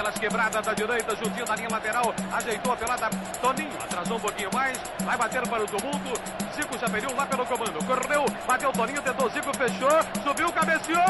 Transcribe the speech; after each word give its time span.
pelas 0.00 0.14
quebradas 0.14 0.64
da 0.64 0.72
direita, 0.72 1.14
juntinho 1.14 1.44
da 1.44 1.54
linha 1.54 1.68
lateral, 1.70 2.14
ajeitou 2.32 2.72
a 2.72 2.76
pelada, 2.76 3.10
Toninho, 3.42 3.70
atrasou 3.84 4.16
um 4.16 4.20
pouquinho 4.20 4.48
mais, 4.54 4.80
vai 5.04 5.18
bater 5.18 5.46
para 5.46 5.62
o 5.62 5.66
tumulto, 5.66 6.20
Zico 6.56 6.78
já 6.78 6.88
perdeu 6.88 7.14
lá 7.14 7.26
pelo 7.26 7.44
comando, 7.44 7.84
correu, 7.84 8.24
bateu 8.46 8.72
Toninho, 8.72 9.02
tentou 9.02 9.28
Zico, 9.28 9.54
fechou, 9.54 10.24
subiu, 10.24 10.50
cabeceou, 10.52 11.02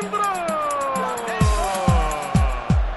entrou! 0.00 0.76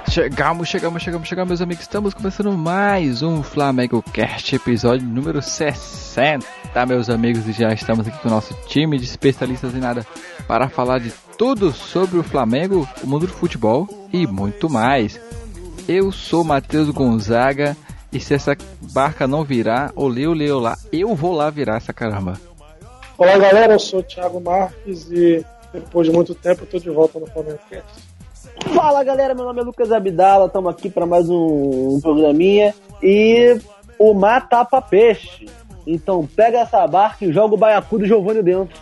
Chegamos, 0.08 0.68
chegamos, 0.68 1.04
chegamos, 1.04 1.28
chegamos, 1.28 1.50
meus 1.50 1.62
amigos. 1.62 1.84
Estamos 1.84 2.16
começando 2.16 2.52
mais 2.58 3.22
um 3.22 3.44
Flamengo 3.44 4.02
Cast, 4.02 4.56
episódio 4.56 5.08
número 5.08 5.40
60, 5.40 6.46
meus 6.88 7.12
amigos. 7.12 7.48
E 7.48 7.52
já 7.52 7.72
estamos 7.72 8.08
aqui 8.08 8.18
com 8.18 8.28
o 8.28 8.32
nosso 8.32 8.56
time 8.68 8.98
de 8.98 9.06
especialistas 9.06 9.76
em 9.76 9.80
nada 9.80 10.06
para 10.48 10.68
falar 10.68 11.00
de 11.00 11.14
tudo 11.38 11.72
sobre 11.72 12.18
o 12.18 12.24
Flamengo, 12.24 12.90
o 13.04 13.08
mundo 13.08 13.28
do 13.28 13.34
futebol 13.34 13.88
e 14.12 14.26
muito 14.26 14.68
mais. 14.68 15.20
Eu 15.92 16.12
sou 16.12 16.44
Matheus 16.44 16.88
Gonzaga 16.92 17.76
e 18.14 18.20
se 18.20 18.36
essa 18.36 18.56
barca 18.94 19.26
não 19.26 19.44
virar, 19.44 19.92
olê, 19.96 20.28
olê, 20.28 20.52
olá, 20.52 20.78
eu 20.94 21.16
vou 21.16 21.34
lá 21.34 21.50
virar 21.50 21.78
essa 21.78 21.92
caramba. 21.92 22.40
Olá 23.18 23.40
galera, 23.40 23.74
eu 23.74 23.80
sou 23.80 24.02
o 24.02 24.04
Thiago 24.04 24.40
Marques 24.40 25.10
e 25.10 25.44
depois 25.74 26.08
de 26.08 26.14
muito 26.14 26.36
tempo 26.36 26.62
eu 26.62 26.68
tô 26.68 26.78
de 26.78 26.92
volta 26.92 27.20
no 27.20 27.26
Flamengo 27.26 27.58
Cast. 27.68 28.04
Fala 28.72 29.04
galera, 29.04 29.34
meu 29.34 29.44
nome 29.44 29.62
é 29.62 29.64
Lucas 29.64 29.92
Abdala, 29.92 30.46
estamos 30.46 30.72
aqui 30.72 30.92
para 30.92 31.08
mais 31.08 31.28
um, 31.28 31.96
um, 31.96 32.00
programinha 32.00 32.76
e 33.02 33.60
o 33.98 34.14
mar 34.14 34.48
tapa 34.48 34.80
peixe. 34.84 35.48
Então 35.88 36.24
pega 36.36 36.60
essa 36.60 36.86
barca 36.86 37.26
e 37.26 37.34
joga 37.34 37.56
o 37.56 37.58
baiacu 37.58 37.98
do 37.98 38.06
Giovanni 38.06 38.44
dentro. 38.44 38.80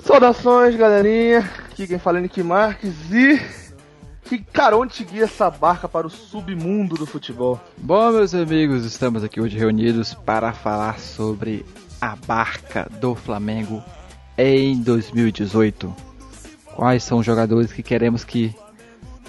Saudações 0.00 0.74
galerinha, 0.74 1.40
aqui 1.70 1.86
quem 1.86 1.98
fala 1.98 2.16
é 2.16 2.22
Nick 2.22 2.42
Marques 2.42 2.94
e 3.12 3.63
que 4.24 4.38
cara, 4.38 4.76
onde 4.76 5.04
guia 5.04 5.24
essa 5.24 5.50
barca 5.50 5.88
para 5.88 6.06
o 6.06 6.10
submundo 6.10 6.96
do 6.96 7.06
futebol? 7.06 7.60
Bom, 7.76 8.12
meus 8.12 8.34
amigos, 8.34 8.84
estamos 8.84 9.22
aqui 9.22 9.40
hoje 9.40 9.58
reunidos 9.58 10.14
para 10.14 10.52
falar 10.52 10.98
sobre 10.98 11.64
a 12.00 12.16
barca 12.16 12.88
do 13.00 13.14
Flamengo 13.14 13.82
em 14.36 14.80
2018. 14.80 15.94
Quais 16.74 17.04
são 17.04 17.18
os 17.18 17.26
jogadores 17.26 17.72
que 17.72 17.82
queremos 17.82 18.24
que 18.24 18.54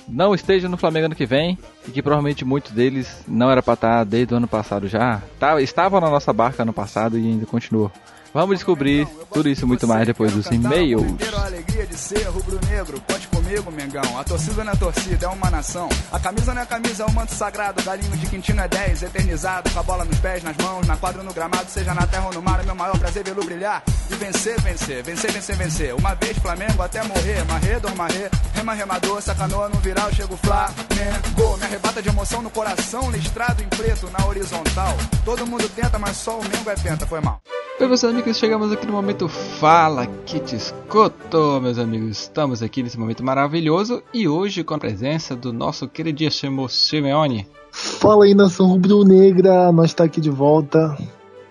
não 0.08 0.34
estejam 0.34 0.70
no 0.70 0.78
Flamengo 0.78 1.08
ano 1.08 1.16
que 1.16 1.26
vem 1.26 1.58
e 1.88 1.92
que 1.92 2.02
provavelmente 2.02 2.46
muitos 2.46 2.72
deles 2.72 3.24
não 3.28 3.52
era 3.52 3.62
para 3.62 3.74
estar 3.74 4.04
desde 4.04 4.34
o 4.34 4.38
ano 4.38 4.48
passado 4.48 4.88
já. 4.88 5.22
Tá, 5.40 5.60
estavam 5.62 6.00
na 6.00 6.10
nossa 6.10 6.32
barca 6.32 6.64
ano 6.64 6.74
passado 6.74 7.18
e 7.18 7.28
ainda 7.28 7.46
continuou. 7.46 7.92
Vamos 8.36 8.58
descobrir 8.58 9.08
tudo 9.32 9.48
isso 9.48 9.64
e 9.64 9.66
muito 9.66 9.88
mais 9.88 10.06
depois 10.06 10.34
dos 10.34 10.46
e-mails. 10.48 11.02
a 11.34 11.46
alegria 11.46 11.86
de 11.88 11.96
ser 11.96 12.22
rubro-negro. 12.24 13.00
Conte 13.10 13.30
comigo, 13.30 13.72
Mengão. 13.72 14.20
A 14.20 14.26
torcida 14.26 14.62
não 14.62 14.74
é 14.74 14.76
torcida, 14.76 15.26
é 15.26 15.30
uma 15.30 15.50
nação. 15.50 15.88
A 16.12 16.20
camisa 16.20 16.54
não 16.54 16.62
é 16.62 16.66
camisa, 16.66 17.04
é 17.04 17.06
um 17.06 17.14
manto 17.14 17.34
sagrado. 17.34 17.82
Galinho 17.82 18.12
de 18.18 18.28
Quintino 18.28 18.60
é 18.60 18.68
10, 18.68 19.04
eternizado. 19.04 19.70
Com 19.70 19.80
a 19.80 19.84
bola 19.84 20.04
nos 20.04 20.20
pés, 20.20 20.44
nas 20.44 20.58
mãos, 20.58 20.86
na 20.86 20.98
quadra 20.98 21.24
no 21.24 21.34
gramado. 21.34 21.70
Seja 21.70 21.94
na 21.94 22.06
terra 22.06 22.26
ou 22.26 22.34
no 22.34 22.42
mar, 22.42 22.60
é 22.60 22.64
meu 22.64 22.76
maior 22.76 23.00
prazer 23.00 23.24
vê-lo 23.24 23.42
brilhar. 23.42 23.82
E 24.12 24.16
vencer, 24.16 24.60
vencer, 24.60 25.02
vencer, 25.02 25.32
vencer, 25.32 25.56
vencer. 25.56 25.96
Uma 25.96 26.14
vez 26.16 26.38
Flamengo 26.38 26.84
até 26.84 27.02
morrer. 27.06 27.42
Marrê, 27.46 27.80
dormarrê, 27.80 28.30
rema, 28.54 28.74
remador. 28.74 29.22
Sacanoa 29.22 29.70
no 29.70 29.80
viral, 29.80 30.12
chego 30.14 30.36
Flamengo. 30.36 31.58
Me 31.58 31.64
arrebata 31.64 32.02
de 32.02 32.10
emoção 32.10 32.42
no 32.42 32.50
coração, 32.50 33.10
listrado 33.12 33.64
em 33.64 33.70
preto 33.70 34.10
na 34.12 34.26
horizontal. 34.28 34.94
Todo 35.24 35.48
mundo 35.48 35.70
tenta, 35.70 35.98
mas 35.98 36.18
só 36.18 36.38
o 36.38 36.44
Mengo 36.44 36.70
é 36.70 36.76
penta, 36.76 37.08
foi 37.08 37.22
mal. 37.22 37.40
Oi, 37.78 37.88
meus 37.88 38.00
amigos, 38.26 38.40
chegamos 38.40 38.72
aqui 38.72 38.88
no 38.88 38.94
momento 38.94 39.28
Fala 39.28 40.08
que 40.26 40.40
te 40.40 40.56
escuto, 40.56 41.62
meus 41.62 41.78
amigos. 41.78 42.22
Estamos 42.22 42.64
aqui 42.64 42.82
nesse 42.82 42.98
momento 42.98 43.24
maravilhoso 43.24 44.02
e 44.12 44.28
hoje 44.28 44.64
com 44.64 44.74
a 44.74 44.80
presença 44.80 45.36
do 45.36 45.54
nosso 45.54 45.88
queridíssimo 45.88 46.68
Simeone. 46.68 47.48
Fala 47.72 48.26
aí, 48.26 48.34
nação 48.34 48.66
rubro-negra, 48.66 49.72
nós 49.72 49.92
está 49.92 50.06
aqui 50.06 50.20
de 50.20 50.32
volta 50.32 50.98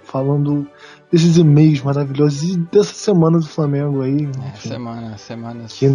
falando 0.03 0.66
desses 1.12 1.36
e-mails 1.36 1.81
maravilhosos 1.81 2.42
e 2.42 2.56
dessa 2.56 2.94
semana 2.94 3.38
do 3.38 3.47
Flamengo 3.47 4.03
aí. 4.03 4.28
É, 4.44 4.56
semana, 4.56 5.16
semana. 5.16 5.66
Que... 5.69 5.87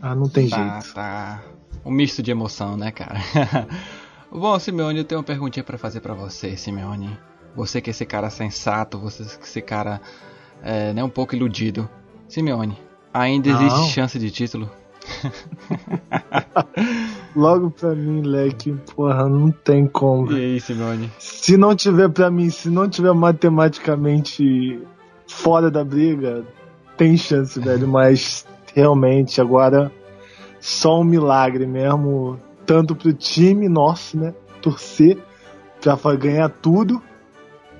Ah, 0.00 0.14
não 0.14 0.28
tem 0.28 0.48
tá, 0.48 0.56
jeito. 0.56 0.94
Tá. 0.94 1.42
Um 1.84 1.90
misto 1.90 2.22
de 2.22 2.30
emoção, 2.30 2.76
né, 2.76 2.92
cara? 2.92 3.18
Bom, 4.30 4.56
Simeone, 4.56 4.98
eu 4.98 5.04
tenho 5.04 5.20
uma 5.20 5.24
perguntinha 5.24 5.64
para 5.64 5.78
fazer 5.78 5.98
para 5.98 6.14
você, 6.14 6.56
Simeone. 6.56 7.18
Você 7.54 7.80
que 7.80 7.90
é 7.90 7.92
esse 7.92 8.04
cara 8.04 8.30
sensato, 8.30 8.98
você 8.98 9.24
que 9.24 9.30
é 9.30 9.42
esse 9.42 9.62
cara 9.62 10.00
é, 10.62 10.92
né, 10.92 11.04
um 11.04 11.08
pouco 11.08 11.34
iludido. 11.34 11.88
Simeone, 12.28 12.78
ainda 13.12 13.48
existe 13.48 13.78
Não. 13.78 13.88
chance 13.88 14.18
de 14.18 14.30
título? 14.30 14.70
Logo 17.36 17.70
pra 17.70 17.94
mim, 17.94 18.22
Leque, 18.22 18.72
porra, 18.94 19.28
não 19.28 19.50
tem 19.50 19.86
como. 19.86 20.32
E 20.32 20.54
aí, 20.54 20.60
Simeone? 20.60 21.12
Se 21.18 21.56
não 21.56 21.76
tiver 21.76 22.08
pra 22.08 22.30
mim, 22.30 22.48
se 22.48 22.70
não 22.70 22.88
tiver 22.88 23.12
matematicamente 23.12 24.80
fora 25.28 25.70
da 25.70 25.84
briga, 25.84 26.44
tem 26.96 27.16
chance, 27.16 27.60
velho, 27.60 27.86
mas 27.86 28.46
realmente 28.74 29.40
agora 29.40 29.92
só 30.58 31.00
um 31.00 31.04
milagre 31.04 31.66
mesmo, 31.66 32.40
tanto 32.64 32.96
pro 32.96 33.12
time 33.12 33.68
nosso, 33.68 34.16
né, 34.16 34.34
torcer 34.62 35.18
pra 35.80 36.16
ganhar 36.16 36.48
tudo 36.48 37.02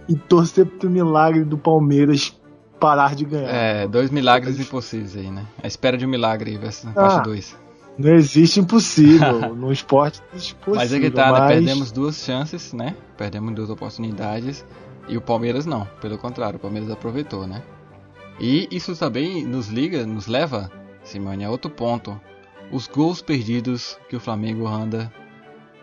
e 0.09 0.15
torcer 0.17 0.67
pro 0.67 0.91
milagre 0.91 1.45
do 1.45 1.57
Palmeiras 1.57 2.39
parar 2.79 3.15
de 3.15 3.25
ganhar. 3.25 3.49
É, 3.49 3.89
dois 3.89 4.11
milagres 4.11 4.59
impossíveis 4.61 5.17
aí, 5.17 5.31
né? 5.31 5.47
A 5.63 5.67
espera 5.67 5.97
de 5.97 6.05
um 6.05 6.09
milagre 6.09 6.59
na 6.85 6.93
parte 6.93 7.25
2. 7.25 7.57
Ah, 7.57 7.65
não 7.99 8.15
existe 8.15 8.61
impossível. 8.61 9.55
no 9.55 9.73
esporte 9.73 10.21
não 10.21 10.37
existe 10.37 10.53
impossível. 10.53 10.81
Mas 10.81 10.93
é 10.93 11.01
que 11.01 11.11
tá, 11.11 11.33
né? 11.33 11.39
mas... 11.39 11.49
Perdemos 11.49 11.93
duas 11.93 12.17
chances, 12.17 12.73
né? 12.73 12.95
Perdemos 13.17 13.55
duas 13.55 13.71
oportunidades. 13.71 14.65
E 15.09 15.17
o 15.17 15.21
Palmeiras 15.21 15.67
não. 15.67 15.87
Pelo 16.01 16.19
contrário, 16.19 16.57
o 16.57 16.61
Palmeiras 16.61 16.91
aproveitou, 16.91 17.47
né? 17.47 17.63
E 18.41 18.69
isso 18.71 18.97
também 18.97 19.45
nos 19.45 19.69
liga, 19.69 20.05
nos 20.05 20.27
leva, 20.27 20.71
Simone, 21.05 21.45
a 21.45 21.51
outro 21.51 21.71
ponto. 21.71 22.19
Os 22.73 22.89
gols 22.89 23.23
perdidos 23.23 23.99
que 24.09 24.17
o 24.17 24.21
Flamengo 24.21 24.67
anda 24.67 25.13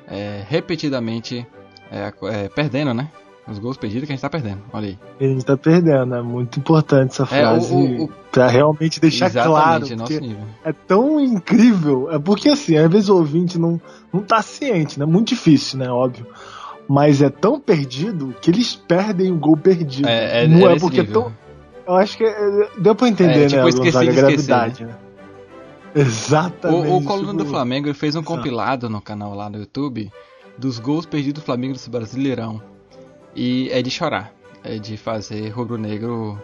é, 0.08 0.44
repetidamente 0.48 1.48
é, 1.90 2.14
é, 2.24 2.50
perdendo, 2.50 2.94
né? 2.94 3.12
Os 3.51 3.59
gols 3.59 3.75
perdidos 3.75 4.07
que 4.07 4.13
a 4.13 4.16
gente 4.16 4.22
tá 4.22 4.29
perdendo, 4.29 4.62
olha 4.72 4.88
aí. 4.88 5.00
A 5.19 5.23
gente 5.23 5.45
tá 5.45 5.57
perdendo, 5.57 6.16
é 6.16 6.22
muito 6.22 6.57
importante 6.57 7.12
essa 7.12 7.25
frase. 7.25 7.73
É, 7.73 7.75
o, 7.75 8.03
o, 8.06 8.07
pra 8.31 8.47
realmente 8.47 9.00
deixar 9.00 9.29
claro. 9.29 9.85
Nosso 9.97 10.19
nível. 10.22 10.45
É 10.63 10.72
tão 10.72 11.19
incrível. 11.19 12.09
É 12.12 12.17
porque 12.17 12.47
assim, 12.47 12.78
às 12.78 12.89
vezes 12.89 13.09
o 13.09 13.17
ouvinte 13.17 13.59
não, 13.59 13.79
não 14.13 14.22
tá 14.22 14.41
ciente, 14.41 14.97
né? 14.97 15.06
Muito 15.06 15.28
difícil, 15.29 15.79
né? 15.79 15.89
Óbvio. 15.89 16.25
Mas 16.88 17.22
é 17.22 17.29
tão 17.29 17.59
perdido 17.59 18.34
que 18.41 18.50
eles 18.50 18.73
perdem 18.73 19.31
o 19.31 19.38
gol 19.38 19.57
perdido. 19.57 20.07
É, 20.07 20.44
é, 20.44 20.47
não 20.47 20.69
é, 20.69 20.75
é 20.75 20.79
porque 20.79 21.01
nível. 21.01 21.23
tão. 21.23 21.33
Eu 21.88 21.95
acho 21.95 22.18
que 22.18 22.23
é, 22.23 22.69
deu 22.78 22.95
pra 22.95 23.09
entender, 23.09 23.44
é, 23.44 23.47
tipo, 23.47 23.62
né? 23.62 23.69
Esqueci 23.69 23.97
a 23.97 24.03
gravidade, 24.12 24.85
né? 24.85 24.95
Exatamente. 25.94 26.88
O, 26.88 26.97
o 26.97 27.03
Coluna 27.03 27.33
do 27.33 27.45
Flamengo 27.45 27.94
fez 27.94 28.16
um 28.16 28.19
Exato. 28.19 28.38
compilado 28.38 28.89
no 28.89 29.01
canal 29.01 29.35
lá 29.35 29.50
no 29.50 29.57
YouTube 29.57 30.09
dos 30.57 30.79
gols 30.79 31.06
perdidos 31.06 31.41
do 31.41 31.45
Flamengo 31.45 31.73
nesse 31.73 31.89
Brasileirão. 31.89 32.62
E 33.36 33.69
é 33.72 33.81
de 33.81 33.90
chorar. 33.90 34.34
É 34.64 34.78
de 34.78 34.97
fazer 34.97 35.50
rubro-negro 35.50 36.42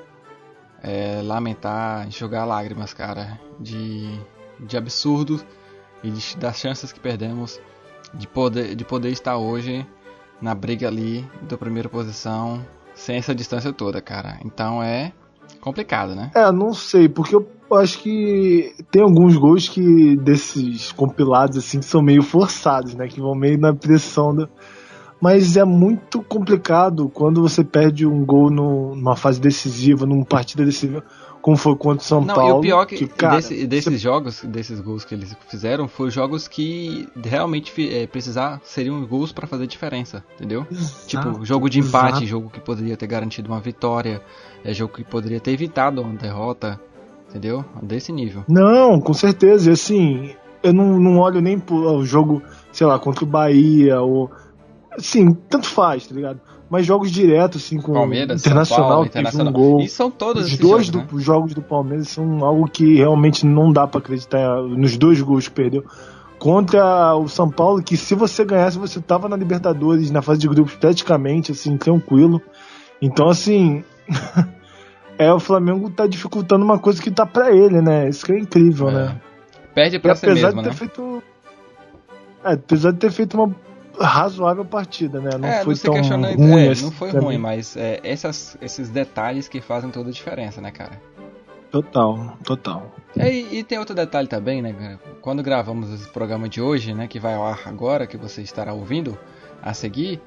é, 0.81 1.21
lamentar, 1.23 2.07
enxugar 2.07 2.47
lágrimas, 2.47 2.93
cara. 2.93 3.39
De, 3.59 4.19
de 4.59 4.77
absurdo 4.77 5.41
e 6.03 6.09
de, 6.09 6.37
das 6.37 6.57
chances 6.57 6.91
que 6.91 6.99
perdemos 6.99 7.59
de 8.13 8.27
poder, 8.27 8.75
de 8.75 8.85
poder 8.85 9.09
estar 9.09 9.37
hoje 9.37 9.85
na 10.41 10.53
briga 10.53 10.87
ali 10.87 11.25
da 11.41 11.57
primeira 11.57 11.89
posição 11.89 12.65
sem 12.93 13.17
essa 13.17 13.33
distância 13.33 13.71
toda, 13.73 14.01
cara. 14.01 14.39
Então 14.43 14.81
é 14.81 15.11
complicado, 15.61 16.15
né? 16.15 16.31
É, 16.35 16.51
não 16.51 16.73
sei, 16.73 17.07
porque 17.09 17.35
eu 17.35 17.47
acho 17.71 17.99
que 17.99 18.75
tem 18.91 19.01
alguns 19.01 19.35
gols 19.35 19.67
que 19.67 20.15
desses 20.17 20.91
compilados 20.91 21.57
assim 21.57 21.79
que 21.79 21.85
são 21.85 22.01
meio 22.01 22.23
forçados, 22.23 22.95
né? 22.95 23.07
Que 23.07 23.19
vão 23.19 23.35
meio 23.35 23.57
na 23.57 23.73
pressão 23.73 24.33
do 24.33 24.49
mas 25.21 25.57
é 25.57 25.63
muito 25.63 26.21
complicado 26.21 27.09
quando 27.09 27.41
você 27.41 27.63
perde 27.63 28.05
um 28.05 28.25
gol 28.25 28.49
no, 28.49 28.95
numa 28.95 29.15
fase 29.15 29.39
decisiva, 29.39 30.05
numa 30.05 30.25
partida 30.25 30.63
decisiva, 30.63 31.03
como 31.41 31.57
foi 31.57 31.75
contra 31.75 32.03
o 32.03 32.05
São 32.05 32.21
Não, 32.21 32.35
Paulo. 32.35 32.55
E 32.55 32.57
o 32.57 32.61
pior 32.61 32.85
que, 32.85 32.97
que 32.97 33.07
cara, 33.07 33.37
desse, 33.37 33.65
desses 33.65 33.93
você... 33.93 33.97
jogos, 33.97 34.43
desses 34.43 34.79
gols 34.79 35.05
que 35.05 35.15
eles 35.15 35.35
fizeram, 35.49 35.87
foram 35.87 36.11
jogos 36.11 36.47
que 36.47 37.07
realmente 37.23 37.71
é, 37.95 38.05
precisar 38.05 38.59
seriam 38.63 39.05
gols 39.05 39.31
para 39.31 39.47
fazer 39.47 39.65
diferença, 39.65 40.23
entendeu? 40.35 40.67
Exato, 40.69 41.07
tipo, 41.07 41.45
jogo 41.45 41.69
de 41.69 41.79
empate, 41.79 42.09
exato. 42.09 42.25
jogo 42.25 42.49
que 42.49 42.59
poderia 42.59 42.97
ter 42.97 43.07
garantido 43.07 43.49
uma 43.49 43.59
vitória, 43.59 44.21
é 44.63 44.73
jogo 44.73 44.93
que 44.93 45.03
poderia 45.03 45.39
ter 45.39 45.51
evitado 45.51 46.01
uma 46.01 46.13
derrota, 46.13 46.79
entendeu? 47.29 47.63
Desse 47.81 48.11
nível. 48.11 48.43
Não, 48.47 48.99
com 48.99 49.13
certeza. 49.13 49.69
E 49.69 49.73
assim, 49.73 50.35
eu 50.61 50.73
não, 50.73 50.99
não 50.99 51.17
olho 51.17 51.41
nem 51.41 51.57
pro 51.57 52.03
jogo, 52.03 52.41
sei 52.71 52.85
lá, 52.85 52.99
contra 52.99 53.23
o 53.23 53.27
Bahia 53.27 54.01
ou 54.01 54.29
Sim, 54.97 55.33
tanto 55.33 55.67
faz, 55.67 56.07
tá 56.07 56.15
ligado? 56.15 56.39
Mas 56.69 56.85
jogos 56.85 57.11
diretos, 57.11 57.63
assim, 57.63 57.79
com 57.79 57.93
Palmeiras, 57.93 58.41
Internacional, 58.41 58.89
Paulo, 58.89 59.05
Internacional. 59.05 59.53
Um 59.53 59.55
gol. 59.55 59.79
E 59.79 59.87
são 59.87 60.11
todos 60.11 60.45
Os 60.51 60.57
dois 60.57 60.85
jogos, 60.87 60.89
do, 61.07 61.15
né? 61.15 61.21
jogos 61.23 61.53
do 61.53 61.61
Palmeiras 61.61 62.09
são 62.09 62.43
algo 62.43 62.67
que 62.67 62.95
realmente 62.97 63.45
não 63.45 63.71
dá 63.71 63.87
para 63.87 63.99
acreditar 63.99 64.61
nos 64.63 64.97
dois 64.97 65.21
gols 65.21 65.47
que 65.47 65.53
perdeu. 65.53 65.85
contra 66.39 67.15
o 67.15 67.27
São 67.27 67.49
Paulo, 67.49 67.81
que 67.81 67.95
se 67.97 68.13
você 68.15 68.43
ganhasse, 68.43 68.77
você 68.77 68.99
tava 68.99 69.29
na 69.29 69.35
Libertadores, 69.37 70.11
na 70.11 70.21
fase 70.21 70.39
de 70.41 70.47
grupos, 70.47 70.75
praticamente, 70.75 71.51
assim, 71.51 71.77
tranquilo. 71.77 72.41
Então, 73.01 73.29
assim. 73.29 73.83
é, 75.17 75.31
o 75.33 75.39
Flamengo 75.39 75.89
tá 75.89 76.05
dificultando 76.05 76.63
uma 76.65 76.77
coisa 76.79 77.01
que 77.01 77.09
tá 77.11 77.25
pra 77.25 77.51
ele, 77.51 77.81
né? 77.81 78.09
Isso 78.09 78.25
que 78.25 78.31
é 78.33 78.39
incrível, 78.39 78.89
É. 78.89 78.93
né? 78.93 79.21
Perde 79.73 79.95
E 79.95 79.99
pra 79.99 80.15
si 80.15 80.25
apesar 80.25 80.47
mesmo, 80.47 80.61
de 80.63 80.67
ter 80.67 80.73
né? 80.73 80.75
feito. 80.75 81.23
É, 82.43 82.53
apesar 82.53 82.91
de 82.91 82.97
ter 82.99 83.11
feito 83.11 83.33
uma 83.35 83.55
razoável 83.99 84.65
partida, 84.65 85.19
né? 85.19 85.31
Não 85.39 85.47
é, 85.47 85.63
foi 85.63 85.75
tão 85.75 85.93
ruim 85.93 86.67
é, 86.67 86.75
não 86.75 86.91
foi 86.91 87.11
pra 87.11 87.19
ruim, 87.19 87.37
mas 87.37 87.75
é, 87.75 87.99
essas, 88.03 88.57
esses 88.61 88.89
detalhes 88.89 89.47
que 89.47 89.61
fazem 89.61 89.89
toda 89.89 90.09
a 90.09 90.13
diferença, 90.13 90.61
né, 90.61 90.71
cara? 90.71 91.01
Total, 91.71 92.37
total. 92.43 92.91
É, 93.17 93.31
E, 93.31 93.59
e 93.59 93.63
tem 93.63 93.77
outro 93.77 93.95
detalhe 93.95 94.27
também, 94.27 94.61
né? 94.61 94.73
cara? 94.73 94.99
Quando 95.21 95.43
gravamos 95.43 95.91
esse 95.91 96.07
programa 96.09 96.47
de 96.47 96.61
hoje, 96.61 96.93
né, 96.93 97.07
que 97.07 97.19
vai 97.19 97.35
ao 97.35 97.45
ar 97.45 97.61
agora, 97.65 98.07
que 98.07 98.17
você 98.17 98.41
estará 98.41 98.73
ouvindo 98.73 99.17
a 99.61 99.73
seguir, 99.73 100.21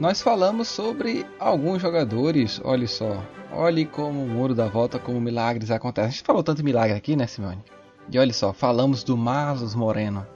nós 0.00 0.22
falamos 0.22 0.68
sobre 0.68 1.26
alguns 1.38 1.82
jogadores. 1.82 2.60
Olha 2.64 2.86
só, 2.86 3.22
olhe 3.52 3.84
como 3.84 4.22
o 4.22 4.28
muro 4.28 4.54
da 4.54 4.66
volta, 4.66 4.98
como 4.98 5.20
milagres 5.20 5.70
acontecem. 5.70 6.08
A 6.08 6.12
gente 6.12 6.22
falou 6.22 6.42
tanto 6.42 6.64
milagre 6.64 6.96
aqui, 6.96 7.16
né, 7.16 7.26
Simone? 7.26 7.62
E 8.10 8.18
olha 8.18 8.32
só, 8.32 8.52
falamos 8.52 9.04
do 9.04 9.16
Marlos 9.16 9.74
Moreno. 9.74 10.26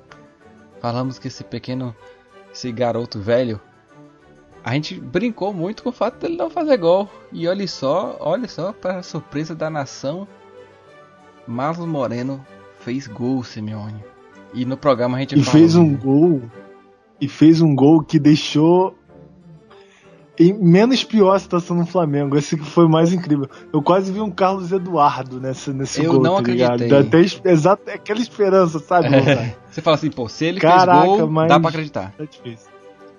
Falamos 0.81 1.19
que 1.19 1.29
esse 1.29 1.45
pequeno, 1.45 1.95
esse 2.53 2.71
garoto 2.71 3.19
velho, 3.19 3.61
a 4.65 4.75
gente 4.75 5.01
brincou 5.01 5.53
muito 5.53 5.83
com 5.83 5.89
o 5.89 5.93
fato 5.93 6.21
dele 6.21 6.37
não 6.37 6.51
fazer 6.51 6.77
gol. 6.77 7.09
E 7.33 7.49
olha 7.49 7.67
só, 7.67 8.17
olha 8.21 8.47
só, 8.47 8.73
para 8.73 9.03
surpresa 9.03 9.55
da 9.55 9.69
nação, 9.69 10.29
Marlos 11.47 11.87
Moreno 11.87 12.45
fez 12.79 13.09
gol, 13.09 13.43
Simeone. 13.43 14.05
E 14.55 14.65
no 14.65 14.77
programa 14.77 15.17
a 15.17 15.21
gente 15.21 15.39
E 15.39 15.43
falou, 15.43 15.53
fez 15.53 15.75
um 15.75 15.97
gol. 15.97 16.43
E 17.21 17.29
fez 17.29 17.61
um 17.61 17.75
gol 17.75 18.03
que 18.03 18.19
deixou. 18.19 18.97
Menos 20.41 21.05
pior 21.05 21.35
a 21.35 21.39
situação 21.39 21.77
no 21.77 21.85
Flamengo. 21.87 22.37
Esse 22.37 22.57
que 22.57 22.65
foi 22.65 22.89
mais 22.89 23.13
incrível. 23.13 23.49
Eu 23.73 23.83
quase 23.83 24.11
vi 24.11 24.21
um 24.21 24.31
Carlos 24.31 24.73
Eduardo 24.73 25.41
nesse, 25.41 25.73
nesse 25.73 26.03
Eu 26.03 26.13
gol. 26.15 26.23
não 26.23 26.37
tá 26.43 26.51
ligado? 26.51 26.73
acreditei. 26.83 26.89
Dá 27.03 27.07
até 27.41 27.51
exato, 27.51 27.83
é 27.91 27.95
aquela 27.95 28.21
esperança, 28.21 28.79
sabe? 28.79 29.09
É, 29.15 29.55
você 29.71 29.81
fala 29.83 29.97
assim, 29.97 30.11
pô, 30.11 30.29
se 30.29 30.47
ele 30.47 30.59
Caraca, 30.59 31.03
fez 31.07 31.19
gol, 31.21 31.31
mas- 31.31 31.49
dá 31.49 31.61
pra 31.61 31.69
acreditar. 31.69 32.13
Tá 32.17 32.25
difícil. 32.25 32.73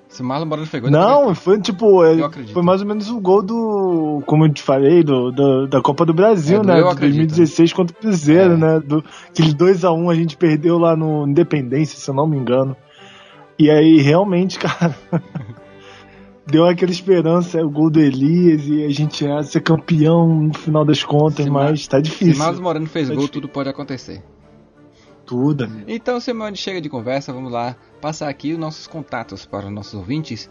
Se 0.09 0.21
o 0.21 0.25
Marlon 0.25 0.45
Moreno 0.45 0.67
fez 0.67 0.81
gol, 0.83 0.91
Não, 0.91 1.33
foi 1.33 1.59
tipo. 1.59 2.03
é, 2.03 2.13
Eu. 2.21 2.31
Foi 2.53 2.61
mais 2.61 2.81
ou 2.81 2.87
menos 2.87 3.09
o 3.09 3.19
gol 3.19 3.41
do. 3.41 4.21
Como 4.27 4.45
eu 4.45 4.53
te 4.53 4.61
falei, 4.61 5.03
do, 5.03 5.31
do- 5.31 5.67
da 5.67 5.81
Copa 5.81 6.05
do 6.05 6.13
Brasil, 6.13 6.59
É, 6.59 6.61
do 6.61 6.67
né? 6.67 6.79
eu 6.79 6.83
De 6.85 6.91
acredito. 6.91 7.17
2016 7.29 7.73
contra 7.73 7.95
o 7.95 7.99
Cruzeiro, 7.99 8.53
É. 8.53 8.57
né? 8.57 8.79
Do, 8.79 9.03
aquele 9.29 9.53
2x1 9.55 10.11
a 10.11 10.15
gente 10.15 10.37
perdeu 10.37 10.77
lá 10.77 10.95
no 10.95 11.27
Independência, 11.27 11.97
se 11.97 12.07
eu 12.09 12.13
não 12.13 12.27
me 12.27 12.37
engano. 12.37 12.75
E 13.57 13.71
aí, 13.71 13.97
realmente, 14.01 14.57
cara. 14.59 14.95
Deu 16.45 16.65
aquela 16.65 16.91
esperança, 16.91 17.59
é 17.59 17.63
o 17.63 17.69
gol 17.69 17.89
do 17.89 17.99
Elias 17.99 18.65
e 18.67 18.83
a 18.85 18.89
gente 18.89 19.23
ia 19.25 19.41
ser 19.43 19.61
campeão 19.61 20.27
no 20.47 20.53
final 20.53 20.83
das 20.85 21.03
contas, 21.03 21.45
Se 21.45 21.51
mas 21.51 21.87
tá 21.87 21.97
Se 21.97 22.03
difícil. 22.03 22.37
Marlon 22.37 22.61
Moreno 22.61 22.87
fez 22.87 23.07
Tá 23.07 23.13
gol, 23.13 23.23
difícil. 23.23 23.41
tudo 23.41 23.51
pode 23.51 23.69
acontecer. 23.69 24.23
Tudo, 25.25 25.63
amigo. 25.63 25.85
Então, 25.87 26.19
Simeone, 26.19 26.57
chega 26.57 26.81
de 26.81 26.89
conversa, 26.89 27.31
vamos 27.31 27.51
lá 27.51 27.75
passar 28.01 28.27
aqui 28.27 28.51
os 28.51 28.59
nossos 28.59 28.87
contatos 28.87 29.45
para 29.45 29.67
os 29.67 29.71
nossos 29.71 29.93
ouvintes 29.93 30.49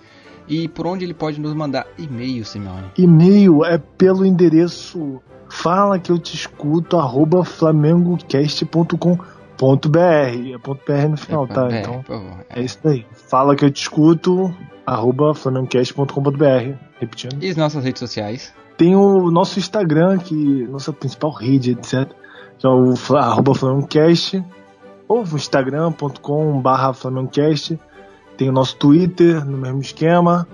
e 0.49 0.67
por 0.67 0.87
onde 0.87 1.05
ele 1.05 1.13
pode 1.15 1.39
nos 1.41 1.53
mandar 1.55 1.87
e-mail, 1.99 2.43
Simeone. 2.45 2.91
E-mail 2.97 3.65
é 3.67 3.77
pelo 3.77 4.25
endereço 4.25 5.21
fala 5.49 5.99
que 5.99 6.11
eu 6.11 6.19
te 6.19 6.35
escuto 6.35 6.97
arroba 6.97 7.45
flamengocast.com.br 7.45 9.21
é 9.61 10.59
ponto 10.59 10.83
.br 10.87 11.09
no 11.11 11.17
final, 11.17 11.47
tá? 11.47 11.69
É, 11.71 11.81
Então 11.81 12.03
por 12.03 12.17
favor. 12.17 12.45
é 12.51 12.63
isso 12.63 12.79
aí. 12.85 13.07
Fala 13.13 13.55
que 13.55 13.65
eu 13.65 13.71
te 13.71 13.83
escuto 13.83 14.53
arroba 14.87 15.35
flamengocast.com.br 15.35 16.75
repetindo. 17.01 17.43
E 17.43 17.49
as 17.51 17.57
nossas 17.57 17.85
redes 17.85 18.01
sociais? 18.01 18.53
Tem 18.77 18.97
o 18.97 19.31
nosso 19.31 19.59
Instagram, 19.59 20.19
que 20.19 20.67
nossa 20.69 20.93
principal 20.93 21.31
rede, 21.33 21.73
etc. 21.73 22.11
Que 22.59 22.67
é 22.67 22.71
o 22.71 22.95
arroba 23.17 23.55
flamengocast 23.55 24.43
ou 25.09 25.23
instagram.com 25.23 26.61
barra 26.61 26.93
flamengocast. 26.95 27.79
Tem 28.37 28.49
o 28.49 28.53
nosso 28.53 28.77
Twitter, 28.77 29.45
no 29.45 29.59
mesmo 29.59 29.81
esquema, 29.81 30.49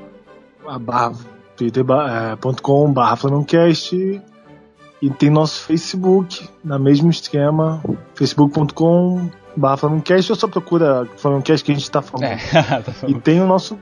barra 0.80 1.12
twitter.com 1.56 2.92
barra 2.92 3.16
flamengocast. 3.16 3.94
E 5.00 5.10
tem 5.10 5.30
nosso 5.30 5.62
Facebook, 5.62 6.48
no 6.64 6.76
mesmo 6.80 7.08
esquema, 7.08 7.80
facebook.com 8.16 9.30
barra 9.56 9.76
flamengocast. 9.76 10.32
Ou 10.32 10.36
só 10.36 10.48
procura 10.48 11.06
flamengocast 11.16 11.64
que 11.64 11.70
a 11.70 11.74
gente 11.76 11.88
tá 11.90 12.02
falando. 12.02 12.26
É, 12.32 12.36
tá 12.82 12.90
E 12.90 12.94
falando. 12.94 13.20
tem 13.20 13.40
o 13.40 13.46
nosso, 13.46 13.78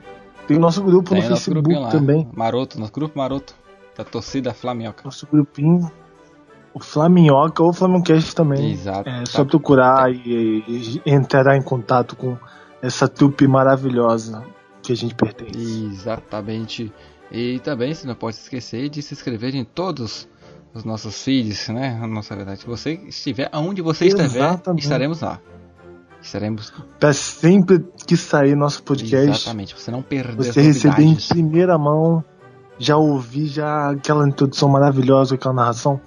tem 0.47 0.57
o 0.57 0.59
nosso 0.59 0.81
grupo 0.83 1.09
Tem 1.11 1.19
no 1.21 1.27
o 1.27 1.29
nosso 1.31 1.51
Facebook 1.51 1.91
também. 1.91 2.27
Maroto, 2.33 2.79
nosso 2.79 2.91
grupo 2.91 3.17
Maroto. 3.17 3.53
Da 3.97 4.03
torcida 4.03 4.53
Flamioca. 4.53 5.01
Nosso 5.03 5.27
grupinho. 5.27 5.91
O 6.73 6.79
Flaminhoca 6.79 7.63
ou 7.63 7.69
o 7.69 7.73
Flamingcast 7.73 8.35
também. 8.35 8.71
Exato. 8.71 9.09
É 9.09 9.19
Tá. 9.21 9.25
só 9.25 9.43
procurar 9.45 10.11
e, 10.13 10.63
e 10.67 11.01
entrar 11.05 11.55
em 11.57 11.61
contato 11.61 12.15
com 12.15 12.37
essa 12.81 13.07
trupe 13.07 13.47
maravilhosa 13.47 14.43
que 14.83 14.91
a 14.93 14.95
gente 14.95 15.15
pertence. 15.15 15.57
Exatamente. 15.85 16.93
E 17.31 17.59
também, 17.59 17.93
você 17.93 18.05
não 18.07 18.13
pode 18.15 18.35
esquecer 18.37 18.87
de 18.89 19.01
se 19.01 19.13
inscrever 19.15 19.55
em 19.55 19.65
todos 19.65 20.29
os 20.73 20.83
nossos 20.83 21.21
feeds, 21.23 21.67
né? 21.69 21.99
A 22.01 22.05
nossa 22.07 22.35
verdade. 22.35 22.59
Se 22.61 22.67
você 22.67 22.93
estiver 22.93 23.49
aonde 23.51 23.81
você 23.81 24.05
estiver, 24.05 24.25
Exatamente. 24.25 24.83
estaremos 24.83 25.21
lá. 25.21 25.41
Estaremos. 26.27 26.73
Pra 26.99 27.13
sempre 27.13 27.85
que 28.05 28.17
sair 28.17 28.53
nosso 28.55 28.83
podcast, 28.83 29.29
Exatamente. 29.29 29.73
Você 29.73 29.89
não 29.89 30.01
perder 30.01 30.35
você 30.35 30.61
receber 30.61 31.03
em 31.03 31.15
primeira 31.15 31.77
mão, 31.77 32.23
já 32.77 32.97
ouvir 32.97 33.47
já 33.47 33.91
aquela 33.91 34.27
introdução 34.27 34.67
maravilhosa, 34.69 35.35
aquela 35.35 35.53
narração, 35.53 35.99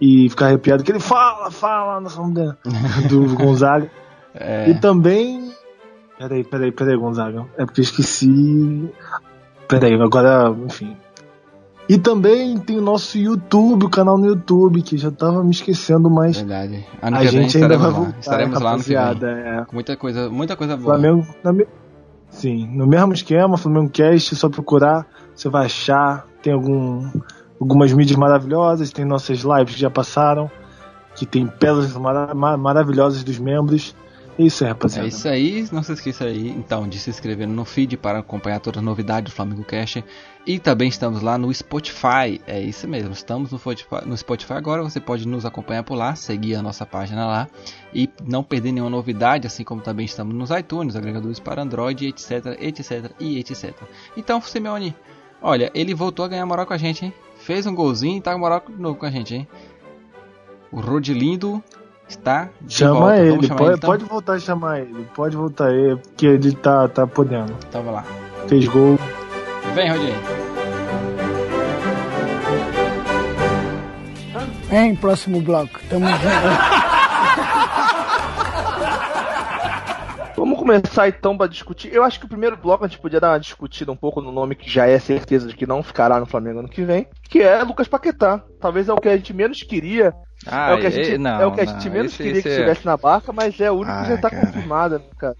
e 0.00 0.28
ficar 0.30 0.46
arrepiado 0.46 0.82
que 0.82 0.90
ele 0.90 0.98
fala, 1.00 1.50
fala, 1.50 2.00
nós 2.00 2.16
da- 2.32 2.56
do 3.08 3.34
Gonzaga. 3.36 3.90
É, 4.34 4.70
E 4.70 4.74
também. 4.80 5.52
Peraí, 6.18 6.42
peraí, 6.44 6.72
peraí, 6.72 6.96
Gonzaga. 6.96 7.46
É 7.58 7.64
porque 7.64 7.80
eu 7.80 7.84
esqueci. 7.84 8.88
Peraí, 9.68 9.94
agora, 10.00 10.50
enfim. 10.66 10.96
E 11.92 11.98
também 11.98 12.56
tem 12.58 12.78
o 12.78 12.80
nosso 12.80 13.18
YouTube, 13.18 13.86
o 13.86 13.90
canal 13.90 14.16
no 14.16 14.26
YouTube, 14.26 14.80
que 14.80 14.96
já 14.96 15.10
tava 15.10 15.42
me 15.42 15.50
esquecendo, 15.50 16.08
mas 16.08 16.36
verdade. 16.36 16.86
Ano 17.02 17.16
a 17.16 17.24
gente 17.24 17.56
ainda 17.56 17.76
vai 17.76 17.86
lá. 17.90 17.92
voltar. 17.92 18.18
Estaremos 18.20 18.60
lá 18.60 18.76
no 18.76 18.84
que. 18.84 18.94
É. 19.26 19.66
Muita 19.72 19.96
coisa, 19.96 20.30
muita 20.30 20.56
coisa 20.56 20.76
boa. 20.76 20.94
Flamengo. 20.98 21.26
me- 21.52 21.66
Sim, 22.28 22.68
no 22.76 22.86
mesmo 22.86 23.12
esquema, 23.12 23.56
Flamengo 23.58 23.90
Cast, 23.90 24.34
é 24.34 24.36
só 24.36 24.48
procurar, 24.48 25.04
você 25.34 25.48
vai 25.48 25.66
achar. 25.66 26.26
Tem 26.40 26.52
algum, 26.52 27.10
algumas 27.60 27.92
mídias 27.92 28.16
maravilhosas, 28.16 28.92
tem 28.92 29.04
nossas 29.04 29.38
lives 29.40 29.74
que 29.74 29.80
já 29.80 29.90
passaram, 29.90 30.48
que 31.16 31.26
tem 31.26 31.44
pérolas 31.48 31.92
mara- 31.96 32.32
ma- 32.34 32.56
maravilhosas 32.56 33.24
dos 33.24 33.38
membros. 33.40 33.96
É 34.40 34.46
isso 34.46 34.64
aí, 34.64 34.68
É 34.68 34.72
rapaziada. 34.72 35.08
isso 35.08 35.28
aí, 35.28 35.68
não 35.70 35.82
se 35.82 35.92
esqueça 35.92 36.24
aí 36.24 36.48
então 36.48 36.88
de 36.88 36.98
se 36.98 37.10
inscrever 37.10 37.46
no 37.46 37.64
feed 37.64 37.98
para 37.98 38.20
acompanhar 38.20 38.58
todas 38.58 38.78
as 38.78 38.84
novidades 38.84 39.30
do 39.30 39.36
Flamengo 39.36 39.62
Cash 39.62 40.02
e 40.46 40.58
também 40.58 40.88
estamos 40.88 41.20
lá 41.20 41.36
no 41.36 41.52
Spotify, 41.52 42.40
é 42.46 42.58
isso 42.58 42.88
mesmo, 42.88 43.12
estamos 43.12 43.52
no 43.52 43.58
Spotify, 43.58 44.06
no 44.06 44.16
Spotify 44.16 44.54
agora, 44.54 44.82
você 44.82 44.98
pode 44.98 45.28
nos 45.28 45.44
acompanhar 45.44 45.82
por 45.82 45.94
lá, 45.94 46.14
seguir 46.14 46.54
a 46.54 46.62
nossa 46.62 46.86
página 46.86 47.26
lá 47.26 47.48
e 47.92 48.08
não 48.24 48.42
perder 48.42 48.72
nenhuma 48.72 48.88
novidade, 48.90 49.46
assim 49.46 49.62
como 49.62 49.82
também 49.82 50.06
estamos 50.06 50.34
nos 50.34 50.50
iTunes, 50.50 50.96
agregadores 50.96 51.38
para 51.38 51.60
Android, 51.60 52.06
etc, 52.06 52.56
etc 52.58 53.12
e 53.20 53.38
etc. 53.38 53.74
Então, 54.16 54.40
Simeone, 54.40 54.96
olha, 55.42 55.70
ele 55.74 55.92
voltou 55.92 56.24
a 56.24 56.28
ganhar 56.28 56.46
moral 56.46 56.64
com 56.64 56.72
a 56.72 56.78
gente, 56.78 57.04
hein? 57.04 57.12
Fez 57.40 57.66
um 57.66 57.74
golzinho 57.74 58.16
e 58.16 58.20
tá 58.22 58.32
com 58.32 58.38
moral 58.38 58.62
de 58.66 58.80
novo 58.80 58.98
com 58.98 59.04
a 59.04 59.10
gente, 59.10 59.34
hein? 59.34 59.46
O 60.72 60.80
Rodilindo 60.80 61.62
está 62.10 62.48
de 62.60 62.74
Chama 62.74 63.16
ele, 63.16 63.48
pode, 63.48 63.76
então? 63.76 63.90
pode 63.90 64.04
voltar 64.04 64.32
a 64.34 64.38
chamar 64.38 64.80
ele, 64.80 65.06
pode 65.14 65.36
voltar 65.36 65.68
aí, 65.68 65.96
porque 65.96 66.26
ele 66.26 66.52
tá, 66.52 66.88
tá 66.88 67.06
podendo. 67.06 67.54
Então 67.68 67.82
vai 67.82 67.94
lá. 67.94 68.04
Fez 68.48 68.66
gol. 68.66 68.98
Vem, 69.74 69.90
Rodinei. 69.90 70.14
Vem, 74.68 74.94
próximo 74.94 75.40
bloco. 75.40 75.80
Tamo 75.88 76.06
junto. 76.06 76.20
começar 80.78 81.08
então 81.08 81.36
para 81.36 81.46
discutir. 81.48 81.92
Eu 81.92 82.02
acho 82.04 82.18
que 82.20 82.26
o 82.26 82.28
primeiro 82.28 82.56
bloco 82.56 82.84
a 82.84 82.88
gente 82.88 83.00
podia 83.00 83.18
dar 83.20 83.32
uma 83.32 83.40
discutida 83.40 83.90
um 83.90 83.96
pouco 83.96 84.20
no 84.20 84.30
nome 84.30 84.54
que 84.54 84.70
já 84.70 84.86
é 84.86 84.98
certeza 84.98 85.48
de 85.48 85.54
que 85.56 85.66
não 85.66 85.82
ficará 85.82 86.20
no 86.20 86.26
Flamengo 86.26 86.60
ano 86.60 86.68
que 86.68 86.82
vem, 86.82 87.06
que 87.28 87.40
é 87.42 87.62
Lucas 87.62 87.88
Paquetá. 87.88 88.42
Talvez 88.60 88.88
é 88.88 88.92
o 88.92 88.96
que 89.00 89.08
a 89.08 89.16
gente 89.16 89.32
menos 89.34 89.62
queria. 89.62 90.14
é 90.46 90.74
o 90.74 90.78
que 90.80 90.86
a 90.86 90.90
gente, 90.90 91.26
é 91.26 91.46
o 91.46 91.52
que 91.52 91.60
a 91.60 91.64
gente 91.64 91.90
menos 91.90 92.16
queria 92.16 92.40
que 92.42 92.48
estivesse 92.48 92.84
na 92.86 92.96
barca, 92.96 93.32
mas 93.32 93.58
é 93.60 93.70
o 93.70 93.74
único 93.74 93.90
Ah, 93.90 94.02
que 94.02 94.08
já 94.10 94.16
tá 94.18 94.30
cara. 94.30 94.46
confirmado, 94.46 94.98
né, 94.98 95.04
cara? 95.18 95.36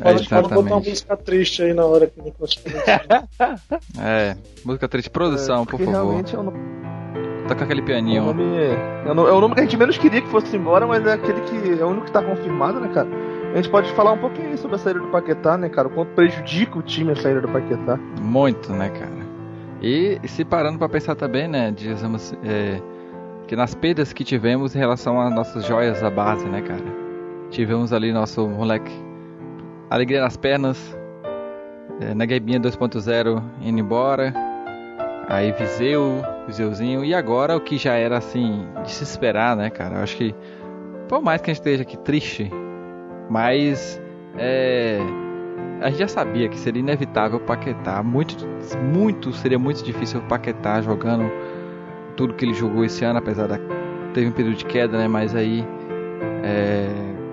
Pode, 0.00 0.28
pode 0.28 0.42
botar 0.42 0.54
uma 0.54 0.60
exatamente. 0.60 0.88
música 0.90 1.16
triste 1.16 1.62
aí 1.62 1.74
na 1.74 1.84
hora 1.84 2.06
que 2.06 2.20
o 2.20 2.22
Nicolas 2.22 2.54
falou. 2.54 3.28
É, 4.00 4.36
música 4.64 4.88
triste, 4.88 5.10
produção, 5.10 5.64
por 5.64 5.72
Porque 5.78 5.84
favor. 5.92 6.22
é 6.32 6.36
o 6.38 6.42
nome. 6.42 6.58
Toca 7.48 7.64
aquele 7.64 7.80
É 7.80 7.84
pianinho. 7.84 8.24
nome 8.26 8.42
é, 8.44 9.10
o 9.10 9.14
no- 9.14 9.26
é 9.26 9.32
o 9.32 9.40
nome 9.40 9.54
que 9.54 9.60
a 9.60 9.64
gente 9.64 9.76
menos 9.76 9.96
queria 9.98 10.20
que 10.20 10.28
fosse 10.28 10.54
embora, 10.56 10.86
mas 10.86 11.04
é 11.06 11.14
aquele 11.14 11.40
que 11.40 11.80
é 11.80 11.84
o 11.84 11.88
único 11.88 12.04
que 12.06 12.12
tá 12.12 12.22
confirmado, 12.22 12.78
né, 12.78 12.88
cara? 12.92 13.08
Gente 13.60 13.70
pode 13.70 13.90
falar 13.92 14.12
um 14.12 14.18
pouquinho 14.18 14.56
sobre 14.58 14.76
a 14.76 14.78
saída 14.78 15.00
do 15.00 15.08
Paquetá, 15.08 15.56
né, 15.56 15.68
cara? 15.68 15.88
O 15.88 15.90
quanto 15.90 16.10
prejudica 16.14 16.78
o 16.78 16.82
time 16.82 17.12
a 17.12 17.16
saída 17.16 17.40
do 17.40 17.48
Paquetá. 17.48 17.98
Muito, 18.20 18.72
né, 18.72 18.88
cara? 18.90 19.28
E 19.80 20.18
se 20.26 20.44
parando 20.44 20.78
para 20.78 20.88
pensar 20.88 21.14
também, 21.14 21.46
né, 21.46 21.70
dizemos 21.70 22.34
é, 22.44 22.80
que 23.46 23.54
nas 23.54 23.74
perdas 23.74 24.12
que 24.12 24.24
tivemos 24.24 24.74
em 24.74 24.78
relação 24.78 25.20
às 25.20 25.32
nossas 25.32 25.64
joias 25.64 26.00
da 26.00 26.10
base, 26.10 26.46
né, 26.46 26.60
cara? 26.62 26.84
Tivemos 27.50 27.92
ali 27.92 28.12
nosso 28.12 28.46
moleque 28.46 28.92
Alegria 29.88 30.20
nas 30.20 30.36
pernas, 30.36 30.96
é, 32.00 32.14
Neguebinha 32.14 32.60
2.0 32.60 33.42
indo 33.62 33.80
embora, 33.80 34.34
aí 35.26 35.50
Viseu, 35.52 36.22
Viseuzinho, 36.46 37.04
e 37.04 37.14
agora 37.14 37.56
o 37.56 37.60
que 37.60 37.78
já 37.78 37.94
era 37.94 38.18
assim 38.18 38.66
de 38.84 38.90
se 38.90 39.02
esperar, 39.02 39.56
né, 39.56 39.70
cara? 39.70 39.96
Eu 39.96 40.02
acho 40.02 40.16
que, 40.16 40.34
por 41.08 41.22
mais 41.22 41.40
que 41.40 41.50
a 41.50 41.54
gente 41.54 41.60
esteja 41.60 41.82
aqui 41.82 41.96
triste, 41.96 42.50
mas 43.28 44.00
é, 44.36 44.98
a 45.80 45.90
gente 45.90 45.98
já 45.98 46.08
sabia 46.08 46.48
que 46.48 46.58
seria 46.58 46.80
inevitável 46.80 47.38
o 47.38 47.40
Paquetá, 47.40 48.02
muito, 48.02 48.36
muito, 48.92 49.32
seria 49.32 49.58
muito 49.58 49.82
difícil 49.84 50.20
o 50.20 50.22
Paquetá 50.24 50.80
jogando 50.80 51.30
tudo 52.16 52.34
que 52.34 52.44
ele 52.44 52.54
jogou 52.54 52.84
esse 52.84 53.04
ano, 53.04 53.18
apesar 53.18 53.46
da 53.46 53.58
teve 54.12 54.26
um 54.26 54.32
período 54.32 54.56
de 54.56 54.64
queda, 54.64 54.98
né? 54.98 55.06
Mas 55.06 55.34
aí 55.34 55.64
é, 56.42 56.88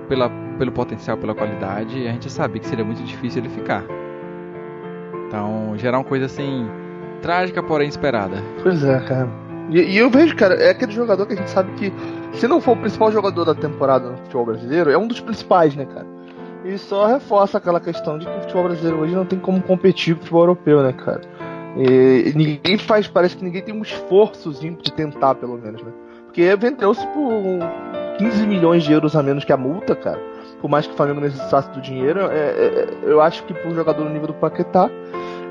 pela, 0.07 0.29
pelo 0.57 0.71
potencial, 0.71 1.17
pela 1.17 1.33
qualidade, 1.33 2.07
a 2.07 2.11
gente 2.11 2.31
sabia 2.31 2.59
que 2.59 2.67
seria 2.67 2.85
muito 2.85 3.03
difícil 3.03 3.41
ele 3.41 3.49
ficar. 3.49 3.83
Então, 5.27 5.73
gerar 5.77 5.97
uma 5.97 6.03
coisa 6.03 6.25
assim 6.25 6.67
trágica, 7.21 7.63
porém 7.63 7.87
esperada. 7.87 8.37
Pois 8.61 8.83
é, 8.83 8.99
cara. 8.99 9.27
E, 9.69 9.79
e, 9.79 9.97
eu 9.97 10.09
vejo, 10.09 10.35
cara, 10.35 10.53
é 10.55 10.69
aquele 10.69 10.91
jogador 10.91 11.25
que 11.25 11.33
a 11.33 11.37
gente 11.37 11.49
sabe 11.49 11.71
que, 11.73 11.91
se 12.35 12.47
não 12.47 12.59
for 12.59 12.73
o 12.73 12.79
principal 12.79 13.11
jogador 13.11 13.45
da 13.45 13.55
temporada 13.55 14.09
no 14.09 14.17
futebol 14.17 14.45
brasileiro, 14.45 14.91
é 14.91 14.97
um 14.97 15.07
dos 15.07 15.19
principais, 15.19 15.75
né, 15.75 15.85
cara? 15.85 16.05
E 16.65 16.77
só 16.77 17.05
reforça 17.05 17.57
aquela 17.57 17.79
questão 17.79 18.17
de 18.17 18.25
que 18.25 18.37
o 18.37 18.41
futebol 18.41 18.63
brasileiro 18.63 18.99
hoje 18.99 19.15
não 19.15 19.25
tem 19.25 19.37
como 19.37 19.61
competir 19.61 20.15
com 20.15 20.21
o 20.21 20.23
futebol 20.23 20.41
europeu, 20.41 20.81
né, 20.81 20.93
cara? 20.93 21.21
E, 21.77 22.33
ninguém 22.35 22.77
faz, 22.77 23.07
parece 23.07 23.37
que 23.37 23.43
ninguém 23.43 23.61
tem 23.61 23.75
um 23.75 23.81
esforçozinho 23.81 24.77
de 24.81 24.91
tentar, 24.91 25.35
pelo 25.35 25.57
menos, 25.57 25.81
né? 25.83 25.91
Porque 26.25 26.55
vendeu-se 26.55 27.05
por 27.07 27.59
15 28.17 28.47
milhões 28.47 28.83
de 28.83 28.91
euros 28.91 29.15
a 29.15 29.21
menos 29.21 29.43
que 29.43 29.53
a 29.53 29.57
multa, 29.57 29.95
cara. 29.95 30.19
Por 30.61 30.69
mais 30.69 30.87
que 30.87 30.93
o 30.93 30.95
Flamengo 30.95 31.21
necessitasse 31.21 31.69
do 31.71 31.81
dinheiro, 31.81 32.21
é, 32.31 32.35
é, 32.35 32.87
eu 33.03 33.21
acho 33.21 33.43
que 33.43 33.53
para 33.53 33.69
um 33.69 33.75
jogador 33.75 34.03
no 34.03 34.09
nível 34.09 34.27
do 34.27 34.33
Paquetá, 34.33 34.89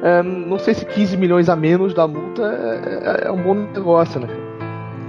é, 0.03 0.23
não 0.23 0.59
sei 0.59 0.75
se 0.75 0.85
15 0.85 1.17
milhões 1.17 1.49
a 1.49 1.57
menos 1.57 1.95
da 1.95 2.09
multa 2.09 2.43
é, 2.43 3.25
é, 3.25 3.29
é 3.29 3.31
um 3.31 3.43
bom 3.43 3.55
negócio, 3.55 4.21
né? 4.21 4.26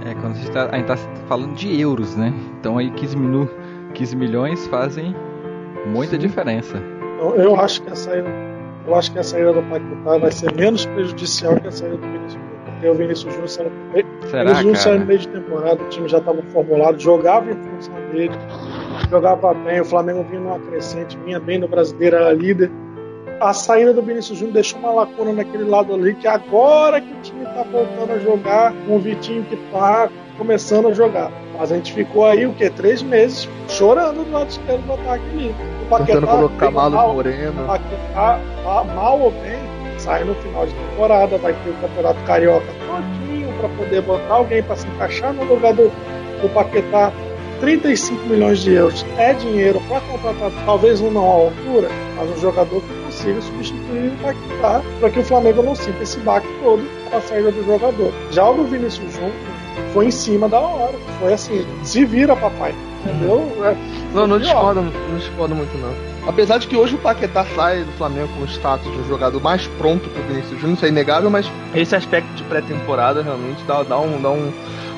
É, 0.06 0.14
quando 0.14 0.32
a 0.32 0.34
gente 0.34 0.50
tá, 0.52 0.68
a 0.70 0.76
gente 0.76 0.86
tá 0.86 0.96
falando 1.26 1.54
de 1.54 1.80
euros, 1.80 2.14
né? 2.14 2.32
Então 2.60 2.78
aí 2.78 2.90
15, 2.92 3.16
minu, 3.16 3.50
15 3.92 4.14
milhões 4.14 4.66
fazem 4.68 5.16
muita 5.86 6.12
Sim. 6.12 6.18
diferença. 6.18 6.76
Eu, 7.18 7.34
eu, 7.34 7.56
acho 7.56 7.82
que 7.82 7.90
a 7.90 7.96
saída, 7.96 8.28
eu 8.86 8.94
acho 8.94 9.10
que 9.10 9.18
a 9.18 9.24
saída 9.24 9.52
do 9.52 9.62
Paquetá 9.62 10.18
vai 10.18 10.30
ser 10.30 10.54
menos 10.54 10.86
prejudicial 10.86 11.56
que 11.56 11.66
a 11.66 11.72
saída 11.72 11.96
do 11.96 12.06
Vinícius 12.06 12.32
Júnior. 12.34 12.56
Porque 12.66 12.88
o 12.88 12.94
Vinícius 12.94 13.32
Júnior 13.32 13.48
saiu, 13.48 13.72
Será, 14.30 14.52
Vinícius 14.52 14.78
saiu 14.80 15.00
no 15.00 15.06
meio 15.06 15.18
de 15.18 15.28
temporada, 15.28 15.82
o 15.82 15.88
time 15.88 16.08
já 16.08 16.18
estava 16.18 16.42
formulado, 16.52 17.00
jogava 17.00 17.50
em 17.50 17.54
função 17.54 17.94
dele, 18.12 18.34
jogava 19.10 19.54
bem, 19.54 19.80
o 19.80 19.84
Flamengo 19.84 20.24
vinha 20.30 20.40
numa 20.40 20.60
crescente, 20.60 21.18
vinha 21.24 21.40
bem 21.40 21.58
no 21.58 21.66
brasileiro, 21.66 22.16
era 22.16 22.32
líder 22.32 22.70
a 23.40 23.52
saída 23.52 23.92
do 23.92 24.02
Vinícius 24.02 24.38
Júnior 24.38 24.54
deixou 24.54 24.78
uma 24.78 24.92
lacuna 24.92 25.32
naquele 25.32 25.64
lado 25.64 25.94
ali, 25.94 26.14
que 26.14 26.26
agora 26.26 27.00
que 27.00 27.12
o 27.12 27.20
time 27.22 27.44
está 27.44 27.62
voltando 27.62 28.12
a 28.12 28.18
jogar, 28.18 28.72
com 28.86 28.96
o 28.96 28.98
Vitinho 28.98 29.44
que 29.44 29.54
está 29.54 30.08
começando 30.38 30.88
a 30.88 30.92
jogar. 30.92 31.30
Mas 31.58 31.72
a 31.72 31.76
gente 31.76 31.92
ficou 31.92 32.26
aí, 32.26 32.46
o 32.46 32.52
quê? 32.54 32.70
Três 32.70 33.02
meses 33.02 33.48
chorando 33.68 34.24
do 34.24 34.30
lado 34.30 34.48
esquerdo 34.48 34.86
do 34.86 34.92
ataque 34.92 35.24
ali. 35.30 35.54
O 35.82 35.88
Paquetá, 35.88 36.20
Tentando 36.20 36.26
colocar 36.26 36.70
Malo 36.70 37.14
Moreno. 37.14 37.62
O 37.62 37.66
Paquetá, 37.66 38.40
mal 38.94 39.20
ou 39.20 39.30
bem, 39.30 39.58
sai 39.98 40.24
no 40.24 40.34
final 40.36 40.66
de 40.66 40.74
temporada, 40.74 41.38
vai 41.38 41.52
ter 41.52 41.70
o 41.70 41.74
Campeonato 41.74 42.20
Carioca 42.24 42.66
todinho 42.86 43.52
para 43.58 43.68
poder 43.70 44.02
botar 44.02 44.34
alguém 44.34 44.62
para 44.62 44.76
se 44.76 44.86
encaixar 44.88 45.32
no 45.32 45.44
lugar 45.44 45.74
do, 45.74 45.90
do 46.40 46.48
Paquetá 46.52 47.12
35 47.60 48.26
milhões 48.26 48.60
de 48.60 48.72
euros 48.72 49.04
é 49.18 49.32
dinheiro 49.34 49.80
para 49.88 50.00
contratar, 50.00 50.50
talvez 50.64 51.00
um 51.00 51.10
não 51.10 51.24
à 51.24 51.34
altura, 51.34 51.88
mas 52.16 52.30
um 52.30 52.40
jogador 52.40 52.82
que 52.82 53.04
consiga 53.04 53.40
substituir 53.40 54.12
o 54.12 54.22
Paquetá 54.22 54.82
para 55.00 55.10
que 55.10 55.18
o 55.18 55.24
Flamengo 55.24 55.62
não 55.62 55.74
sinta 55.74 56.02
esse 56.02 56.18
baque 56.20 56.48
todo 56.62 56.84
com 57.10 57.16
a 57.16 57.20
saída 57.20 57.50
do 57.52 57.64
jogador. 57.64 58.12
Já 58.30 58.48
o 58.48 58.54
do 58.54 58.64
Vinícius 58.64 59.12
Júnior 59.12 59.32
foi 59.92 60.06
em 60.06 60.10
cima 60.10 60.48
da 60.48 60.60
hora, 60.60 60.94
foi 61.20 61.32
assim, 61.32 61.66
se 61.82 62.04
vira 62.04 62.36
papai, 62.36 62.74
entendeu? 63.04 63.50
É, 63.64 63.76
não, 64.14 64.26
não 64.26 64.38
discordo, 64.38 64.82
não 64.82 65.18
discordo 65.18 65.54
muito 65.54 65.76
não. 65.78 66.16
Apesar 66.28 66.58
de 66.58 66.66
que 66.66 66.76
hoje 66.76 66.96
o 66.96 66.98
Paquetá 66.98 67.46
sai 67.54 67.84
do 67.84 67.92
Flamengo 67.92 68.28
com 68.36 68.42
o 68.42 68.48
status 68.48 68.90
de 68.90 68.98
um 68.98 69.06
jogador 69.06 69.40
mais 69.40 69.66
pronto 69.78 70.08
que 70.10 70.18
o 70.18 70.22
Vinícius 70.24 70.60
Júnior, 70.60 70.76
isso 70.76 70.84
é 70.84 70.88
inegável, 70.88 71.30
mas 71.30 71.50
esse 71.74 71.94
aspecto 71.94 72.28
de 72.34 72.42
pré-temporada 72.44 73.22
realmente 73.22 73.62
dá, 73.64 73.84
dá, 73.84 73.98
um, 73.98 74.20
dá 74.20 74.30
um, 74.30 74.52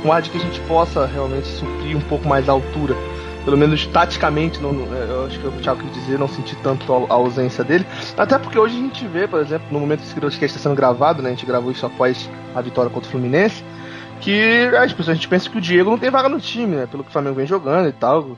um 0.05 0.13
ar 0.13 0.23
de 0.23 0.31
que 0.31 0.39
a 0.39 0.41
gente 0.41 0.61
possa 0.63 1.07
realmente 1.07 1.47
suprir 1.47 1.97
um 1.97 2.01
pouco 2.01 2.29
mais 2.29 2.49
a 2.49 2.53
altura. 2.53 2.95
Pelo 3.45 3.57
menos 3.57 3.87
taticamente, 3.87 4.61
não, 4.61 4.73
eu 4.73 5.27
acho 5.27 5.39
que 5.39 5.47
o 5.47 5.53
Thiago 5.53 5.81
quis 5.81 5.95
dizer, 5.95 6.19
não 6.19 6.29
senti 6.29 6.55
tanto 6.57 6.93
a, 6.93 7.15
ausência 7.15 7.65
dele. 7.65 7.87
Até 8.17 8.39
porque 8.39 8.59
hoje 8.59 8.77
a 8.77 8.81
gente 8.81 9.07
vê, 9.07 9.27
por 9.27 9.41
exemplo, 9.41 9.67
no 9.71 9.81
momento 9.81 10.01
que 10.01 10.07
esse 10.07 10.15
podcast 10.15 10.45
está 10.45 10.59
sendo 10.59 10.77
gravado, 10.77 11.23
né, 11.23 11.31
a 11.31 11.33
gente 11.33 11.47
gravou 11.47 11.71
isso 11.71 11.87
após 11.87 12.29
a 12.55 12.61
vitória 12.61 12.91
contra 12.91 13.09
o 13.09 13.11
Fluminense, 13.11 13.65
que 14.21 14.69
as 14.77 14.93
pessoas 14.93 15.11
a 15.11 15.15
gente 15.15 15.29
pensa 15.29 15.49
que 15.49 15.57
o 15.57 15.61
Diego 15.61 15.91
não 15.91 15.99
tem 15.99 16.11
vaga 16.11 16.29
no 16.29 16.41
time, 16.41 16.77
né? 16.77 16.87
Pelo 16.87 17.03
que 17.05 17.09
o 17.09 17.13
Flamengo 17.13 17.37
vem 17.37 17.47
jogando 17.47 17.89
e 17.89 17.93
tal. 17.93 18.37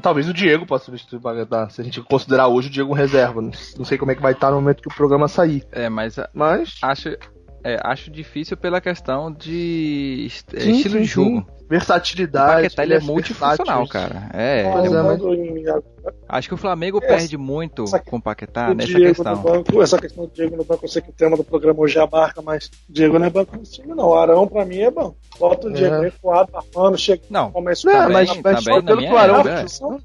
Talvez 0.00 0.28
o 0.28 0.32
Diego 0.32 0.66
possa 0.66 0.86
substituir 0.86 1.20
o 1.20 1.70
se 1.70 1.80
a 1.80 1.84
gente 1.84 2.00
considerar 2.02 2.48
hoje 2.48 2.68
o 2.68 2.70
Diego 2.70 2.92
reserva. 2.92 3.40
Não 3.42 3.84
sei 3.84 3.98
como 3.98 4.10
é 4.10 4.14
que 4.14 4.22
vai 4.22 4.32
estar 4.32 4.50
no 4.50 4.56
momento 4.56 4.82
que 4.82 4.88
o 4.88 4.94
programa 4.94 5.28
sair. 5.28 5.64
É, 5.70 5.88
mas, 5.88 6.16
mas... 6.32 6.78
acho 6.82 7.16
é, 7.64 7.78
acho 7.82 8.10
difícil 8.10 8.56
pela 8.56 8.80
questão 8.80 9.30
de 9.30 10.28
é, 10.52 10.60
sim, 10.60 10.70
estilo 10.72 10.94
sim, 10.94 11.00
de 11.00 11.04
jogo. 11.04 11.38
Sim. 11.38 11.62
Versatilidade. 11.68 12.50
O 12.50 12.54
Paquetá 12.64 12.82
ele 12.82 12.94
é, 12.94 12.96
é 12.96 13.00
multifuncional, 13.00 13.88
cara. 13.88 14.28
É, 14.34 14.62
é 14.62 15.82
Acho 16.28 16.48
que 16.48 16.54
o 16.54 16.58
Flamengo 16.58 17.00
perde 17.00 17.38
muito 17.38 17.84
com 18.10 18.16
o 18.16 18.20
Paquetá 18.20 18.74
nessa 18.74 18.88
Diego 18.88 19.14
questão. 19.14 19.36
Banco, 19.36 19.82
essa 19.82 19.98
questão 19.98 20.26
do 20.26 20.32
Diego 20.32 20.56
no 20.56 20.64
banco, 20.64 20.84
eu 20.84 20.88
sei 20.88 21.00
que 21.00 21.08
o 21.08 21.14
tema 21.14 21.34
do 21.34 21.44
programa 21.44 21.80
hoje 21.80 21.98
é 21.98 22.02
a 22.02 22.06
barca, 22.06 22.42
mas 22.42 22.70
Diego 22.88 23.18
não 23.18 23.26
é 23.26 23.30
banco 23.30 23.56
nesse 23.56 23.80
time, 23.80 23.94
não. 23.94 24.08
O 24.08 24.14
Arão, 24.14 24.46
pra 24.46 24.66
mim, 24.66 24.80
é 24.80 24.90
banco. 24.90 25.16
Bota 25.38 25.68
o 25.68 25.70
é. 25.70 25.74
Diego 25.74 26.00
recuado, 26.00 26.50
armando, 26.54 26.98
chega 26.98 27.22
não, 27.30 27.50
começa 27.50 27.90
não, 27.90 28.00
também, 28.00 28.12
mas, 28.12 28.40
mas 28.42 28.64
também, 28.64 28.82
pelo 28.82 29.00
que 29.00 29.06
o 29.06 29.16
Arão, 29.16 29.40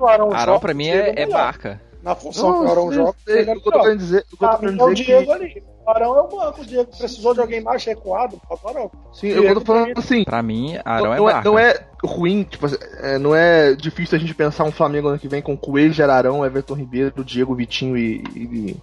Arão, 0.08 0.34
Arão 0.34 0.60
pra 0.60 0.74
mim 0.74 0.88
é, 0.88 1.22
é 1.22 1.26
barca. 1.26 1.82
Na 2.08 2.16
função 2.16 2.50
não, 2.50 2.60
que 2.62 2.68
o 2.68 2.72
Arão 2.72 2.92
joga, 2.94 3.16
sei, 3.26 3.42
o 3.42 3.46
que 3.46 3.52
eu 3.52 3.62
tô 3.62 3.82
querendo 3.82 3.98
dizer, 3.98 4.26
o 4.32 4.38
que 4.38 4.46
eu 4.46 4.50
tô 4.50 4.58
querendo 4.60 4.78
dizer 4.78 4.82
é 4.82 4.86
o 4.86 4.94
Diego 4.94 5.32
ali. 5.34 5.64
O 5.86 5.90
Arão 5.90 6.18
é 6.18 6.22
o 6.22 6.28
banco, 6.30 6.62
o 6.62 6.66
Diego 6.66 6.98
precisou 6.98 7.34
de 7.34 7.42
alguém 7.42 7.60
mais 7.60 7.84
recuado, 7.84 8.40
o 8.50 8.68
Arão. 8.70 8.90
Sim, 9.12 9.28
eu 9.28 9.54
tô 9.54 9.60
falando 9.60 9.92
assim. 10.00 10.24
Pra 10.24 10.42
mim, 10.42 10.80
Arão 10.86 11.06
não, 11.08 11.14
é 11.14 11.34
barca. 11.34 11.50
Não 11.50 11.60
é 11.60 11.86
ruim, 12.02 12.44
tipo, 12.44 12.66
é, 13.02 13.18
não 13.18 13.36
é 13.36 13.74
difícil 13.74 14.16
a 14.16 14.22
gente 14.22 14.34
pensar 14.34 14.64
um 14.64 14.72
Flamengo 14.72 15.10
ano 15.10 15.20
que 15.20 15.28
vem 15.28 15.42
com 15.42 15.58
Coelho, 15.58 16.10
Arão, 16.10 16.46
Everton 16.46 16.76
Ribeiro, 16.76 17.26
Diego, 17.26 17.54
Vitinho 17.54 17.98
e, 17.98 18.24
e, 18.34 18.78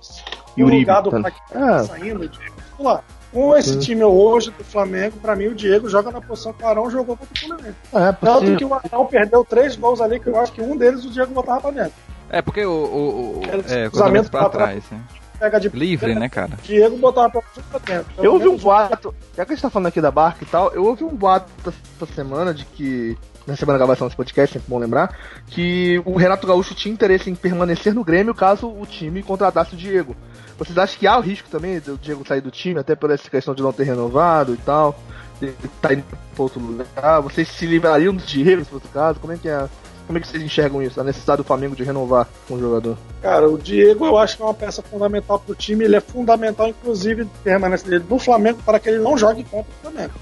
e 0.58 0.62
Uribe. 0.62 0.90
O 0.90 1.10
tá? 1.22 1.32
ah. 1.54 1.84
saindo, 1.84 2.28
Diego. 2.28 2.54
Vamos 2.76 2.92
lá. 2.92 3.04
Com 3.32 3.56
esse 3.56 3.80
time 3.80 4.04
hoje 4.04 4.50
do 4.50 4.62
Flamengo, 4.62 5.16
pra 5.20 5.34
mim 5.34 5.46
o 5.46 5.54
Diego 5.54 5.88
joga 5.88 6.12
na 6.12 6.20
posição 6.20 6.52
que 6.52 6.62
o 6.62 6.68
Arão 6.68 6.90
jogou 6.90 7.16
contra 7.16 7.34
o 7.34 7.38
Fluminense. 7.38 7.76
É, 7.92 8.12
Tanto 8.12 8.56
que 8.56 8.64
o 8.64 8.74
Arão 8.74 9.06
perdeu 9.06 9.44
três 9.44 9.74
gols 9.76 10.00
ali, 10.00 10.20
que 10.20 10.28
eu 10.28 10.38
acho 10.38 10.52
que 10.52 10.60
um 10.60 10.76
deles 10.76 11.04
o 11.04 11.10
Diego 11.10 11.32
botava 11.32 11.62
pra 11.62 11.70
dentro. 11.70 12.03
É, 12.30 12.42
porque 12.42 12.64
o. 12.64 12.70
o, 12.70 13.40
o 13.40 13.42
é, 13.68 13.88
cruzamento 13.88 14.30
pra, 14.30 14.48
pra 14.48 14.48
trás, 14.50 14.84
né? 14.90 15.00
pega 15.38 15.60
de 15.60 15.68
livre, 15.68 16.14
né, 16.14 16.28
cara? 16.28 16.52
Diego 16.62 16.96
botava 16.96 17.30
pra 17.30 17.78
dentro. 17.80 18.06
Eu 18.18 18.34
ouvi 18.34 18.48
um 18.48 18.56
boato, 18.56 19.14
já 19.36 19.44
que 19.44 19.52
a 19.52 19.54
gente 19.54 19.62
tá 19.62 19.70
falando 19.70 19.88
aqui 19.88 20.00
da 20.00 20.10
barca 20.10 20.44
e 20.44 20.46
tal, 20.46 20.72
eu 20.72 20.84
ouvi 20.84 21.04
um 21.04 21.14
boato 21.14 21.50
essa 21.66 22.12
semana 22.14 22.54
de 22.54 22.64
que 22.64 23.18
na 23.46 23.56
semana 23.56 23.78
da 23.78 23.84
gravação 23.84 24.06
desse 24.06 24.16
podcast, 24.16 24.54
sempre 24.54 24.70
bom 24.70 24.78
lembrar, 24.78 25.18
que 25.48 26.00
o 26.06 26.16
Renato 26.16 26.46
Gaúcho 26.46 26.74
tinha 26.74 26.92
interesse 26.92 27.28
em 27.28 27.34
permanecer 27.34 27.92
no 27.92 28.02
Grêmio 28.02 28.34
caso 28.34 28.68
o 28.68 28.86
time 28.86 29.22
contratasse 29.22 29.74
o 29.74 29.76
Diego. 29.76 30.16
Vocês 30.58 30.78
acham 30.78 30.98
que 30.98 31.06
há 31.06 31.18
o 31.18 31.20
risco 31.20 31.48
também 31.50 31.78
do 31.80 31.98
Diego 31.98 32.26
sair 32.26 32.40
do 32.40 32.50
time, 32.50 32.80
até 32.80 32.94
por 32.94 33.10
essa 33.10 33.28
questão 33.28 33.54
de 33.54 33.62
não 33.62 33.72
ter 33.72 33.84
renovado 33.84 34.54
e 34.54 34.56
tal? 34.58 34.98
De 35.40 35.52
tá 35.82 35.92
indo 35.92 36.04
pra 36.04 36.42
outro 36.42 36.60
lugar? 36.60 37.20
Vocês 37.20 37.48
se 37.48 37.66
livrariam 37.66 38.14
do 38.14 38.22
Diego, 38.22 38.64
se 38.64 38.70
fosse 38.70 38.86
o 38.86 38.90
caso? 38.90 39.20
Como 39.20 39.32
é 39.32 39.36
que 39.36 39.48
é 39.48 39.68
como 40.06 40.18
é 40.18 40.20
que 40.20 40.28
vocês 40.28 40.42
enxergam 40.42 40.82
isso? 40.82 41.00
A 41.00 41.04
necessidade 41.04 41.38
do 41.38 41.44
Flamengo 41.44 41.75
de 41.75 41.82
renovar 41.82 42.28
o 42.50 42.58
jogador? 42.58 42.96
Cara, 43.23 43.49
o 43.49 43.56
Diego 43.56 44.04
eu 44.04 44.18
acho 44.18 44.37
que 44.37 44.42
é 44.42 44.46
uma 44.46 44.54
peça 44.54 44.82
fundamental 44.82 45.38
para 45.38 45.52
o 45.52 45.54
time. 45.54 45.84
Ele 45.84 45.96
é 45.96 46.00
fundamental, 46.00 46.68
inclusive, 46.68 47.26
permanência 47.42 47.88
dele 47.88 48.04
no 48.08 48.18
Flamengo 48.18 48.58
para 48.64 48.78
que 48.78 48.88
ele 48.88 48.99
não 48.99 49.16
jogue 49.16 49.44
contra 49.44 49.70
o 49.70 49.82
Flamengo. 49.82 50.14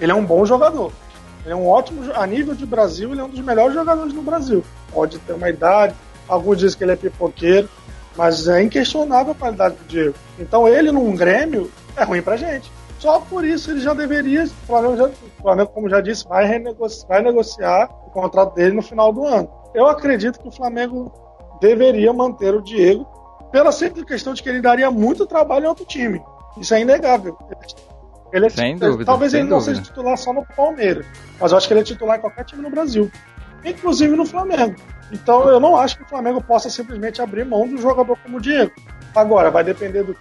Ele 0.00 0.12
é 0.12 0.14
um 0.14 0.24
bom 0.24 0.44
jogador. 0.46 0.92
Ele 1.44 1.52
é 1.52 1.56
um 1.56 1.66
ótimo. 1.66 2.12
A 2.14 2.26
nível 2.26 2.54
de 2.54 2.64
Brasil, 2.64 3.12
ele 3.12 3.20
é 3.20 3.24
um 3.24 3.28
dos 3.28 3.40
melhores 3.40 3.74
jogadores 3.74 4.12
no 4.12 4.22
Brasil. 4.22 4.64
Pode 4.92 5.18
ter 5.18 5.32
uma 5.32 5.50
idade, 5.50 5.94
alguns 6.28 6.58
dizem 6.58 6.78
que 6.78 6.84
ele 6.84 6.92
é 6.92 6.96
pipoqueiro, 6.96 7.68
mas 8.16 8.46
é 8.46 8.62
inquestionável 8.62 9.32
a 9.32 9.34
qualidade 9.34 9.74
do 9.74 9.84
Diego. 9.86 10.14
Então 10.38 10.68
ele 10.68 10.92
num 10.92 11.14
Grêmio 11.16 11.70
é 11.96 12.04
ruim 12.04 12.22
pra 12.22 12.36
gente. 12.36 12.70
Só 13.04 13.20
por 13.20 13.44
isso 13.44 13.70
ele 13.70 13.80
já 13.80 13.92
deveria, 13.92 14.44
o 14.44 14.48
Flamengo, 14.48 14.96
já, 14.96 15.04
o 15.04 15.42
Flamengo 15.42 15.70
como 15.74 15.90
já 15.90 16.00
disse, 16.00 16.26
vai, 16.26 16.46
renegociar, 16.46 17.06
vai 17.06 17.22
negociar 17.22 17.90
o 18.06 18.10
contrato 18.10 18.54
dele 18.54 18.74
no 18.74 18.80
final 18.80 19.12
do 19.12 19.26
ano. 19.26 19.46
Eu 19.74 19.86
acredito 19.86 20.40
que 20.40 20.48
o 20.48 20.50
Flamengo 20.50 21.12
deveria 21.60 22.14
manter 22.14 22.54
o 22.54 22.62
Diego 22.62 23.04
pela 23.52 23.70
simples 23.72 24.06
questão 24.06 24.32
de 24.32 24.42
que 24.42 24.48
ele 24.48 24.62
daria 24.62 24.90
muito 24.90 25.26
trabalho 25.26 25.66
em 25.66 25.68
outro 25.68 25.84
time. 25.84 26.22
Isso 26.56 26.74
é 26.74 26.80
inegável. 26.80 27.36
Ele 28.32 28.46
é 28.46 28.48
sem 28.48 28.78
dúvida. 28.78 29.04
Talvez 29.04 29.32
sem 29.32 29.40
ele 29.40 29.50
não 29.50 29.58
dúvida. 29.58 29.76
seja 29.76 29.86
titular 29.86 30.16
só 30.16 30.32
no 30.32 30.46
Palmeiras, 30.56 31.04
mas 31.38 31.52
eu 31.52 31.58
acho 31.58 31.68
que 31.68 31.74
ele 31.74 31.80
é 31.80 31.84
titular 31.84 32.16
em 32.16 32.22
qualquer 32.22 32.46
time 32.46 32.62
no 32.62 32.70
Brasil, 32.70 33.12
inclusive 33.62 34.16
no 34.16 34.24
Flamengo. 34.24 34.76
Então 35.12 35.46
eu 35.50 35.60
não 35.60 35.76
acho 35.76 35.98
que 35.98 36.04
o 36.04 36.08
Flamengo 36.08 36.42
possa 36.42 36.70
simplesmente 36.70 37.20
abrir 37.20 37.44
mão 37.44 37.68
de 37.68 37.74
um 37.74 37.78
jogador 37.82 38.16
como 38.22 38.38
o 38.38 38.40
Diego. 38.40 38.72
Agora, 39.14 39.50
vai 39.50 39.62
depender 39.62 40.04
do, 40.04 40.16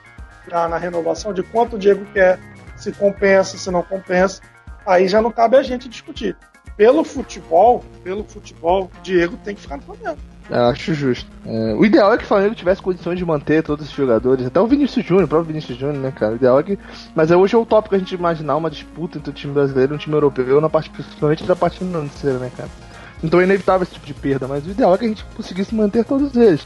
na, 0.51 0.67
na 0.67 0.77
renovação 0.77 1.31
de 1.33 1.41
quanto 1.43 1.77
o 1.77 1.79
Diego 1.79 2.05
quer, 2.13 2.37
se 2.83 2.91
compensa, 2.91 3.57
se 3.57 3.71
não 3.71 3.81
compensa. 3.81 4.41
Aí 4.85 5.07
já 5.07 5.21
não 5.21 5.31
cabe 5.31 5.55
a 5.57 5.63
gente 5.63 5.87
discutir. 5.87 6.35
Pelo 6.75 7.03
futebol, 7.03 7.83
pelo 8.03 8.23
futebol, 8.23 8.91
Diego 9.03 9.37
tem 9.43 9.55
que 9.55 9.61
ficar 9.61 9.77
no 9.77 9.83
Flamengo. 9.83 10.17
Eu 10.49 10.65
acho 10.65 10.93
justo. 10.93 11.29
É, 11.45 11.73
o 11.73 11.85
ideal 11.85 12.13
é 12.13 12.17
que 12.17 12.23
o 12.25 12.27
Flamengo 12.27 12.55
tivesse 12.55 12.81
condições 12.81 13.17
de 13.17 13.25
manter 13.25 13.63
todos 13.63 13.85
esses 13.85 13.95
jogadores, 13.95 14.45
até 14.45 14.59
o 14.59 14.67
Vinícius 14.67 15.05
Júnior, 15.05 15.25
o 15.25 15.27
próprio 15.27 15.47
Vinícius 15.47 15.77
Júnior, 15.77 15.97
né, 15.97 16.11
cara? 16.11 16.33
O 16.33 16.35
ideal 16.35 16.59
é 16.59 16.63
que. 16.63 16.79
Mas 17.15 17.31
é, 17.31 17.37
hoje 17.37 17.55
é 17.55 17.57
utópico 17.57 17.95
a 17.95 17.97
gente 17.97 18.13
imaginar 18.13 18.57
uma 18.57 18.69
disputa 18.69 19.17
entre 19.17 19.29
o 19.29 19.33
time 19.33 19.53
brasileiro 19.53 19.93
e 19.93 19.95
o 19.95 19.99
time 19.99 20.15
europeu, 20.15 20.59
na 20.59 20.69
parte, 20.69 20.89
principalmente 20.89 21.45
da 21.45 21.55
parte 21.55 21.77
financeira, 21.77 22.39
né, 22.39 22.51
cara? 22.55 22.69
Então 23.23 23.39
é 23.39 23.43
inevitável 23.45 23.83
esse 23.83 23.93
tipo 23.93 24.05
de 24.05 24.13
perda, 24.13 24.47
mas 24.47 24.65
o 24.67 24.71
ideal 24.71 24.93
é 24.93 24.97
que 24.97 25.05
a 25.05 25.07
gente 25.07 25.23
conseguisse 25.35 25.73
manter 25.73 26.03
todos 26.03 26.35
eles. 26.35 26.65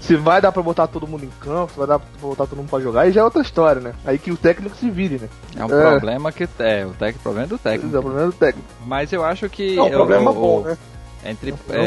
Se 0.00 0.16
vai 0.16 0.40
dar 0.40 0.52
pra 0.52 0.62
botar 0.62 0.86
todo 0.86 1.06
mundo 1.06 1.24
em 1.24 1.30
campo, 1.40 1.72
se 1.72 1.78
vai 1.78 1.86
dar 1.86 1.98
pra 1.98 2.08
botar 2.20 2.46
todo 2.46 2.56
mundo 2.58 2.68
pra 2.68 2.80
jogar, 2.80 3.02
aí 3.02 3.12
já 3.12 3.20
é 3.20 3.24
outra 3.24 3.42
história, 3.42 3.80
né? 3.80 3.92
Aí 4.04 4.18
que 4.18 4.30
o 4.30 4.36
técnico 4.36 4.76
se 4.76 4.90
vire, 4.90 5.18
né? 5.18 5.28
É 5.56 5.64
um 5.64 5.68
problema 5.68 6.32
que. 6.32 6.48
É, 6.58 6.84
o 6.86 6.90
técnico, 6.90 7.22
problema 7.22 7.46
é 7.46 7.48
do 7.48 7.58
técnico. 7.58 7.96
É 7.96 7.98
o 7.98 8.02
problema 8.02 8.26
do 8.26 8.32
técnico. 8.32 8.68
Mas 8.86 9.12
eu 9.12 9.24
acho 9.24 9.48
que. 9.48 9.76
Não, 9.76 9.86
o 9.86 9.90
problema 9.90 10.30
eu- 10.30 10.34
bom, 10.34 10.60
né? 10.62 10.78
Entre, 11.24 11.52
problema 11.52 11.84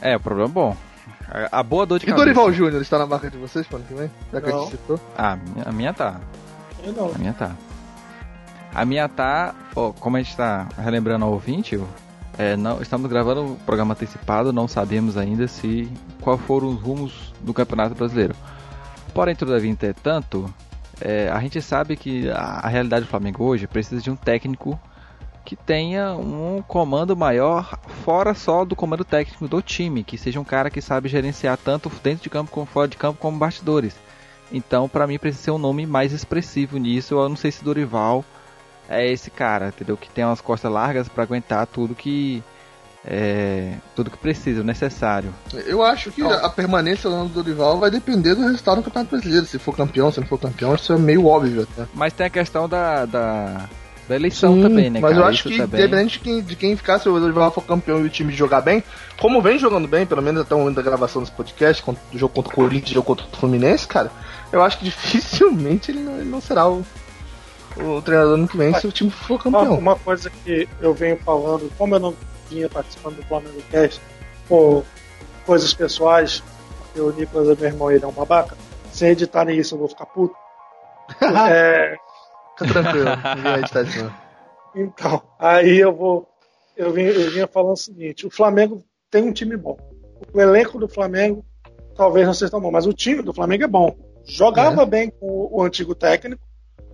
é, 0.00 0.12
é, 0.12 0.16
o 0.16 0.20
problema 0.20 0.48
é 0.48 0.52
bom. 0.52 0.76
A, 1.28 1.60
a 1.60 1.62
boa 1.62 1.84
dor 1.86 1.98
de 1.98 2.04
E 2.04 2.08
cabeça. 2.08 2.24
Dorival 2.24 2.52
Júnior 2.52 2.80
está 2.82 2.98
na 2.98 3.06
marca 3.06 3.28
de 3.30 3.36
vocês 3.36 3.66
pro 3.66 3.76
ano 3.76 3.86
que 3.86 3.94
vem? 3.94 4.10
Já 4.32 4.40
que 4.40 4.48
a 4.48 4.52
Não. 4.52 4.60
gente 4.60 4.70
citou. 4.72 5.00
Ah, 5.16 5.36
a 5.64 5.72
minha, 5.72 5.90
a 5.90 5.94
tá. 5.94 6.20
Eu 6.84 6.92
não. 6.92 7.10
A 7.14 7.18
minha 7.18 7.32
tá. 7.32 7.50
A 8.74 8.84
minha 8.84 9.08
tá, 9.08 9.54
ó, 9.74 9.90
como 9.92 10.16
a 10.16 10.22
gente 10.22 10.36
tá 10.36 10.68
relembrando 10.78 11.24
ao 11.24 11.32
ouvinte, 11.32 11.76
ó, 11.76 11.82
é, 12.38 12.56
não, 12.56 12.82
estamos 12.82 13.08
gravando 13.08 13.42
um 13.42 13.54
programa 13.54 13.94
antecipado, 13.94 14.52
não 14.52 14.68
sabemos 14.68 15.16
ainda 15.16 15.48
se 15.48 15.90
qual 16.20 16.36
foram 16.36 16.68
os 16.68 16.80
rumos 16.80 17.32
do 17.40 17.54
Campeonato 17.54 17.94
Brasileiro. 17.94 18.34
Porém, 19.14 19.34
todavia, 19.34 19.70
entretanto, 19.70 20.52
é, 21.00 21.30
a 21.30 21.40
gente 21.40 21.62
sabe 21.62 21.96
que 21.96 22.28
a, 22.30 22.60
a 22.62 22.68
realidade 22.68 23.06
do 23.06 23.08
Flamengo 23.08 23.44
hoje 23.44 23.66
precisa 23.66 24.02
de 24.02 24.10
um 24.10 24.16
técnico 24.16 24.78
que 25.46 25.56
tenha 25.56 26.14
um 26.14 26.60
comando 26.60 27.16
maior, 27.16 27.78
fora 28.04 28.34
só 28.34 28.64
do 28.64 28.74
comando 28.74 29.04
técnico 29.04 29.46
do 29.46 29.62
time, 29.62 30.02
que 30.02 30.18
seja 30.18 30.40
um 30.40 30.44
cara 30.44 30.68
que 30.68 30.82
sabe 30.82 31.08
gerenciar 31.08 31.56
tanto 31.56 31.90
dentro 32.02 32.24
de 32.24 32.30
campo 32.30 32.50
como 32.50 32.66
fora 32.66 32.88
de 32.88 32.96
campo 32.96 33.20
como 33.20 33.38
bastidores. 33.38 33.96
Então, 34.52 34.88
pra 34.88 35.06
mim, 35.06 35.18
precisa 35.18 35.44
ser 35.44 35.50
um 35.52 35.58
nome 35.58 35.86
mais 35.86 36.12
expressivo 36.12 36.78
nisso. 36.78 37.14
Eu 37.14 37.28
não 37.28 37.36
sei 37.36 37.50
se 37.50 37.64
Dorival 37.64 38.24
é 38.88 39.10
esse 39.10 39.30
cara, 39.30 39.68
entendeu? 39.68 39.96
Que 39.96 40.08
tem 40.10 40.24
umas 40.24 40.40
costas 40.40 40.70
largas 40.70 41.08
pra 41.08 41.24
aguentar 41.24 41.66
tudo 41.66 41.94
que 41.94 42.42
é, 43.06 43.74
tudo 43.94 44.10
que 44.10 44.16
precisa, 44.16 44.62
o 44.62 44.64
necessário. 44.64 45.32
Eu 45.66 45.82
acho 45.82 46.10
que 46.10 46.22
a 46.22 46.48
permanência 46.48 47.08
do 47.08 47.28
Dorival 47.28 47.78
vai 47.78 47.90
depender 47.90 48.34
do 48.34 48.42
resultado 48.42 48.78
do 48.78 48.82
Campeonato 48.82 49.12
Brasileiro. 49.12 49.46
Se 49.46 49.58
for 49.58 49.76
campeão, 49.76 50.10
se 50.10 50.20
não 50.20 50.26
for 50.26 50.40
campeão, 50.40 50.74
isso 50.74 50.92
é 50.92 50.98
meio 50.98 51.24
óbvio 51.24 51.62
até. 51.62 51.88
Mas 51.94 52.12
tem 52.12 52.26
a 52.26 52.30
questão 52.30 52.68
da, 52.68 53.04
da, 53.04 53.68
da 54.08 54.16
eleição 54.16 54.60
também, 54.60 54.90
né, 54.90 54.98
mas 54.98 55.12
cara? 55.12 55.22
eu 55.22 55.28
acho 55.28 55.48
Isso 55.48 55.48
que, 55.48 55.56
também. 55.56 55.80
independente 55.80 56.12
de 56.14 56.18
quem, 56.18 56.42
de 56.42 56.56
quem 56.56 56.76
ficar, 56.76 56.98
se 56.98 57.08
o 57.08 57.20
Dorival 57.20 57.52
for 57.52 57.62
campeão 57.62 58.00
e 58.00 58.06
o 58.06 58.10
time 58.10 58.32
jogar 58.32 58.60
bem, 58.60 58.82
como 59.20 59.40
vem 59.40 59.56
jogando 59.56 59.86
bem, 59.86 60.04
pelo 60.04 60.22
menos 60.22 60.42
até 60.42 60.56
o 60.56 60.58
momento 60.58 60.76
da 60.76 60.82
gravação 60.82 61.22
desse 61.22 61.32
podcast, 61.32 61.84
do 62.10 62.18
jogo 62.18 62.34
contra 62.34 62.52
o 62.52 62.56
Corinthians 62.56 62.90
e 62.90 62.94
jogo 62.94 63.06
contra 63.06 63.24
o 63.24 63.36
Fluminense, 63.36 63.86
cara, 63.86 64.10
eu 64.52 64.62
acho 64.62 64.78
que 64.78 64.84
dificilmente 64.86 65.92
ele 65.92 66.00
não, 66.00 66.16
ele 66.16 66.28
não 66.28 66.40
será 66.40 66.68
o, 66.68 66.84
o 67.76 68.00
treinador 68.02 68.34
ano 68.34 68.48
que 68.48 68.56
vem 68.56 68.74
se 68.74 68.86
o 68.86 68.92
time 68.92 69.10
for 69.10 69.42
campeão. 69.42 69.78
uma 69.78 69.96
coisa 69.96 70.30
que 70.30 70.68
eu 70.80 70.94
venho 70.94 71.16
falando, 71.18 71.70
como 71.76 71.94
eu 71.94 72.00
não 72.00 72.14
vinha 72.48 72.68
participando 72.68 73.16
do 73.16 73.22
Flamengo 73.24 73.60
Cast, 73.70 74.00
por 74.48 74.84
coisas 75.44 75.72
pessoais, 75.74 76.42
porque 76.78 77.00
o 77.00 77.12
Nicolas 77.12 77.48
é 77.48 77.60
meu 77.60 77.70
irmão 77.70 77.90
ele 77.90 78.04
é 78.04 78.08
um 78.08 78.12
babaca, 78.12 78.56
se 78.90 79.06
editarem 79.06 79.58
isso 79.58 79.74
eu 79.74 79.78
vou 79.78 79.88
ficar 79.88 80.06
puto. 80.06 80.34
É, 81.48 81.96
Fica 82.58 82.72
tranquilo, 82.72 83.10
ninguém 83.36 83.54
editar 83.58 83.82
isso 83.82 84.02
não. 84.02 84.12
então, 84.74 85.22
aí 85.38 85.78
eu 85.78 85.94
vou. 85.94 86.26
Eu 86.76 86.92
vinha, 86.92 87.10
eu 87.10 87.30
vinha 87.30 87.46
falando 87.46 87.74
o 87.74 87.76
seguinte: 87.76 88.26
o 88.26 88.30
Flamengo 88.30 88.82
tem 89.10 89.22
um 89.22 89.32
time 89.32 89.56
bom. 89.56 89.76
O 90.32 90.40
elenco 90.40 90.78
do 90.78 90.88
Flamengo 90.88 91.44
talvez 91.94 92.26
não 92.26 92.34
seja 92.34 92.50
tão 92.50 92.60
bom, 92.60 92.70
mas 92.70 92.86
o 92.86 92.92
time 92.92 93.22
do 93.22 93.32
Flamengo 93.32 93.64
é 93.64 93.68
bom. 93.68 93.94
Jogava 94.24 94.84
bem 94.84 95.10
com 95.10 95.26
o, 95.26 95.58
o 95.58 95.62
antigo 95.62 95.94
técnico, 95.94 96.45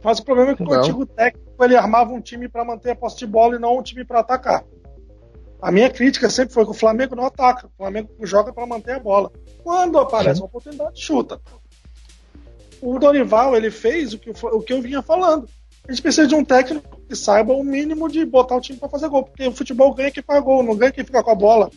mas 0.03 0.19
o 0.19 0.25
problema 0.25 0.53
é 0.53 0.55
que 0.57 0.63
o 0.63 0.67
Não. 0.67 0.75
antigo 0.75 1.07
técnico 1.07 1.65
ele 1.65 1.77
armava 1.77 2.13
um 2.13 2.21
time 2.21 2.49
para 2.49 2.65
manter 2.65 2.91
a 2.91 2.97
posse 2.97 3.19
de 3.19 3.27
bola 3.27 3.57
e 3.57 3.59
não 3.59 3.79
um 3.79 3.83
time 3.83 4.05
para 4.05 4.21
atacar. 4.21 4.65
A 5.61 5.71
minha 5.71 5.89
crítica 5.89 6.29
sempre 6.29 6.53
foi 6.53 6.65
que 6.65 6.73
o 6.73 6.75
Flamengo 6.75 7.15
não 7.15 7.25
ataca, 7.27 7.69
o 7.69 7.71
Flamengo 7.77 8.11
joga 8.23 8.53
para 8.53 8.67
manter 8.67 8.97
a 8.97 8.99
bola. 8.99 9.31
Quando 9.63 9.99
aparece 9.99 10.41
uma 10.41 10.47
oportunidade, 10.47 11.01
chuta. 11.01 11.41
O 12.81 12.99
Dorival 12.99 13.55
ele 13.57 13.71
fez 13.71 14.13
o 14.13 14.19
que, 14.19 14.31
eu- 14.31 14.35
o 14.57 14.61
que 14.61 14.73
eu 14.73 14.83
vinha 14.83 15.01
falando. 15.03 15.49
A 15.87 15.93
gente 15.93 16.03
precisa 16.03 16.27
de 16.27 16.35
um 16.35 16.45
técnico 16.45 17.01
que 17.09 17.15
saiba 17.15 17.53
o 17.53 17.63
mínimo 17.63 18.09
de 18.09 18.25
botar 18.25 18.57
o 18.57 18.61
time 18.61 18.79
para 18.79 18.89
fazer 18.89 19.09
gol, 19.09 19.25
porque 19.25 19.47
o 19.47 19.53
futebol 19.53 19.95
ganha 19.95 20.11
quem 20.11 20.23
faz 20.23 20.43
gol, 20.43 20.63
não 20.63 20.77
ganha 20.77 20.91
quem 20.93 21.05
fica 21.05 21.23
com 21.23 21.31
a 21.31 21.35
bola. 21.35 21.71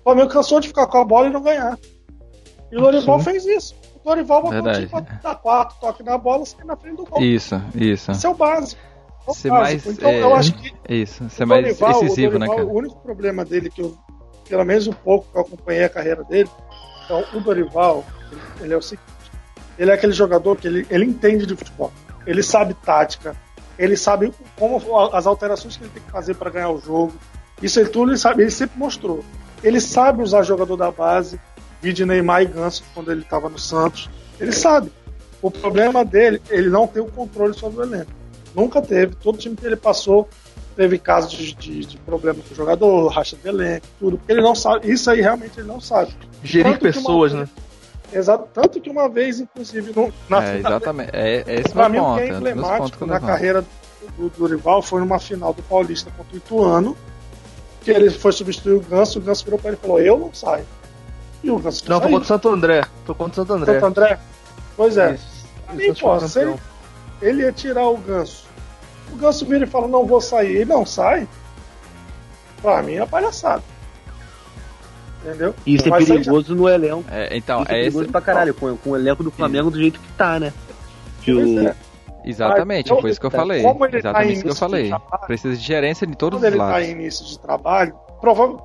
O 0.00 0.02
Flamengo 0.02 0.30
cansou 0.30 0.60
de 0.60 0.68
ficar 0.68 0.86
com 0.86 0.98
a 0.98 1.04
bola 1.04 1.28
e 1.28 1.32
não 1.32 1.42
ganhar. 1.42 1.78
E 2.72 2.76
o 2.76 2.80
Dorival 2.80 3.18
fez 3.20 3.44
isso. 3.44 3.74
O 4.06 4.08
Dorival 4.08 4.40
botou 4.42 4.62
Verdade. 4.62 4.84
o 4.84 4.88
time 4.88 5.02
pra 5.02 5.18
dar 5.30 5.34
quatro 5.34 5.76
toques 5.80 6.06
na 6.06 6.16
bola 6.16 6.46
sair 6.46 6.64
na 6.64 6.76
frente 6.76 6.96
do 6.96 7.04
gol. 7.06 7.20
Isso, 7.20 7.60
isso. 7.74 8.12
Esse 8.12 8.24
é 8.24 8.28
o 8.28 8.34
básico. 8.34 8.80
É 9.26 9.30
o 9.30 9.34
Ser 9.34 9.50
básico. 9.50 9.84
mais, 9.84 9.98
então 9.98 10.08
é, 10.10 10.22
eu 10.22 10.34
acho 10.36 10.54
que 10.54 10.72
Isso, 10.88 11.28
ser 11.28 11.42
o 11.42 11.48
mais 11.48 11.64
Dorival- 11.64 12.00
decisivo, 12.00 12.38
né, 12.38 12.46
Dorival, 12.46 12.56
cara? 12.56 12.68
O 12.68 12.78
único 12.78 12.96
problema 13.00 13.44
dele, 13.44 13.68
que 13.68 13.82
eu, 13.82 13.96
pelo 14.48 14.64
menos 14.64 14.86
um 14.86 14.92
pouco 14.92 15.26
que 15.32 15.36
eu 15.36 15.40
acompanhei 15.42 15.82
a 15.82 15.88
carreira 15.88 16.22
dele, 16.22 16.48
então 17.04 17.24
o 17.34 17.40
Dorival, 17.40 18.04
ele, 18.30 18.40
ele 18.60 18.74
é 18.74 18.76
o 18.76 18.82
seguinte: 18.82 19.02
ele 19.76 19.90
é 19.90 19.94
aquele 19.94 20.12
jogador 20.12 20.54
que 20.56 20.68
ele, 20.68 20.86
ele 20.88 21.04
entende 21.04 21.44
de 21.44 21.56
futebol, 21.56 21.92
ele 22.24 22.44
sabe 22.44 22.74
tática, 22.74 23.34
ele 23.76 23.96
sabe 23.96 24.32
como 24.56 24.80
as 25.12 25.26
alterações 25.26 25.76
que 25.76 25.82
ele 25.82 25.90
tem 25.90 26.02
que 26.04 26.12
fazer 26.12 26.34
para 26.36 26.48
ganhar 26.48 26.70
o 26.70 26.80
jogo. 26.80 27.12
Isso 27.60 27.80
ele 27.80 27.88
tudo 27.88 28.12
ele 28.12 28.18
sabe, 28.18 28.42
ele 28.44 28.52
sempre 28.52 28.78
mostrou. 28.78 29.24
Ele 29.64 29.80
sabe 29.80 30.22
usar 30.22 30.44
jogador 30.44 30.76
da 30.76 30.92
base, 30.92 31.40
vídeo 31.80 32.06
Neymar 32.06 32.42
e 32.42 32.46
Ganso 32.46 32.82
quando 32.94 33.10
ele 33.12 33.22
estava 33.22 33.48
no 33.48 33.58
Santos. 33.58 34.08
Ele 34.40 34.52
sabe. 34.52 34.90
O 35.42 35.50
problema 35.50 36.04
dele, 36.04 36.40
ele 36.50 36.68
não 36.68 36.86
tem 36.86 37.02
o 37.02 37.06
controle 37.06 37.54
sobre 37.54 37.80
o 37.80 37.82
elenco. 37.82 38.10
Nunca 38.54 38.80
teve. 38.82 39.14
Todo 39.16 39.38
time 39.38 39.54
que 39.54 39.66
ele 39.66 39.76
passou 39.76 40.28
teve 40.74 40.98
casos 40.98 41.30
de, 41.32 41.54
de, 41.54 41.84
de 41.86 41.96
problema 41.98 42.38
com 42.46 42.52
o 42.52 42.56
jogador, 42.56 43.08
racha 43.08 43.36
de 43.36 43.48
elenco, 43.48 43.86
tudo. 43.98 44.20
Ele 44.28 44.40
não 44.40 44.54
sabe. 44.54 44.90
Isso 44.90 45.10
aí 45.10 45.20
realmente 45.20 45.58
ele 45.60 45.68
não 45.68 45.80
sabe. 45.80 46.14
Gerir 46.42 46.72
uma 46.72 46.78
pessoas, 46.78 47.32
vez- 47.32 47.44
né? 47.44 47.54
Exato. 48.12 48.48
Tanto 48.54 48.80
que 48.80 48.88
uma 48.88 49.08
vez, 49.08 49.40
inclusive, 49.40 49.92
no, 49.94 50.12
na 50.28 50.42
É, 50.42 50.56
final- 50.56 50.72
exatamente. 50.72 51.10
É, 51.12 51.44
é 51.46 51.60
esse 51.60 51.72
Pra 51.72 51.88
meu 51.88 52.02
mim, 52.02 52.06
o 52.06 52.10
ponto. 52.10 52.16
que 52.16 52.22
é 52.22 52.26
é 52.34 52.36
emblemático 52.36 53.04
eu 53.04 53.08
na 53.08 53.20
carreira 53.20 53.62
do, 54.16 54.28
do 54.28 54.32
Dorival 54.38 54.80
foi 54.82 55.00
numa 55.00 55.18
final 55.18 55.52
do 55.52 55.62
Paulista 55.62 56.10
contra 56.16 56.34
o 56.34 56.36
Ituano, 56.36 56.96
que 57.82 57.90
ele 57.90 58.10
foi 58.10 58.32
substituir 58.32 58.74
o 58.74 58.80
Ganso, 58.80 59.18
o 59.18 59.22
Ganso 59.22 59.44
virou 59.44 59.58
pra 59.58 59.70
ele 59.70 59.78
e 59.78 59.80
falou: 59.86 60.00
Eu 60.00 60.18
não 60.18 60.32
saio. 60.32 60.64
E 61.42 61.50
o 61.50 61.58
Ganso 61.58 61.84
Não, 61.88 61.96
tô 61.98 62.04
saiu. 62.04 62.12
contra 62.16 62.24
o 62.24 62.26
Santo 62.28 62.48
André. 62.48 62.84
Tô 63.04 63.14
contra 63.14 63.32
o 63.42 63.46
Santo 63.46 63.52
André. 63.60 63.80
Santo 63.80 64.00
André? 64.00 64.18
Pois 64.76 64.96
é. 64.96 65.14
Isso. 65.14 65.46
Pra 65.66 65.74
Isso, 65.74 65.82
mim, 65.82 65.86
Santos 65.94 66.00
pô, 66.02 66.28
se 66.28 66.40
ele, 66.40 66.54
ele 67.22 67.42
ia 67.42 67.52
tirar 67.52 67.86
o 67.88 67.96
Ganso. 67.96 68.46
O 69.12 69.16
Ganso 69.16 69.46
vira 69.46 69.64
e 69.64 69.68
fala: 69.68 69.86
Não 69.88 70.04
vou 70.06 70.20
sair. 70.20 70.56
Ele 70.56 70.64
não 70.66 70.84
sai. 70.86 71.26
Pra 72.62 72.82
mim 72.82 72.94
é 72.94 73.06
palhaçada. 73.06 73.62
Entendeu? 75.24 75.54
Isso 75.66 75.88
Não 75.88 75.96
é 75.96 76.00
sair 76.00 76.18
perigoso 76.18 76.54
no 76.54 76.68
elenco. 76.68 77.04
É, 77.10 77.36
então, 77.36 77.62
Isso 77.62 77.72
é 77.72 77.74
é 77.74 77.78
perigoso 77.80 78.02
esse. 78.04 78.12
pra 78.12 78.20
caralho, 78.20 78.54
com, 78.54 78.76
com 78.76 78.90
o 78.90 78.96
elenco 78.96 79.24
do 79.24 79.30
Flamengo 79.30 79.70
do 79.70 79.78
jeito 79.78 79.98
que 79.98 80.12
tá, 80.12 80.38
né? 80.38 80.52
Que 81.22 81.32
o- 81.32 81.68
é. 81.68 81.74
Exatamente, 82.24 82.90
Mas, 82.90 83.00
foi 83.00 83.10
isso 83.10 83.20
que 83.20 83.26
eu 83.26 83.30
como 83.30 83.42
falei. 83.42 83.60
ele 83.64 83.90
tá 83.90 83.98
Exatamente 83.98 84.32
isso 84.32 84.42
que 84.44 84.50
eu 84.50 84.54
falei. 84.56 84.88
trabalho- 84.88 85.26
Precisa 85.26 85.56
de 85.56 85.62
gerência 85.62 86.06
de 86.06 86.16
todos 86.16 86.38
Quando 86.40 86.42
os 86.42 86.46
ele 86.48 86.56
está 86.56 86.66
lados. 86.72 86.88
em 86.88 86.90
início 86.90 87.24
de 87.24 87.38
trabalho, 87.38 87.94
provavelmente, 88.20 88.64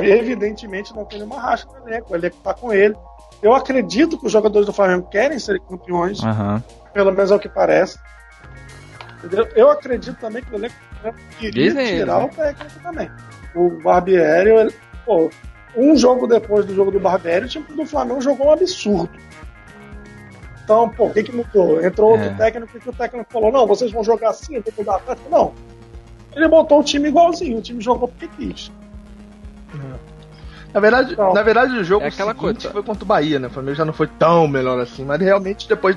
evidentemente 0.00 0.94
não 0.94 1.04
tem 1.04 1.18
nenhuma 1.18 1.40
racha 1.40 1.66
no 1.66 1.88
elenco, 1.88 2.12
o 2.12 2.16
elenco 2.16 2.36
está 2.36 2.54
com 2.54 2.72
ele. 2.72 2.94
Eu 3.42 3.54
acredito 3.54 4.18
que 4.18 4.26
os 4.26 4.32
jogadores 4.32 4.66
do 4.66 4.72
Flamengo 4.72 5.08
querem 5.10 5.38
ser 5.38 5.60
campeões, 5.60 6.22
Aham. 6.22 6.62
pelo 6.94 7.10
menos 7.12 7.30
é 7.30 7.34
o 7.34 7.38
que 7.40 7.48
parece. 7.48 7.98
Entendeu? 9.24 9.48
Eu 9.54 9.70
acredito 9.70 10.16
também 10.18 10.42
que 10.42 10.52
o 10.52 10.56
elenco 10.56 10.74
queria 11.38 11.50
Dizem 11.68 11.86
tirar 11.98 12.22
eles, 12.22 12.34
o 12.34 12.36
técnico 12.36 12.80
também. 12.82 13.10
O 13.54 13.70
Barbieri, 13.82 14.50
ele- 14.50 14.74
pô, 15.04 15.28
um 15.76 15.96
jogo 15.96 16.26
depois 16.26 16.64
do 16.64 16.74
jogo 16.74 16.90
do 16.90 17.00
Barbieri, 17.00 17.46
o 17.46 17.48
time 17.48 17.64
do 17.66 17.84
Flamengo 17.86 18.20
jogou 18.20 18.48
um 18.48 18.52
absurdo. 18.52 19.10
Então, 20.64 20.88
pô, 20.90 21.06
o 21.06 21.12
que, 21.12 21.24
que 21.24 21.32
mudou? 21.34 21.84
Entrou 21.84 22.12
outro 22.12 22.26
É. 22.28 22.34
técnico 22.34 22.70
e 22.84 22.88
o 22.88 22.92
técnico 22.92 23.32
falou: 23.32 23.50
não, 23.50 23.66
vocês 23.66 23.90
vão 23.90 24.04
jogar 24.04 24.30
assim, 24.30 24.54
eu 24.56 24.62
vou 24.62 24.72
mudar 24.78 24.96
a 24.96 24.98
tática. 25.00 25.28
Não. 25.28 25.52
Ele 26.34 26.48
botou 26.48 26.80
o 26.80 26.84
time 26.84 27.08
igualzinho, 27.08 27.58
o 27.58 27.62
time 27.62 27.80
jogou 27.80 28.08
porque 28.08 28.28
quis. 28.28 28.70
Na 30.72 30.80
verdade, 30.80 31.16
na 31.16 31.42
verdade 31.42 31.78
o 31.78 31.84
jogo 31.84 32.04
é 32.04 32.08
aquela 32.08 32.34
coisa. 32.34 32.70
foi 32.70 32.82
contra 32.82 33.04
o 33.04 33.06
Bahia, 33.06 33.38
né? 33.38 33.48
O 33.48 33.50
Flamengo 33.50 33.76
já 33.76 33.84
não 33.84 33.92
foi 33.92 34.06
tão 34.06 34.48
melhor 34.48 34.80
assim, 34.80 35.04
mas 35.04 35.20
realmente 35.20 35.68
depois 35.68 35.96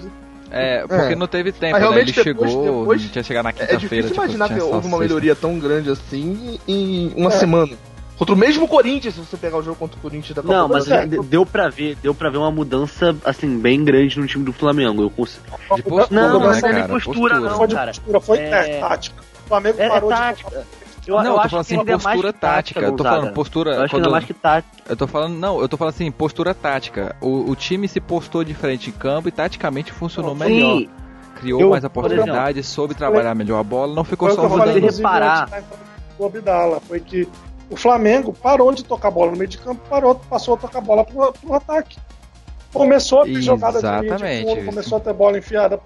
é, 0.51 0.81
porque 0.87 1.13
é. 1.13 1.15
não 1.15 1.27
teve 1.27 1.51
tempo, 1.51 1.77
né? 1.77 1.85
Ele 1.85 2.11
depois, 2.11 2.23
chegou, 2.23 2.45
depois, 2.45 3.01
tinha 3.01 3.11
que 3.11 3.23
chegar 3.23 3.43
na 3.43 3.51
quinta-feira. 3.51 3.77
É 3.77 3.79
difícil 3.79 4.09
tipo, 4.09 4.21
imaginar 4.21 4.49
que 4.49 4.61
houve 4.61 4.87
uma 4.87 4.97
melhoria 4.97 5.35
tão 5.35 5.57
grande 5.59 5.89
assim 5.89 6.59
em 6.67 7.13
uma 7.15 7.29
é. 7.29 7.31
semana. 7.31 7.73
Contra 8.17 8.33
o 8.33 8.37
mesmo 8.37 8.65
Corinthians, 8.65 9.15
se 9.15 9.19
você 9.19 9.35
pegar 9.35 9.57
o 9.57 9.61
jogo 9.61 9.77
contra 9.77 9.97
o 9.97 10.01
Corinthians 10.01 10.33
da 10.33 10.41
Copa 10.41 10.53
Não, 10.53 10.69
mas 10.69 10.89
é, 10.89 11.05
deu 11.05 11.45
pra 11.45 11.67
ver, 11.67 11.97
deu 12.01 12.15
para 12.15 12.29
ver 12.29 12.37
uma 12.37 12.51
mudança 12.51 13.13
assim 13.25 13.59
bem 13.59 13.83
grande 13.83 14.17
no 14.17 14.25
time 14.25 14.45
do 14.45 14.53
Flamengo. 14.53 15.01
Eu 15.01 15.09
consigo. 15.09 15.43
De 15.75 15.83
postura, 15.83 16.07
não, 16.09 16.39
não, 16.39 16.51
né, 16.51 16.61
não 16.61 16.69
é 16.69 16.87
postura, 16.87 17.39
não, 17.39 17.57
foi 17.57 17.67
cara. 17.67 17.91
Postura, 17.91 18.19
foi 18.21 18.37
é... 18.37 18.79
tática. 18.79 19.21
O 19.21 19.47
Flamengo 19.49 19.81
é, 19.81 19.89
parou 19.89 20.09
tática. 20.09 20.49
de 20.49 20.84
eu, 21.07 21.15
não, 21.15 21.23
eu, 21.23 21.35
eu 21.35 21.41
tô 21.41 21.49
falando 21.49 21.61
assim, 21.61 21.85
postura 21.85 22.33
tática. 22.33 22.79
Eu 22.79 22.95
tô 22.95 23.03
falando 23.03 23.33
postura. 23.33 23.75
Eu 23.75 23.81
acho 23.83 23.93
quando... 23.93 24.03
que 24.05 24.09
mais 24.09 24.25
que 24.25 24.33
tática. 24.33 24.83
Eu 24.87 24.95
tô 24.95 25.07
falando, 25.07 25.35
não, 25.35 25.61
eu 25.61 25.69
tô 25.69 25.77
falando 25.77 25.93
assim, 25.93 26.11
postura 26.11 26.53
tática. 26.53 27.15
O, 27.21 27.49
o 27.49 27.55
time 27.55 27.87
se 27.87 27.99
postou 27.99 28.43
diferente 28.43 28.89
em 28.89 28.93
campo 28.93 29.27
e 29.27 29.31
taticamente 29.31 29.91
funcionou 29.91 30.33
Sim. 30.33 30.39
melhor. 30.39 30.91
Criou 31.35 31.61
eu, 31.61 31.69
mais 31.69 31.83
oportunidades, 31.83 32.65
soube 32.65 32.95
trabalhar 32.95 33.35
melhor 33.35 33.59
a 33.59 33.63
bola, 33.63 33.93
não 33.93 34.03
ficou 34.03 34.31
só 34.31 34.47
rodando. 34.47 34.79
reparar. 34.79 35.63
O 36.17 36.25
Abdala 36.25 36.79
foi 36.79 37.01
que 37.01 37.27
o 37.69 37.75
Flamengo 37.75 38.31
parou 38.31 38.73
de 38.73 38.83
tocar 38.83 39.11
bola 39.11 39.31
no 39.31 39.37
meio 39.37 39.49
de 39.49 39.57
campo, 39.57 39.81
parou, 39.89 40.15
passou 40.15 40.53
a 40.53 40.57
tocar 40.57 40.81
bola 40.81 41.03
pro, 41.03 41.33
pro 41.33 41.53
ataque. 41.53 41.97
Começou 42.71 43.21
a 43.21 43.25
ter 43.25 43.41
jogada 43.41 43.79
de 43.79 44.43
fundo, 44.43 44.65
começou 44.65 44.97
a 44.97 45.01
ter 45.01 45.13
bola 45.13 45.37
enfiada. 45.37 45.79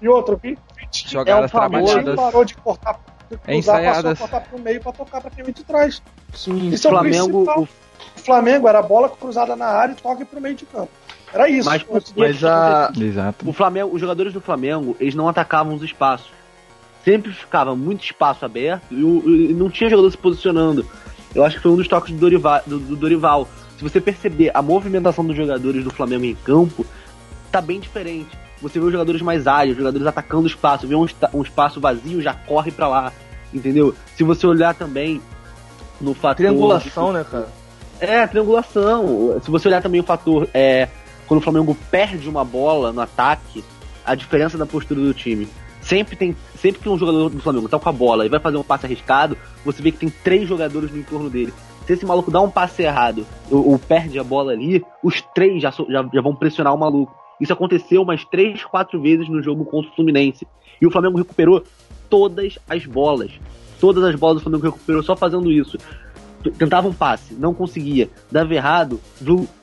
E 0.00 0.08
outro, 0.08 0.38
vi, 0.42 0.58
jogadas 1.06 1.50
é 1.50 1.52
trabalhadas. 1.52 2.16
parou 2.16 2.44
de 2.44 2.54
cortar, 2.54 2.98
cruzar, 3.38 3.54
ensaiadas. 3.56 4.18
passou 4.18 4.38
a 4.38 4.40
pro 4.40 4.58
meio 4.58 4.80
para 4.80 4.92
tocar 4.92 5.20
para 5.20 5.30
quem 5.30 5.44
vem 5.44 5.54
de 5.54 5.64
trás. 5.64 6.02
Sim, 6.34 6.68
Isso 6.68 6.88
Flamengo, 6.88 7.44
é 7.48 7.58
o, 7.58 7.62
o 7.62 7.68
Flamengo 8.16 8.68
era 8.68 8.82
bola 8.82 9.08
cruzada 9.08 9.56
na 9.56 9.66
área 9.66 9.92
e 9.92 9.96
toque 9.96 10.24
pro 10.24 10.40
meio 10.40 10.54
de 10.54 10.66
campo. 10.66 10.90
Era 11.32 11.48
isso. 11.48 11.68
Mas, 11.68 11.84
mas 12.16 12.44
a... 12.44 12.92
Exato. 12.98 13.48
O 13.48 13.52
Flamengo, 13.52 13.94
os 13.94 14.00
jogadores 14.00 14.32
do 14.32 14.40
Flamengo, 14.40 14.96
eles 14.98 15.14
não 15.14 15.28
atacavam 15.28 15.74
os 15.74 15.82
espaços 15.82 16.30
sempre 17.04 17.32
ficava 17.32 17.74
muito 17.74 18.04
espaço 18.04 18.44
aberto 18.44 18.82
e, 18.90 19.00
e, 19.00 19.54
não 19.54 19.70
tinha 19.70 19.88
jogador 19.88 20.10
se 20.10 20.18
posicionando. 20.18 20.86
Eu 21.34 21.44
acho 21.44 21.56
que 21.56 21.62
foi 21.62 21.72
um 21.72 21.76
dos 21.76 21.88
toques 21.88 22.12
do 22.12 22.18
Dorival, 22.18 22.60
do, 22.66 22.78
do 22.78 22.96
Dorival. 22.96 23.48
Se 23.76 23.82
você 23.82 24.00
perceber 24.00 24.50
a 24.52 24.60
movimentação 24.60 25.24
dos 25.24 25.36
jogadores 25.36 25.84
do 25.84 25.90
Flamengo 25.90 26.24
em 26.24 26.34
campo, 26.34 26.84
tá 27.50 27.60
bem 27.60 27.80
diferente. 27.80 28.36
Você 28.60 28.78
vê 28.78 28.86
os 28.86 28.92
jogadores 28.92 29.22
mais 29.22 29.44
os 29.70 29.76
jogadores 29.76 30.06
atacando 30.06 30.44
o 30.44 30.46
espaço, 30.46 30.86
vê 30.86 30.94
um, 30.94 31.06
um 31.34 31.42
espaço 31.42 31.80
vazio, 31.80 32.20
já 32.20 32.34
corre 32.34 32.70
para 32.70 32.88
lá, 32.88 33.12
entendeu? 33.52 33.94
Se 34.16 34.22
você 34.22 34.46
olhar 34.46 34.74
também 34.74 35.20
no 36.00 36.14
fator... 36.14 36.36
Triangulação, 36.36 37.08
de... 37.08 37.12
né, 37.14 37.24
cara? 37.30 37.48
É, 38.00 38.26
triangulação. 38.26 39.40
Se 39.42 39.50
você 39.50 39.68
olhar 39.68 39.82
também 39.82 40.00
o 40.00 40.04
fator, 40.04 40.48
é, 40.54 40.88
quando 41.26 41.40
o 41.40 41.42
Flamengo 41.42 41.76
perde 41.90 42.28
uma 42.28 42.44
bola 42.44 42.92
no 42.92 43.00
ataque, 43.00 43.62
a 44.04 44.14
diferença 44.14 44.56
da 44.56 44.66
postura 44.66 45.00
do 45.00 45.14
time. 45.14 45.48
Sempre 45.80 46.16
tem. 46.16 46.36
Sempre 46.58 46.82
que 46.82 46.88
um 46.88 46.98
jogador 46.98 47.30
do 47.30 47.40
Flamengo 47.40 47.68
tá 47.68 47.78
com 47.78 47.88
a 47.88 47.92
bola 47.92 48.26
e 48.26 48.28
vai 48.28 48.40
fazer 48.40 48.56
um 48.56 48.62
passe 48.62 48.86
arriscado, 48.86 49.36
você 49.64 49.80
vê 49.82 49.90
que 49.90 49.98
tem 49.98 50.10
três 50.10 50.48
jogadores 50.48 50.90
no 50.90 50.98
entorno 50.98 51.30
dele. 51.30 51.54
Se 51.86 51.94
esse 51.94 52.04
maluco 52.04 52.30
dá 52.30 52.40
um 52.40 52.50
passe 52.50 52.82
errado 52.82 53.26
ou, 53.50 53.70
ou 53.70 53.78
perde 53.78 54.18
a 54.18 54.24
bola 54.24 54.52
ali, 54.52 54.84
os 55.02 55.22
três 55.34 55.62
já, 55.62 55.70
já, 55.70 56.08
já 56.12 56.20
vão 56.20 56.34
pressionar 56.34 56.74
o 56.74 56.78
maluco. 56.78 57.14
Isso 57.40 57.52
aconteceu 57.52 58.02
umas 58.02 58.24
três, 58.24 58.62
quatro 58.64 59.00
vezes 59.00 59.28
no 59.28 59.42
jogo 59.42 59.64
contra 59.64 59.90
o 59.90 59.94
Fluminense. 59.94 60.46
E 60.80 60.86
o 60.86 60.90
Flamengo 60.90 61.18
recuperou 61.18 61.64
todas 62.08 62.58
as 62.68 62.84
bolas. 62.84 63.30
Todas 63.80 64.04
as 64.04 64.14
bolas 64.14 64.38
o 64.38 64.42
Flamengo 64.42 64.66
recuperou 64.66 65.02
só 65.02 65.16
fazendo 65.16 65.50
isso. 65.50 65.78
Tentava 66.58 66.88
um 66.88 66.92
passe, 66.92 67.34
não 67.34 67.52
conseguia. 67.52 68.08
Dava 68.30 68.54
errado, 68.54 69.00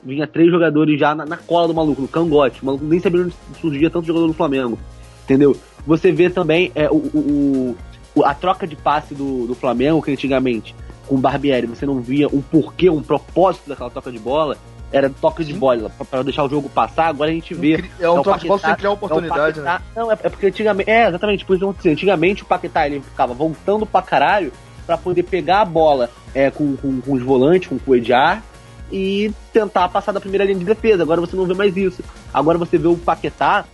vinha 0.04 0.28
três 0.28 0.52
jogadores 0.52 1.00
já 1.00 1.16
na, 1.16 1.26
na 1.26 1.38
cola 1.38 1.68
do 1.68 1.74
maluco, 1.74 2.02
no 2.02 2.08
cangote. 2.08 2.62
O 2.62 2.66
maluco 2.66 2.86
nem 2.86 3.00
sabia 3.00 3.22
onde 3.22 3.34
surgia 3.60 3.90
tanto 3.90 4.08
jogador 4.08 4.28
no 4.28 4.34
Flamengo. 4.34 4.78
Entendeu? 5.24 5.56
Você 5.86 6.12
vê 6.12 6.30
também 6.30 6.72
é, 6.76 6.90
o, 6.90 6.96
o, 6.96 7.76
o, 8.16 8.24
a 8.24 8.34
troca 8.34 8.68
de 8.68 8.76
passe 8.76 9.16
do, 9.16 9.48
do 9.48 9.56
Flamengo, 9.56 10.02
que 10.02 10.12
antigamente, 10.12 10.76
com 11.08 11.16
o 11.16 11.18
Barbieri, 11.18 11.66
você 11.66 11.86
não 11.86 12.00
via 12.00 12.28
um 12.28 12.42
porquê, 12.42 12.90
um 12.90 13.02
propósito 13.02 13.70
daquela 13.70 13.90
troca 13.90 14.12
de 14.12 14.20
bola. 14.20 14.58
Era 14.92 15.10
toque 15.10 15.44
de 15.44 15.54
bola 15.54 15.92
para 16.10 16.24
deixar 16.24 16.46
o 16.46 16.50
jogo 16.50 16.70
passar, 16.70 17.08
agora 17.08 17.30
a 17.30 17.34
gente 17.34 17.54
vê. 17.54 17.84
É 18.00 18.10
um 18.10 18.22
toque 18.22 18.42
de 18.42 18.48
bola 18.48 18.60
sem 18.60 18.76
criar 18.76 18.92
oportunidade, 18.92 19.60
é 19.60 19.64
né? 19.64 19.80
Não, 19.96 20.12
é, 20.12 20.14
é, 20.14 20.30
porque 20.30 20.48
antigamente. 20.48 20.90
É, 20.90 21.08
exatamente, 21.10 21.46
por 21.46 21.56
isso 21.56 21.76
Antigamente 21.86 22.44
o 22.44 22.46
Paquetá 22.46 22.88
ele 22.88 23.02
ficava 23.02 23.34
voltando 23.34 23.86
pra 23.86 24.02
caralho 24.02 24.52
para 24.86 24.98
poder 24.98 25.24
pegar 25.24 25.62
a 25.62 25.66
bola 25.66 26.10
é, 26.34 26.50
com, 26.50 26.78
com, 26.78 27.02
com 27.02 27.14
os 27.14 27.22
volantes, 27.22 27.68
com 27.68 27.76
o 27.76 27.80
Coediar 27.80 28.42
e 28.90 29.34
tentar 29.52 29.90
passar 29.90 30.14
da 30.14 30.22
primeira 30.22 30.46
linha 30.46 30.58
de 30.58 30.64
defesa. 30.64 31.04
Agora 31.04 31.20
você 31.20 31.36
não 31.36 31.46
vê 31.46 31.54
mais 31.54 31.76
isso. 31.76 32.02
Agora 32.34 32.58
você 32.58 32.78
vê 32.78 32.88
o 32.88 32.96
Paquetá 32.96 33.66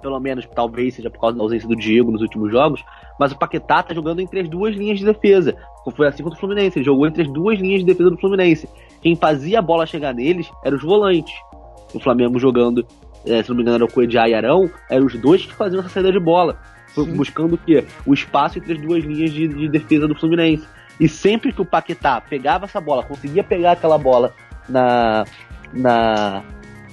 pelo 0.00 0.18
menos 0.18 0.46
talvez 0.54 0.94
seja 0.94 1.10
por 1.10 1.20
causa 1.20 1.36
da 1.36 1.42
ausência 1.42 1.68
do 1.68 1.76
Diego 1.76 2.10
nos 2.10 2.22
últimos 2.22 2.50
jogos, 2.50 2.82
mas 3.18 3.32
o 3.32 3.38
Paquetá 3.38 3.82
tá 3.82 3.94
jogando 3.94 4.20
entre 4.20 4.40
as 4.40 4.48
duas 4.48 4.74
linhas 4.74 4.98
de 4.98 5.04
defesa. 5.04 5.56
Foi 5.96 6.06
assim 6.06 6.22
contra 6.22 6.36
o 6.36 6.40
Fluminense, 6.40 6.78
ele 6.78 6.84
jogou 6.84 7.06
entre 7.06 7.22
as 7.22 7.28
duas 7.28 7.58
linhas 7.58 7.80
de 7.80 7.86
defesa 7.86 8.10
do 8.10 8.18
Fluminense. 8.18 8.68
Quem 9.00 9.16
fazia 9.16 9.58
a 9.58 9.62
bola 9.62 9.86
chegar 9.86 10.14
neles 10.14 10.50
eram 10.64 10.76
os 10.76 10.82
volantes. 10.82 11.34
O 11.94 12.00
Flamengo 12.00 12.38
jogando, 12.38 12.86
é, 13.26 13.42
se 13.42 13.48
não 13.48 13.56
me 13.56 13.62
engano, 13.62 13.76
era 13.76 13.84
o 13.84 13.92
Coediá 13.92 14.28
e 14.28 14.34
Arão, 14.34 14.70
eram 14.90 15.06
os 15.06 15.14
dois 15.18 15.44
que 15.44 15.54
faziam 15.54 15.80
essa 15.80 15.88
saída 15.88 16.12
de 16.12 16.20
bola. 16.20 16.58
Sim. 16.94 17.14
Buscando 17.14 17.54
o 17.54 17.58
quê? 17.58 17.84
O 18.04 18.12
espaço 18.12 18.58
entre 18.58 18.74
as 18.74 18.80
duas 18.80 19.04
linhas 19.04 19.32
de, 19.32 19.48
de 19.48 19.68
defesa 19.68 20.06
do 20.06 20.14
Fluminense. 20.14 20.66
E 20.98 21.08
sempre 21.08 21.52
que 21.52 21.62
o 21.62 21.64
Paquetá 21.64 22.20
pegava 22.20 22.66
essa 22.66 22.80
bola, 22.80 23.02
conseguia 23.02 23.42
pegar 23.42 23.72
aquela 23.72 23.96
bola 23.96 24.34
na, 24.68 25.24
na, 25.72 26.42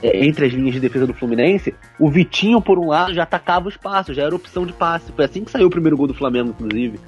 é, 0.02 0.26
entre 0.26 0.46
as 0.46 0.54
linhas 0.54 0.74
de 0.74 0.80
defesa 0.80 1.08
do 1.08 1.14
Fluminense, 1.14 1.74
o 2.00 2.10
Vitinho, 2.10 2.62
por 2.62 2.78
um 2.78 2.88
lado, 2.88 3.14
já 3.14 3.24
atacava 3.24 3.66
o 3.66 3.70
espaço, 3.70 4.14
já 4.14 4.24
era 4.24 4.36
opção 4.36 4.66
de 4.66 4.74
passe. 4.74 5.12
Foi 5.12 5.26
assim 5.26 5.44
que 5.44 5.52
saiu 5.52 5.68
o 5.68 5.72
primeiro 5.72 5.98
gol 5.98 6.08
do 6.08 6.14
Flamengo, 6.14 6.50
inclusive. 6.50 7.00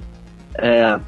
É, 0.54 0.98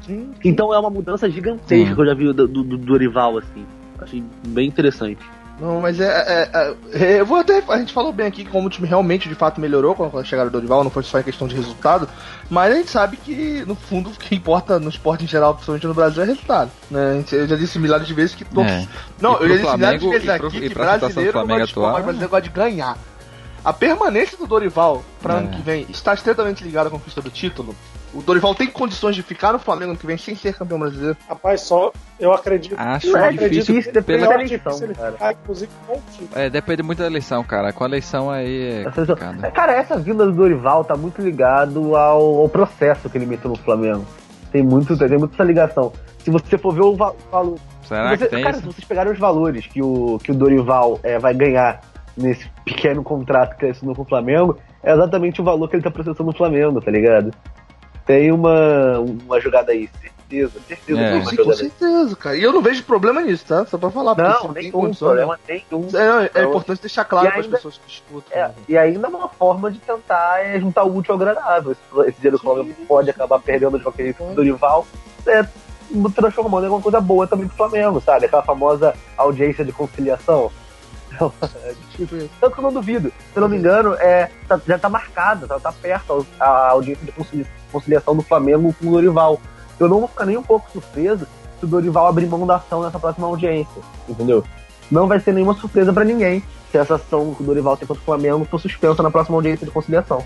então 0.43 0.73
é 0.73 0.79
uma 0.79 0.89
mudança 0.89 1.29
gigantesca 1.29 1.93
que 1.93 2.01
eu 2.01 2.05
já 2.05 2.13
vi 2.13 2.31
do, 2.31 2.47
do, 2.47 2.63
do 2.63 2.77
Dorival, 2.77 3.37
assim. 3.37 3.65
Achei 3.99 4.23
bem 4.47 4.67
interessante. 4.67 5.23
Não, 5.59 5.79
mas 5.79 5.99
é, 5.99 6.05
é, 6.05 6.49
é, 6.53 6.75
é, 6.93 7.21
Eu 7.21 7.25
vou 7.25 7.37
até. 7.37 7.63
A 7.69 7.77
gente 7.77 7.93
falou 7.93 8.11
bem 8.11 8.25
aqui 8.25 8.43
como 8.43 8.67
o 8.67 8.69
time 8.69 8.87
realmente 8.87 9.29
de 9.29 9.35
fato 9.35 9.61
melhorou 9.61 9.93
com 9.93 10.17
a 10.17 10.23
chegada 10.23 10.49
do 10.49 10.53
Dorival, 10.53 10.83
não 10.83 10.89
foi 10.89 11.03
só 11.03 11.19
em 11.19 11.23
questão 11.23 11.47
de 11.47 11.55
resultado, 11.55 12.09
mas 12.49 12.73
a 12.73 12.75
gente 12.75 12.89
sabe 12.89 13.17
que, 13.17 13.63
no 13.67 13.75
fundo, 13.75 14.09
o 14.09 14.13
que 14.13 14.33
importa 14.35 14.79
no 14.79 14.89
esporte 14.89 15.23
em 15.23 15.27
geral, 15.27 15.53
principalmente 15.53 15.85
no 15.85 15.93
Brasil, 15.93 16.23
é 16.23 16.25
resultado. 16.25 16.71
Né? 16.89 17.23
Eu 17.31 17.47
já 17.47 17.55
disse 17.55 17.77
milhares 17.77 18.07
de 18.07 18.13
vezes 18.13 18.33
que 18.33 18.43
todos. 18.43 18.71
É. 18.71 18.87
Não, 19.21 19.37
eu 19.37 19.49
já 19.49 19.55
disse 19.55 19.77
milhares 19.77 20.01
de 20.01 20.09
vezes 20.09 20.29
aqui 20.29 20.59
que 20.61 20.73
brasileiro 20.73 21.39
não 21.39 21.47
gosta 21.47 21.65
de 21.65 21.71
atual, 21.71 21.93
brasileiro 21.93 22.29
gosta 22.29 22.41
de 22.41 22.49
ganhar. 22.49 22.97
A 23.63 23.71
permanência 23.71 24.37
do 24.37 24.47
Dorival 24.47 25.03
para 25.21 25.35
é. 25.35 25.37
ano 25.37 25.49
que 25.49 25.61
vem 25.61 25.85
está 25.87 26.13
estreitamente 26.13 26.63
ligada 26.63 26.89
à 26.89 26.91
conquista 26.91 27.21
do 27.21 27.29
título. 27.29 27.75
O 28.13 28.21
Dorival 28.21 28.53
tem 28.53 28.67
condições 28.67 29.15
de 29.15 29.23
ficar 29.23 29.53
no 29.53 29.59
Flamengo 29.59 29.91
ano 29.91 29.99
que 29.99 30.05
vem 30.05 30.17
sem 30.17 30.35
ser 30.35 30.53
campeão 30.53 30.79
brasileiro? 30.79 31.17
Rapaz, 31.27 31.61
só 31.61 31.91
eu 32.19 32.31
acredito. 32.31 32.75
Acho 32.77 33.07
eu 33.07 33.31
difícil, 33.31 33.79
acredito 33.79 33.91
depende 33.91 34.27
da 34.27 34.35
eleição. 34.35 34.77
Ficar, 34.77 35.13
é, 36.35 36.49
depende 36.49 36.83
muito 36.83 36.99
da 36.99 37.07
eleição, 37.07 37.43
cara. 37.43 37.73
Com 37.73 37.83
a 37.83 37.87
eleição 37.87 38.29
aí 38.29 38.83
é 38.85 39.51
Cara, 39.51 39.73
essa 39.73 39.97
vinda 39.97 40.25
do 40.25 40.31
Dorival 40.31 40.85
tá 40.85 40.95
muito 40.95 41.21
ligado 41.21 41.95
ao, 41.95 42.41
ao, 42.41 42.49
processo 42.49 43.09
que 43.09 43.17
ele 43.17 43.25
meteu 43.25 43.49
no 43.49 43.57
Flamengo. 43.57 44.05
Tem 44.51 44.61
muito, 44.61 44.95
tem 44.95 45.17
muito 45.17 45.33
essa 45.33 45.43
ligação. 45.43 45.91
Se 46.19 46.29
você 46.29 46.57
for 46.57 46.73
ver 46.73 46.83
o 46.83 46.95
valor. 46.95 47.57
Será 47.81 48.15
você, 48.15 48.25
que 48.25 48.35
tem 48.35 48.43
Cara, 48.43 48.55
isso? 48.55 48.61
se 48.61 48.73
vocês 48.73 48.85
pegarem 48.85 49.11
os 49.11 49.19
valores 49.19 49.65
que 49.65 49.81
o, 49.81 50.19
que 50.23 50.31
o 50.31 50.35
Dorival 50.35 50.99
é, 51.01 51.17
vai 51.17 51.33
ganhar 51.33 51.81
nesse 52.15 52.47
pequeno 52.63 53.03
contrato 53.03 53.57
que 53.57 53.65
ele 53.65 53.71
assinou 53.71 53.95
com 53.95 54.03
o 54.03 54.05
Flamengo, 54.05 54.57
é 54.83 54.93
exatamente 54.93 55.41
o 55.41 55.43
valor 55.43 55.67
que 55.67 55.75
ele 55.75 55.83
tá 55.83 55.89
processando 55.89 56.25
no 56.25 56.37
Flamengo, 56.37 56.79
tá 56.79 56.91
ligado? 56.91 57.31
Tem 58.05 58.31
uma, 58.31 58.99
uma 58.99 59.39
jogada 59.39 59.71
aí, 59.71 59.89
certeza, 60.01 60.59
certeza. 60.67 60.99
É. 60.99 61.25
Sim, 61.25 61.35
com 61.35 61.53
certeza, 61.53 62.15
cara. 62.15 62.35
E 62.35 62.43
eu 62.43 62.51
não 62.51 62.61
vejo 62.61 62.83
problema 62.83 63.21
nisso, 63.21 63.45
tá? 63.45 63.65
Só 63.65 63.77
pra 63.77 63.89
falar. 63.89 64.15
Não, 64.15 64.51
nem 64.51 64.71
um 64.73 64.93
problema, 64.93 65.39
tem 65.45 65.63
um. 65.71 65.87
É, 65.95 66.41
é 66.41 66.43
importante 66.43 66.81
deixar 66.81 67.05
claro 67.05 67.29
para 67.29 67.39
as 67.39 67.47
pessoas 67.47 67.77
que 67.77 67.87
disputam. 67.87 68.37
É, 68.37 68.51
e 68.67 68.77
ainda 68.77 69.07
uma 69.07 69.29
forma 69.29 69.71
de 69.71 69.79
tentar 69.79 70.43
é 70.43 70.59
juntar 70.59 70.83
o 70.83 70.97
útil 70.97 71.13
ao 71.13 71.21
agradável. 71.21 71.71
Esse, 71.71 72.09
esse 72.09 72.21
dia 72.21 72.31
do 72.31 72.39
Flamengo 72.39 72.73
pode 72.87 73.09
acabar 73.09 73.39
perdendo 73.39 73.77
de 73.77 73.83
qualquer 73.83 74.03
jeito 74.03 74.23
do 74.23 74.35
Dorival, 74.35 74.85
é, 75.27 75.45
transformando 76.15 76.63
em 76.63 76.67
alguma 76.67 76.81
coisa 76.81 76.99
boa 76.99 77.27
também 77.27 77.47
pro 77.47 77.57
Flamengo, 77.57 78.01
sabe? 78.01 78.25
Aquela 78.25 78.43
famosa 78.43 78.93
audiência 79.17 79.63
de 79.63 79.71
conciliação. 79.71 80.51
Tanto 82.39 82.53
que 82.53 82.59
eu 82.59 82.63
não 82.63 82.73
duvido. 82.73 83.11
Se 83.31 83.37
eu 83.37 83.41
não 83.41 83.49
me 83.49 83.57
engano, 83.57 83.93
é, 83.95 84.29
tá, 84.47 84.59
já 84.67 84.77
tá 84.77 84.89
marcada, 84.89 85.47
tá, 85.47 85.59
tá 85.59 85.71
perto 85.71 86.25
a 86.39 86.69
audiência 86.71 87.05
de 87.05 87.45
conciliação 87.71 88.15
do 88.15 88.21
Flamengo 88.21 88.73
com 88.79 88.87
o 88.87 88.91
Dorival. 88.91 89.39
Eu 89.79 89.87
não 89.87 89.99
vou 89.99 90.07
ficar 90.07 90.25
nem 90.25 90.37
um 90.37 90.43
pouco 90.43 90.69
surpreso 90.71 91.27
se 91.59 91.65
o 91.65 91.67
Dorival 91.67 92.07
abrir 92.07 92.27
mão 92.27 92.45
da 92.45 92.55
ação 92.55 92.83
nessa 92.83 92.99
próxima 92.99 93.27
audiência, 93.27 93.81
entendeu? 94.07 94.43
Não 94.91 95.07
vai 95.07 95.19
ser 95.19 95.33
nenhuma 95.33 95.55
surpresa 95.55 95.93
para 95.93 96.03
ninguém 96.03 96.43
se 96.71 96.77
essa 96.77 96.95
ação 96.95 97.33
que 97.35 97.43
o 97.43 97.45
Dorival 97.45 97.77
tem 97.77 97.87
contra 97.87 98.01
o 98.01 98.05
Flamengo 98.05 98.45
for 98.45 98.59
suspensa 98.59 99.03
na 99.03 99.11
próxima 99.11 99.37
audiência 99.37 99.65
de 99.65 99.71
conciliação. 99.71 100.23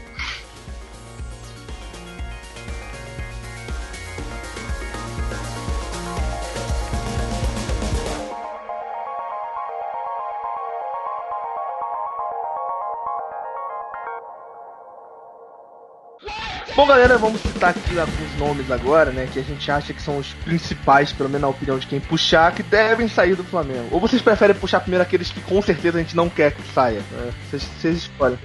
Bom, 16.77 16.85
galera, 16.85 17.17
vamos 17.17 17.41
citar 17.41 17.71
aqui 17.71 17.97
alguns 17.97 18.37
nomes 18.37 18.69
agora, 18.69 19.09
né? 19.09 19.27
Que 19.33 19.39
a 19.39 19.43
gente 19.43 19.71
acha 19.71 19.91
que 19.93 19.99
são 19.99 20.19
os 20.19 20.33
principais, 20.45 21.11
pelo 21.11 21.27
menos 21.27 21.41
na 21.41 21.47
opinião 21.47 21.79
de 21.79 21.87
quem 21.87 21.99
puxar, 21.99 22.53
que 22.53 22.61
devem 22.61 23.07
sair 23.07 23.33
do 23.33 23.43
Flamengo. 23.43 23.87
Ou 23.89 23.99
vocês 23.99 24.21
preferem 24.21 24.55
puxar 24.55 24.81
primeiro 24.81 25.01
aqueles 25.01 25.31
que 25.31 25.41
com 25.41 25.59
certeza 25.59 25.97
a 25.97 26.01
gente 26.01 26.15
não 26.15 26.29
quer 26.29 26.51
que 26.51 26.61
saia? 26.75 26.99
Né? 27.11 27.33
Vocês, 27.49 27.63
vocês 27.63 27.97
escolhem. 27.97 28.37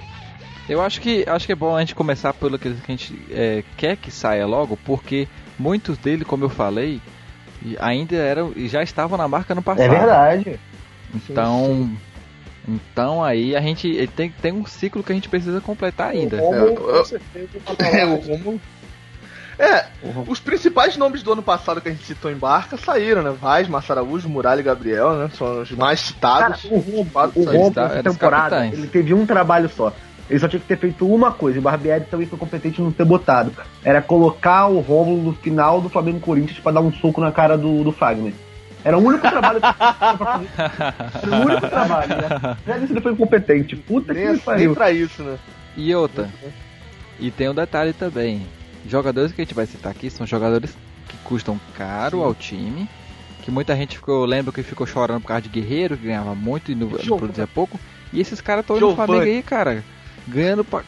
Eu 0.67 0.81
acho 0.81 0.99
que 0.99 1.23
acho 1.27 1.45
que 1.45 1.51
é 1.51 1.55
bom 1.55 1.75
a 1.75 1.79
gente 1.81 1.93
começar 1.93 2.33
pelo 2.33 2.57
que 2.57 2.69
a 2.69 2.73
gente 2.87 3.23
é, 3.29 3.63
quer 3.77 3.97
que 3.97 4.09
saia 4.09 4.47
logo, 4.47 4.79
porque 4.83 5.27
muitos 5.59 5.95
dele, 5.99 6.25
como 6.25 6.43
eu 6.43 6.49
falei, 6.49 6.99
ainda 7.79 8.15
eram 8.15 8.51
já 8.65 8.81
estavam 8.81 9.15
na 9.15 9.27
marca 9.27 9.53
no 9.53 9.61
passado. 9.61 9.85
É 9.85 9.95
verdade. 9.95 10.59
Então, 11.13 11.67
sim, 11.67 11.85
sim. 11.85 11.97
Então 12.67 13.23
aí 13.23 13.55
a 13.55 13.61
gente 13.61 14.07
tem, 14.15 14.29
tem 14.29 14.51
um 14.53 14.65
ciclo 14.65 15.03
que 15.03 15.11
a 15.11 15.15
gente 15.15 15.29
precisa 15.29 15.59
completar 15.59 16.11
ainda. 16.11 16.41
O 16.41 16.51
Romulo. 16.51 16.91
É, 17.79 18.05
o 18.05 18.15
Romulo. 18.15 18.61
É, 19.59 19.85
os 20.27 20.39
principais 20.39 20.97
nomes 20.97 21.21
do 21.21 21.31
ano 21.31 21.43
passado 21.43 21.79
que 21.79 21.87
a 21.87 21.91
gente 21.91 22.03
citou 22.03 22.31
em 22.31 22.35
barca 22.35 22.75
saíram, 22.75 23.21
né? 23.21 23.35
Vaz, 23.39 23.67
Massa 23.67 23.93
Araújo, 23.93 24.27
Muralha 24.27 24.61
e 24.61 24.63
Gabriel, 24.63 25.13
né? 25.13 25.29
São 25.37 25.61
os 25.61 25.71
mais 25.71 25.99
citados. 25.99 26.61
Cara, 26.63 26.75
o 26.75 26.79
Romulo, 26.79 27.07
o 27.35 27.43
Romulo 27.43 27.79
essa 27.79 28.03
temporada, 28.03 28.65
ele 28.65 28.87
teve 28.87 29.13
um 29.13 29.25
trabalho 29.25 29.69
só. 29.69 29.93
Ele 30.29 30.39
só 30.39 30.47
tinha 30.47 30.59
que 30.59 30.65
ter 30.65 30.77
feito 30.77 31.05
uma 31.05 31.31
coisa, 31.31 31.57
e 31.57 31.59
o 31.59 31.61
Barbieri 31.61 32.05
também 32.05 32.25
foi 32.25 32.39
competente 32.39 32.81
não 32.81 32.91
ter 32.91 33.05
botado. 33.05 33.53
Era 33.83 34.01
colocar 34.01 34.67
o 34.67 34.79
Romulo 34.79 35.21
no 35.21 35.33
final 35.33 35.81
do 35.81 35.89
Flamengo 35.89 36.19
Corinthians 36.19 36.59
para 36.59 36.71
dar 36.71 36.81
um 36.81 36.91
soco 36.91 37.21
na 37.21 37.31
cara 37.31 37.57
do, 37.57 37.83
do 37.83 37.91
Fagner. 37.91 38.33
Era 38.83 38.97
o 38.97 39.01
único 39.01 39.29
trabalho 39.29 39.61
que 39.61 39.67
Era 41.27 41.35
o 41.35 41.45
único 41.45 41.69
trabalho, 41.69 42.09
né? 42.09 42.57
Já 42.67 42.77
disse 42.77 42.93
ele 42.93 43.01
foi 43.01 43.13
incompetente. 43.13 43.75
Puta 43.75 44.13
nem, 44.13 44.35
que 44.35 44.43
pariu. 44.43 44.65
Nem 44.65 44.75
pra 44.75 44.91
isso, 44.91 45.23
né? 45.23 45.37
E 45.77 45.95
outra. 45.95 46.29
E 47.19 47.31
tem 47.31 47.49
um 47.49 47.55
detalhe 47.55 47.93
também. 47.93 48.45
Jogadores 48.87 49.31
que 49.31 49.41
a 49.41 49.45
gente 49.45 49.53
vai 49.53 49.65
citar 49.65 49.91
aqui 49.91 50.09
são 50.09 50.27
jogadores 50.27 50.75
que 51.07 51.17
custam 51.23 51.59
caro 51.77 52.17
Sim. 52.17 52.23
ao 52.23 52.35
time. 52.35 52.89
Que 53.41 53.51
muita 53.51 53.75
gente 53.75 53.97
ficou, 53.97 54.25
lembra 54.25 54.51
que 54.51 54.63
ficou 54.63 54.85
chorando 54.85 55.21
por 55.21 55.27
causa 55.27 55.43
de 55.43 55.49
Guerreiro, 55.49 55.97
que 55.97 56.05
ganhava 56.05 56.35
muito 56.35 56.71
e 56.71 56.75
não 56.75 56.89
produzia 56.89 57.47
pouco. 57.47 57.79
E 58.11 58.19
esses 58.19 58.41
caras 58.41 58.63
estão 58.63 58.77
indo 58.77 58.87
no 58.87 58.95
Flamengo 58.95 59.21
aí, 59.21 59.41
cara. 59.41 59.83
Ganhando 60.27 60.63
pra. 60.63 60.83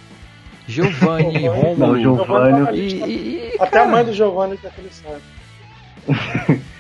Giovanni, 0.68 1.48
Romulo. 1.48 2.00
Giovanni. 2.00 2.78
E, 2.78 3.04
e, 3.04 3.56
e, 3.56 3.58
Até 3.60 3.80
a 3.80 3.86
mãe 3.86 4.04
do 4.04 4.14
Giovanni 4.14 4.58
que 4.58 4.66
é 4.66 4.70
aquele 4.70 4.90
sabe. 4.90 6.62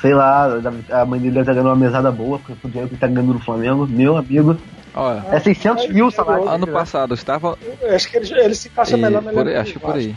sei 0.00 0.14
lá, 0.14 0.48
a 0.90 1.04
mãe 1.04 1.20
dele 1.20 1.44
tá 1.44 1.52
ganhando 1.52 1.68
uma 1.68 1.76
mesada 1.76 2.10
boa, 2.10 2.38
porque 2.38 2.66
o 2.66 2.70
dinheiro 2.70 2.88
que 2.90 2.96
tá 2.96 3.06
ganhando 3.06 3.34
no 3.34 3.40
Flamengo, 3.40 3.86
meu 3.86 4.16
amigo. 4.16 4.56
Olha, 4.94 5.24
é 5.30 5.38
600 5.38 5.88
mil 5.88 6.10
salário. 6.10 6.48
Ano 6.48 6.66
passado 6.66 7.14
estava. 7.14 7.58
acho 7.94 8.08
que 8.08 8.16
ele, 8.16 8.40
ele 8.40 8.54
se 8.54 8.68
encaixa 8.68 8.96
e, 8.96 9.00
melhor, 9.00 9.22
melhor. 9.22 9.44
Por, 9.44 9.56
acho 9.56 9.72
que 9.72 9.78
por 9.78 9.94
aí. 9.96 10.14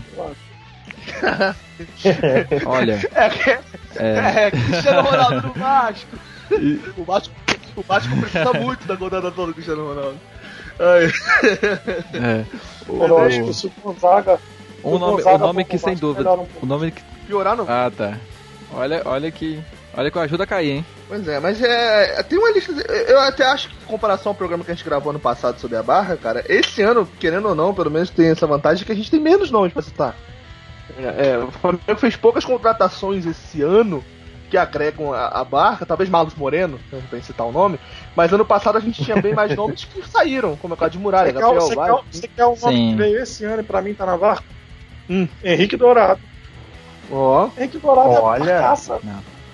Olha. 2.66 3.00
É, 3.96 4.04
é, 4.04 4.46
é 4.46 4.52
Cristiano 4.52 5.02
Ronaldo 5.02 5.42
do 5.42 5.54
Vasco. 5.54 6.18
E... 6.52 6.80
O 6.98 7.04
Vasco. 7.04 7.34
O 7.76 7.82
Vasco 7.82 8.16
precisa 8.18 8.54
muito 8.54 8.86
da 8.88 8.98
contratação 8.98 9.46
do 9.46 9.54
Cristiano 9.54 9.88
Ronaldo. 9.88 10.18
Ai. 10.80 11.12
É. 12.14 12.46
O, 12.88 13.04
eu 13.04 13.18
acho 13.20 13.44
que 13.44 13.68
o 13.68 13.72
Gonzaga. 13.84 14.40
Um 14.84 14.98
nome, 14.98 15.22
o 15.22 15.38
nome 15.38 15.64
que 15.64 15.78
sem 15.78 15.96
dúvida. 15.96 16.34
Um 16.34 16.48
o 16.62 16.66
nome 16.66 16.92
que. 16.92 17.02
Piorar 17.28 17.56
não. 17.56 17.66
Ah, 17.68 17.92
tá. 17.96 18.18
Olha, 18.74 19.02
olha 19.06 19.32
que. 19.32 19.62
Olha 19.94 20.10
que 20.10 20.20
ajuda 20.20 20.44
a 20.46 20.48
cair, 20.48 20.72
hein? 20.72 20.86
Pois 21.08 21.28
é, 21.28 21.40
mas 21.40 21.62
é. 21.62 22.24
Tem 22.24 22.38
uma 22.40 22.52
lista. 22.52 22.72
Eu 22.72 23.20
até 23.20 23.46
acho 23.46 23.70
que, 23.70 23.76
em 23.76 23.88
comparação 23.88 24.32
ao 24.32 24.36
programa 24.36 24.64
que 24.64 24.72
a 24.72 24.74
gente 24.74 24.86
gravou 24.86 25.10
ano 25.10 25.20
passado 25.20 25.60
sobre 25.60 25.78
a 25.78 25.84
barra, 25.84 26.16
cara, 26.16 26.44
esse 26.48 26.82
ano, 26.82 27.08
querendo 27.20 27.50
ou 27.50 27.56
não, 27.56 27.74
pelo 27.74 27.92
menos 27.92 28.10
tem 28.10 28.30
essa 28.30 28.48
vantagem 28.48 28.86
que 28.86 28.92
a 28.92 28.96
gente 28.96 29.12
tem 29.12 29.20
menos 29.20 29.52
nomes 29.52 29.74
pra 29.74 29.82
citar. 29.82 30.16
É, 30.98 31.38
o 31.38 31.52
Flamengo 31.52 31.96
fez 31.98 32.16
poucas 32.16 32.44
contratações 32.44 33.26
esse 33.26 33.62
ano 33.62 34.04
que 34.50 34.58
agregam 34.58 35.14
a, 35.14 35.28
a 35.28 35.44
barra, 35.46 35.86
talvez 35.86 36.10
Marlos 36.10 36.36
Moreno, 36.36 36.78
não 36.92 37.22
citar 37.22 37.48
o 37.48 37.54
nome, 37.54 37.80
mas 38.14 38.34
ano 38.34 38.46
passado 38.46 38.78
a 38.78 38.82
gente 38.82 39.02
tinha 39.02 39.16
bem 39.22 39.34
mais 39.34 39.56
nomes 39.56 39.86
que 39.86 40.06
saíram, 40.10 40.58
como 40.58 40.74
é 40.74 40.76
o 40.76 40.78
caso 40.78 40.92
de 40.92 41.00
Muralha, 41.00 41.32
você 41.32 41.40
Gabriel 41.40 41.54
quer, 41.54 41.62
você, 41.62 41.76
quer, 41.76 42.04
você 42.12 42.28
quer 42.28 42.46
um 42.46 42.56
nome 42.60 42.76
Sim. 42.76 42.92
que 42.92 42.96
veio 42.98 43.24
esse 43.24 43.46
ano 43.46 43.62
e 43.62 43.66
pra 43.66 43.82
mim 43.82 43.94
tá 43.94 44.06
na 44.06 44.18
barra? 44.18 44.44
Hum. 45.10 45.28
Henrique 45.42 45.78
Dourado. 45.78 46.20
Ó. 47.12 47.46
Oh. 47.46 47.60
Henrique 47.60 47.78
Dourado 47.78 48.14
é 48.14 48.20
Olha. 48.20 48.52
é 48.52 48.60
caça. 48.60 49.00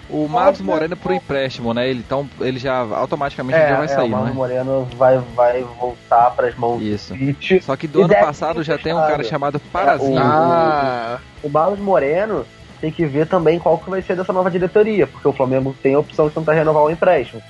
O 0.09 0.27
Marcos 0.27 0.61
Moreno 0.61 0.93
é 0.93 0.95
por 0.95 1.11
empréstimo, 1.11 1.73
né? 1.73 1.89
Ele, 1.89 1.99
então, 1.99 2.29
ele 2.39 2.57
já 2.57 2.77
automaticamente 2.77 3.59
é, 3.59 3.69
já 3.69 3.75
vai 3.75 3.85
é, 3.85 3.87
sair, 3.89 4.07
o 4.07 4.11
Marcos 4.11 4.29
né? 4.29 4.35
Moreno 4.35 4.87
vai, 4.95 5.17
vai 5.35 5.63
voltar 5.63 6.31
para 6.31 6.47
as 6.47 6.55
mãos 6.55 6.81
Isso. 6.81 7.13
do 7.13 7.61
Só 7.61 7.75
que 7.75 7.87
do 7.87 8.03
ano 8.03 8.13
passado 8.13 8.63
já 8.63 8.77
tem 8.77 8.93
um 8.93 9.01
cara 9.01 9.23
chamado 9.23 9.59
Parazinho. 9.59 10.17
Ah. 10.17 11.19
O, 11.43 11.47
o 11.47 11.51
Marcos 11.51 11.79
Moreno 11.79 12.45
tem 12.79 12.89
que 12.89 13.05
ver 13.05 13.27
também 13.27 13.59
qual 13.59 13.77
que 13.77 13.89
vai 13.89 14.01
ser 14.01 14.15
dessa 14.15 14.31
nova 14.31 14.49
diretoria, 14.49 15.07
porque 15.07 15.27
o 15.27 15.33
Flamengo 15.33 15.75
tem 15.81 15.95
a 15.95 15.99
opção 15.99 16.29
de 16.29 16.33
tentar 16.33 16.53
renovar 16.53 16.83
o 16.83 16.89
empréstimo. 16.89 17.41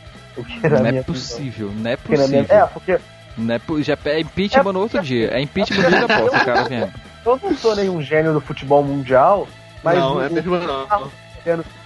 não 0.63 0.85
é 0.85 1.03
possível, 1.03 1.71
não 1.75 1.91
é 1.91 1.95
possível. 1.95 2.27
Minha... 2.27 2.45
É, 2.49 2.65
porque... 2.65 2.99
Não 3.37 3.53
é, 3.53 3.59
já 3.83 3.95
é 4.05 4.19
impeachment 4.19 4.69
é 4.69 4.73
no 4.73 4.79
outro 4.79 4.99
dia. 4.99 5.29
É 5.31 5.39
impeachment 5.39 5.83
no 5.83 5.89
dia 5.89 6.05
após 6.05 6.41
o 6.41 6.45
cara 6.45 6.63
vem. 6.63 6.89
Eu 7.23 7.39
não 7.43 7.55
sou 7.55 7.75
nenhum 7.75 8.01
gênio 8.01 8.33
do 8.33 8.41
futebol 8.41 8.81
mundial, 8.83 9.47
mas. 9.83 9.97
Não, 9.99 10.15
o, 10.15 10.21
é 10.21 10.29
mesmo 10.29 10.57
não. 10.57 11.11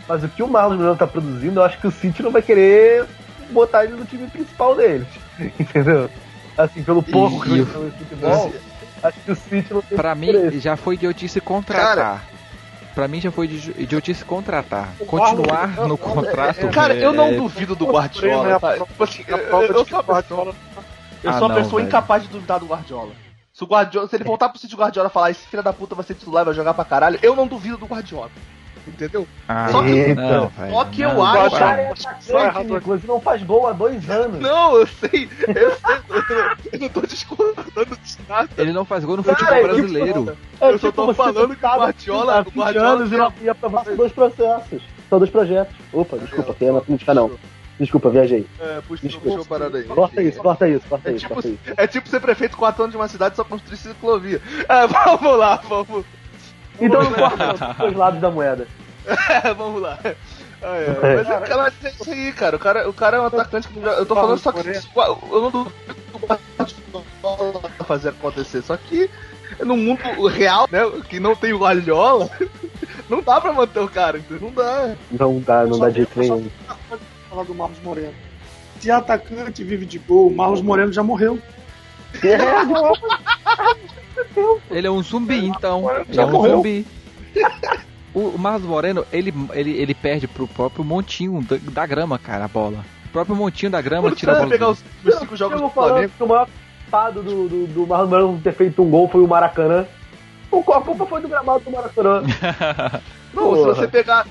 Mas 0.07 0.23
o 0.23 0.29
que 0.29 0.41
o 0.41 0.47
Marlon 0.47 0.77
Brando 0.77 0.97
tá 0.97 1.07
produzindo, 1.07 1.59
eu 1.59 1.63
acho 1.63 1.79
que 1.79 1.87
o 1.87 1.91
City 1.91 2.23
não 2.23 2.31
vai 2.31 2.41
querer 2.41 3.05
botar 3.51 3.83
ele 3.85 3.93
no 3.93 4.05
time 4.05 4.27
principal 4.27 4.75
deles. 4.75 5.07
Entendeu? 5.59 6.09
Assim, 6.57 6.83
pelo 6.83 7.01
pouco 7.03 7.41
que 7.41 7.49
ele 7.51 7.59
no 7.61 7.91
futebol, 7.91 8.53
acho 9.03 9.19
que 9.19 9.31
o 9.31 9.35
City 9.35 9.73
não 9.73 9.81
tem 9.81 9.97
Pra 9.97 10.15
mim, 10.15 10.29
interesse. 10.29 10.59
já 10.59 10.75
foi 10.75 10.95
idiotice 10.95 11.39
contratar. 11.39 11.95
Cara, 11.95 12.21
pra 12.93 13.07
mim 13.07 13.21
já 13.21 13.31
foi 13.31 13.47
de 13.47 13.71
idiotice 13.81 14.25
contratar. 14.25 14.89
Continuar 15.07 15.87
no 15.87 15.97
contrato. 15.97 16.67
Cara, 16.69 16.95
eu 16.95 17.13
não 17.13 17.35
duvido 17.35 17.75
do 17.75 17.85
Guardiola. 17.85 18.59
Tipo 18.85 19.03
assim, 19.03 19.23
eu, 19.27 19.37
eu 19.37 19.85
sou 19.85 19.99
uma 20.01 20.21
pessoa, 20.21 20.55
eu 21.23 21.33
sou 21.33 21.47
uma 21.47 21.55
pessoa 21.55 21.81
incapaz 21.81 22.23
de 22.23 22.29
duvidar 22.29 22.59
do 22.59 22.65
Guardiola. 22.65 23.11
Se, 23.61 23.63
o 23.63 23.67
Guardiola, 23.67 24.07
se 24.07 24.15
ele 24.15 24.23
voltar 24.23 24.49
pro 24.49 24.57
City 24.57 24.75
Guardiola 24.75 25.07
e 25.07 25.11
falar 25.11 25.29
esse 25.29 25.45
filho 25.45 25.61
da 25.61 25.71
puta 25.71 25.93
vai 25.93 26.03
ser 26.03 26.15
titular 26.15 26.41
e 26.41 26.45
vai 26.45 26.53
jogar 26.55 26.73
pra 26.73 26.83
caralho, 26.83 27.19
eu 27.21 27.35
não 27.35 27.45
duvido 27.45 27.77
do 27.77 27.85
Guardiola. 27.85 28.31
Entendeu? 28.87 29.27
Ah, 29.47 29.69
só 29.69 29.83
que, 29.83 30.15
não, 30.15 30.51
só 30.71 30.85
que 30.85 31.01
eu 31.03 31.23
acho. 31.23 32.73
O 32.73 32.77
inclusive 32.77 33.07
não 33.07 33.21
faz 33.21 33.43
gol 33.43 33.67
há 33.67 33.73
dois 33.73 34.09
anos. 34.09 34.39
Não, 34.39 34.77
eu 34.77 34.87
sei. 34.87 35.29
Eu 35.47 35.71
sei. 35.75 36.71
Eu 36.73 36.79
não 36.79 36.89
tô 36.89 37.01
discordando 37.01 37.95
de 37.95 38.17
nada. 38.27 38.49
Ele 38.57 38.73
não 38.73 38.83
faz 38.83 39.05
gol 39.05 39.17
no 39.17 39.23
futebol 39.23 39.47
Cara, 39.47 39.61
brasileiro. 39.61 40.37
É, 40.59 40.71
eu 40.71 40.79
só 40.79 40.91
tô 40.91 41.13
falando 41.13 41.55
que 41.55 41.63
o 41.63 41.69
Guardiola. 41.69 42.43
O 42.47 42.59
Guardiola 42.59 42.89
anos 42.89 43.11
e 43.39 43.43
ia 43.43 43.51
aprovar 43.51 43.85
dois 43.95 44.11
processos. 44.11 44.81
São 45.07 45.19
dois 45.19 45.29
projetos. 45.29 45.75
Opa, 45.93 46.17
desculpa, 46.17 46.55
é 46.59 46.71
na 46.71 46.81
política 46.81 47.13
não. 47.13 47.29
Desculpa, 47.81 48.11
viajei. 48.11 48.45
É, 48.59 48.79
puxa, 48.87 49.09
puxou 49.19 49.41
a 49.41 49.45
parada 49.45 49.79
aí. 49.79 49.85
Corta 49.85 50.21
isso, 50.21 50.39
corta 50.39 50.69
isso, 50.69 50.87
corta 50.87 51.09
é 51.09 51.13
isso, 51.13 51.27
tipo, 51.27 51.39
isso. 51.39 51.57
É 51.75 51.87
tipo 51.87 52.07
ser 52.07 52.19
prefeito 52.19 52.55
quatro 52.55 52.83
anos 52.83 52.91
de 52.91 52.97
uma 52.97 53.07
cidade 53.07 53.35
só 53.35 53.43
construir 53.43 53.75
ciclovia. 53.75 54.39
É, 54.69 54.85
vamos 54.85 55.39
lá, 55.39 55.55
vamos. 55.67 56.05
Então 56.79 57.01
não 57.01 57.11
corta 57.11 57.71
os 57.71 57.77
dois 57.77 57.95
lados 57.95 58.21
da 58.21 58.29
moeda. 58.29 58.67
É, 59.43 59.51
vamos 59.51 59.81
lá. 59.81 59.97
Ah, 60.61 60.75
é. 60.75 61.15
Mas 61.15 61.27
é, 61.27 61.39
cara, 61.39 61.73
é 61.83 61.89
isso 61.89 62.11
aí, 62.11 62.31
cara. 62.33 62.55
O 62.55 62.59
cara, 62.59 62.87
o 62.87 62.93
cara 62.93 63.17
é 63.17 63.19
um 63.19 63.25
atacante 63.25 63.67
que 63.67 63.79
eu 63.79 64.05
tô 64.05 64.13
falando 64.13 64.37
só 64.37 64.51
que 64.51 64.59
eu 64.59 65.41
não 65.41 65.49
duvido 65.49 65.73
fazer 67.83 68.09
acontecer. 68.09 68.61
Só 68.61 68.77
que 68.77 69.09
no 69.59 69.75
mundo 69.75 70.27
real, 70.27 70.69
né, 70.71 70.81
que 71.09 71.19
não 71.19 71.35
tem 71.35 71.51
o 71.51 71.57
Guardiola, 71.57 72.29
não 73.09 73.23
dá 73.23 73.41
pra 73.41 73.51
manter 73.51 73.79
o 73.79 73.89
cara, 73.89 74.21
não 74.39 74.51
dá. 74.51 74.95
Não 75.09 75.39
dá, 75.39 75.65
não 75.65 75.79
dá 75.79 75.89
de 75.89 75.95
jeito 75.95 76.19
nenhum. 76.19 76.47
Falar 77.31 77.43
do 77.43 77.55
Marlos 77.55 77.79
Moreno. 77.81 78.13
Se 78.81 78.91
atacante 78.91 79.63
vive 79.63 79.85
de 79.85 79.97
gol, 79.99 80.27
o 80.27 80.35
Marlos 80.35 80.61
Moreno 80.61 80.91
já 80.91 81.01
morreu. 81.01 81.39
Ele 84.69 84.85
é 84.85 84.91
um 84.91 85.01
zumbi, 85.01 85.45
então. 85.45 85.89
Já 86.09 86.23
é 86.23 86.25
um 86.25 86.31
morreu. 86.31 86.57
zumbi. 86.57 86.85
O 88.13 88.37
Marlos 88.37 88.67
Moreno, 88.67 89.05
ele, 89.13 89.33
ele, 89.53 89.71
ele 89.71 89.93
perde 89.93 90.27
pro 90.27 90.45
próprio 90.45 90.83
montinho 90.83 91.41
da, 91.41 91.55
da 91.71 91.85
grama, 91.85 92.19
cara, 92.19 92.43
a 92.43 92.47
bola. 92.49 92.83
O 93.05 93.09
próprio 93.09 93.33
montinho 93.33 93.71
da 93.71 93.79
grama 93.81 94.11
tira 94.11 94.33
a 94.33 94.35
bola. 94.35 94.49
pegar 94.49 94.67
os, 94.67 94.83
os 95.05 95.15
cinco 95.15 95.37
jogos 95.37 95.61
do 95.61 95.69
Flamengo. 95.69 96.11
Que 96.17 96.23
o 96.23 96.27
maior 96.27 96.49
culpado 96.83 97.23
do, 97.23 97.47
do, 97.47 97.67
do 97.67 97.87
Marlos 97.87 98.09
Moreno 98.09 98.41
ter 98.43 98.53
feito 98.53 98.83
um 98.83 98.89
gol 98.89 99.07
foi 99.07 99.21
o 99.21 99.27
Maracanã. 99.27 99.85
A 100.51 100.81
culpa 100.81 101.05
foi 101.05 101.21
do 101.21 101.29
gramado 101.29 101.63
do 101.63 101.71
Maracanã. 101.71 102.23
Não, 103.33 103.43
Porra. 103.43 103.73
se 103.73 103.79
você 103.79 103.87
pegar 103.87 104.27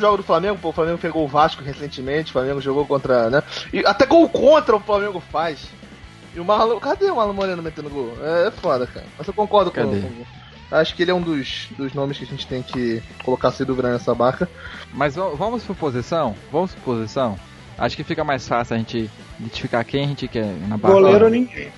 jogo 0.00 0.18
do 0.18 0.22
Flamengo, 0.22 0.58
pô, 0.60 0.70
o 0.70 0.72
Flamengo 0.72 0.98
pegou 0.98 1.24
o 1.24 1.28
Vasco 1.28 1.62
recentemente, 1.62 2.30
o 2.30 2.32
Flamengo 2.32 2.60
jogou 2.60 2.86
contra, 2.86 3.30
né? 3.30 3.42
E 3.72 3.84
até 3.86 4.06
gol 4.06 4.28
contra 4.28 4.76
o 4.76 4.80
Flamengo 4.80 5.20
faz. 5.30 5.68
E 6.34 6.40
o 6.40 6.44
Marlon. 6.44 6.78
Cadê 6.78 7.10
o 7.10 7.16
Marlon 7.16 7.32
Moreno 7.32 7.62
metendo 7.62 7.90
gol? 7.90 8.16
É, 8.22 8.48
é 8.48 8.50
foda, 8.50 8.86
cara. 8.86 9.06
Mas 9.18 9.26
eu 9.26 9.34
concordo 9.34 9.70
com, 9.70 9.82
com 9.82 10.24
Acho 10.76 10.94
que 10.94 11.02
ele 11.02 11.10
é 11.10 11.14
um 11.14 11.20
dos, 11.20 11.68
dos 11.76 11.92
nomes 11.92 12.16
que 12.16 12.24
a 12.24 12.28
gente 12.28 12.46
tem 12.46 12.62
que 12.62 13.02
colocar 13.24 13.50
sem 13.50 13.66
dúvida 13.66 13.90
nessa 13.90 14.14
barca. 14.14 14.48
Mas 14.92 15.16
vamos 15.16 15.64
por 15.64 15.74
posição? 15.74 16.34
Vamos 16.52 16.72
por 16.74 16.96
posição? 16.96 17.38
Acho 17.76 17.96
que 17.96 18.04
fica 18.04 18.22
mais 18.22 18.46
fácil 18.46 18.76
a 18.76 18.78
gente 18.78 19.10
identificar 19.38 19.82
quem 19.82 20.04
a 20.04 20.06
gente 20.06 20.28
quer 20.28 20.46
na 20.68 20.76
barca. 20.76 20.96
Goleiro 20.96 21.28
ninguém. 21.28 21.72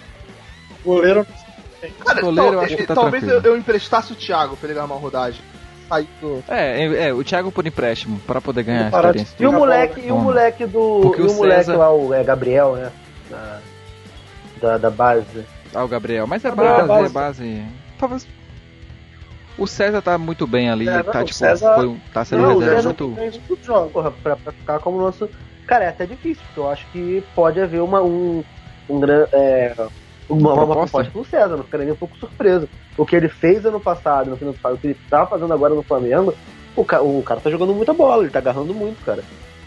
Goleiro 0.85 1.27
Cara, 2.05 2.21
goleiro, 2.21 2.51
tal, 2.51 2.53
eu 2.53 2.61
acho 2.61 2.77
que 2.77 2.87
tá 2.87 2.95
talvez 2.95 3.25
eu, 3.25 3.41
eu, 3.41 3.57
emprestasse 3.57 4.13
o 4.13 4.17
Thiago 4.17 4.57
pra 4.57 4.69
ele 4.69 4.75
ganhar 4.75 4.87
uma 4.87 4.97
rodagem. 4.97 5.41
É, 6.49 6.83
é, 6.83 7.09
é, 7.09 7.13
o 7.13 7.23
Thiago 7.23 7.53
por 7.53 7.67
empréstimo, 7.67 8.19
para 8.27 8.41
poder 8.41 8.63
ganhar 8.63 8.89
experiência. 8.89 9.37
E 9.39 9.47
o 9.47 9.53
moleque, 9.53 10.01
e 10.01 10.13
o 10.13 10.19
moleque 10.19 10.67
do. 10.67 11.01
Porque 11.03 11.21
e 11.21 11.25
o, 11.25 11.31
o 11.31 11.35
moleque 11.35 11.65
César... 11.65 11.77
lá, 11.77 11.93
o 11.93 12.15
é, 12.15 12.25
Gabriel, 12.25 12.77
né? 12.77 12.93
Da, 13.31 13.61
da, 14.61 14.79
da, 14.79 14.91
base. 14.91 15.45
Ah, 15.75 15.85
o 15.85 15.89
Gabriel. 15.89 16.27
Mas 16.27 16.45
é 16.45 16.51
base, 16.51 16.89
base, 16.89 17.05
é 17.05 17.09
base. 17.09 17.63
Talvez. 17.99 18.27
O 19.59 19.67
César 19.67 20.01
tá 20.01 20.17
muito 20.17 20.47
bem 20.47 20.71
ali, 20.71 20.89
é, 20.89 21.03
tá, 21.03 21.23
tipo, 21.25 21.35
César... 21.35 21.75
foi, 21.75 21.97
tá 22.13 22.25
sendo 22.25 22.43
não, 22.43 22.59
reserva 22.59 22.83
muito. 22.85 23.09
muito 23.09 23.91
Porra, 23.93 24.11
pra, 24.11 24.37
pra 24.37 24.53
ficar 24.53 24.79
como 24.81 24.99
nosso. 24.99 25.29
Cara, 25.67 25.85
é 25.85 25.89
até 25.89 26.07
difícil, 26.07 26.43
porque 26.47 26.61
eu 26.61 26.71
acho 26.71 26.87
que 26.91 27.23
pode 27.35 27.61
haver 27.61 27.81
uma, 27.83 28.03
um, 28.03 28.43
um, 28.89 29.01
é, 29.33 29.75
uma, 30.29 30.55
proposta? 30.55 30.65
uma 30.65 30.87
proposta 30.87 31.13
pro 31.13 31.25
César, 31.25 31.57
não 31.57 31.65
ficaria 31.65 31.87
nem 31.87 31.95
um 31.95 31.99
pouco 31.99 32.17
surpreso. 32.17 32.69
O 32.97 33.07
que 33.07 33.17
ele 33.17 33.29
fez 33.29 33.65
ano 33.65 33.81
passado, 33.81 34.31
no 34.31 34.37
final 34.37 34.53
do 34.53 34.59
passado, 34.59 34.77
o 34.77 34.79
que 34.79 34.89
ele 34.89 34.97
tá 35.09 35.27
fazendo 35.27 35.53
agora 35.53 35.75
no 35.75 35.83
Flamengo, 35.83 36.35
o, 36.77 36.85
ca 36.85 37.01
o 37.01 37.23
cara 37.23 37.41
tá 37.41 37.51
jogando 37.51 37.75
muita 37.75 37.93
bola, 37.93 38.23
ele 38.23 38.31
tá 38.31 38.39
agarrando 38.39 38.75
muito, 38.75 39.05
cara. 39.05 39.23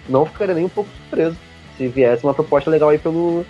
Não 0.08 0.26
ficaria 0.26 0.56
nem 0.56 0.66
um 0.66 0.70
pouco 0.70 0.90
surpreso 0.92 1.36
se 1.78 1.88
viesse 1.88 2.24
uma 2.24 2.34
proposta 2.34 2.70
legal 2.70 2.90
aí 2.90 2.98
pelo, 2.98 3.46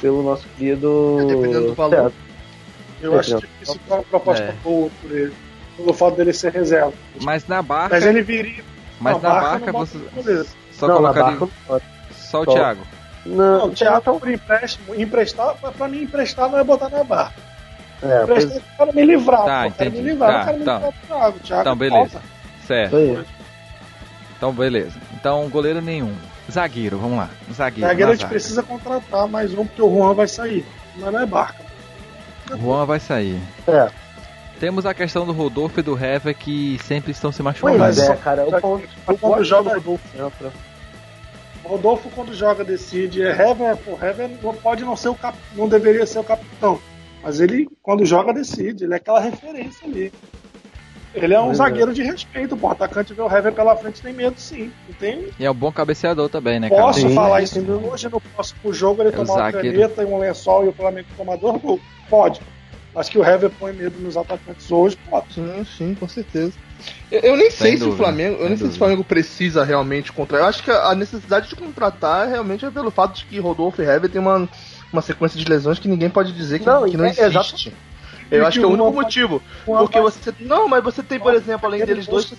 pelo 0.00 0.22
nosso 0.22 0.46
querido. 0.56 1.18
É, 1.20 1.24
dependendo 1.26 1.66
do 1.68 1.74
valor. 1.74 1.96
César. 1.96 2.12
Eu 3.02 3.14
é, 3.14 3.18
acho 3.18 3.38
difícil 3.38 3.80
ter 3.86 3.94
uma 3.94 4.02
proposta 4.02 4.44
é. 4.44 4.54
boa 4.62 4.90
por 5.00 5.10
ele. 5.10 5.32
Pelo 5.76 5.92
fato 5.94 6.16
dele 6.16 6.32
ser 6.32 6.52
reserva. 6.52 6.92
Mas 7.22 7.46
na 7.46 7.62
barca. 7.62 7.94
Mas 7.94 8.04
ele 8.04 8.22
viria. 8.22 8.62
Mas 9.00 9.22
na, 9.22 9.28
na 9.28 9.40
barca, 9.40 9.72
barca 9.72 9.72
você. 9.72 10.46
Só 10.72 10.88
não, 10.88 10.96
colocaria. 10.96 11.38
Barca, 11.66 11.86
só 12.12 12.42
o 12.42 12.44
só. 12.44 12.52
Thiago. 12.52 12.82
Não, 13.30 13.58
não 13.58 13.66
o 13.66 13.70
Thiago 13.70 14.00
tá 14.00 14.12
por 14.12 14.28
empréstimo. 14.28 14.94
Emprestar, 14.94 15.54
pra 15.54 15.88
mim, 15.88 16.02
emprestar 16.02 16.50
não 16.50 16.58
é 16.58 16.64
botar 16.64 16.88
na 16.88 17.04
barra. 17.04 17.32
É, 18.02 18.22
emprestar 18.22 18.52
pois... 18.52 18.76
para 18.76 18.92
me 18.92 19.04
livrar. 19.04 19.44
Tá, 19.44 19.62
pô, 19.62 19.66
entendi. 19.68 19.96
me 19.96 20.02
livrar, 20.10 20.46
tá, 20.46 20.52
me 20.52 20.60
então. 20.60 20.76
livrar 20.76 20.92
Thiago. 21.06 21.38
Thiago. 21.38 21.60
Então, 21.60 21.76
beleza. 21.76 22.10
Falta. 22.10 22.26
Certo. 22.66 23.26
Então, 24.36 24.52
beleza. 24.52 24.98
Então, 25.14 25.48
goleiro 25.48 25.80
nenhum. 25.80 26.14
Zagueiro, 26.50 26.98
vamos 26.98 27.18
lá. 27.18 27.30
Zagueiro. 27.52 27.88
Zagueiro 27.88 28.12
a 28.12 28.14
gente 28.14 28.28
precisa 28.28 28.62
contratar 28.62 29.28
mais 29.28 29.52
um, 29.54 29.64
porque 29.64 29.82
o 29.82 29.90
Juan 29.90 30.14
vai 30.14 30.26
sair. 30.26 30.66
Mas 30.96 31.12
não 31.12 31.20
é 31.20 31.26
barca. 31.26 31.62
O 32.50 32.56
Juan 32.56 32.84
vai 32.84 32.98
sair. 32.98 33.40
É. 33.68 33.88
Temos 34.58 34.84
a 34.84 34.92
questão 34.92 35.24
do 35.24 35.32
Rodolfo 35.32 35.80
e 35.80 35.82
do 35.82 35.94
Hever 35.94 36.36
que 36.36 36.78
sempre 36.84 37.12
estão 37.12 37.30
se 37.30 37.42
machucando. 37.42 37.78
Pois 37.78 37.98
é, 37.98 38.16
cara. 38.16 38.44
O 38.44 38.60
ponto, 38.60 38.88
o 39.06 39.18
ponto 39.18 39.44
joga 39.44 39.70
o 39.70 39.74
Rodolfo 39.74 40.08
entra. 40.14 40.52
Rodolfo, 41.70 42.10
quando 42.10 42.34
joga, 42.34 42.64
decide. 42.64 43.22
É 43.22 43.30
Hever, 43.30 43.76
pô, 43.76 43.92
Hever 43.92 44.28
pode 44.60 44.84
não 44.84 44.96
ser 44.96 45.08
o 45.08 45.14
cap... 45.14 45.38
não 45.54 45.68
deveria 45.68 46.04
ser 46.04 46.18
o 46.18 46.24
capitão. 46.24 46.80
Mas 47.22 47.40
ele, 47.40 47.68
quando 47.80 48.04
joga, 48.04 48.32
decide. 48.32 48.84
Ele 48.84 48.94
é 48.94 48.96
aquela 48.96 49.20
referência 49.20 49.86
ali. 49.86 50.12
Ele 51.14 51.32
é 51.32 51.40
um 51.40 51.52
é. 51.52 51.54
zagueiro 51.54 51.94
de 51.94 52.02
respeito, 52.02 52.56
pô. 52.56 52.66
O 52.66 52.70
atacante 52.70 53.14
vê 53.14 53.22
o 53.22 53.32
Hever 53.32 53.52
pela 53.52 53.76
frente 53.76 54.02
tem 54.02 54.12
medo, 54.12 54.34
sim. 54.38 54.72
tem... 54.98 55.28
E 55.38 55.44
é 55.44 55.50
um 55.50 55.54
bom 55.54 55.70
cabeceador 55.70 56.28
também, 56.28 56.58
né, 56.58 56.68
cara? 56.68 56.82
Posso 56.82 57.00
sim, 57.00 57.14
falar 57.14 57.42
isso 57.42 57.60
hoje 57.60 58.08
no 58.08 58.20
próximo 58.20 58.72
jogo, 58.72 59.02
ele 59.02 59.10
é 59.10 59.12
tomar 59.12 59.34
uma 59.34 59.52
caneta 59.52 60.02
e 60.02 60.06
um 60.06 60.18
lençol 60.18 60.64
e 60.64 60.68
o 60.68 60.72
Flamengo 60.72 61.08
tomar 61.16 61.36
dois 61.36 61.60
gols? 61.62 61.80
Pode. 62.08 62.40
Acho 62.96 63.10
que 63.12 63.18
o 63.18 63.24
Hever 63.24 63.50
põe 63.50 63.72
medo 63.72 63.96
nos 64.00 64.16
atacantes 64.16 64.70
hoje, 64.72 64.98
pode. 65.08 65.34
Sim, 65.34 65.64
sim, 65.64 65.94
com 65.94 66.08
certeza. 66.08 66.52
Eu, 67.10 67.20
eu 67.20 67.36
nem 67.36 67.50
sei 67.50 67.76
se 67.76 67.84
o 67.84 67.92
Flamengo. 67.92 68.36
Eu 68.40 68.48
nem 68.48 68.56
sei 68.56 68.68
se 68.68 68.74
o 68.74 68.78
Flamengo 68.78 69.04
precisa 69.04 69.64
realmente 69.64 70.12
contratar. 70.12 70.44
Eu 70.44 70.48
acho 70.48 70.62
que 70.62 70.70
a 70.70 70.94
necessidade 70.94 71.48
de 71.48 71.56
contratar 71.56 72.28
realmente 72.28 72.64
é 72.64 72.70
pelo 72.70 72.90
fato 72.90 73.16
de 73.16 73.24
que 73.24 73.38
Rodolfo 73.38 73.82
e 73.82 73.84
Hever 73.84 74.10
tem 74.10 74.20
uma, 74.20 74.48
uma 74.92 75.02
sequência 75.02 75.38
de 75.38 75.44
lesões 75.44 75.78
que 75.78 75.88
ninguém 75.88 76.10
pode 76.10 76.32
dizer 76.32 76.60
que 76.60 76.66
não, 76.66 76.88
que 76.88 76.96
não 76.96 77.04
é, 77.04 77.10
existe. 77.10 77.72
Eu 78.30 78.46
acho 78.46 78.58
que 78.58 78.64
é 78.64 78.68
o 78.68 78.72
único 78.72 78.92
motivo. 78.92 79.42
Porque 79.64 80.00
você. 80.00 80.32
Não, 80.40 80.68
mas 80.68 80.84
você 80.84 81.02
tem, 81.02 81.18
por 81.18 81.34
exemplo, 81.34 81.66
além 81.66 81.84
deles 81.84 82.06
dois. 82.06 82.32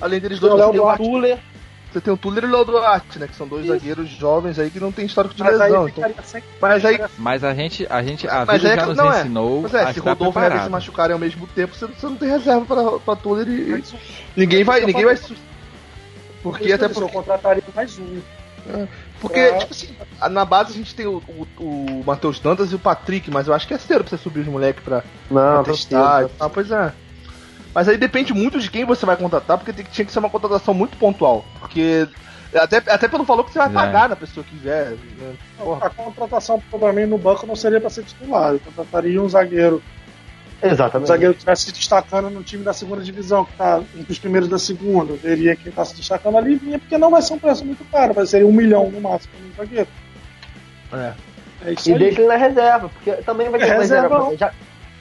Além 0.00 0.20
deles 0.20 0.40
dois, 0.40 0.52
você 0.52 0.70
tem 0.70 0.80
o 0.80 0.96
Tuller. 0.96 1.38
Você 1.92 2.00
tem 2.00 2.12
o 2.12 2.16
Tuller 2.16 2.44
e 2.44 2.46
o 2.46 2.50
Léo 2.50 2.64
Duarte, 2.64 3.18
né? 3.18 3.28
Que 3.28 3.36
são 3.36 3.46
dois 3.46 3.64
Isso. 3.64 3.74
zagueiros 3.74 4.08
jovens 4.08 4.58
aí 4.58 4.70
que 4.70 4.80
não 4.80 4.90
tem 4.90 5.04
histórico 5.04 5.34
de 5.34 5.42
mas 5.42 5.58
lesão. 5.58 5.84
Aí, 5.84 5.92
então... 5.94 6.10
Mas 6.60 6.84
aí. 6.84 7.00
Mas 7.18 7.44
a 7.44 7.54
gente. 7.54 7.86
A 7.90 8.02
gente. 8.02 8.26
A 8.26 8.46
mas 8.46 8.62
vida 8.62 8.74
é, 8.74 8.76
já 8.76 8.86
nos 8.86 8.96
não 8.96 9.12
é. 9.12 9.20
ensinou. 9.20 9.62
Mas 9.62 9.74
é, 9.74 9.92
se 9.92 10.00
Rodolfo 10.00 10.40
e 10.40 10.42
Hever 10.42 10.62
se 10.62 10.70
machucarem 10.70 11.12
ao 11.12 11.18
mesmo 11.18 11.46
tempo, 11.48 11.74
você, 11.74 11.86
você 11.86 12.06
não 12.06 12.16
tem 12.16 12.30
reserva 12.30 12.64
pra, 12.64 12.98
pra 12.98 13.16
Tuller 13.16 13.46
e. 13.46 13.84
Ninguém 14.34 14.64
vai. 14.64 14.80
Ninguém 14.86 15.04
vai. 15.04 15.18
Porque 16.42 16.72
até 16.72 16.88
porque. 16.88 17.04
Eu 17.04 17.08
contrataria 17.08 17.62
mais 17.74 17.98
um. 17.98 18.22
É, 18.68 18.86
porque, 19.20 19.38
é. 19.38 19.58
tipo 19.58 19.72
assim, 19.72 19.96
na 20.30 20.44
base 20.44 20.72
a 20.72 20.76
gente 20.76 20.94
tem 20.94 21.06
o, 21.06 21.22
o, 21.28 21.46
o 21.62 22.04
Matheus 22.06 22.38
Dantas 22.38 22.72
e 22.72 22.74
o 22.76 22.78
Patrick, 22.78 23.30
mas 23.30 23.48
eu 23.48 23.54
acho 23.54 23.66
que 23.66 23.74
é 23.74 23.78
cedo 23.78 24.04
pra 24.04 24.10
você 24.16 24.22
subir 24.22 24.40
os 24.40 24.46
moleques 24.46 24.82
pra, 24.82 25.02
não, 25.30 25.62
pra 25.62 25.72
testar. 25.72 26.30
Ah, 26.40 26.48
pois 26.48 26.70
é. 26.70 26.92
Mas 27.74 27.88
aí 27.88 27.96
depende 27.96 28.34
muito 28.34 28.60
de 28.60 28.70
quem 28.70 28.84
você 28.84 29.06
vai 29.06 29.16
contratar, 29.16 29.56
porque 29.56 29.72
tem, 29.72 29.84
tinha 29.84 30.04
que 30.04 30.12
ser 30.12 30.18
uma 30.18 30.30
contratação 30.30 30.74
muito 30.74 30.96
pontual. 30.96 31.44
Porque. 31.60 32.06
Até, 32.54 32.76
até 32.76 33.08
pelo 33.08 33.24
valor 33.24 33.44
que 33.44 33.52
você 33.52 33.58
vai 33.58 33.68
é. 33.68 33.72
pagar 33.72 34.10
na 34.10 34.16
pessoa 34.16 34.44
que 34.44 34.54
vier. 34.56 34.90
Né? 34.90 35.34
A 35.80 35.88
contratação, 35.88 36.62
provavelmente, 36.68 37.08
no 37.08 37.16
banco 37.16 37.46
não 37.46 37.56
seria 37.56 37.80
para 37.80 37.88
ser 37.88 38.04
titular. 38.04 38.52
Eu 38.52 38.60
contrataria 38.60 39.22
um 39.22 39.28
zagueiro. 39.28 39.82
Exatamente. 40.62 41.04
Um 41.04 41.08
zagueiro 41.08 41.32
que 41.32 41.38
estivesse 41.38 41.64
se 41.64 41.72
destacando 41.72 42.28
no 42.28 42.42
time 42.42 42.62
da 42.62 42.74
segunda 42.74 43.02
divisão, 43.02 43.46
que 43.46 43.52
está 43.52 43.82
entre 43.96 44.12
os 44.12 44.18
primeiros 44.18 44.50
da 44.50 44.58
segunda. 44.58 45.14
Eu 45.14 45.16
veria 45.16 45.56
quem 45.56 45.70
está 45.70 45.82
se 45.82 45.96
destacando 45.96 46.36
ali 46.36 46.56
vinha, 46.56 46.78
porque 46.78 46.98
não 46.98 47.10
vai 47.10 47.22
ser 47.22 47.32
um 47.32 47.38
preço 47.38 47.64
muito 47.64 47.84
caro, 47.90 48.12
vai 48.12 48.26
ser 48.26 48.44
um 48.44 48.52
milhão 48.52 48.90
no 48.90 49.00
máximo 49.00 49.32
um 49.42 49.56
zagueiro. 49.56 49.88
É. 50.92 51.14
é 51.64 51.74
e 51.86 51.92
aí. 51.92 51.98
deixa 51.98 52.20
ele 52.20 52.28
na 52.28 52.36
reserva, 52.36 52.90
porque 52.90 53.12
também 53.22 53.48
vai 53.48 53.60
ter 53.60 53.70
é 53.70 53.78
reserva. 53.78 54.28
reserva 54.28 54.36
já, 54.36 54.52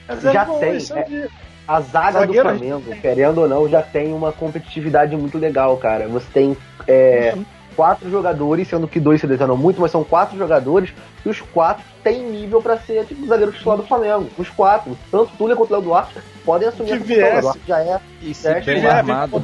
reserva 0.07 0.79
já 0.79 1.03
tem. 1.03 1.17
É, 1.17 1.27
a 1.71 1.79
zaga 1.79 2.19
Zagueiro, 2.19 2.49
do 2.49 2.57
Flamengo, 2.57 2.83
querendo 3.01 3.37
ou 3.39 3.47
não, 3.47 3.69
já 3.69 3.81
tem 3.81 4.13
uma 4.13 4.33
competitividade 4.33 5.15
muito 5.15 5.37
legal, 5.37 5.77
cara. 5.77 6.05
Você 6.09 6.27
tem 6.33 6.57
é, 6.85 7.31
uhum. 7.33 7.45
quatro 7.77 8.11
jogadores, 8.11 8.67
sendo 8.67 8.89
que 8.89 8.99
dois 8.99 9.21
se 9.21 9.27
lesionam 9.27 9.55
muito, 9.55 9.79
mas 9.79 9.89
são 9.89 10.03
quatro 10.03 10.37
jogadores, 10.37 10.93
e 11.25 11.29
os 11.29 11.39
quatro 11.39 11.83
têm 12.03 12.29
nível 12.29 12.61
para 12.61 12.77
ser 12.77 13.05
tipo 13.05 13.25
zagueiro 13.25 13.53
titular 13.53 13.77
do 13.77 13.83
Flamengo. 13.83 14.29
Os 14.37 14.49
quatro, 14.49 14.97
tanto 15.09 15.31
Túlio 15.37 15.55
quanto 15.55 15.69
o 15.69 15.73
Léo 15.73 15.83
Duarte, 15.83 16.19
podem 16.43 16.67
assumir 16.67 17.01
que 17.01 17.15
função. 17.15 17.55
já 17.65 17.79
é. 17.79 17.99
E 18.21 18.33
se 18.33 18.47
é, 18.49 18.59
bem 18.59 18.85
armado. 18.85 19.41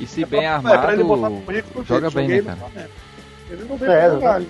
E 0.00 0.06
se 0.06 0.24
bem 0.24 0.46
armado, 0.46 1.04
joga 1.86 2.10
bem, 2.10 2.28
né, 2.28 2.42
cara? 2.42 2.88
Ele 3.50 3.64
não 3.68 3.76
veio 3.76 3.92
é, 3.92 4.10
jogar. 4.10 4.40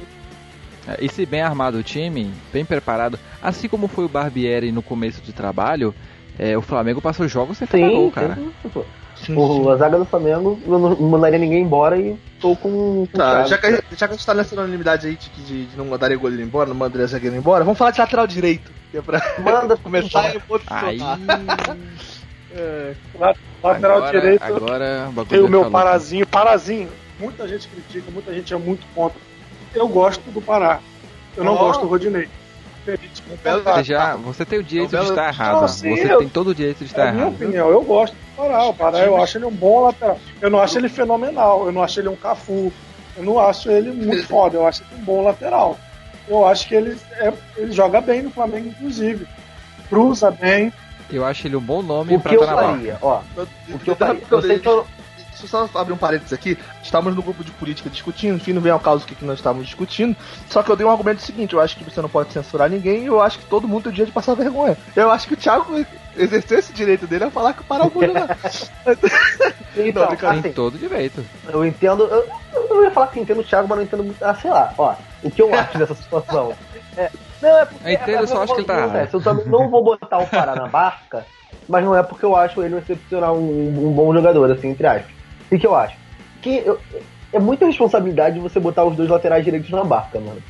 É, 0.88 0.96
e 1.00 1.08
se 1.08 1.26
bem 1.26 1.42
armado 1.42 1.78
o 1.78 1.82
time, 1.82 2.32
bem 2.52 2.64
preparado, 2.64 3.18
assim 3.42 3.68
como 3.68 3.88
foi 3.88 4.04
o 4.04 4.08
Barbieri 4.08 4.70
no 4.70 4.82
começo 4.82 5.20
de 5.20 5.32
trabalho, 5.32 5.92
é, 6.38 6.56
o 6.56 6.62
Flamengo 6.62 7.00
passou 7.00 7.26
jogos 7.26 7.58
sem 7.58 7.66
fazer 7.66 7.88
gol, 7.88 8.10
cara. 8.10 8.34
Sim, 8.34 8.52
sim, 9.16 9.34
o, 9.34 9.70
a 9.70 9.76
zaga 9.76 9.98
do 9.98 10.04
Flamengo 10.04 10.58
eu 10.66 10.78
não 10.78 10.96
mandaria 10.96 11.38
ninguém 11.38 11.62
embora 11.62 11.98
e 11.98 12.16
tô 12.40 12.54
com. 12.56 13.06
com 13.10 13.18
tá, 13.18 13.44
já 13.44 13.56
que, 13.56 13.70
já 13.96 14.06
que 14.06 14.14
a 14.14 14.16
gente 14.16 14.26
tá 14.26 14.34
nessa 14.34 14.54
unanimidade 14.54 15.06
aí 15.06 15.16
de, 15.16 15.30
de, 15.42 15.66
de 15.66 15.76
não 15.76 15.86
mandaria 15.86 16.16
goleiro 16.16 16.42
embora, 16.42 16.68
não 16.68 16.76
mandaria 16.76 17.06
zagueiro 17.06 17.36
embora, 17.36 17.64
vamos 17.64 17.78
falar 17.78 17.90
de 17.90 18.00
lateral 18.00 18.26
direito. 18.26 18.70
Que 18.90 18.98
é 18.98 19.02
pra 19.02 19.20
Manda 19.40 19.76
começar 19.78 20.34
e 20.34 20.42
Aí. 20.68 20.98
é. 22.54 22.94
Lateral 23.62 23.96
agora, 23.98 24.20
direito. 24.20 24.42
Agora 24.42 25.10
tem 25.28 25.40
o 25.40 25.48
meu 25.48 25.70
Parazinho. 25.70 26.26
Parazinho, 26.26 26.90
muita 27.18 27.48
gente 27.48 27.66
critica, 27.68 28.10
muita 28.10 28.34
gente 28.34 28.52
é 28.52 28.56
muito 28.58 28.86
contra. 28.94 29.18
Eu 29.74 29.88
gosto 29.88 30.30
do 30.30 30.42
Pará. 30.42 30.80
Eu 31.34 31.44
não 31.44 31.54
oh. 31.54 31.58
gosto 31.58 31.80
do 31.80 31.86
Rodinei. 31.86 32.28
Você, 32.86 33.84
já, 33.84 34.14
você 34.14 34.44
tem 34.44 34.60
o 34.60 34.62
direito 34.62 34.96
de 34.96 35.02
estar 35.02 35.28
errado. 35.28 35.60
Não, 35.62 35.68
sim, 35.68 35.96
você 35.96 36.12
eu, 36.12 36.18
tem 36.18 36.28
todo 36.28 36.48
o 36.48 36.54
direito 36.54 36.78
de 36.78 36.84
estar 36.84 37.02
é 37.02 37.08
errado. 37.08 37.16
minha 37.16 37.28
opinião, 37.28 37.68
eu 37.70 37.82
gosto 37.82 38.14
do 38.14 38.36
Pará. 38.36 38.64
O 38.64 38.74
Pará 38.74 38.98
eu 39.00 39.20
acho 39.20 39.38
ele 39.38 39.46
um 39.46 39.50
bom 39.50 39.80
lateral. 39.80 40.18
Eu 40.40 40.50
não 40.50 40.60
acho 40.60 40.78
ele 40.78 40.88
fenomenal. 40.88 41.66
Eu 41.66 41.72
não 41.72 41.82
acho 41.82 42.00
ele 42.00 42.08
um 42.08 42.16
Cafu. 42.16 42.72
Eu 43.16 43.24
não 43.24 43.40
acho 43.40 43.70
ele 43.70 43.90
muito 43.90 44.26
foda. 44.28 44.56
Eu 44.56 44.66
acho 44.66 44.82
ele 44.84 45.00
um 45.00 45.04
bom 45.04 45.22
lateral. 45.22 45.76
Eu 46.28 46.46
acho 46.46 46.68
que 46.68 46.74
ele, 46.74 46.96
é, 47.12 47.32
ele 47.56 47.72
joga 47.72 48.00
bem 48.00 48.22
no 48.22 48.30
Flamengo, 48.30 48.68
inclusive. 48.68 49.26
Cruza 49.88 50.30
bem. 50.30 50.72
Eu 51.10 51.24
acho 51.24 51.46
ele 51.46 51.56
um 51.56 51.60
bom 51.60 51.82
nome 51.82 52.18
para 52.18 52.34
estar 52.34 52.46
na 52.46 52.62
faria, 52.62 52.98
ó, 53.00 53.20
O 53.68 53.78
que 53.78 53.90
eu 53.90 53.96
faria? 53.96 54.22
Eu 54.28 54.42
sei 54.42 54.58
que 54.58 54.68
eu, 54.68 54.78
eu 54.78 54.86
só 55.36 55.68
abrir 55.74 55.92
um 55.92 55.98
parênteses 55.98 56.32
aqui. 56.32 56.58
Estávamos 56.82 57.16
no 57.16 57.22
grupo 57.22 57.44
de 57.44 57.50
política 57.52 57.90
discutindo, 57.90 58.36
enfim, 58.36 58.52
não 58.52 58.62
vem 58.62 58.72
ao 58.72 58.80
caso 58.80 59.04
o 59.04 59.06
que 59.06 59.24
nós 59.24 59.38
estávamos 59.38 59.66
discutindo. 59.66 60.16
Só 60.48 60.62
que 60.62 60.70
eu 60.70 60.76
dei 60.76 60.86
um 60.86 60.90
argumento 60.90 61.22
seguinte: 61.22 61.54
eu 61.54 61.60
acho 61.60 61.76
que 61.76 61.84
você 61.84 62.00
não 62.00 62.08
pode 62.08 62.32
censurar 62.32 62.70
ninguém 62.70 63.02
e 63.02 63.06
eu 63.06 63.20
acho 63.20 63.38
que 63.38 63.46
todo 63.46 63.68
mundo 63.68 63.84
tem 63.84 63.92
o 63.92 63.94
dia 63.94 64.06
de 64.06 64.12
passar 64.12 64.34
vergonha. 64.34 64.76
Eu 64.94 65.10
acho 65.10 65.28
que 65.28 65.34
o 65.34 65.36
Thiago 65.36 65.84
exerceu 66.16 66.58
esse 66.58 66.72
direito 66.72 67.06
dele 67.06 67.24
a 67.24 67.30
falar 67.30 67.52
que 67.52 67.62
o 67.62 67.74
mundo 67.74 68.12
então, 69.76 70.08
não, 70.08 70.30
assim, 70.30 70.42
tem 70.42 70.52
todo 70.52 70.78
direito. 70.78 71.24
Eu 71.48 71.64
entendo. 71.64 72.04
Eu, 72.04 72.26
eu 72.54 72.68
não 72.68 72.84
ia 72.84 72.90
falar 72.90 73.08
que 73.08 73.20
entendo 73.20 73.40
o 73.40 73.44
Thiago, 73.44 73.68
mas 73.68 73.78
não 73.78 73.84
entendo 73.84 74.04
muito. 74.04 74.22
Ah, 74.24 74.34
sei 74.34 74.50
lá, 74.50 74.72
ó. 74.78 74.94
O 75.22 75.30
que 75.30 75.42
eu 75.42 75.52
acho 75.54 75.78
dessa 75.78 75.94
situação? 75.94 76.54
É, 76.96 77.10
não, 77.42 77.58
é 77.58 77.64
porque. 77.64 77.88
Eu 77.88 77.92
entendo, 77.92 78.24
é, 78.24 78.26
só 78.26 78.42
acho 78.42 78.54
que 78.54 78.60
ele 78.60 78.66
tá. 78.66 79.08
Eu 79.12 79.20
também 79.20 79.46
não 79.46 79.68
vou 79.68 79.84
botar 79.84 80.18
o 80.18 80.26
Pará 80.26 80.54
na 80.54 80.66
barca, 80.66 81.26
mas 81.68 81.84
não 81.84 81.94
é 81.94 82.02
porque 82.02 82.24
eu 82.24 82.34
acho 82.34 82.62
ele 82.62 82.74
um 82.74 82.78
excepcional, 82.78 83.36
um, 83.36 83.88
um 83.88 83.92
bom 83.92 84.12
jogador, 84.12 84.50
assim, 84.50 84.68
entre 84.68 84.86
aspas. 84.86 85.15
O 85.50 85.58
que 85.58 85.66
eu 85.66 85.74
acho? 85.74 85.96
Que 86.42 86.62
eu, 86.64 86.80
é 87.32 87.38
muita 87.38 87.66
responsabilidade 87.66 88.38
você 88.38 88.58
botar 88.60 88.84
os 88.84 88.96
dois 88.96 89.08
laterais 89.08 89.44
direitos 89.44 89.70
na 89.70 89.84
barca, 89.84 90.18
mano. 90.18 90.42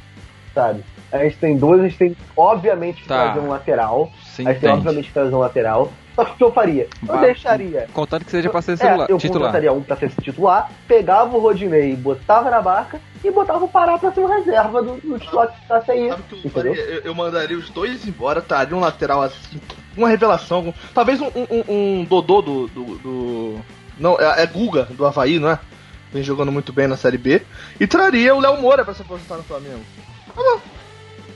Sabe? 0.54 0.82
a 1.12 1.24
gente 1.24 1.36
tem 1.36 1.56
dois, 1.56 1.80
a 1.80 1.84
gente 1.84 1.98
tem 1.98 2.16
obviamente 2.36 3.02
que 3.02 3.08
tá. 3.08 3.24
trazer 3.24 3.40
um 3.40 3.48
lateral. 3.48 4.10
Sim, 4.24 4.46
a 4.46 4.52
gente 4.52 4.60
tem 4.60 4.70
obviamente 4.70 5.06
que 5.06 5.12
trazer 5.12 5.34
um 5.34 5.38
lateral. 5.38 5.92
Só 6.14 6.24
que 6.24 6.32
o 6.32 6.36
que 6.36 6.44
eu 6.44 6.52
faria? 6.52 6.88
Eu 7.06 7.18
deixaria. 7.18 7.86
Contando 7.92 8.24
que 8.24 8.30
seja 8.30 8.48
pra 8.48 8.62
ser 8.62 8.78
celular, 8.78 9.06
é, 9.08 9.12
eu 9.12 9.18
titular. 9.18 9.42
contrataria 9.42 9.72
um 9.72 9.82
pra 9.82 9.96
ser 9.96 10.10
titular, 10.22 10.70
pegava 10.88 11.36
o 11.36 11.40
Rodinei, 11.40 11.94
botava 11.94 12.50
na 12.50 12.62
barca 12.62 12.98
e 13.22 13.30
botava 13.30 13.62
o 13.62 13.68
Pará 13.68 13.98
pra 13.98 14.10
ser 14.12 14.20
o 14.20 14.26
reserva 14.26 14.82
do, 14.82 14.94
do 14.94 15.18
titular 15.18 15.48
que 15.48 15.68
tá 15.68 15.82
aí. 15.88 16.08
Sabe 16.08 16.22
que 16.22 16.46
eu, 16.46 16.50
faria? 16.50 16.72
Eu, 16.72 17.00
eu, 17.02 17.14
mandaria 17.14 17.58
os 17.58 17.68
dois 17.68 18.08
embora, 18.08 18.38
estaria 18.38 18.74
um 18.74 18.80
lateral 18.80 19.22
assim, 19.22 19.60
uma 19.94 20.08
revelação. 20.08 20.72
Talvez 20.94 21.20
um, 21.20 21.26
um, 21.26 21.64
um 21.68 22.04
Dodô 22.04 22.40
do, 22.40 22.66
do, 22.68 22.84
do. 22.98 23.60
Não, 23.98 24.18
é, 24.20 24.42
é 24.42 24.46
Guga 24.46 24.84
do 24.84 25.06
Havaí, 25.06 25.38
não 25.38 25.50
é? 25.50 25.58
Vem 26.12 26.22
jogando 26.22 26.52
muito 26.52 26.72
bem 26.72 26.86
na 26.86 26.96
Série 26.96 27.18
B. 27.18 27.42
E 27.80 27.86
traria 27.86 28.34
o 28.34 28.40
Léo 28.40 28.60
Moura 28.60 28.84
pra 28.84 28.94
se 28.94 29.02
aposentar 29.02 29.36
no 29.36 29.42
Flamengo. 29.42 29.80
Tá 30.26 30.42
bom. 30.42 30.60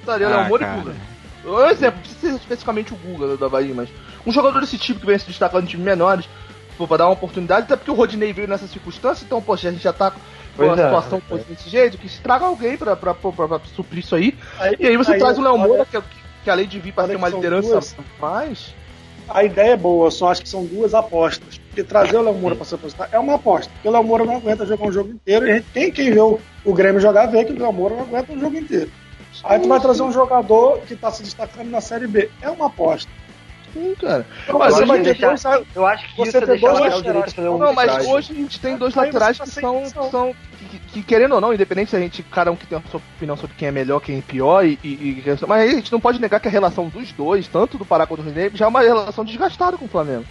Traria 0.05 0.29
ah, 0.29 0.31
o 0.31 0.33
Léo 0.35 0.49
Moura 0.49 0.67
cara. 0.67 0.79
e 0.79 0.83
Guga. 0.83 0.97
Um 1.45 1.67
exemplo, 1.71 2.01
precisa 2.01 2.21
ser 2.21 2.37
especificamente 2.37 2.93
o 2.93 2.97
Guga 2.97 3.37
do 3.37 3.45
Havaí, 3.45 3.73
mas 3.73 3.89
um 4.27 4.33
jogador 4.33 4.61
desse 4.61 4.77
tipo 4.77 5.01
que 5.01 5.07
vem 5.07 5.19
se 5.19 5.27
destacando 5.27 5.65
em 5.65 5.67
times 5.67 5.85
menores, 5.85 6.29
pô, 6.77 6.87
pra 6.87 6.99
dar 6.99 7.07
uma 7.07 7.15
oportunidade, 7.15 7.65
até 7.65 7.77
porque 7.77 7.91
o 7.91 7.95
Rodinei 7.95 8.33
veio 8.33 8.49
nessa 8.49 8.67
circunstância, 8.67 9.25
então, 9.25 9.41
poxa, 9.41 9.69
a 9.69 9.73
gente 9.73 9.83
já 9.83 9.93
tá 9.93 10.11
com 10.57 10.63
uma 10.63 10.75
é, 10.75 10.85
situação 10.85 11.23
é. 11.31 11.37
desse 11.39 11.71
jeito, 11.71 11.97
que 11.97 12.09
se 12.09 12.21
traga 12.21 12.45
alguém 12.45 12.77
pra, 12.77 12.95
pra, 12.95 13.15
pra, 13.15 13.33
pra 13.33 13.61
suprir 13.75 14.01
isso 14.01 14.15
aí. 14.15 14.37
aí 14.59 14.77
e 14.79 14.87
aí 14.87 14.97
você 14.97 15.13
aí, 15.13 15.19
traz 15.19 15.39
o 15.39 15.43
Léo 15.43 15.57
Moura, 15.57 15.87
que, 15.87 16.01
que, 16.45 16.51
além 16.51 16.67
de 16.67 16.79
vir 16.79 16.93
para 16.93 17.09
ter 17.09 17.17
uma 17.17 17.29
liderança 17.29 17.69
duas, 17.69 17.97
mais. 18.21 18.75
A 19.29 19.45
ideia 19.45 19.73
é 19.73 19.77
boa, 19.77 20.11
só 20.11 20.31
acho 20.31 20.43
que 20.43 20.49
são 20.49 20.65
duas 20.65 20.93
apostas. 20.93 21.60
Porque 21.81 21.85
trazer 21.85 22.17
o 22.17 22.23
Léo 22.23 22.35
Moura 22.35 22.57
pra 22.57 22.65
se 22.65 22.75
apostar 22.75 23.09
é 23.11 23.19
uma 23.19 23.35
aposta. 23.35 23.71
Porque 23.73 23.89
o 23.89 23.91
Léo 23.91 24.05
Moura 24.05 24.25
não 24.25 24.37
aguenta 24.37 24.67
jogar 24.67 24.87
um 24.87 24.93
jogo 24.93 25.11
inteiro. 25.11 25.47
E 25.47 25.51
a 25.51 25.55
gente, 25.55 25.67
quem, 25.73 25.91
quem 25.91 26.13
vê 26.13 26.21
o, 26.21 26.39
o 26.65 26.75
Grêmio 26.75 27.01
jogar 27.01 27.27
vê 27.27 27.45
que 27.45 27.53
o 27.53 27.59
Léo 27.59 27.73
Moura 27.73 27.95
não 27.95 28.03
aguenta 28.03 28.33
um 28.33 28.41
jogo 28.41 28.57
inteiro. 28.57 28.91
Aí 29.45 29.59
tu 29.61 29.69
vai 29.69 29.81
trazer 29.81 30.03
um 30.03 30.13
jogador 30.13 30.81
que 30.81 30.95
tá 30.95 31.11
se 31.11 31.23
destacando 31.23 31.71
na 31.71 31.81
Série 31.81 32.07
B. 32.07 32.29
É 32.43 32.51
uma 32.51 32.67
aposta. 32.67 33.11
Sim, 33.73 33.95
cara. 33.99 34.27
Mas 34.53 34.75
você 34.75 34.85
vai 34.85 35.01
deixar, 35.01 35.29
dois, 35.29 35.67
eu 35.77 35.87
acho 35.87 36.09
que 36.09 36.17
você 36.17 36.41
tem 36.41 36.59
dois 36.59 36.79
laterais. 36.81 37.39
Um 37.39 37.59
não, 37.59 37.73
mas 37.73 38.07
hoje 38.07 38.33
a 38.33 38.35
gente 38.35 38.61
tem 38.61 38.77
dois 38.77 38.95
laterais 38.95 39.39
que 39.39 39.49
são, 39.49 39.83
que 39.83 40.11
são 40.11 40.35
que, 40.59 40.79
que, 40.79 41.03
querendo 41.05 41.37
ou 41.37 41.41
não, 41.41 41.55
independente 41.55 41.91
se 41.91 41.97
a 41.97 42.01
gente, 42.01 42.23
cada 42.25 42.51
um 42.51 42.57
que 42.57 42.67
tem 42.67 42.77
a 42.77 42.83
sua 42.91 43.01
opinião 43.17 43.37
sobre 43.37 43.55
quem 43.57 43.69
é 43.69 43.71
melhor, 43.71 44.01
quem 44.01 44.19
é 44.19 44.23
pior, 44.23 44.67
e, 44.67 44.77
e, 44.83 44.89
e 44.89 45.25
mas 45.47 45.71
a 45.71 45.73
gente 45.73 45.93
não 45.93 46.01
pode 46.01 46.21
negar 46.21 46.41
que 46.41 46.49
a 46.49 46.51
relação 46.51 46.89
dos 46.89 47.13
dois, 47.13 47.47
tanto 47.47 47.79
do 47.79 47.87
Pará 47.87 48.07
quanto 48.07 48.25
do 48.25 48.31
René, 48.31 48.51
já 48.53 48.65
é 48.65 48.69
uma 48.69 48.81
relação 48.81 49.25
desgastada 49.25 49.79
com 49.79 49.85
o 49.85 49.89
Flamengo 49.89 50.27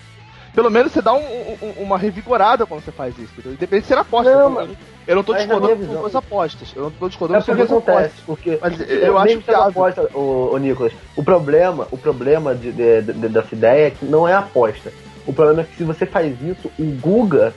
pelo 0.53 0.69
menos 0.69 0.91
você 0.91 1.01
dá 1.01 1.13
um, 1.13 1.57
um, 1.61 1.83
uma 1.83 1.97
revigorada 1.97 2.65
quando 2.65 2.83
você 2.83 2.91
faz 2.91 3.17
isso, 3.17 3.31
entendeu? 3.33 3.53
Independente 3.53 3.83
de 3.83 3.87
ser 3.87 3.97
aposta. 3.97 4.33
Não, 4.33 4.49
mas, 4.49 4.69
eu 5.07 5.15
não 5.15 5.23
tô 5.23 5.33
discordando 5.33 5.87
com 5.87 6.05
as 6.05 6.15
apostas. 6.15 6.73
Eu 6.75 6.83
não 6.83 6.91
tô 6.91 7.07
discordando 7.07 7.39
é 7.39 7.55
com 7.55 7.61
as 7.61 7.71
apostas. 7.71 8.11
Porque 8.25 8.59
mas 8.61 8.79
eu, 8.79 8.85
eu 8.87 9.17
acho 9.17 9.39
que 9.39 9.51
aposta, 9.51 10.09
o, 10.13 10.51
o 10.53 10.57
Nicolas, 10.57 10.93
o 11.15 11.23
problema, 11.23 11.87
o 11.91 11.97
problema 11.97 12.53
de, 12.53 12.71
de, 12.71 13.01
de, 13.01 13.13
dessa 13.29 13.55
ideia 13.55 13.87
é 13.87 13.91
que 13.91 14.05
não 14.05 14.27
é 14.27 14.33
aposta. 14.33 14.91
O 15.25 15.33
problema 15.33 15.61
é 15.61 15.63
que 15.63 15.75
se 15.75 15.83
você 15.83 16.05
faz 16.05 16.39
isso, 16.41 16.71
o 16.79 16.85
Guga, 16.99 17.53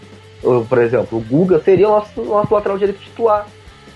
por 0.68 0.78
exemplo, 0.78 1.18
o 1.18 1.20
Guga 1.20 1.60
seria 1.60 1.88
o 1.88 1.92
nosso, 1.92 2.22
nosso 2.22 2.54
lateral 2.54 2.78
direito 2.78 3.00
titular. 3.00 3.46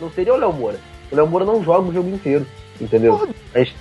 Não 0.00 0.10
seria 0.10 0.34
o 0.34 0.36
Léo 0.36 0.52
Moura. 0.52 0.78
O 1.10 1.16
Léo 1.16 1.26
Moura 1.26 1.44
não 1.44 1.62
joga 1.62 1.88
o 1.88 1.92
jogo 1.92 2.08
inteiro, 2.08 2.46
entendeu? 2.80 3.28
Gente, 3.54 3.74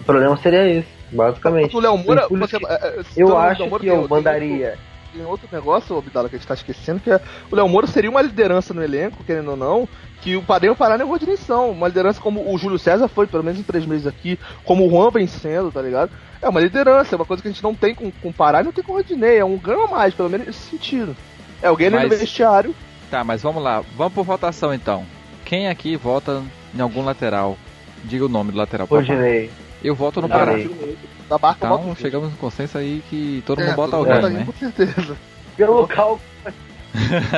o 0.00 0.04
problema 0.04 0.36
seria 0.38 0.68
esse. 0.68 0.95
Basicamente. 1.10 1.76
O 1.76 1.80
Léo 1.80 1.96
Moura, 1.96 2.26
você, 2.28 2.56
é, 2.56 2.60
é, 2.60 3.04
eu 3.16 3.36
acho 3.36 3.66
Moura, 3.66 3.80
que 3.80 3.86
eu 3.86 4.08
mandaria. 4.08 4.78
Tem 5.12 5.24
outro 5.24 5.48
negócio, 5.50 5.96
Abdala, 5.96 6.28
que 6.28 6.36
a 6.36 6.38
gente 6.38 6.48
tá 6.48 6.54
esquecendo, 6.54 7.00
que 7.00 7.10
é 7.10 7.20
o 7.50 7.56
Léo 7.56 7.68
Moura 7.68 7.86
seria 7.86 8.10
uma 8.10 8.20
liderança 8.20 8.74
no 8.74 8.82
elenco, 8.82 9.24
querendo 9.24 9.52
ou 9.52 9.56
não, 9.56 9.88
que 10.20 10.36
o 10.36 10.42
Padrinho 10.42 10.76
Pará 10.76 10.98
não 10.98 11.14
é 11.14 11.18
dimensão. 11.18 11.70
Uma 11.70 11.88
liderança 11.88 12.20
como 12.20 12.52
o 12.52 12.58
Júlio 12.58 12.78
César 12.78 13.08
foi, 13.08 13.26
pelo 13.26 13.44
menos 13.44 13.58
em 13.58 13.62
três 13.62 13.86
meses 13.86 14.06
aqui, 14.06 14.38
como 14.64 14.86
o 14.86 14.90
Juan 14.90 15.10
vem 15.10 15.26
sendo, 15.26 15.70
tá 15.70 15.80
ligado? 15.80 16.10
É 16.42 16.48
uma 16.48 16.60
liderança, 16.60 17.14
é 17.14 17.16
uma 17.16 17.24
coisa 17.24 17.42
que 17.42 17.48
a 17.48 17.50
gente 17.50 17.62
não 17.62 17.74
tem 17.74 17.94
com, 17.94 18.10
com 18.10 18.28
o 18.28 18.32
Pará 18.32 18.60
e 18.60 18.64
não 18.64 18.72
tem 18.72 18.84
com 18.84 18.92
o 18.92 18.96
Rodinei, 18.96 19.38
é 19.38 19.44
um 19.44 19.56
ganho 19.56 19.84
a 19.84 19.88
mais, 19.88 20.12
pelo 20.12 20.28
menos 20.28 20.46
nesse 20.46 20.70
sentido. 20.70 21.16
É 21.62 21.68
alguém 21.68 21.88
mas... 21.88 22.10
no 22.10 22.16
vestiário. 22.16 22.74
Tá, 23.10 23.24
mas 23.24 23.42
vamos 23.42 23.62
lá, 23.62 23.82
vamos 23.96 24.12
por 24.12 24.24
votação 24.24 24.74
então. 24.74 25.06
Quem 25.44 25.68
aqui 25.68 25.96
vota 25.96 26.42
em 26.74 26.80
algum 26.80 27.04
lateral? 27.04 27.56
Diga 28.04 28.26
o 28.26 28.28
nome 28.28 28.52
do 28.52 28.58
lateral. 28.58 28.86
Rodinei. 28.86 29.50
Eu 29.82 29.94
voto 29.94 30.20
no 30.20 30.28
Pará. 30.28 30.54
Da 31.28 31.38
barca 31.38 31.66
então 31.66 31.96
chegamos 31.96 32.30
no 32.30 32.36
consenso 32.36 32.78
aí 32.78 33.02
que 33.10 33.42
todo 33.44 33.60
é, 33.60 33.66
mundo 33.66 33.76
bota 33.76 33.96
alguém, 33.96 34.22
né? 34.30 34.44
Com 34.44 34.52
certeza. 34.52 35.16
Pelo 35.56 35.86
cálculo. 35.86 36.20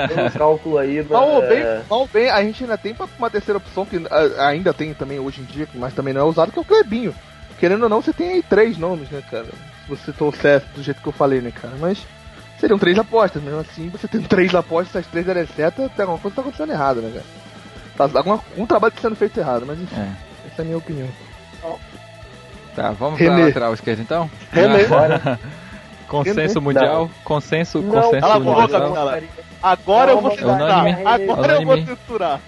Pelo 0.09 0.31
cálculo 0.37 0.79
aí. 0.79 1.03
Da... 1.03 1.17
Mal, 1.17 1.41
bem, 1.41 1.65
mal 1.89 2.09
bem, 2.13 2.31
a 2.31 2.43
gente 2.43 2.65
ainda 2.65 2.77
tem 2.77 2.95
uma 3.19 3.31
terceira 3.31 3.59
opção 3.59 3.87
que 3.87 3.97
ainda 4.39 4.75
tem 4.75 4.93
também 4.93 5.19
hoje 5.19 5.41
em 5.41 5.45
dia, 5.45 5.69
mas 5.75 5.95
também 5.95 6.13
não 6.13 6.21
é 6.21 6.25
usado, 6.25 6.53
que 6.53 6.59
é 6.59 6.63
o 6.63 6.65
Clebinho. 6.65 7.15
Querendo 7.59 7.85
ou 7.85 7.89
não, 7.89 8.03
você 8.03 8.13
tem 8.13 8.33
aí 8.35 8.43
três 8.43 8.77
nomes, 8.77 9.11
né, 9.11 9.23
cara? 9.31 9.47
Se 9.47 9.89
você 9.89 10.13
trouxer 10.13 10.63
do 10.75 10.83
jeito 10.83 11.01
que 11.01 11.09
eu 11.09 11.13
falei, 11.13 11.41
né, 11.41 11.51
cara? 11.51 11.75
Mas 11.81 12.07
seriam 12.61 12.79
três 12.79 12.99
apostas, 12.99 13.43
mesmo 13.43 13.61
assim, 13.61 13.89
você 13.89 14.07
tem 14.07 14.21
três 14.23 14.55
apostas, 14.55 14.93
se 14.93 14.99
as 14.99 15.07
três 15.07 15.27
derem 15.27 15.47
certo, 15.47 15.89
tem 15.89 16.03
alguma 16.03 16.19
coisa 16.19 16.31
que 16.31 16.37
tá 16.37 16.43
acontecendo 16.43 16.73
errado, 16.73 17.01
né, 17.01 17.11
cara? 17.11 18.11
Tá, 18.11 18.19
alguma, 18.19 18.41
um 18.57 18.67
trabalho 18.67 18.95
tá 18.95 19.01
sendo 19.01 19.17
feito 19.17 19.41
errado, 19.41 19.65
mas 19.67 19.81
enfim, 19.81 19.97
é. 19.97 20.13
essa 20.47 20.61
é 20.61 20.63
a 20.63 20.65
minha 20.65 20.79
opinião. 20.79 21.09
Tá, 22.79 22.93
vamos 22.93 23.19
René. 23.19 23.35
pra 23.35 23.47
lateral 23.47 23.75
esquerda 23.75 24.03
então? 24.03 24.31
René. 24.53 24.85
Consenso 26.07 26.55
René. 26.55 26.61
mundial? 26.61 27.01
Não. 27.03 27.11
Consenso, 27.23 27.83
não. 27.83 27.91
consenso 27.91 28.21
Cala 28.21 28.41
mundial. 28.41 29.19
Agora 29.61 30.13
eu 30.13 30.21
vou 30.21 30.31
censurar. 30.31 30.87
Agora 31.05 31.53
eu 31.55 31.67
vou 31.67 31.77
censurar. 31.77 32.41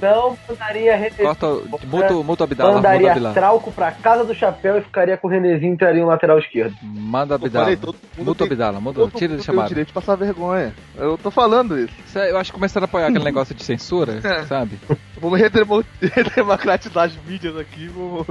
Não 0.00 0.36
mandaria 0.48 0.96
René. 0.96 1.10
Corta, 1.10 1.46
muta, 1.86 2.14
muta 2.14 2.44
Abdala. 2.44 2.72
Mandaria 2.74 3.00
muta 3.00 3.12
Abdala. 3.12 3.34
Trauco 3.34 3.72
pra 3.72 3.92
casa 3.92 4.24
do 4.24 4.34
chapéu 4.34 4.78
e 4.78 4.82
ficaria 4.82 5.16
com 5.16 5.28
o 5.28 5.30
Renezinho 5.30 5.70
e 5.70 5.74
entraria 5.74 6.04
um 6.04 6.08
lateral 6.08 6.38
esquerdo. 6.38 6.74
Manda 6.82 7.36
Abdala. 7.36 7.70
Muta 8.18 8.44
Abdala, 8.44 8.80
muta, 8.80 9.08
tira 9.16 9.36
de 9.36 9.44
chamada. 9.44 9.68
direito 9.68 9.88
de 9.88 9.94
passar 9.94 10.16
vergonha. 10.16 10.74
Eu 10.96 11.16
tô 11.16 11.30
falando 11.30 11.78
isso. 11.78 11.94
Eu 12.18 12.36
acho 12.36 12.50
que 12.50 12.58
começaram 12.58 12.84
a 12.84 12.88
apoiar 12.88 13.06
aquele 13.06 13.24
negócio 13.24 13.54
de 13.54 13.62
censura, 13.62 14.20
é. 14.22 14.42
sabe? 14.42 14.78
Vamos 15.18 15.40
redemocratizar 15.40 17.04
as 17.04 17.16
mídias 17.24 17.56
aqui. 17.56 17.86
Vamos... 17.86 18.26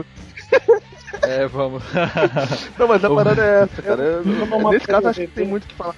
É, 1.24 1.47
vamos. 1.47 1.84
não, 2.78 2.88
mas 2.88 3.03
a 3.03 3.09
parada 3.09 3.43
é 3.43 3.64
essa, 3.64 3.82
cara. 3.82 4.01
Eu, 4.01 4.24
eu 4.24 4.72
nesse 4.72 4.88
caso, 4.88 5.07
acho 5.07 5.22
que 5.22 5.28
tem 5.28 5.45
muito 5.45 5.66
o 5.66 5.68
que 5.68 5.76
falar. 5.76 5.95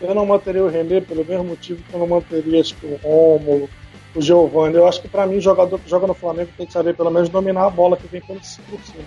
Eu 0.00 0.14
não 0.14 0.26
manteria 0.26 0.64
o 0.64 0.68
René 0.68 1.00
pelo 1.00 1.24
mesmo 1.24 1.44
motivo 1.44 1.82
que 1.82 1.94
eu 1.94 2.00
não 2.00 2.06
manteria 2.06 2.62
que 2.62 2.86
o 2.86 2.98
Romulo, 3.02 3.70
o 4.14 4.20
Giovanni. 4.20 4.74
Eu 4.74 4.88
acho 4.88 5.00
que 5.00 5.08
para 5.08 5.26
mim, 5.26 5.40
jogador 5.40 5.78
que 5.78 5.88
joga 5.88 6.06
no 6.06 6.14
Flamengo 6.14 6.50
tem 6.56 6.66
que 6.66 6.72
saber 6.72 6.96
pelo 6.96 7.10
menos 7.10 7.28
dominar 7.28 7.66
a 7.66 7.70
bola 7.70 7.96
que 7.96 8.08
vem 8.08 8.20
pelo 8.20 8.40
por 8.40 8.80
cima. 8.80 9.04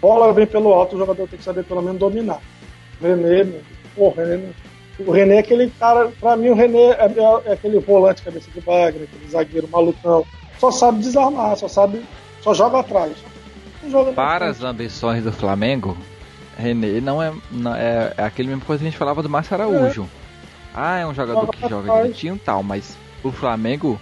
Bola 0.00 0.32
vem 0.32 0.46
pelo 0.46 0.72
alto, 0.72 0.96
o 0.96 0.98
jogador 0.98 1.26
tem 1.28 1.38
que 1.38 1.44
saber 1.44 1.64
pelo 1.64 1.82
menos 1.82 1.98
dominar. 1.98 2.40
René, 3.00 3.46
pô, 3.96 4.10
René, 4.10 4.50
o 5.06 5.10
René 5.10 5.36
é 5.36 5.38
aquele 5.38 5.70
cara, 5.70 6.10
pra 6.20 6.36
mim 6.36 6.50
o 6.50 6.54
René 6.54 6.90
é, 6.90 7.06
é, 7.06 7.50
é 7.50 7.52
aquele 7.52 7.78
volante 7.78 8.22
cabeça 8.22 8.50
de 8.50 8.60
bagre, 8.60 9.04
aquele 9.04 9.30
zagueiro 9.30 9.68
malucão. 9.68 10.24
Só 10.58 10.70
sabe 10.70 11.00
desarmar, 11.00 11.56
só 11.56 11.68
sabe, 11.68 12.02
só 12.42 12.52
joga 12.52 12.80
atrás. 12.80 13.12
Para 14.14 14.46
as 14.48 14.62
ambições 14.62 15.24
do 15.24 15.32
Flamengo, 15.32 15.96
René 16.56 17.00
não 17.00 17.22
é, 17.22 17.32
não 17.50 17.74
é, 17.74 18.12
é 18.16 18.24
aquele 18.24 18.48
mesmo 18.48 18.64
coisa 18.64 18.80
que 18.80 18.88
a 18.88 18.90
gente 18.90 18.98
falava 18.98 19.22
do 19.22 19.28
Márcio 19.28 19.54
Araújo. 19.54 20.02
É. 20.02 20.20
Ah, 20.74 20.98
é 20.98 21.06
um 21.06 21.14
jogador 21.14 21.48
que 21.48 21.68
joga 21.68 21.92
direitinho 21.92 22.36
e 22.36 22.38
tal, 22.38 22.62
mas 22.62 22.96
o 23.24 23.32
Flamengo 23.32 24.00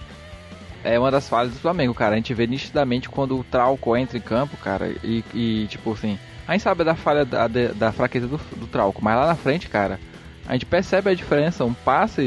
é 0.83 0.99
uma 0.99 1.09
das 1.09 1.27
falhas 1.27 1.53
do 1.53 1.59
Flamengo, 1.59 1.93
cara. 1.93 2.13
A 2.13 2.17
gente 2.17 2.33
vê 2.33 2.45
nitidamente 2.45 3.09
quando 3.09 3.37
o 3.37 3.43
Trauco 3.43 3.95
entra 3.95 4.17
em 4.17 4.21
campo, 4.21 4.55
cara, 4.57 4.93
e, 5.03 5.23
e 5.33 5.67
tipo 5.67 5.91
assim, 5.93 6.19
a 6.47 6.51
gente 6.51 6.61
sabe 6.61 6.83
da 6.83 6.95
falha 6.95 7.25
da, 7.25 7.47
da 7.47 7.91
fraqueza 7.91 8.27
do, 8.27 8.37
do 8.55 8.67
Trauco, 8.67 9.03
mas 9.03 9.15
lá 9.15 9.27
na 9.27 9.35
frente, 9.35 9.67
cara, 9.67 9.99
a 10.47 10.53
gente 10.53 10.65
percebe 10.65 11.09
a 11.09 11.15
diferença. 11.15 11.65
Um 11.65 11.73
passe 11.73 12.21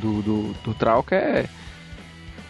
do, 0.00 0.22
do, 0.22 0.54
do 0.64 0.74
Trauco 0.74 1.14
é 1.14 1.46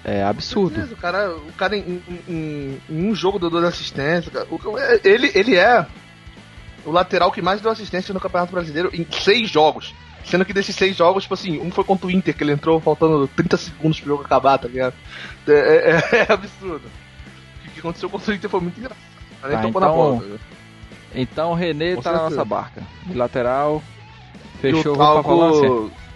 é 0.09 0.23
absurdo. 0.23 0.81
o 0.85 0.97
cara, 0.97 1.35
o 1.35 1.53
cara 1.55 1.77
em, 1.77 2.01
em, 2.29 2.81
em 2.89 3.09
um 3.09 3.13
jogo 3.13 3.41
deu 3.41 3.51
duas 3.51 3.65
assistências. 3.65 4.33
Cara. 4.33 4.47
Ele, 5.03 5.33
ele 5.35 5.57
é 5.57 5.85
o 6.85 6.93
lateral 6.93 7.33
que 7.33 7.43
mais 7.43 7.61
deu 7.61 7.73
assistência 7.73 8.15
no 8.15 8.21
Campeonato 8.21 8.53
Brasileiro 8.53 8.89
em 8.95 9.05
seis 9.11 9.51
jogos. 9.51 9.93
Sendo 10.25 10.45
que 10.45 10.53
desses 10.53 10.77
seis 10.77 10.97
jogos, 10.97 11.25
tipo 11.25 11.35
assim, 11.35 11.59
um 11.59 11.73
foi 11.73 11.83
contra 11.83 12.07
o 12.07 12.11
Inter, 12.11 12.37
que 12.37 12.45
ele 12.45 12.53
entrou 12.53 12.81
faltando 12.81 13.27
30 13.27 13.57
segundos 13.57 13.99
pro 13.99 14.11
jogo 14.11 14.23
acabar, 14.25 14.59
tá 14.59 14.69
ligado? 14.69 14.95
É, 15.49 15.53
é, 15.53 15.91
é, 15.91 16.17
é 16.29 16.33
absurdo. 16.33 16.89
O 17.67 17.71
que 17.71 17.81
aconteceu 17.81 18.09
contra 18.09 18.31
o 18.31 18.35
Inter 18.37 18.49
foi 18.49 18.61
muito 18.61 18.79
engraçado. 18.79 19.01
Tá, 19.43 19.55
então, 19.55 19.73
tá 19.73 20.39
então 21.15 21.51
o 21.51 21.55
René 21.55 21.97
Com 21.97 22.03
tá 22.03 22.11
certeza. 22.11 22.25
na 22.25 22.31
nossa 22.31 22.45
barca. 22.45 22.83
De 23.07 23.15
lateral, 23.15 23.83
fechou 24.61 24.93
o 24.93 24.97
falar 24.97 25.23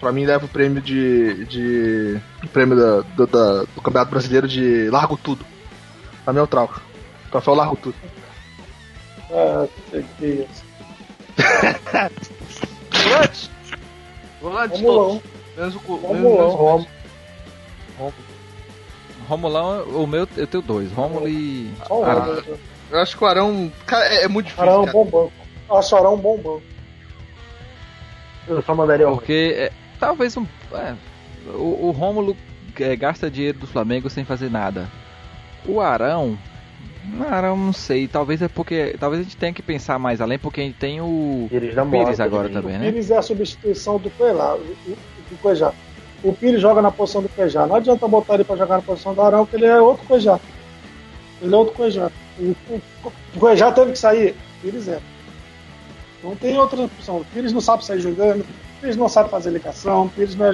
Pra 0.01 0.11
mim 0.11 0.25
leva 0.25 0.45
o 0.45 0.49
prêmio 0.49 0.81
de. 0.81 1.45
de 1.45 2.19
o 2.43 2.47
prêmio 2.47 2.75
da, 2.75 3.01
do, 3.15 3.27
da, 3.27 3.61
do 3.61 3.81
Campeonato 3.83 4.09
Brasileiro 4.09 4.47
de 4.47 4.89
Largo 4.89 5.15
Tudo. 5.15 5.45
Pra 6.23 6.33
mim 6.33 6.39
é 6.39 6.41
o 6.41 6.47
Trauco. 6.47 6.81
Troféu 7.29 7.53
Largo 7.53 7.75
Tudo. 7.75 7.95
Ah, 9.31 9.67
que. 10.17 10.47
Volantes! 12.91 13.51
Volantes 14.41 14.81
todos. 14.81 15.21
Menos 15.55 15.75
o 15.75 15.79
Romulão. 15.79 16.87
Romulão, 19.27 19.83
o 19.83 20.07
meu, 20.07 20.27
eu 20.35 20.47
tenho 20.47 20.63
dois, 20.63 20.91
Romulo 20.91 21.29
e. 21.29 21.71
O 21.91 22.03
Arão. 22.03 22.43
Eu 22.89 22.99
acho 22.99 23.15
que 23.15 23.23
o 23.23 23.27
Arão. 23.27 23.71
Cara, 23.85 24.05
é, 24.05 24.23
é 24.23 24.27
muito 24.27 24.47
difícil. 24.47 24.63
Arão 24.63 24.83
é 24.83 24.89
um 24.89 24.91
bom 24.91 25.05
banco. 25.05 25.33
Eu 25.69 25.77
acho 25.77 25.95
o 25.95 25.97
Arão 25.99 26.15
um 26.15 26.17
bom 26.17 26.37
banco. 26.37 26.63
Eu 28.47 28.61
só 28.63 28.73
mandaria. 28.73 29.07
Porque 29.07 29.53
é, 29.55 29.71
talvez 30.01 30.35
um. 30.35 30.45
é, 30.73 30.95
o, 31.53 31.87
o 31.87 31.91
Rômulo 31.91 32.35
é, 32.79 32.95
gasta 32.95 33.29
dinheiro 33.29 33.59
do 33.59 33.67
Flamengo 33.67 34.09
sem 34.09 34.25
fazer 34.25 34.49
nada. 34.49 34.89
O 35.65 35.79
Arão. 35.79 36.37
O 37.17 37.23
Arão 37.23 37.55
não 37.55 37.71
sei, 37.71 38.07
talvez 38.07 38.41
é 38.41 38.47
porque. 38.47 38.95
Talvez 38.99 39.21
a 39.21 39.23
gente 39.23 39.37
tenha 39.37 39.53
que 39.53 39.61
pensar 39.61 39.99
mais 39.99 40.19
além, 40.19 40.39
porque 40.39 40.59
a 40.59 40.63
gente 40.63 40.77
tem 40.77 40.99
o 40.99 41.47
Pires 41.49 41.75
da 41.75 41.85
Pires 41.85 42.19
agora 42.19 42.49
também, 42.49 42.75
O 42.75 42.79
né? 42.79 42.91
Pires 42.91 43.11
é 43.11 43.17
a 43.17 43.21
substituição 43.21 43.97
do 43.99 44.09
Coelho, 44.09 44.37
do 44.37 45.37
Cuejá. 45.41 45.71
O 46.23 46.33
Pires 46.33 46.61
joga 46.61 46.81
na 46.81 46.91
posição 46.91 47.21
do 47.21 47.29
Cuejá. 47.29 47.65
Não 47.65 47.75
adianta 47.75 48.07
botar 48.07 48.35
ele 48.35 48.43
pra 48.43 48.55
jogar 48.55 48.77
na 48.77 48.81
posição 48.81 49.13
do 49.13 49.21
Arão, 49.21 49.45
porque 49.45 49.57
ele 49.57 49.65
é 49.65 49.79
outro 49.79 50.05
Cuejá. 50.07 50.39
Ele 51.41 51.53
é 51.53 51.57
outro 51.57 51.73
Cuejá. 51.75 52.11
O, 52.39 52.55
o, 52.69 52.81
o 53.35 53.39
Cuejá 53.39 53.71
teve 53.71 53.91
que 53.91 53.99
sair. 53.99 54.31
O 54.31 54.61
Pires 54.61 54.87
é. 54.87 54.99
Não 56.23 56.35
tem 56.35 56.57
outra 56.57 56.81
opção. 56.83 57.17
O 57.17 57.25
Pires 57.25 57.53
não 57.53 57.61
sabe 57.61 57.85
sair 57.85 57.99
jogando. 57.99 58.45
O 58.81 58.83
Pires 58.83 58.97
não 58.97 59.07
sabe 59.07 59.29
fazer 59.29 59.51
ligação. 59.51 60.05
O 60.05 60.09
Pires 60.09 60.33
não, 60.35 60.45
é, 60.47 60.53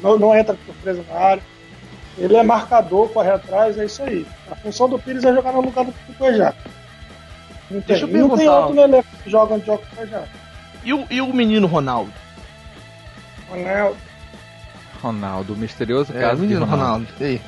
não, 0.00 0.16
não 0.18 0.36
entra 0.36 0.54
com 0.54 0.64
surpresa 0.72 1.04
na 1.10 1.18
área. 1.18 1.42
Ele 2.16 2.36
é 2.36 2.42
marcador, 2.44 3.08
corre 3.08 3.30
atrás, 3.32 3.76
é 3.76 3.86
isso 3.86 4.00
aí. 4.04 4.24
A 4.48 4.54
função 4.54 4.88
do 4.88 4.96
Pires 4.96 5.24
é 5.24 5.34
jogar 5.34 5.52
no 5.52 5.60
lugar 5.60 5.84
do 5.84 5.92
Cuejá. 6.16 6.54
Não 7.68 7.80
tem, 7.80 7.98
Deixa 7.98 8.04
eu 8.06 8.28
não 8.28 8.36
tem 8.36 8.48
outro 8.48 8.74
no 8.74 8.80
elenco 8.82 9.08
que 9.24 9.28
joga 9.28 9.54
onde 9.54 9.66
joga 9.66 9.82
o 9.92 9.96
Cuejá. 9.96 10.22
E 10.84 10.92
o, 10.94 11.04
e 11.10 11.20
o 11.20 11.32
menino 11.34 11.66
Ronaldo? 11.66 12.12
Ronaldo. 13.50 13.96
Ronaldo, 15.02 15.52
o 15.54 15.56
misterioso 15.56 16.12
É, 16.14 16.18
o 16.18 16.20
caso 16.20 16.36
de 16.36 16.42
menino 16.42 16.64
Ronaldo. 16.64 17.06
Ronaldo. 17.06 17.08
E 17.20 17.24
aí? 17.24 17.42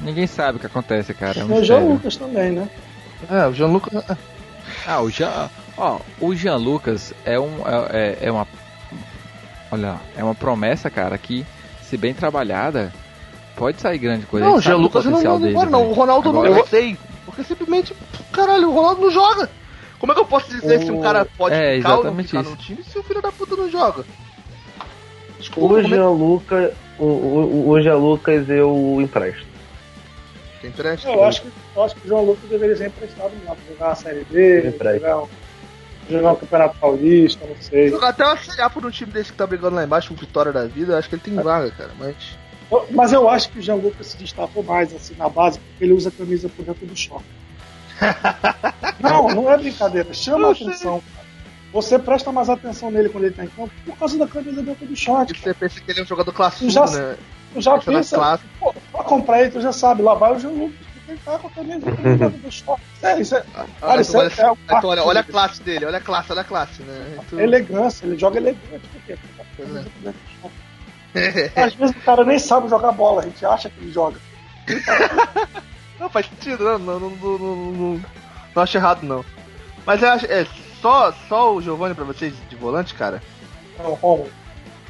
Ninguém 0.00 0.26
sabe 0.26 0.56
o 0.56 0.60
que 0.60 0.66
acontece, 0.66 1.12
cara. 1.12 1.40
É 1.40 1.44
um 1.44 1.48
Tem 1.48 1.58
o 1.60 1.64
João 1.64 1.80
mistério. 1.80 1.88
Lucas 1.94 2.16
também, 2.16 2.52
né? 2.52 2.68
É, 3.30 3.46
o 3.46 3.52
Gianluca. 3.52 4.18
Ah, 4.86 5.00
o 5.02 5.10
Jean. 5.10 5.50
Ó, 5.76 5.98
o 6.20 6.34
Jean 6.34 6.56
Lucas 6.56 7.12
é 7.26 7.38
um. 7.38 7.58
É, 7.66 7.90
é- 7.92 8.18
é 8.22 8.32
uma. 8.32 8.46
Olha, 9.70 9.96
é 10.16 10.22
uma 10.24 10.34
promessa, 10.34 10.90
cara, 10.90 11.16
que, 11.16 11.44
se 11.82 11.96
bem 11.96 12.12
trabalhada, 12.12 12.92
pode 13.56 13.80
sair 13.80 13.98
grande 13.98 14.26
coisa. 14.26 14.46
Não, 14.46 14.54
A 14.54 14.58
o 14.58 14.60
Gianluca 14.60 15.00
não 15.02 15.10
não 15.22 15.38
dele, 15.40 15.50
embora, 15.52 15.70
não. 15.70 15.78
velho. 15.80 15.90
O 15.90 15.94
Ronaldo 15.94 16.28
Agora- 16.30 16.48
eu 16.50 16.54
não 16.56 16.66
sei. 16.66 16.96
Porque 17.24 17.44
simplesmente, 17.44 17.94
caralho, 18.32 18.68
o 18.70 18.74
Ronaldo 18.74 19.02
não 19.02 19.10
joga. 19.10 19.48
Como 20.00 20.12
é 20.12 20.14
que 20.14 20.20
eu 20.20 20.26
posso 20.26 20.50
dizer 20.50 20.80
se 20.80 20.90
um 20.90 21.00
cara 21.00 21.24
pode 21.36 21.54
É, 21.54 21.76
ficar 21.76 21.98
ou 21.98 22.04
não 22.04 22.16
ficar 22.16 22.40
isso. 22.40 22.50
no 22.50 22.56
time 22.56 22.82
se 22.82 22.98
o 22.98 23.02
filho 23.02 23.20
da 23.22 23.30
puta 23.30 23.54
não 23.54 23.70
joga? 23.70 24.04
Desculpa, 25.38 25.74
O 25.74 25.82
como 25.82 25.86
é 25.94 25.96
Jean 25.96 26.08
Lucas, 26.10 26.72
o, 26.98 27.04
o, 27.04 27.68
o 27.70 27.80
Jean 27.82 27.96
Lucas 27.96 28.48
eu 28.48 28.98
empresto. 29.00 29.46
tem 30.60 30.70
empréstimo? 30.70 31.12
Eu 31.12 31.24
acho 31.24 31.42
que, 31.42 31.48
eu 31.76 31.82
acho 31.84 31.94
que 31.96 32.04
o 32.06 32.08
João 32.08 32.24
Lucas 32.24 32.48
deveria 32.50 32.76
ser 32.76 32.86
emprestado 32.88 33.32
lá, 33.46 33.54
pra 33.54 33.64
jogar 33.74 33.90
a 33.92 33.94
Série 33.94 34.24
B, 34.30 34.68
Empresta. 34.68 35.06
jogar, 35.06 35.26
jogar 36.10 36.32
o 36.32 36.36
Campeonato 36.36 36.78
Paulista, 36.78 37.46
não 37.46 37.56
sei. 37.60 37.88
Jogar 37.88 38.08
até 38.08 38.24
uma 38.24 38.36
Série 38.36 38.62
A 38.62 38.70
por 38.70 38.84
um 38.84 38.90
time 38.90 39.12
desse 39.12 39.32
que 39.32 39.38
tá 39.38 39.46
brigando 39.46 39.76
lá 39.76 39.84
embaixo, 39.84 40.12
um 40.12 40.16
Vitória 40.16 40.52
da 40.52 40.66
vida, 40.66 40.92
eu 40.94 40.98
acho 40.98 41.08
que 41.08 41.14
ele 41.14 41.22
tem 41.22 41.34
vaga, 41.34 41.70
cara. 41.70 41.90
Mas. 41.98 42.14
Eu- 42.70 42.86
Mas 42.90 43.12
eu 43.12 43.28
acho 43.28 43.50
que 43.50 43.58
o 43.58 43.62
Jean 43.62 43.74
Lucas 43.76 44.06
se 44.08 44.16
destacou 44.16 44.62
mais 44.62 44.94
assim 44.94 45.14
na 45.16 45.28
base, 45.28 45.58
porque 45.58 45.84
ele 45.84 45.92
usa 45.92 46.08
a 46.08 46.12
camisa 46.12 46.48
por 46.48 46.64
dentro 46.64 46.86
do 46.86 46.96
short. 46.96 47.24
não, 49.00 49.28
não 49.28 49.50
é 49.52 49.56
brincadeira, 49.58 50.12
chama 50.14 50.48
a 50.48 50.52
atenção. 50.52 51.00
cara. 51.14 51.20
Você 51.72 51.98
presta 51.98 52.32
mais 52.32 52.48
atenção 52.48 52.90
nele 52.90 53.08
quando 53.08 53.24
ele 53.24 53.34
tá 53.34 53.44
em 53.44 53.48
campo 53.48 53.70
por 53.84 53.96
causa 53.96 54.18
da 54.18 54.26
camisa 54.26 54.62
dentro 54.62 54.86
do 54.86 54.96
short. 54.96 55.32
Você 55.38 55.54
pensa 55.54 55.80
que 55.80 55.90
ele 55.90 56.00
é 56.00 56.02
um 56.02 56.06
jogador 56.06 56.32
classudo, 56.32 56.70
Já- 56.70 56.86
né? 56.86 57.16
Tu 57.52 57.60
já 57.60 57.78
Pensa 57.78 58.38
pô, 58.60 58.72
pra 58.92 59.02
comprar 59.02 59.40
ele, 59.42 59.50
tu 59.50 59.60
já 59.60 59.72
sabe, 59.72 60.02
lá 60.02 60.14
vai 60.14 60.32
o 60.34 60.38
Jean 60.38 60.50
Lucas, 60.50 60.78
tá 61.18 61.38
com 61.38 61.46
a 61.46 61.50
camisa 61.50 61.78
do. 61.80 62.80
É, 63.02 63.20
isso 63.20 63.36
é, 63.36 63.44
Ah, 63.54 63.66
Cara, 63.80 64.00
isso 64.02 64.16
olha, 64.16 64.28
é- 64.36 64.40
é 64.42 64.50
o 64.50 64.58
então, 64.64 64.90
olha, 64.90 65.04
olha 65.04 65.20
a 65.20 65.24
classe 65.24 65.62
dele, 65.62 65.84
olha 65.86 65.98
a 65.98 66.00
classe, 66.00 66.32
olha 66.32 66.40
a 66.42 66.44
classe, 66.44 66.82
né? 66.82 67.18
Então- 67.26 67.40
elegância, 67.40 68.06
ele 68.06 68.18
joga 68.18 68.38
elegante. 68.38 68.88
Porque 68.92 69.12
é. 69.12 69.20
Às 71.64 71.74
vezes 71.74 71.96
o 71.96 72.00
cara 72.00 72.24
nem 72.24 72.38
sabe 72.38 72.68
jogar 72.68 72.92
bola, 72.92 73.22
a 73.22 73.24
gente 73.24 73.44
acha 73.44 73.68
que 73.68 73.80
ele 73.80 73.92
joga. 73.92 74.16
Não, 75.98 76.08
faz 76.08 76.26
sentido, 76.26 76.64
não, 76.64 76.78
não, 76.78 77.00
não, 77.00 77.10
não, 77.10 77.38
não, 77.38 78.02
não- 78.54 78.62
acho 78.62 78.76
errado, 78.76 79.02
não. 79.02 79.24
Mas 79.84 80.02
eu 80.02 80.10
acho, 80.10 80.26
é 80.26 80.46
só, 80.80 81.12
só 81.28 81.54
o 81.54 81.60
Giovanni 81.60 81.94
pra 81.94 82.04
vocês 82.04 82.32
de 82.48 82.56
volante, 82.56 82.94
cara? 82.94 83.22
Não, 83.78 83.94
Romulo. 83.94 84.30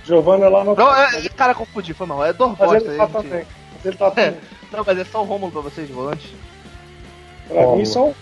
Giovanni 0.05 0.45
lá 0.49 0.65
não. 0.65 0.75
Não, 0.75 0.95
é, 0.95 1.29
cara, 1.31 1.55
confundi, 1.55 1.95
foi 1.95 2.07
mal. 2.07 2.25
É 2.25 2.33
Dor 2.33 2.57
mas 2.59 2.73
ele 2.73 2.97
tá 2.97 3.05
gente. 3.07 3.13
também. 3.13 3.47
Mas 3.75 3.85
ele 3.87 3.97
tá 3.97 4.11
também. 4.11 4.41
Não, 4.73 4.85
mas 4.87 4.99
é 4.99 5.05
só 5.05 5.23
o 5.23 5.25
Romulo 5.25 5.51
pra 5.53 5.61
vocês 5.63 5.87
de 5.87 5.93
volante? 5.93 6.35
Pra 7.49 7.61
Romulo. 7.63 7.79
mim 7.79 7.85
são. 7.85 8.15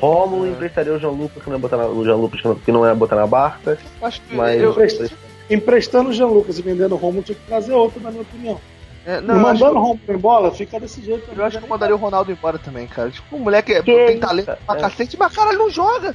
Romulo 0.00 0.48
emprestaria 0.48 0.92
o 0.92 0.98
Jean 0.98 1.10
Lucas, 1.10 1.42
que 1.42 1.48
não 1.48 1.56
é 1.56 1.58
botar 1.60 1.76
na, 1.76 1.86
o 1.86 2.04
Jean 2.04 2.16
Lucas 2.16 2.40
que 2.64 2.72
não 2.72 2.84
é 2.84 2.92
botar 2.94 3.16
na 3.16 3.26
barca, 3.26 3.78
Eu 4.00 4.06
Acho 4.08 4.20
que 4.22 4.34
mas 4.34 4.60
eu, 4.60 4.70
Empresta- 4.72 5.10
Emprestando 5.48 6.10
o 6.10 6.12
Jean 6.12 6.26
Lucas 6.26 6.58
e 6.58 6.62
vendendo 6.62 6.92
o 6.94 6.98
Romulo, 6.98 7.22
tinha 7.22 7.36
que 7.36 7.46
trazer 7.46 7.72
outro, 7.72 8.00
na 8.00 8.10
minha 8.10 8.22
opinião. 8.22 8.60
é, 9.06 9.20
Não, 9.20 9.36
eu 9.36 9.40
mandando 9.40 9.76
o 9.76 9.80
Romulo 9.80 10.00
embora, 10.08 10.50
fica 10.50 10.80
desse 10.80 11.00
jeito. 11.02 11.30
eu 11.36 11.44
acho 11.44 11.58
que 11.58 11.64
eu 11.64 11.68
mandaria 11.68 11.94
o 11.94 11.98
Ronaldo 11.98 12.32
embora 12.32 12.58
também, 12.58 12.86
cara. 12.88 13.10
Tipo, 13.10 13.36
o 13.36 13.38
moleque 13.40 13.72
é- 13.74 13.82
Que 13.82 14.06
tem 14.06 14.18
talento 14.18 14.56
pra 14.66 14.76
É. 14.76 14.80
cacete, 14.80 15.16
mas 15.16 15.32
cara, 15.34 15.50
ele 15.50 15.58
não 15.58 15.70
joga. 15.70 16.14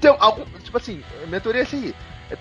Tem 0.00 0.14
algum, 0.18 0.44
tipo 0.62 0.76
assim, 0.76 1.02
minha 1.26 1.40
teoria 1.40 1.62
é 1.62 1.64
assim: 1.64 1.88
é, 1.90 1.92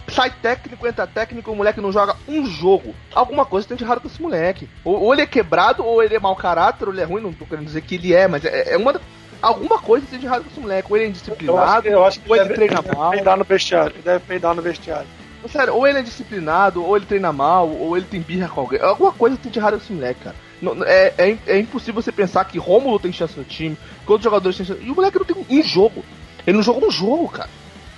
sai 0.09 0.29
técnico, 0.41 0.87
entra 0.87 1.05
técnico, 1.07 1.51
o 1.51 1.55
moleque 1.55 1.81
não 1.81 1.91
joga 1.91 2.15
um 2.27 2.45
jogo. 2.45 2.93
Alguma 3.13 3.45
coisa 3.45 3.67
tem 3.67 3.77
de 3.77 3.83
errado 3.83 4.01
com 4.01 4.07
esse 4.07 4.21
moleque. 4.21 4.67
Ou, 4.83 5.01
ou 5.03 5.13
ele 5.13 5.21
é 5.23 5.25
quebrado, 5.25 5.85
ou 5.85 6.01
ele 6.03 6.15
é 6.15 6.19
mau 6.19 6.35
caráter, 6.35 6.87
ou 6.87 6.93
ele 6.93 7.01
é 7.01 7.05
ruim, 7.05 7.21
não 7.21 7.33
tô 7.33 7.45
querendo 7.45 7.65
dizer 7.65 7.81
que 7.81 7.95
ele 7.95 8.13
é, 8.13 8.27
mas 8.27 8.43
é, 8.45 8.73
é 8.73 8.77
uma. 8.77 8.99
Alguma 9.41 9.77
coisa 9.77 10.05
tem 10.09 10.19
de 10.19 10.25
errado 10.25 10.43
com 10.43 10.49
esse 10.51 10.59
moleque. 10.59 10.87
Ou 10.89 10.97
ele 10.97 11.05
é 11.05 11.07
Eu 11.07 11.11
acho, 11.11 11.19
indisciplinado, 11.19 11.81
que- 11.81 11.87
eu 11.89 12.05
acho 12.05 12.19
que 12.21 12.29
ou 12.29 12.35
ele 12.35 12.45
deve, 12.45 12.55
treina 12.55 12.81
deve 12.81 12.95
mal. 12.95 13.11
peidar 13.11 13.37
no 13.37 13.43
vestiário. 13.43 13.95
Deve 14.03 14.19
peidar 14.21 14.55
no 14.55 14.61
vestiário. 14.61 15.07
Sério, 15.51 15.75
ou 15.75 15.85
ele 15.85 15.99
é 15.99 16.01
disciplinado, 16.01 16.81
ou 16.85 16.95
ele 16.95 17.05
treina 17.05 17.33
mal, 17.33 17.67
ou 17.69 17.97
ele 17.97 18.05
tem 18.05 18.21
birra 18.21 18.47
com 18.47 18.61
alguém. 18.61 18.79
Alguma 18.81 19.11
coisa 19.11 19.35
tem 19.35 19.51
de 19.51 19.59
errado 19.59 19.73
com 19.73 19.83
esse 19.83 19.91
moleque, 19.91 20.21
cara. 20.23 20.35
Não- 20.61 20.81
é, 20.85 21.13
é, 21.17 21.37
é 21.47 21.59
impossível 21.59 22.01
você 22.01 22.13
pensar 22.13 22.45
que 22.45 22.57
Rômulo 22.57 22.97
tem 22.97 23.11
chance 23.11 23.37
no 23.37 23.43
time, 23.43 23.75
que 24.05 24.09
outros 24.11 24.23
jogadores 24.23 24.55
têm 24.55 24.65
chance. 24.65 24.81
E 24.81 24.89
o 24.89 24.95
moleque 24.95 25.19
não 25.19 25.25
tem 25.25 25.35
um 25.49 25.61
jogo. 25.61 26.05
Ele 26.47 26.55
não 26.55 26.63
joga 26.63 26.85
um 26.87 26.89
jogo, 26.91 27.27
cara. 27.27 27.49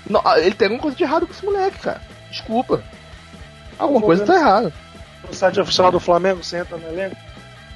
Não, 0.09 0.21
ah, 0.23 0.39
ele 0.39 0.53
tem 0.55 0.65
alguma 0.67 0.81
coisa 0.81 0.95
de 0.97 1.03
errado 1.03 1.25
com 1.27 1.33
esse 1.33 1.43
moleque, 1.45 1.79
cara. 1.79 2.01
Desculpa. 2.29 2.83
Alguma 3.77 4.01
coisa 4.01 4.25
tá 4.25 4.35
errada. 4.35 4.73
No 5.27 5.33
site 5.33 5.59
oficial 5.59 5.91
do 5.91 5.99
Flamengo, 5.99 6.43
você 6.43 6.57
entra 6.57 6.77
no 6.77 6.87
elenco, 6.87 7.15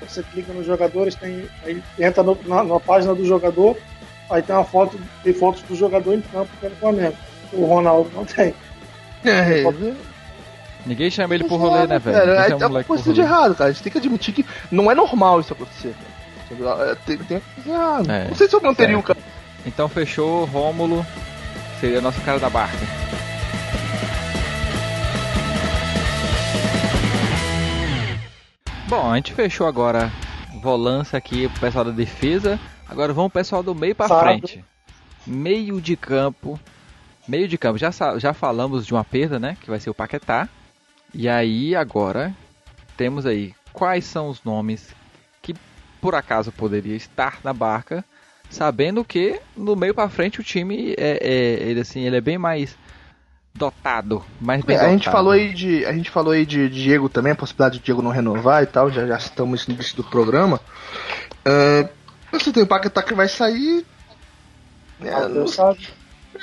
você 0.07 0.21
clica 0.23 0.53
nos 0.53 0.65
jogadores, 0.65 1.15
tem, 1.15 1.49
aí 1.65 1.81
entra 1.97 2.21
no- 2.23 2.37
na, 2.45 2.63
na 2.63 2.79
página 2.79 3.13
do 3.15 3.25
jogador, 3.25 3.75
aí 4.29 4.41
tem 4.41 4.55
uma 4.55 4.63
foto, 4.63 4.99
tem 5.23 5.33
fotos 5.33 5.61
do 5.63 5.75
jogador 5.75 6.13
em 6.13 6.21
campo 6.21 6.49
que 6.59 6.65
é 6.67 6.69
do 6.69 6.75
Flamengo. 6.75 7.15
O 7.51 7.65
Ronaldo 7.65 8.11
não 8.13 8.23
tem. 8.25 8.53
É, 9.25 9.63
Ninguém 10.85 11.11
chama 11.11 11.35
ele 11.35 11.43
pro 11.43 11.57
rolê, 11.57 11.85
né, 11.87 11.99
velho? 11.99 12.17
É, 12.31 12.51
é 12.51 12.55
moleque 12.55 12.87
coisa 12.87 13.11
de 13.11 13.19
errado, 13.21 13.53
cara. 13.55 13.69
A 13.69 13.73
gente 13.73 13.83
tem 13.83 13.91
que 13.91 13.97
admitir 13.97 14.33
que 14.33 14.45
não 14.71 14.89
é 14.89 14.95
normal 14.95 15.39
isso 15.41 15.51
acontecer. 15.51 15.93
cara. 16.63 16.91
É, 16.91 16.95
Tem, 17.05 17.17
tem 17.17 17.41
coisa 17.55 17.69
errada. 17.77 18.13
É, 18.13 18.27
Não 18.29 18.35
sei 18.35 18.47
se 18.47 18.55
eu 18.55 18.61
manteria 18.61 18.97
o 18.97 19.03
cara. 19.03 19.19
Então 19.65 19.89
fechou, 19.89 20.45
Rômulo 20.45 21.05
seria 21.79 22.01
nosso 22.01 22.21
cara 22.21 22.39
da 22.39 22.49
barca. 22.49 22.77
Bom, 28.87 29.11
a 29.11 29.15
gente 29.15 29.33
fechou 29.33 29.67
agora 29.67 30.11
volância 30.61 31.17
aqui 31.17 31.47
pro 31.47 31.59
pessoal 31.61 31.85
da 31.85 31.91
defesa. 31.91 32.59
Agora 32.87 33.13
vamos 33.13 33.31
pro 33.31 33.39
pessoal 33.39 33.63
do 33.63 33.73
meio 33.73 33.95
Sábado. 33.95 34.19
frente. 34.19 34.65
Meio 35.25 35.79
de 35.79 35.95
campo. 35.95 36.59
Meio 37.27 37.47
de 37.47 37.57
campo. 37.57 37.77
Já, 37.77 37.91
já 38.17 38.33
falamos 38.33 38.85
de 38.85 38.93
uma 38.93 39.03
perda, 39.03 39.39
né? 39.39 39.55
Que 39.61 39.69
vai 39.69 39.79
ser 39.79 39.89
o 39.89 39.93
Paquetá. 39.93 40.49
E 41.13 41.29
aí 41.29 41.75
agora 41.75 42.35
temos 42.97 43.25
aí 43.25 43.53
quais 43.71 44.05
são 44.05 44.27
os 44.27 44.43
nomes 44.43 44.93
que 45.41 45.53
por 46.01 46.15
acaso 46.15 46.51
poderia 46.51 46.95
estar 46.95 47.39
na 47.43 47.53
barca, 47.53 48.03
sabendo 48.49 49.05
que 49.05 49.39
no 49.55 49.75
meio 49.75 49.93
pra 49.93 50.09
frente 50.09 50.39
o 50.39 50.43
time 50.43 50.93
é, 50.97 51.19
é- 51.21 51.69
ele 51.69 51.81
assim, 51.81 52.01
ele 52.01 52.17
é 52.17 52.21
bem 52.21 52.37
mais 52.37 52.75
dotado, 53.53 54.23
mais 54.39 54.63
bem 54.63 54.75
É, 54.75 54.79
a 54.79 54.89
gente 54.89 54.99
dotado. 54.99 55.13
falou 55.13 55.33
aí 55.33 55.53
de 55.53 55.85
a 55.85 55.93
gente 55.93 56.09
falou 56.09 56.33
aí 56.33 56.45
de 56.45 56.69
Diego 56.69 57.09
também, 57.09 57.31
a 57.33 57.35
possibilidade 57.35 57.79
de 57.79 57.85
Diego 57.85 58.01
não 58.01 58.11
renovar 58.11 58.63
e 58.63 58.67
tal, 58.67 58.89
já, 58.89 59.05
já 59.05 59.19
citamos 59.19 59.61
isso 59.61 59.69
no 59.69 59.75
início 59.75 59.95
do 59.95 60.03
programa. 60.03 60.59
É, 61.45 61.89
você 62.31 62.51
tem 62.51 62.63
o 62.63 62.67
Paquetá 62.67 63.01
que 63.03 63.13
vai 63.13 63.27
sair. 63.27 63.85
É, 65.01 65.27
não 65.27 65.47
sabe? 65.47 65.87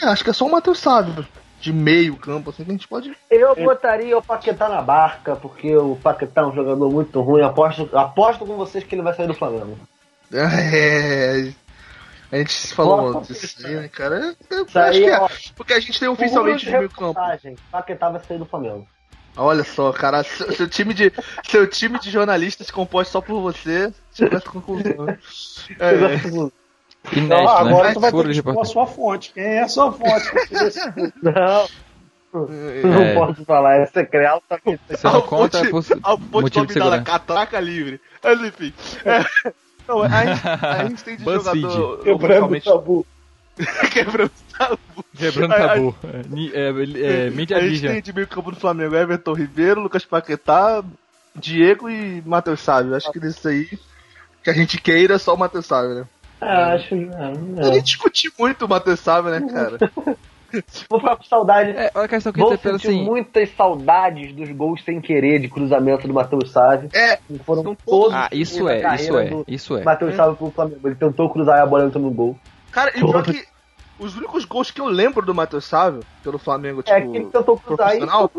é, 0.00 0.07
acho 0.07 0.24
que 0.24 0.30
é 0.30 0.32
só 0.32 0.46
o 0.46 0.50
Matheus 0.50 0.78
Sávio 0.78 1.26
de 1.61 1.72
meio 1.72 2.16
campo, 2.16 2.50
assim, 2.50 2.64
que 2.64 2.70
a 2.70 2.74
gente 2.74 2.88
pode. 2.88 3.16
Eu 3.30 3.54
botaria 3.57 4.16
o 4.16 4.22
Paquetá 4.22 4.68
na 4.68 4.80
barca, 4.82 5.36
porque 5.36 5.74
o 5.76 5.96
Paquetá 5.96 6.42
é 6.42 6.46
um 6.46 6.54
jogador 6.54 6.90
muito 6.90 7.20
ruim. 7.20 7.42
Aposto, 7.42 7.88
aposto 7.96 8.46
com 8.46 8.57
vocês 8.57 8.84
que 8.84 8.94
ele 8.94 9.02
vai 9.02 9.14
sair 9.14 9.26
do 9.26 9.34
Flamengo. 9.34 9.78
É, 10.32 11.52
a 12.30 12.36
gente 12.36 12.74
falou 12.74 13.12
Nossa, 13.12 13.32
disso 13.32 13.66
aí, 13.66 13.76
né, 13.76 13.88
cara? 13.88 14.36
Eu, 14.50 14.58
eu 14.58 14.64
Isso 14.66 14.78
acho 14.78 14.98
aí, 14.98 15.04
que 15.04 15.10
é. 15.10 15.18
ó, 15.18 15.28
Porque 15.54 15.72
a 15.72 15.80
gente 15.80 15.98
tem 15.98 16.08
Furo 16.08 16.12
oficialmente 16.12 16.64
de 16.64 16.70
meio 16.72 16.90
campo. 16.90 17.20
Paquetá 17.70 18.10
vai 18.10 18.20
sair 18.22 18.38
do 18.38 18.46
Flamengo. 18.46 18.86
Olha 19.36 19.64
só, 19.64 19.92
cara, 19.92 20.22
seu, 20.24 20.50
seu, 20.52 20.68
time 20.68 20.94
de 20.94 21.12
seu 21.44 21.66
time 21.68 21.98
de 21.98 22.10
jornalistas 22.10 22.70
composto 22.70 23.12
só 23.12 23.20
por 23.20 23.40
você, 23.42 23.92
chegou 24.14 24.38
essa 24.38 24.48
conclusão. 24.48 25.08
É. 25.78 25.94
Inédito, 27.12 27.28
não, 27.28 27.48
agora 27.48 27.88
né? 27.88 27.94
tu 27.94 28.00
vai 28.00 28.10
ter 28.10 28.24
que 28.24 28.30
expor 28.30 28.60
a 28.60 28.64
sua 28.64 28.86
fonte. 28.86 29.32
Quem 29.32 29.44
é 29.44 29.62
a 29.62 29.68
sua 29.68 29.92
fonte? 29.92 30.32
não. 31.22 31.66
É. 32.48 32.82
Não 32.82 33.14
posso 33.14 33.44
falar, 33.44 33.76
é 33.76 33.86
secreto. 33.86 34.42
Você 34.88 35.06
não 35.06 35.22
conta 35.22 35.58
é 35.58 35.70
por 35.70 36.42
motivo 36.42 36.66
de 36.66 36.72
segurança. 36.72 37.02
Catraca 37.02 37.60
livre. 37.60 38.00
Mas 38.22 38.40
enfim. 38.40 38.74
É, 39.04 39.52
não, 39.89 40.03
a, 40.03 40.09
gente, 40.09 40.49
a 40.49 40.89
gente 40.89 41.05
tem 41.05 41.16
de 41.16 41.24
jogador... 41.24 41.99
Quebrando 41.99 42.55
o 42.55 42.61
tabu. 42.61 43.07
Quebrando 43.93 44.30
tabu. 44.57 44.78
Quebrando 45.16 45.55
tabu. 45.55 45.95
É, 46.05 46.59
é, 46.59 47.26
é, 47.26 47.57
a 47.57 47.61
gente 47.68 47.80
tem 47.80 48.03
de 48.03 48.12
meio 48.12 48.26
campo 48.26 48.51
do 48.51 48.61
Flamengo 48.61 48.95
Everton 48.95 49.32
Ribeiro, 49.32 49.80
Lucas 49.80 50.05
Paquetá, 50.05 50.84
Diego 51.34 51.89
e 51.89 52.22
Matheus 52.24 52.61
Sávio. 52.61 52.95
Acho 52.95 53.11
que 53.11 53.20
desse 53.20 53.47
aí, 53.49 53.78
que 54.43 54.51
a 54.51 54.53
gente 54.53 54.80
queira, 54.80 55.18
só 55.18 55.34
o 55.34 55.39
Matheus 55.39 55.66
Sávio, 55.66 55.95
né? 55.95 56.05
Ah, 56.41 56.74
acho 56.74 56.89
que 56.89 56.95
não. 56.95 57.32
não. 57.32 57.62
A 57.62 57.74
gente 57.74 57.84
discutiu 57.84 58.32
muito 58.39 58.64
o 58.64 58.68
Matheus 58.68 59.01
Sávio, 59.01 59.30
né, 59.30 59.41
cara? 59.53 59.78
Vou 60.88 61.01
ficar 61.01 61.16
com 61.16 61.24
saudade. 61.24 61.70
É, 61.70 61.90
a 61.94 62.09
questão 62.09 62.32
que 62.32 62.38
Vou 62.38 62.57
sentir 62.57 62.88
assim... 62.88 63.05
muitas 63.05 63.51
saudades 63.55 64.34
dos 64.34 64.51
gols 64.51 64.82
sem 64.84 65.01
querer 65.01 65.40
de 65.40 65.49
cruzamento 65.49 66.07
do 66.07 66.14
Matheus 66.14 66.51
Sávio. 66.51 66.88
É, 66.94 67.18
foram 67.44 67.74
todos. 67.74 68.14
Ah, 68.14 68.28
isso 68.32 68.68
é, 68.68 68.94
isso 68.94 69.18
é, 69.18 69.44
isso 69.49 69.76
é. 69.76 69.82
Matheus 69.82 70.14
é. 70.14 70.16
Sávio 70.16 70.36
pro 70.36 70.51
Flamengo. 70.51 70.86
Ele 70.86 70.94
tentou 70.94 71.30
cruzar 71.30 71.59
e 71.59 71.62
a 71.62 71.66
bola 71.66 71.86
entrou 71.86 72.03
no 72.03 72.11
gol. 72.11 72.38
Cara, 72.70 72.90
e 72.90 73.01
pior 73.01 73.22
que 73.22 73.44
os 73.99 74.16
únicos 74.16 74.44
gols 74.44 74.70
que 74.70 74.80
eu 74.80 74.86
lembro 74.86 75.24
do 75.24 75.34
Matheus 75.34 75.64
Sávio 75.64 76.01
pelo 76.22 76.38
Flamengo, 76.38 76.82
tipo, 76.82 76.97
é 76.97 77.01
que 77.01 77.16
ele 77.16 77.26
tentou 77.26 77.59
cruzar 77.59 77.88
profissional, 77.88 78.30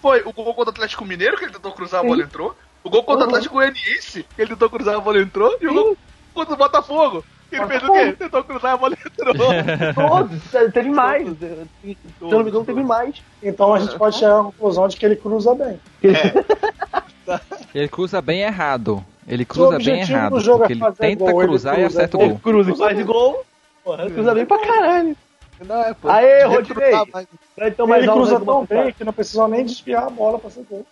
foi 0.00 0.22
o 0.22 0.32
gol 0.32 0.54
contra 0.54 0.70
o 0.70 0.74
Atlético 0.74 1.04
Mineiro, 1.04 1.36
que 1.36 1.44
ele 1.44 1.52
tentou 1.52 1.72
cruzar 1.72 2.00
Sim. 2.00 2.06
a 2.06 2.08
bola 2.08 2.22
entrou. 2.22 2.56
O 2.82 2.90
gol 2.90 3.02
contra 3.02 3.24
o 3.24 3.28
Atlético 3.28 3.54
Goianiense, 3.54 4.26
que 4.34 4.42
ele 4.42 4.50
tentou 4.50 4.68
cruzar 4.68 4.96
a 4.96 5.00
bola 5.00 5.20
entrou. 5.20 5.56
E 5.60 5.66
o 5.66 5.72
gol 5.72 5.96
contra 6.34 6.54
o 6.54 6.56
Botafogo. 6.56 7.24
Ele 7.56 7.66
fez 7.66 7.82
o 7.82 7.92
quê? 7.92 8.12
Tentou 8.12 8.44
cruzar 8.44 8.72
a 8.72 8.76
bola 8.76 8.94
entrou. 8.94 9.34
Todos, 9.94 10.72
teve 10.72 10.90
mais. 10.90 11.28
Se 11.28 11.96
não 12.20 12.42
me 12.42 12.50
engano, 12.50 12.64
teve 12.64 12.82
mais. 12.82 13.22
Então 13.42 13.74
a 13.74 13.78
gente 13.78 13.96
pode 13.96 14.16
chegar 14.16 14.40
à 14.40 14.44
conclusão 14.44 14.88
de 14.88 14.96
que 14.96 15.06
ele 15.06 15.16
cruza 15.16 15.54
bem. 15.54 15.80
É. 16.02 17.38
ele 17.78 17.88
cruza 17.88 18.20
bem 18.20 18.40
errado. 18.40 19.04
Ele 19.26 19.44
cruza 19.44 19.78
bem 19.78 20.00
errado. 20.00 20.42
Porque 20.42 20.72
é 20.72 20.76
ele 20.76 20.92
tenta 20.92 21.32
gol, 21.32 21.40
cruzar 21.40 21.74
ele 21.74 21.82
e 21.82 21.86
acerta 21.86 22.16
o 22.16 22.20
gol. 22.20 22.28
Ele 22.28 22.38
cruza 22.38 22.70
e 22.70 22.76
faz 22.76 23.06
gol. 23.06 23.44
Porra, 23.82 24.10
cruza 24.10 24.34
bem 24.34 24.46
pra 24.46 24.58
caralho. 24.58 25.16
Não, 25.64 25.82
é, 25.82 25.94
pô, 25.94 26.08
Aê, 26.08 26.44
Rodney! 26.44 27.28
Então, 27.58 27.86
mais 27.86 28.02
ele 28.02 28.12
cruza 28.12 28.40
tão 28.40 28.66
bem 28.66 28.92
que 28.92 29.04
não 29.04 29.12
precisa 29.12 29.46
nem 29.46 29.64
desviar 29.64 30.06
a 30.06 30.10
bola 30.10 30.38
pra 30.38 30.50
ser 30.50 30.64
gol. 30.68 30.84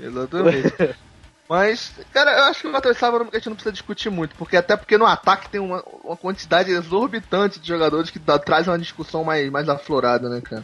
Exatamente. 0.00 0.96
Mas, 1.48 1.92
cara, 2.12 2.30
eu 2.32 2.44
acho 2.44 2.60
que 2.60 2.66
o 2.66 2.72
Matheus 2.72 2.98
Sávio 2.98 3.26
a 3.32 3.36
gente 3.36 3.48
não 3.48 3.56
precisa 3.56 3.72
discutir 3.72 4.10
muito, 4.10 4.34
porque 4.36 4.56
até 4.56 4.76
porque 4.76 4.98
no 4.98 5.06
ataque 5.06 5.48
tem 5.48 5.60
uma, 5.60 5.82
uma 6.04 6.16
quantidade 6.16 6.70
exorbitante 6.70 7.58
de 7.58 7.66
jogadores 7.66 8.10
que 8.10 8.18
dá, 8.18 8.38
traz 8.38 8.68
uma 8.68 8.78
discussão 8.78 9.24
mais, 9.24 9.50
mais 9.50 9.66
aflorada, 9.66 10.28
né, 10.28 10.42
cara? 10.42 10.62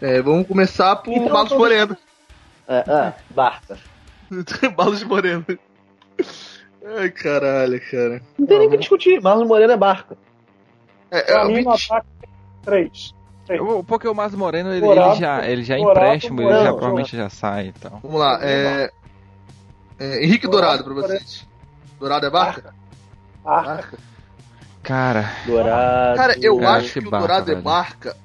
É, 0.00 0.22
vamos 0.22 0.48
começar 0.48 0.96
por 0.96 1.12
então, 1.12 1.28
Marlos 1.28 1.52
Moreno. 1.52 1.96
É, 2.66 2.78
é, 2.78 3.12
Barça. 3.28 3.78
Marlos 4.76 5.04
Moreno. 5.04 5.44
Ai, 6.98 7.10
caralho, 7.10 7.80
cara. 7.90 8.22
Não 8.38 8.46
tem 8.46 8.58
nem 8.58 8.70
que 8.70 8.78
discutir, 8.78 9.20
Marlos 9.20 9.46
Moreno 9.46 9.72
é 9.72 9.76
Barca. 9.76 10.16
É, 11.10 11.18
é, 11.18 11.22
pra 11.24 11.44
no 11.44 11.70
ataque, 11.70 12.06
três. 12.62 13.14
Porque 13.86 14.08
o 14.08 14.14
Moreno, 14.14 14.72
ele, 14.72 14.86
ele 14.86 15.14
já, 15.16 15.46
ele 15.46 15.62
já 15.62 15.76
é 15.76 15.80
empréstimo, 15.80 16.40
ele 16.40 16.64
já 16.64 16.72
provavelmente 16.72 17.14
já 17.14 17.28
sai 17.28 17.66
e 17.66 17.68
então. 17.68 17.90
tal. 17.90 18.00
Vamos 18.02 18.18
lá, 18.18 18.38
é... 18.40 18.90
É, 19.98 20.24
Henrique 20.24 20.46
Dourado, 20.46 20.84
Dourado 20.84 21.06
pra 21.06 21.16
vocês. 21.16 21.46
Dourado 21.98 22.26
é 22.26 22.30
barca? 22.30 22.74
Barca. 23.44 23.98
Cara. 24.82 25.30
Dourado. 25.46 26.16
Cara, 26.16 26.36
eu 26.40 26.58
cara, 26.58 26.78
acho 26.78 26.92
que, 26.92 26.98
o 26.98 27.10
Dourado 27.10 27.52
é 27.52 27.54
barca. 27.54 28.16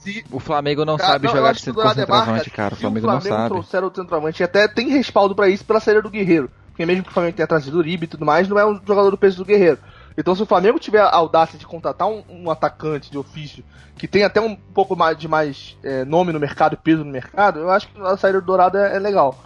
Se... 0.00 0.24
O 0.30 0.38
Flamengo 0.38 0.84
não 0.84 0.96
cara, 0.96 1.12
sabe 1.12 1.26
não, 1.26 1.34
jogar 1.34 1.52
de 1.52 1.60
centroavante, 1.60 2.48
é 2.48 2.52
cara. 2.52 2.74
O 2.74 2.76
Flamengo, 2.76 3.06
não 3.06 3.14
sabe. 3.14 3.26
O 3.26 3.28
Flamengo 3.28 3.54
trouxeram 3.54 3.88
o 3.88 3.94
centroavante 3.94 4.42
e 4.42 4.44
até 4.44 4.68
tem 4.68 4.88
respaldo 4.88 5.34
pra 5.34 5.48
isso 5.48 5.64
pela 5.64 5.80
saída 5.80 6.00
do 6.00 6.10
Guerreiro. 6.10 6.50
Porque 6.68 6.86
mesmo 6.86 7.04
que 7.04 7.10
o 7.10 7.12
Flamengo 7.12 7.34
tenha 7.34 7.46
trazido 7.46 7.76
o 7.76 7.80
Uribe 7.80 8.04
e 8.04 8.08
tudo 8.08 8.24
mais, 8.24 8.48
não 8.48 8.58
é 8.58 8.66
um 8.66 8.80
jogador 8.86 9.10
do 9.10 9.18
peso 9.18 9.38
do 9.38 9.44
Guerreiro. 9.44 9.78
Então, 10.16 10.34
se 10.34 10.42
o 10.42 10.46
Flamengo 10.46 10.78
tiver 10.78 11.00
a 11.00 11.14
audácia 11.14 11.58
de 11.58 11.66
contratar 11.66 12.08
um, 12.08 12.22
um 12.28 12.50
atacante 12.50 13.10
de 13.10 13.18
ofício 13.18 13.64
que 13.96 14.06
tem 14.06 14.24
até 14.24 14.40
um 14.40 14.54
pouco 14.54 14.94
mais 14.94 15.16
de 15.18 15.26
mais 15.26 15.76
é, 15.82 16.04
nome 16.04 16.32
no 16.32 16.40
mercado, 16.40 16.76
peso 16.76 17.04
no 17.04 17.10
mercado, 17.10 17.60
eu 17.60 17.70
acho 17.70 17.88
que 17.88 18.00
a 18.00 18.16
saída 18.16 18.40
do 18.40 18.46
Dourado 18.46 18.78
é, 18.78 18.96
é 18.96 18.98
legal. 18.98 19.38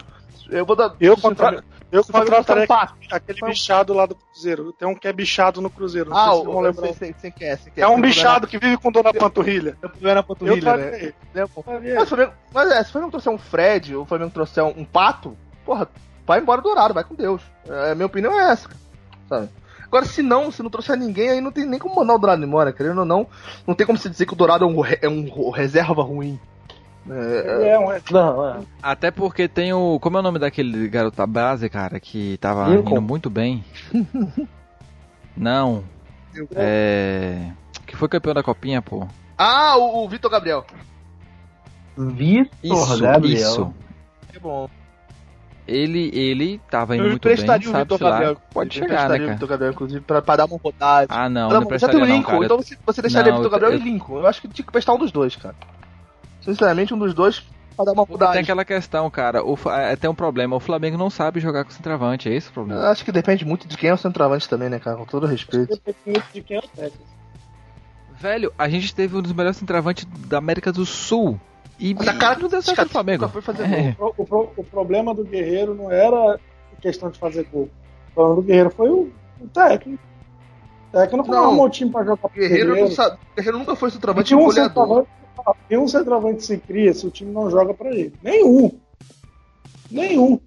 Eu 0.51 0.67
vou 0.67 0.77
dar. 0.77 0.95
Eu, 1.01 1.17
contra... 1.17 1.63
eu 1.91 2.05
contrataria 2.05 2.67
um 2.71 3.15
aquele 3.15 3.41
bichado 3.43 3.93
lá 3.93 4.07
do 4.07 4.15
Cruzeiro. 4.15 4.73
Tem 4.73 4.89
um 4.89 4.95
que 4.95 5.07
é 5.07 5.13
bichado 5.13 5.61
no 5.61 5.71
Cruzeiro. 5.71 6.11
ah, 6.13 6.35
o, 6.35 6.45
vão 6.45 6.61
lembrar. 6.61 6.93
Sei, 6.95 7.15
sei, 7.19 7.31
quer, 7.31 7.59
quer, 7.59 7.81
é 7.81 7.87
um 7.87 8.01
bichado 8.01 8.47
que 8.47 8.59
vive 8.59 8.77
com 8.77 8.91
dor 8.91 9.05
na 9.05 9.13
panturrilha. 9.13 9.77
Dor 9.81 10.15
na 10.15 10.23
panturrilha, 10.23 10.77
né? 10.77 11.13
É, 11.35 11.45
mas, 11.95 12.31
mas 12.53 12.71
é, 12.71 12.83
se 12.83 12.91
o 12.91 12.93
Flamengo 12.93 13.11
trouxer 13.13 13.33
um 13.33 13.39
Fred, 13.39 13.97
ou 13.97 14.03
o 14.03 14.07
Flamengo 14.07 14.31
trouxer 14.31 14.65
um, 14.65 14.81
um 14.81 14.85
pato, 14.85 15.37
porra, 15.65 15.89
vai 16.27 16.41
embora 16.41 16.61
dourado, 16.61 16.95
vai 16.95 17.05
com 17.05 17.15
Deus. 17.15 17.43
É, 17.69 17.95
minha 17.95 18.07
opinião 18.07 18.39
é 18.39 18.51
essa, 18.51 18.69
sabe? 19.29 19.49
Agora, 19.91 20.05
se 20.05 20.23
não, 20.23 20.53
se 20.53 20.63
não 20.63 20.71
trouxer 20.71 20.97
ninguém, 20.97 21.31
aí 21.31 21.41
não 21.41 21.51
tem 21.51 21.67
nem 21.67 21.81
como 21.81 21.97
mandar 21.97 22.15
o 22.15 22.19
Dourado 22.19 22.45
embora, 22.45 22.73
querendo 22.73 23.01
ou 23.01 23.05
não. 23.05 23.27
Não 23.67 23.75
tem 23.75 23.85
como 23.85 23.99
se 23.99 24.09
dizer 24.09 24.25
que 24.25 24.33
o 24.33 24.37
Dourado 24.37 24.65
é 24.65 24.69
um, 24.69 24.85
é 25.03 25.09
um 25.09 25.51
reserva 25.51 26.01
ruim. 26.01 26.39
É, 27.09 27.71
é 27.71 27.79
um... 27.79 27.89
Não, 28.11 28.49
é. 28.49 28.61
Até 28.83 29.11
porque 29.11 29.49
tem 29.49 29.73
o. 29.73 29.99
Como 30.01 30.17
é 30.17 30.21
o 30.21 30.23
nome 30.23 30.39
daquele 30.39 30.89
garoto 30.89 31.17
da 31.17 31.27
base, 31.27 31.69
cara, 31.71 31.99
que 31.99 32.37
tava 32.39 32.69
Lincoln. 32.69 32.93
indo 32.93 33.03
muito 33.03 33.31
bem? 33.31 33.65
Não. 35.37 35.83
É. 36.55 37.51
Que 37.87 37.97
foi 37.97 38.09
campeão 38.09 38.35
da 38.35 38.43
copinha, 38.43 38.83
pô. 38.83 39.07
Ah, 39.37 39.77
o, 39.77 40.05
o 40.05 40.09
Vitor 40.09 40.31
Gabriel. 40.31 40.65
Vitor 41.97 42.51
isso, 42.63 43.01
Gabriel. 43.01 43.39
Isso. 43.39 43.75
Que 44.31 44.39
bom. 44.39 44.69
Ele, 45.67 46.11
ele 46.13 46.61
tava 46.71 46.97
indo 46.97 47.05
eu 47.05 47.11
muito 47.11 47.29
bem, 47.29 47.37
sabe, 47.37 47.69
o 47.69 47.73
Vitor 47.73 47.99
Gabriel. 47.99 48.37
Pode 48.53 48.75
chegar, 48.75 49.09
né, 49.09 49.19
cara? 49.19 49.31
o 49.31 49.33
Vitor 49.35 49.49
Gabriel, 49.49 49.73
inclusive, 49.73 50.01
pra, 50.01 50.21
pra 50.21 50.37
dar 50.37 50.47
uma 50.47 50.59
rodada. 50.59 51.07
Ah, 51.09 51.29
não, 51.29 51.49
não, 51.49 51.61
não 51.61 51.79
Já 51.79 51.89
tem 51.89 52.03
o 52.03 52.05
Lincoln, 52.05 52.45
então 52.45 52.57
você, 52.57 52.77
você 52.85 53.01
deixaria 53.01 53.33
o 53.33 53.37
Vitor 53.37 53.51
Gabriel 53.51 53.73
eu... 53.73 53.79
e 53.79 53.83
Lincoln. 53.83 54.19
Eu 54.19 54.27
acho 54.27 54.41
que 54.41 54.49
tinha 54.49 54.65
que 54.65 54.73
prestar 54.73 54.95
um 54.95 54.99
dos 54.99 55.13
dois, 55.13 55.37
cara. 55.37 55.55
Sinceramente, 56.53 56.95
um 56.95 56.99
dos 56.99 57.15
dois 57.15 57.43
pra 57.77 57.85
dar 57.85 57.93
uma 57.93 58.07
mudada. 58.07 58.33
Tem 58.33 58.43
aquela 58.43 58.65
questão, 58.65 59.11
cara. 59.11 59.45
O, 59.45 59.57
é, 59.71 59.97
tem 59.97 60.11
um 60.11 60.15
problema. 60.15 60.57
O 60.57 60.61
Flamengo 60.61 60.97
não 60.97 61.11
sabe 61.11 61.41
jogar 61.41 61.65
com 61.65 61.71
centroavante. 61.71 62.29
É 62.29 62.35
esse 62.35 62.49
o 62.51 62.53
problema. 62.53 62.83
Eu 62.83 62.89
acho 62.89 63.05
que 63.05 63.13
depende 63.13 63.45
muito 63.45 63.67
de 63.67 63.77
quem 63.77 63.91
é 63.91 63.95
o 63.95 63.99
centroavante 63.99 64.49
também, 64.49 64.69
né, 64.69 64.79
cara? 64.79 64.97
Com 64.97 65.05
todo 65.05 65.27
respeito. 65.27 65.69
Depende 65.71 65.99
muito 66.07 66.27
de 66.33 66.43
quem 66.43 66.57
é 66.57 66.61
o 66.61 66.69
técnico. 66.69 67.05
Velho, 68.19 68.53
a 68.59 68.69
gente 68.69 68.95
teve 68.95 69.17
um 69.17 69.23
dos 69.23 69.33
melhores 69.33 69.57
centroavantes 69.57 70.05
da 70.27 70.39
América 70.39 70.71
do 70.71 70.85
Sul. 70.85 71.41
E 71.79 71.95
na 71.95 72.15
cara 72.19 72.39
não 72.39 72.49
deu 72.49 72.61
certo 72.61 72.83
no 72.83 72.89
Flamengo. 72.91 73.29
Foi 73.29 73.41
fazer 73.41 73.65
é. 73.65 73.93
gol. 73.93 74.15
O, 74.19 74.23
o, 74.23 74.53
o, 74.59 74.65
problema 74.65 75.15
do 75.15 75.25
Guerreiro 75.25 75.75
não 75.75 75.91
era 75.91 76.39
questão 76.83 77.09
de 77.11 77.19
fazer 77.19 77.45
gol. 77.51 77.71
O 78.11 78.15
problema 78.15 78.37
do 78.37 78.43
Guerreiro 78.43 78.71
foi 78.71 78.91
o, 78.91 79.11
o 79.41 79.49
técnico. 79.49 80.03
O 80.89 80.99
técnico 80.99 81.31
não, 81.31 81.45
arrumou 81.45 81.65
o 81.65 81.71
time 81.71 81.91
pra 81.91 82.05
jogar 82.05 82.29
Guerreiro. 82.29 82.75
Guerreiro. 82.75 82.95
Não 82.95 83.19
Guerreiro 83.35 83.59
nunca 83.59 83.75
foi 83.75 83.91
centroavante 83.91 84.35
um 84.35 84.45
goleador. 84.45 85.07
Nenhum 85.69 85.89
centroavante 85.89 86.45
se 86.45 86.59
cria 86.59 86.93
se 86.93 87.07
o 87.07 87.11
time 87.11 87.33
não 87.33 87.51
joga 87.51 87.75
para 87.75 87.91
ele. 87.91 88.13
Nenhum. 88.23 88.71
Nenhum. 89.91 90.41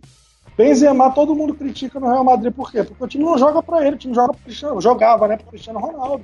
Benzema 0.56 1.12
todo 1.12 1.36
mundo 1.36 1.56
critica 1.56 2.00
no 2.00 2.08
Real 2.08 2.24
Madrid 2.24 2.54
por 2.54 2.72
quê? 2.72 2.84
Porque 2.84 3.04
o 3.04 3.08
time 3.08 3.24
não 3.24 3.38
joga 3.38 3.64
para 3.64 3.86
ele, 3.86 3.96
o 3.96 4.00
time 4.00 4.14
joga 4.14 4.34
pro 4.34 4.44
Cristiano, 4.44 4.80
jogava, 4.80 5.28
né, 5.28 5.38
pro 5.38 5.48
Cristiano 5.48 5.80
Ronaldo. 5.80 6.24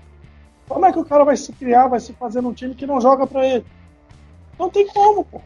Como 0.68 0.86
é 0.86 0.92
que 0.92 1.00
o 1.00 1.06
cara 1.06 1.24
vai 1.24 1.36
se 1.36 1.52
criar, 1.52 1.88
vai 1.88 2.00
se 2.00 2.14
fazer 2.14 2.42
num 2.42 2.54
time 2.54 2.76
que 2.76 2.86
não 2.86 3.02
joga 3.02 3.26
para 3.26 3.46
ele? 3.46 3.66
Não 4.58 4.70
tem 4.70 4.86
como, 4.88 5.26
pô. 5.26 5.42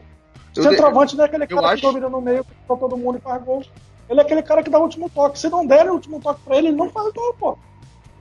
O 0.56 0.62
centroavante 0.62 1.16
não 1.16 1.24
é 1.24 1.26
aquele 1.26 1.46
cara 1.46 1.68
acho... 1.68 1.76
que 1.76 1.82
domina 1.82 2.08
no 2.08 2.20
meio, 2.20 2.44
que 2.44 2.52
todo 2.66 2.96
mundo 2.96 3.18
e 3.18 3.20
faz 3.20 3.42
gol. 3.42 3.64
Ele 4.08 4.20
é 4.20 4.22
aquele 4.22 4.42
cara 4.42 4.62
que 4.62 4.68
dá 4.68 4.78
o 4.78 4.82
último 4.82 5.08
toque. 5.08 5.38
Se 5.38 5.48
não 5.48 5.66
der 5.66 5.88
o 5.88 5.94
último 5.94 6.20
toque 6.20 6.42
pra 6.42 6.58
ele, 6.58 6.68
ele 6.68 6.76
não 6.76 6.90
faz 6.90 7.12
gol, 7.12 7.34
pô. 7.38 7.58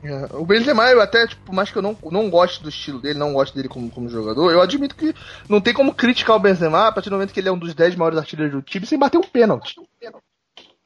É, 0.03 0.35
o 0.35 0.45
Benzema, 0.45 0.91
eu 0.91 1.01
até, 1.01 1.25
tipo, 1.25 1.45
por 1.45 1.55
mais 1.55 1.71
que 1.71 1.77
eu 1.77 1.81
não, 1.81 1.97
não 2.11 2.29
goste 2.29 2.61
do 2.61 2.67
estilo 2.67 2.99
dele, 2.99 3.17
não 3.17 3.33
gosto 3.33 3.55
dele 3.55 3.69
como, 3.69 3.89
como 3.89 4.09
jogador, 4.09 4.51
eu 4.51 4.61
admito 4.61 4.95
que 4.95 5.15
não 5.47 5.61
tem 5.61 5.73
como 5.73 5.93
criticar 5.93 6.35
o 6.35 6.39
Benzema 6.39 6.87
a 6.87 6.91
partir 6.91 7.09
do 7.09 7.13
momento 7.13 7.33
que 7.33 7.39
ele 7.39 7.47
é 7.47 7.51
um 7.51 7.57
dos 7.57 7.73
10 7.73 7.95
maiores 7.95 8.19
artilheiros 8.19 8.53
do 8.53 8.61
time 8.61 8.85
sem 8.85 8.99
bater 8.99 9.17
um 9.17 9.21
pênalti. 9.21 9.75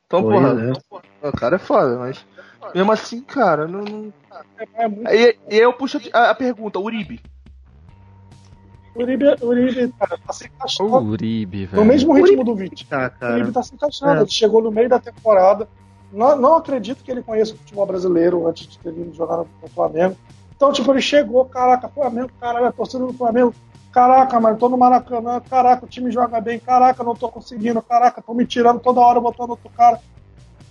Então, 0.06 0.22
Foi, 0.22 0.34
porra, 0.34 0.54
né? 0.54 0.74
o 1.24 1.32
cara 1.32 1.56
é 1.56 1.60
foda, 1.60 1.98
mas 1.98 2.24
mesmo 2.76 2.92
assim, 2.92 3.22
cara, 3.22 3.68
não. 3.68 3.84
não... 3.84 4.14
É, 4.76 5.16
e, 5.16 5.38
e 5.50 5.56
aí 5.56 5.62
eu 5.62 5.74
puxo 5.74 6.00
a, 6.14 6.30
a 6.30 6.36
pergunta, 6.36 6.80
Uribe. 6.80 7.20
Uribe, 8.96 9.26
Uribe 9.42 9.94
cara, 10.00 10.18
tá 10.26 10.34
se 10.34 10.46
encaixando. 10.46 10.96
O 10.96 11.04
Uribe, 11.06 11.66
velho. 11.66 11.82
No 11.82 11.88
mesmo 11.88 12.14
ritmo 12.14 12.42
Uribe. 12.42 12.44
do 12.44 12.56
Vite. 12.56 12.88
Ah, 12.92 13.12
o 13.22 13.34
Uribe 13.34 13.52
tá 13.52 13.64
se 13.64 13.74
encaixando. 13.74 14.12
É. 14.12 14.18
Ele 14.22 14.30
chegou 14.30 14.62
no 14.62 14.72
meio 14.72 14.90
da 14.90 15.00
temporada 15.00 15.68
não, 16.12 16.36
não 16.36 16.56
acredito 16.56 17.04
que 17.04 17.12
ele 17.12 17.24
conheça 17.24 17.54
o 17.54 17.58
futebol 17.58 17.86
brasileiro 17.86 18.48
antes 18.48 18.68
de 18.68 18.80
ter 18.80 18.92
vindo 18.92 19.14
jogar 19.14 19.38
no, 19.38 19.48
Flamengo. 19.74 20.16
Então, 20.56 20.72
tipo, 20.72 20.92
ele 20.92 21.02
chegou, 21.02 21.46
caraca, 21.46 21.88
Flamengo, 21.88 22.32
caralho, 22.40 22.66
a 22.66 22.72
torcida 22.72 23.06
do 23.06 23.14
Flamengo, 23.14 23.54
Caraca, 23.98 24.40
mas 24.40 24.60
tô 24.60 24.70
no 24.70 24.78
Maracanã, 24.78 25.40
caraca, 25.40 25.84
o 25.84 25.88
time 25.88 26.12
joga 26.12 26.40
bem, 26.40 26.60
caraca, 26.60 27.04
não 27.04 27.16
tô 27.16 27.30
conseguindo, 27.30 27.82
caraca, 27.82 28.22
tô 28.22 28.32
me 28.32 28.46
tirando 28.46 28.80
toda 28.80 29.02
hora, 29.02 29.20
botando 29.20 29.50
outro 29.50 29.72
cara. 29.72 30.00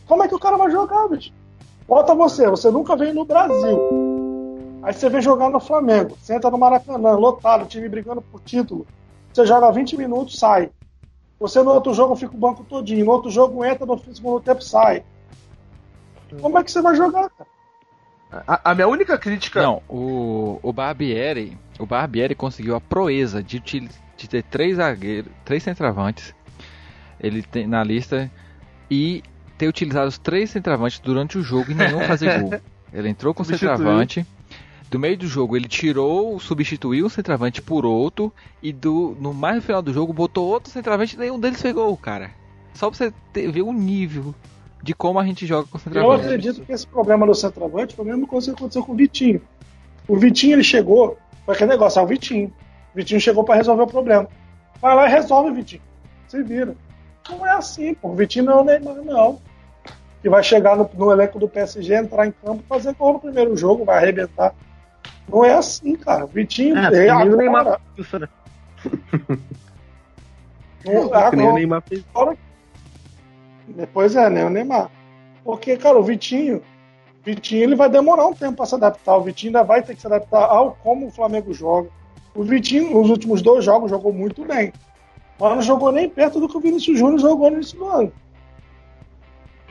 Como 0.07 0.22
é 0.22 0.28
que 0.28 0.34
o 0.37 0.39
cara 0.39 0.57
vai 0.57 0.70
jogar, 0.70 1.09
bicho? 1.09 1.32
Bota 1.89 2.14
você, 2.14 2.49
você 2.49 2.70
nunca 2.70 2.95
veio 2.95 3.12
no 3.12 3.24
Brasil. 3.24 3.82
Aí 4.80 4.93
você 4.93 5.09
vem 5.09 5.20
jogar 5.20 5.51
no 5.51 5.59
Flamengo, 5.59 6.16
senta 6.20 6.49
no 6.51 6.57
Maracanã, 6.57 7.16
lotado, 7.16 7.66
time 7.66 7.89
brigando 7.89 8.22
por 8.22 8.41
título. 8.43 8.87
Você 9.32 9.45
joga 9.45 9.72
20 9.72 9.97
minutos, 9.97 10.39
sai. 10.39 10.70
Você 11.41 11.64
no 11.64 11.72
outro 11.72 11.93
jogo 11.93 12.14
fica 12.14 12.32
o 12.32 12.39
banco 12.39 12.62
todinho, 12.62 13.07
no 13.07 13.11
outro 13.11 13.28
jogo 13.28 13.64
entra, 13.64 13.84
no 13.84 13.99
segundo 13.99 14.41
tempo 14.41 14.62
sai. 14.62 15.03
Como 16.40 16.58
é 16.58 16.64
que 16.64 16.70
você 16.70 16.82
vai 16.82 16.94
jogar, 16.96 17.30
cara? 17.30 17.48
A, 18.46 18.70
a, 18.70 18.74
minha 18.74 18.88
única 18.88 19.16
crítica. 19.16 19.62
Não, 19.62 19.82
o, 19.88 20.58
o 20.62 20.72
Barbieri. 20.72 21.56
O 21.78 21.86
Barbieri 21.86 22.34
conseguiu 22.34 22.74
a 22.74 22.80
proeza 22.80 23.42
de, 23.42 23.60
de 23.60 24.28
ter 24.28 24.42
três 24.42 24.76
zagueiros, 24.76 25.30
três 25.44 25.62
centravantes. 25.62 26.34
Ele 27.20 27.42
tem 27.42 27.66
na 27.66 27.82
lista 27.84 28.30
e 28.90 29.22
ter 29.56 29.68
utilizado 29.68 30.08
os 30.08 30.18
três 30.18 30.50
centravantes 30.50 30.98
durante 30.98 31.38
o 31.38 31.42
jogo 31.42 31.70
e 31.70 31.74
nenhum 31.74 32.00
fazer 32.00 32.40
gol. 32.40 32.60
Ele 32.92 33.08
entrou 33.08 33.34
com 33.34 33.42
o 33.42 33.46
centroavante. 33.46 34.26
Do 34.88 34.98
meio 34.98 35.18
do 35.18 35.26
jogo 35.26 35.56
ele 35.56 35.66
tirou, 35.66 36.38
substituiu 36.38 37.06
o 37.06 37.10
centroavante 37.10 37.60
por 37.60 37.84
outro 37.84 38.32
e 38.62 38.72
do 38.72 39.16
no 39.20 39.34
mais 39.34 39.56
no 39.56 39.62
final 39.62 39.82
do 39.82 39.92
jogo 39.92 40.12
botou 40.12 40.46
outro 40.46 40.70
centroavante 40.70 41.16
e 41.16 41.18
nenhum 41.18 41.40
deles 41.40 41.60
fez 41.60 41.74
gol, 41.74 41.96
cara. 41.96 42.30
Só 42.72 42.88
pra 42.88 42.96
você 42.96 43.12
ter, 43.32 43.50
ver 43.50 43.62
o 43.62 43.72
nível 43.72 44.32
de 44.82 44.94
como 44.94 45.18
a 45.18 45.24
gente 45.24 45.46
joga 45.46 45.68
com 45.68 45.78
o 45.78 45.80
centroavante. 45.80 46.22
Eu 46.22 46.26
acredito 46.26 46.64
que 46.64 46.72
esse 46.72 46.86
problema 46.86 47.26
do 47.26 47.34
centroavante 47.34 47.94
foi 47.94 48.04
a 48.04 48.08
mesma 48.08 48.26
coisa 48.26 48.52
que 48.52 48.56
aconteceu 48.56 48.84
com 48.84 48.92
o 48.92 48.96
Vitinho. 48.96 49.40
O 50.06 50.16
Vitinho 50.16 50.54
ele 50.54 50.64
chegou, 50.64 51.18
foi 51.44 51.54
aquele 51.54 51.70
negócio, 51.70 51.98
é 51.98 52.02
o 52.02 52.06
Vitinho. 52.06 52.52
O 52.92 52.96
Vitinho 52.96 53.20
chegou 53.20 53.44
para 53.44 53.56
resolver 53.56 53.82
o 53.82 53.86
problema. 53.86 54.28
Vai 54.80 54.94
lá 54.94 55.08
e 55.08 55.10
resolve, 55.10 55.50
Vitinho. 55.52 55.82
Se 56.28 56.42
vira. 56.42 56.74
Não 57.28 57.46
é 57.46 57.50
assim, 57.52 57.94
pô. 57.94 58.08
O 58.08 58.14
Vitinho 58.14 58.44
não 58.44 58.58
é 58.58 58.62
o 58.62 58.64
Neymar, 58.64 58.96
não. 59.04 59.40
Que 60.22 60.28
vai 60.28 60.42
chegar 60.42 60.76
no, 60.76 60.88
no 60.94 61.10
elenco 61.10 61.38
do 61.38 61.48
PSG, 61.48 61.94
entrar 61.94 62.26
em 62.26 62.32
campo, 62.32 62.62
fazer 62.68 62.94
gol 62.94 63.14
no 63.14 63.20
primeiro 63.20 63.56
jogo, 63.56 63.84
vai 63.84 63.98
arrebentar. 63.98 64.54
Não 65.28 65.44
é 65.44 65.54
assim, 65.54 65.96
cara. 65.96 66.24
O 66.24 66.28
Vitinho 66.28 66.76
é, 66.76 67.06
é 67.06 67.10
agora. 67.10 67.36
Neymar. 67.36 67.80
Não, 70.84 71.12
agora, 72.14 72.36
Depois 73.68 74.14
é, 74.16 74.28
né? 74.30 74.44
O 74.44 74.50
Neymar. 74.50 74.90
Porque, 75.44 75.76
cara, 75.76 75.98
o 75.98 76.02
Vitinho, 76.02 76.62
Vitinho 77.24 77.62
ele 77.62 77.76
vai 77.76 77.88
demorar 77.88 78.26
um 78.26 78.34
tempo 78.34 78.56
para 78.56 78.66
se 78.66 78.74
adaptar. 78.74 79.16
O 79.16 79.22
Vitinho 79.22 79.50
ainda 79.50 79.64
vai 79.64 79.82
ter 79.82 79.94
que 79.94 80.00
se 80.00 80.06
adaptar 80.06 80.44
ao 80.44 80.72
como 80.82 81.06
o 81.06 81.10
Flamengo 81.10 81.52
joga. 81.52 81.88
O 82.34 82.42
Vitinho, 82.42 82.92
nos 82.92 83.10
últimos 83.10 83.42
dois 83.42 83.64
jogos, 83.64 83.90
jogou 83.90 84.12
muito 84.12 84.44
bem. 84.44 84.72
Mas 85.38 85.54
não 85.54 85.62
jogou 85.62 85.92
nem 85.92 86.08
perto 86.08 86.40
do 86.40 86.48
que 86.48 86.56
o 86.56 86.60
Vinícius 86.60 86.98
Júnior 86.98 87.18
jogou 87.18 87.50
no 87.50 87.56
início 87.56 87.78
do 87.78 87.86
ano. 87.86 88.12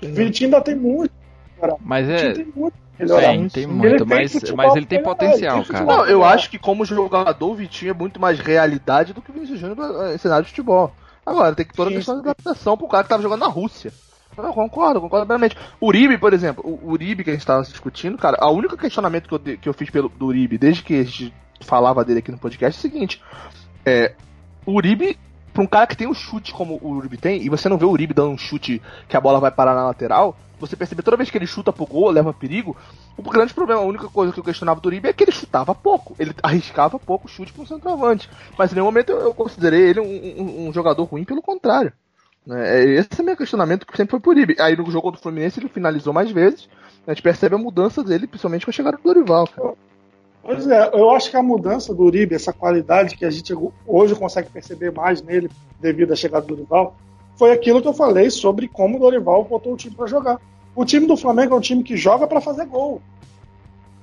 O 0.03 0.07
Vitinho 0.07 0.47
ainda 0.47 0.61
tem 0.61 0.75
muito. 0.75 1.11
Cara. 1.59 1.75
Mas 1.79 2.09
é. 2.09 2.33
Tem 2.33 2.47
muito. 2.55 2.85
Tem, 2.97 3.49
tem 3.49 3.67
muito, 3.67 4.05
mas, 4.05 4.51
mas 4.51 4.75
ele 4.75 4.85
tem 4.85 5.03
potencial, 5.03 5.65
cara. 5.65 5.83
Não, 5.83 6.05
eu 6.05 6.23
acho 6.23 6.49
que 6.49 6.57
como 6.57 6.85
jogador, 6.85 7.51
o 7.51 7.53
Vitinho 7.53 7.91
é 7.91 7.93
muito 7.93 8.21
mais 8.21 8.39
realidade 8.39 9.11
do 9.11 9.21
que 9.21 9.31
o 9.31 9.33
Vinícius 9.33 9.59
Júnior 9.59 10.13
em 10.13 10.17
cenário 10.17 10.45
de 10.45 10.51
futebol. 10.51 10.93
Agora, 11.26 11.55
tem 11.55 11.65
que 11.65 11.73
toda 11.73 11.89
a 11.89 11.93
questão 11.93 12.15
de 12.15 12.21
adaptação 12.21 12.78
pro 12.78 12.88
cara 12.88 13.03
que 13.03 13.09
tava 13.09 13.23
jogando 13.23 13.39
na 13.39 13.47
Rússia. 13.47 13.91
Eu 14.38 14.53
concordo, 14.53 14.99
concordo 14.99 15.26
plenamente. 15.26 15.57
Uribe, 15.82 16.17
por 16.17 16.34
exemplo, 16.34 16.63
o 16.65 16.91
Uribe 16.91 17.23
que 17.23 17.30
a 17.30 17.34
gente 17.34 17.45
tava 17.45 17.63
discutindo, 17.63 18.17
cara, 18.17 18.38
a 18.39 18.51
única 18.51 18.78
questionamento 18.78 19.28
que 19.28 19.34
eu, 19.34 19.57
que 19.57 19.69
eu 19.69 19.73
fiz 19.73 19.89
pelo, 19.89 20.09
do 20.09 20.28
Uribe, 20.28 20.57
desde 20.57 20.84
que 20.84 20.93
a 20.93 21.03
gente 21.03 21.34
falava 21.61 22.03
dele 22.03 22.19
aqui 22.19 22.32
no 22.32 22.38
podcast, 22.38 22.78
é 22.78 22.80
o 22.80 22.91
seguinte: 22.91 23.23
é, 23.86 24.13
o 24.65 24.73
Uribe, 24.73 25.17
pra 25.55 25.63
um 25.63 25.67
cara 25.67 25.87
que 25.87 25.95
tem 25.95 26.05
um 26.05 26.13
chute 26.13 26.53
como 26.53 26.77
o 26.81 26.91
Uribe 26.91 27.17
tem, 27.17 27.41
e 27.41 27.49
você 27.49 27.69
não 27.69 27.77
vê 27.77 27.85
o 27.85 27.89
Uribe 27.89 28.13
dando 28.13 28.31
um 28.31 28.37
chute 28.37 28.81
que 29.07 29.15
a 29.15 29.21
bola 29.21 29.39
vai 29.39 29.49
parar 29.49 29.73
na 29.73 29.85
lateral, 29.85 30.37
você 30.59 30.75
percebe 30.75 31.01
toda 31.01 31.15
vez 31.15 31.29
que 31.29 31.37
ele 31.37 31.47
chuta 31.47 31.71
pro 31.71 31.85
gol, 31.85 32.09
leva 32.09 32.33
perigo. 32.33 32.75
O 33.17 33.21
grande 33.23 33.53
problema, 33.53 33.81
a 33.81 33.85
única 33.85 34.09
coisa 34.09 34.33
que 34.33 34.39
eu 34.39 34.43
questionava 34.43 34.79
do 34.79 34.87
Uribe 34.87 35.07
é 35.07 35.13
que 35.13 35.23
ele 35.23 35.31
chutava 35.31 35.73
pouco. 35.73 36.15
Ele 36.19 36.33
arriscava 36.43 36.99
pouco 36.99 37.27
chute 37.27 37.53
pro 37.53 37.65
centroavante. 37.65 38.29
Mas 38.57 38.71
em 38.71 38.75
nenhum 38.75 38.85
momento 38.85 39.11
eu, 39.11 39.33
considerei 39.33 39.81
ele 39.81 39.99
um, 39.99 40.05
um, 40.05 40.67
um, 40.67 40.73
jogador 40.73 41.03
ruim, 41.03 41.23
pelo 41.23 41.41
contrário. 41.41 41.93
É, 42.49 42.83
esse 42.83 43.09
é 43.17 43.21
o 43.21 43.25
meu 43.25 43.37
questionamento 43.37 43.85
que 43.85 43.97
sempre 43.97 44.11
foi 44.11 44.19
pro 44.19 44.31
Uribe. 44.31 44.55
Aí 44.59 44.75
no 44.75 44.89
jogo 44.91 45.11
do 45.11 45.17
Fluminense 45.17 45.59
ele 45.59 45.69
finalizou 45.69 46.13
mais 46.13 46.31
vezes. 46.31 46.69
A 47.07 47.11
gente 47.11 47.21
percebe 47.21 47.55
a 47.55 47.59
mudança 47.59 48.03
dele, 48.03 48.27
principalmente 48.27 48.65
com 48.65 48.71
a 48.71 48.73
chegada 48.73 48.97
do 48.97 49.03
Dorival. 49.03 49.47
Cara. 49.47 49.73
Pois 50.45 50.67
é, 50.67 50.91
eu 50.93 51.09
acho 51.09 51.31
que 51.31 51.37
a 51.37 51.41
mudança 51.41 51.91
do 51.91 52.03
Uribe, 52.03 52.35
essa 52.35 52.53
qualidade 52.53 53.17
que 53.17 53.25
a 53.25 53.31
gente 53.31 53.51
hoje 53.87 54.13
consegue 54.13 54.47
perceber 54.51 54.91
mais 54.91 55.19
nele 55.19 55.49
devido 55.79 56.13
à 56.13 56.15
chegada 56.15 56.45
do 56.45 56.55
Dorival, 56.55 56.95
foi 57.35 57.51
aquilo 57.51 57.81
que 57.81 57.87
eu 57.87 57.93
falei 57.93 58.29
sobre 58.29 58.67
como 58.67 58.97
o 58.97 58.99
Dorival 58.99 59.43
botou 59.43 59.73
o 59.73 59.75
time 59.75 59.95
para 59.95 60.05
jogar. 60.05 60.39
O 60.75 60.85
time 60.85 61.07
do 61.07 61.17
Flamengo 61.17 61.55
é 61.55 61.57
um 61.57 61.61
time 61.61 61.81
que 61.81 61.97
joga 61.97 62.27
para 62.27 62.39
fazer 62.39 62.67
gol. 62.67 63.01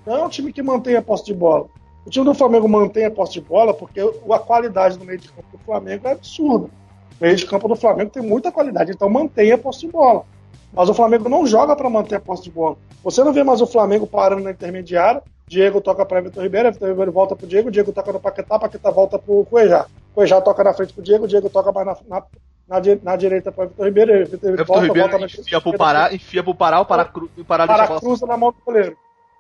Não 0.04 0.16
é 0.16 0.24
um 0.24 0.28
time 0.28 0.52
que 0.52 0.60
mantém 0.64 0.96
a 0.96 1.02
posse 1.02 1.26
de 1.26 1.32
bola. 1.32 1.68
O 2.04 2.10
time 2.10 2.24
do 2.24 2.34
Flamengo 2.34 2.68
mantém 2.68 3.04
a 3.04 3.10
posse 3.10 3.34
de 3.34 3.40
bola 3.40 3.72
porque 3.72 4.00
a 4.00 4.38
qualidade 4.40 4.98
do 4.98 5.04
meio 5.04 5.20
de 5.20 5.28
campo 5.28 5.56
do 5.56 5.58
Flamengo 5.58 6.08
é 6.08 6.10
absurda. 6.10 6.66
O 6.66 7.24
meio 7.24 7.36
de 7.36 7.46
campo 7.46 7.68
do 7.68 7.76
Flamengo 7.76 8.10
tem 8.10 8.22
muita 8.22 8.50
qualidade, 8.50 8.90
então 8.90 9.08
mantém 9.08 9.52
a 9.52 9.58
posse 9.58 9.82
de 9.82 9.88
bola. 9.92 10.24
Mas 10.72 10.88
o 10.88 10.94
Flamengo 10.94 11.28
não 11.28 11.46
joga 11.46 11.76
para 11.76 11.88
manter 11.88 12.16
a 12.16 12.20
posse 12.20 12.42
de 12.42 12.50
bola. 12.50 12.76
Você 13.04 13.22
não 13.22 13.32
vê 13.32 13.44
mais 13.44 13.60
o 13.60 13.66
Flamengo 13.66 14.08
parando 14.08 14.42
na 14.42 14.50
intermediária. 14.50 15.22
Diego 15.52 15.82
toca 15.82 16.06
para 16.06 16.22
Vitor 16.22 16.42
Ribeiro, 16.42 16.72
Vitor 16.72 16.88
Ribeiro 16.88 17.12
volta 17.12 17.36
para 17.36 17.44
o 17.44 17.48
Diego, 17.48 17.70
Diego 17.70 17.92
toca 17.92 18.10
no 18.10 18.18
Paquetá, 18.18 18.58
Paquetá 18.58 18.90
volta 18.90 19.18
para 19.18 19.34
o 19.34 19.44
Cuejá. 19.44 19.84
Cuejá 20.14 20.40
toca 20.40 20.64
na 20.64 20.72
frente 20.72 20.94
para 20.94 21.00
o 21.02 21.04
Diego, 21.04 21.28
Diego 21.28 21.50
toca 21.50 21.70
mais 21.70 21.86
na, 21.86 21.96
na, 22.08 22.24
na, 22.66 22.80
na 23.02 23.16
direita 23.16 23.52
para 23.52 23.66
Vitor 23.66 23.84
Ribeiro, 23.84 24.26
Vitor 24.26 24.50
Ribeiro 24.50 24.64
volta, 24.64 24.86
Ribeiro 24.86 25.10
volta 25.10 25.26
enfia 25.26 25.60
pro 25.60 25.76
Pará, 25.76 26.14
enfia 26.14 26.42
pro 26.42 26.54
Pará, 26.54 26.80
o 26.80 26.86
Pará, 26.86 27.04
cru, 27.04 27.30
o 27.36 27.44
Pará, 27.44 27.66
Pará 27.66 28.00
cruza 28.00 28.26
na 28.26 28.36
mão 28.38 28.50
do 28.50 28.56
goleiro. 28.64 28.96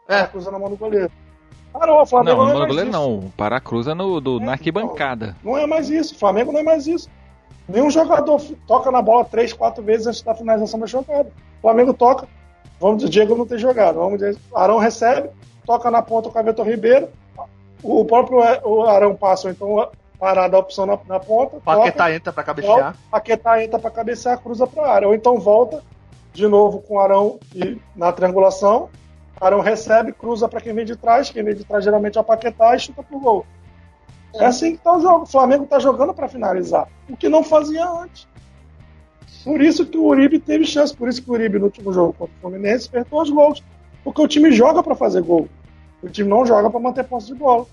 É. 0.06 0.16
Pará 0.16 0.26
cruza 0.26 0.50
na 0.50 0.58
mão 0.58 0.68
do 0.68 0.76
goleiro. 0.76 1.10
Não, 1.74 2.02
o 2.02 2.06
Flamengo 2.06 2.36
não, 2.36 2.44
não 2.44 2.50
é 2.50 2.58
mais 2.58 2.68
goleiro, 2.68 2.90
isso. 2.90 2.98
não. 2.98 3.14
O 3.14 3.32
Pará 3.34 3.58
cruza 3.58 3.94
no, 3.94 4.20
do, 4.20 4.36
é, 4.38 4.44
na 4.44 4.52
arquibancada. 4.52 5.34
Não, 5.42 5.52
não 5.52 5.58
é 5.58 5.66
mais 5.66 5.88
isso. 5.88 6.14
O 6.14 6.18
Flamengo 6.18 6.52
não 6.52 6.60
é 6.60 6.62
mais 6.62 6.86
isso. 6.86 7.08
Nenhum 7.66 7.90
jogador 7.90 8.38
toca 8.66 8.90
na 8.90 9.00
bola 9.00 9.24
três, 9.24 9.54
quatro 9.54 9.82
vezes 9.82 10.06
antes 10.06 10.20
da 10.20 10.34
finalização 10.34 10.78
da 10.78 10.84
jogada. 10.84 11.30
O 11.58 11.62
Flamengo 11.62 11.94
toca. 11.94 12.28
Vamos 12.78 12.98
dizer, 12.98 13.10
Diego 13.10 13.34
não 13.34 13.46
tem 13.46 13.56
jogado. 13.56 13.94
Vamos 13.94 14.18
dizer, 14.18 14.36
Arão 14.54 14.76
recebe, 14.76 15.30
toca 15.64 15.90
na 15.90 16.02
ponta 16.02 16.30
com 16.30 16.38
o 16.38 16.44
Vitor 16.44 16.66
Ribeiro. 16.66 17.08
O 17.82 18.04
próprio 18.04 18.38
o 18.64 18.82
Arão 18.82 19.14
passa, 19.14 19.50
então 19.50 19.88
parada 20.18 20.56
a 20.56 20.60
opção 20.60 20.86
na, 20.86 20.98
na 21.08 21.18
ponta. 21.18 21.58
Paquetá 21.60 22.14
entra 22.14 22.32
para 22.32 22.44
cabecear. 22.44 22.96
Paquetá 23.10 23.64
entra 23.64 23.78
para 23.78 23.90
cabecear, 23.90 24.38
cruza 24.38 24.66
para 24.66 24.86
a 24.86 24.92
área. 24.92 25.08
Ou 25.08 25.14
então 25.14 25.38
volta 25.38 25.82
de 26.32 26.46
novo 26.46 26.80
com 26.80 26.94
o 26.94 27.00
Arão 27.00 27.40
e, 27.54 27.80
na 27.96 28.12
triangulação. 28.12 28.88
Arão 29.40 29.60
recebe, 29.60 30.12
cruza 30.12 30.48
para 30.48 30.60
quem 30.60 30.72
vem 30.72 30.84
de 30.84 30.94
trás. 30.94 31.30
Quem 31.30 31.42
vem 31.42 31.54
de 31.54 31.64
trás 31.64 31.82
geralmente 31.82 32.18
é 32.18 32.20
o 32.20 32.24
Paquetá 32.24 32.76
e 32.76 32.78
chuta 32.78 33.02
pro 33.02 33.18
gol. 33.18 33.46
É 34.34 34.46
assim 34.46 34.76
que 34.76 34.82
tá 34.82 34.96
o 34.96 35.00
jogo. 35.00 35.24
O 35.24 35.26
Flamengo 35.26 35.66
tá 35.66 35.78
jogando 35.78 36.14
para 36.14 36.28
finalizar, 36.28 36.88
o 37.08 37.16
que 37.16 37.28
não 37.28 37.42
fazia 37.42 37.84
antes. 37.84 38.28
Por 39.44 39.60
isso 39.60 39.84
que 39.84 39.98
o 39.98 40.06
Uribe 40.06 40.38
teve 40.38 40.64
chance, 40.64 40.96
por 40.96 41.08
isso 41.08 41.20
que 41.22 41.30
o 41.30 41.34
Uribe 41.34 41.58
no 41.58 41.64
último 41.64 41.92
jogo 41.92 42.12
contra 42.12 42.34
o 42.36 42.40
Fluminense 42.40 42.88
apertou 42.88 43.22
os 43.22 43.30
gols. 43.30 43.62
Porque 44.04 44.20
o 44.20 44.28
time 44.28 44.52
joga 44.52 44.82
para 44.82 44.94
fazer 44.94 45.22
gol. 45.22 45.48
O 46.02 46.08
time 46.08 46.28
não 46.28 46.44
joga 46.44 46.68
para 46.68 46.80
manter 46.80 47.04
posse 47.04 47.28
de 47.28 47.34
bola. 47.34 47.66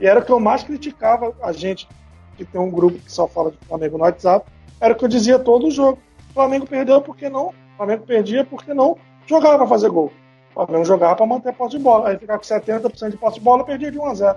E 0.00 0.06
era 0.06 0.20
o 0.20 0.24
que 0.24 0.30
eu 0.30 0.38
mais 0.38 0.62
criticava 0.62 1.34
a 1.42 1.52
gente, 1.52 1.88
que 2.36 2.44
tem 2.44 2.60
um 2.60 2.70
grupo 2.70 2.98
que 2.98 3.10
só 3.10 3.26
fala 3.26 3.50
de 3.50 3.56
Flamengo 3.66 3.96
no 3.96 4.04
WhatsApp, 4.04 4.46
era 4.80 4.92
o 4.92 4.96
que 4.96 5.04
eu 5.04 5.08
dizia 5.08 5.38
todo 5.38 5.66
o 5.66 5.70
jogo. 5.70 5.98
O 6.30 6.34
Flamengo 6.34 6.66
perdeu 6.66 7.00
porque 7.00 7.28
não. 7.28 7.48
O 7.48 7.54
Flamengo 7.78 8.04
perdia 8.04 8.44
porque 8.44 8.74
não 8.74 8.98
jogava 9.26 9.58
para 9.58 9.66
fazer 9.66 9.88
gol. 9.88 10.12
O 10.50 10.66
Flamengo 10.66 10.84
jogava 10.84 11.16
para 11.16 11.26
manter 11.26 11.52
posse 11.54 11.76
de 11.76 11.82
bola. 11.82 12.08
Aí 12.08 12.18
ficava 12.18 12.38
com 12.38 12.44
70% 12.44 13.10
de 13.10 13.16
posse 13.16 13.38
de 13.38 13.44
bola, 13.44 13.64
perdia 13.64 13.90
de 13.90 13.98
1 13.98 14.06
a 14.06 14.14
0. 14.14 14.36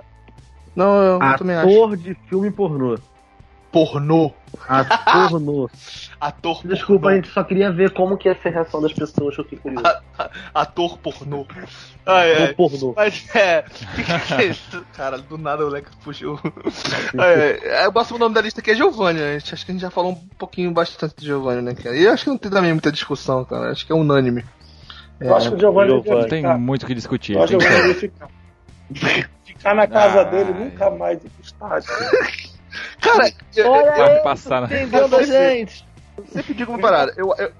Não, 0.74 1.02
eu 1.02 1.16
Ator 1.16 1.38
também 1.38 1.56
acho. 1.56 1.68
Ator 1.68 1.96
de 1.96 2.14
filme 2.28 2.50
pornô. 2.50 2.98
Pornô. 3.72 4.32
Ator 4.68 5.30
pornô. 5.30 5.70
Ator 6.20 6.66
Desculpa, 6.66 7.02
pornô. 7.02 7.08
a 7.08 7.14
gente 7.16 7.28
só 7.32 7.44
queria 7.44 7.72
ver 7.72 7.92
como 7.92 8.16
que 8.16 8.28
ia 8.28 8.34
ser 8.40 8.48
a 8.48 8.52
reação 8.52 8.82
das 8.82 8.92
pessoas, 8.92 9.36
eu 9.38 9.44
fiquei 9.44 9.58
curioso. 9.58 9.86
Ator 10.52 10.98
pornô. 10.98 11.46
Ai, 12.04 12.32
ai. 12.34 12.54
pornô. 12.54 12.92
Mas 12.96 13.24
é. 13.34 13.62
que, 13.94 14.02
que 14.02 14.34
é 14.34 14.44
isso? 14.46 14.84
Cara, 14.96 15.18
do 15.18 15.38
nada 15.38 15.64
o 15.64 15.68
Leque 15.68 15.88
puxou. 16.02 16.38
é, 17.18 17.82
é, 17.84 17.88
o 17.88 17.92
próximo 17.92 18.18
nome 18.18 18.34
da 18.34 18.40
lista 18.40 18.60
aqui 18.60 18.72
é 18.72 18.74
Giovanni. 18.74 19.20
Né? 19.20 19.36
Acho 19.36 19.64
que 19.64 19.70
a 19.70 19.74
gente 19.74 19.82
já 19.82 19.90
falou 19.90 20.12
um 20.12 20.28
pouquinho 20.36 20.72
bastante 20.72 21.14
de 21.16 21.26
Giovanni, 21.26 21.62
né, 21.62 21.74
cara? 21.74 21.96
E 21.96 22.06
acho 22.08 22.24
que 22.24 22.30
não 22.30 22.38
tem 22.38 22.50
também 22.50 22.72
muita 22.72 22.90
discussão, 22.90 23.44
cara. 23.44 23.70
Acho 23.70 23.86
que 23.86 23.92
é 23.92 23.94
unânime. 23.94 24.44
Eu 25.20 25.32
é, 25.32 25.36
acho 25.36 25.50
que 25.50 25.56
o 25.56 25.60
Giovanni, 25.60 26.02
Giovanni. 26.02 26.28
tem 26.28 26.58
muito 26.58 26.82
o 26.82 26.86
que 26.86 26.94
discutir. 26.94 27.34
Eu 27.34 27.42
acho 27.42 27.56
que 27.56 27.64
o 27.64 27.68
Giovanni 27.68 27.94
ficar. 27.94 28.28
ficar 29.44 29.74
na 29.74 29.86
casa 29.86 30.24
dele 30.24 30.52
nunca 30.52 30.90
mais 30.90 31.22
ir 31.22 31.28
pro 31.28 31.44
estádio. 31.44 31.88
Cara, 33.00 33.32
Olha 33.64 33.90
vai 33.92 34.16
aí, 34.16 34.22
passar, 34.22 34.62
né? 34.62 34.68
a 35.14 35.24
gente. 35.24 35.86
Eu 36.16 36.24
sempre 36.26 36.54
digo 36.54 36.72
uma 36.72 36.80
parada. 36.80 37.12
Eu, 37.16 37.34
eu, 37.38 37.52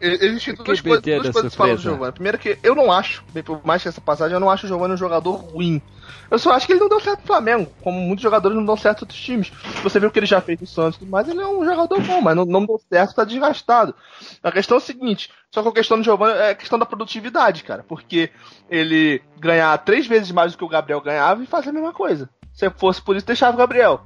Existem 0.00 0.54
duas, 0.54 0.80
coisas, 0.80 1.02
duas 1.02 1.30
coisas 1.30 1.52
que 1.52 1.56
falam 1.56 1.74
do 1.74 1.80
Giovanni. 1.80 2.12
Primeiro 2.12 2.38
que 2.38 2.56
eu 2.62 2.74
não 2.74 2.92
acho, 2.92 3.24
por 3.44 3.64
mais 3.66 3.82
que 3.82 3.88
essa 3.88 4.00
passagem, 4.00 4.34
eu 4.34 4.40
não 4.40 4.48
acho 4.48 4.64
o 4.64 4.68
Giovanni 4.68 4.94
um 4.94 4.98
jogador 4.98 5.32
ruim. 5.32 5.82
Eu 6.30 6.38
só 6.38 6.52
acho 6.52 6.66
que 6.66 6.72
ele 6.72 6.80
não 6.80 6.88
deu 6.88 7.00
certo 7.00 7.20
no 7.20 7.26
Flamengo, 7.26 7.72
como 7.82 7.98
muitos 7.98 8.22
jogadores 8.22 8.56
não 8.56 8.64
dão 8.64 8.76
certo 8.76 9.00
em 9.00 9.04
outros 9.04 9.20
times. 9.20 9.50
Você 9.82 9.98
vê 9.98 10.06
o 10.06 10.10
que 10.10 10.18
ele 10.18 10.26
já 10.26 10.40
fez 10.40 10.60
no 10.60 10.66
Santos 10.66 10.96
e 10.96 10.98
tudo 11.00 11.10
mais, 11.10 11.28
ele 11.28 11.40
é 11.40 11.46
um 11.46 11.64
jogador 11.64 12.00
bom, 12.00 12.20
mas 12.20 12.36
não, 12.36 12.44
não 12.44 12.64
deu 12.64 12.80
certo, 12.88 13.14
tá 13.14 13.24
desgastado. 13.24 13.94
A 14.42 14.52
questão 14.52 14.76
é 14.76 14.78
o 14.78 14.82
seguinte, 14.82 15.30
só 15.50 15.62
que 15.62 15.68
a 15.68 15.72
questão 15.72 15.98
do 15.98 16.04
Giovanni 16.04 16.38
é 16.38 16.50
a 16.50 16.54
questão 16.54 16.78
da 16.78 16.86
produtividade, 16.86 17.64
cara, 17.64 17.82
porque 17.82 18.30
ele 18.70 19.20
ganhar 19.40 19.76
três 19.78 20.06
vezes 20.06 20.30
mais 20.30 20.52
do 20.52 20.58
que 20.58 20.64
o 20.64 20.68
Gabriel 20.68 21.00
ganhava 21.00 21.42
e 21.42 21.46
fazer 21.46 21.70
a 21.70 21.72
mesma 21.72 21.92
coisa. 21.92 22.28
Se 22.52 22.68
fosse 22.70 23.02
por 23.02 23.16
isso, 23.16 23.26
deixava 23.26 23.54
o 23.56 23.58
Gabriel. 23.58 24.02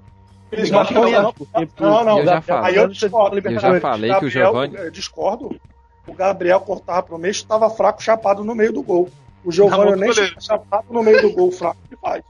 Eles 0.53 0.70
não, 0.70 0.84
não, 0.84 1.34
não, 1.80 2.05
não, 2.05 2.18
eu 2.18 2.26
já 2.26 2.40
falei, 2.42 2.78
eu 2.78 2.88
discordo. 2.88 3.38
Eu 3.38 3.59
já 3.59 3.80
falei 3.80 4.14
que 4.14 4.24
o 4.26 4.30
Giovanni. 4.30 4.76
Eu 4.76 4.90
discordo. 4.90 5.61
O 6.07 6.12
Gabriel 6.12 6.61
cortava 6.61 7.03
pro 7.03 7.18
meio, 7.18 7.30
estava 7.30 7.70
fraco, 7.70 8.03
chapado 8.03 8.44
no 8.44 8.55
meio 8.55 8.72
do 8.72 8.82
gol. 8.82 9.09
O 9.42 9.50
Giovanni 9.50 9.98
nem 9.98 10.12
chapado 10.12 10.86
no 10.90 11.03
meio 11.03 11.22
do 11.22 11.32
gol, 11.32 11.50
fraco 11.50 11.78
que 11.88 11.96
faz. 11.96 12.22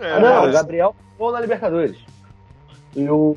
É, 0.00 0.18
não, 0.18 0.48
o 0.48 0.52
Gabriel 0.52 0.96
ficou 1.12 1.30
na 1.30 1.40
Libertadores. 1.40 1.96
E 2.96 3.08
o. 3.08 3.36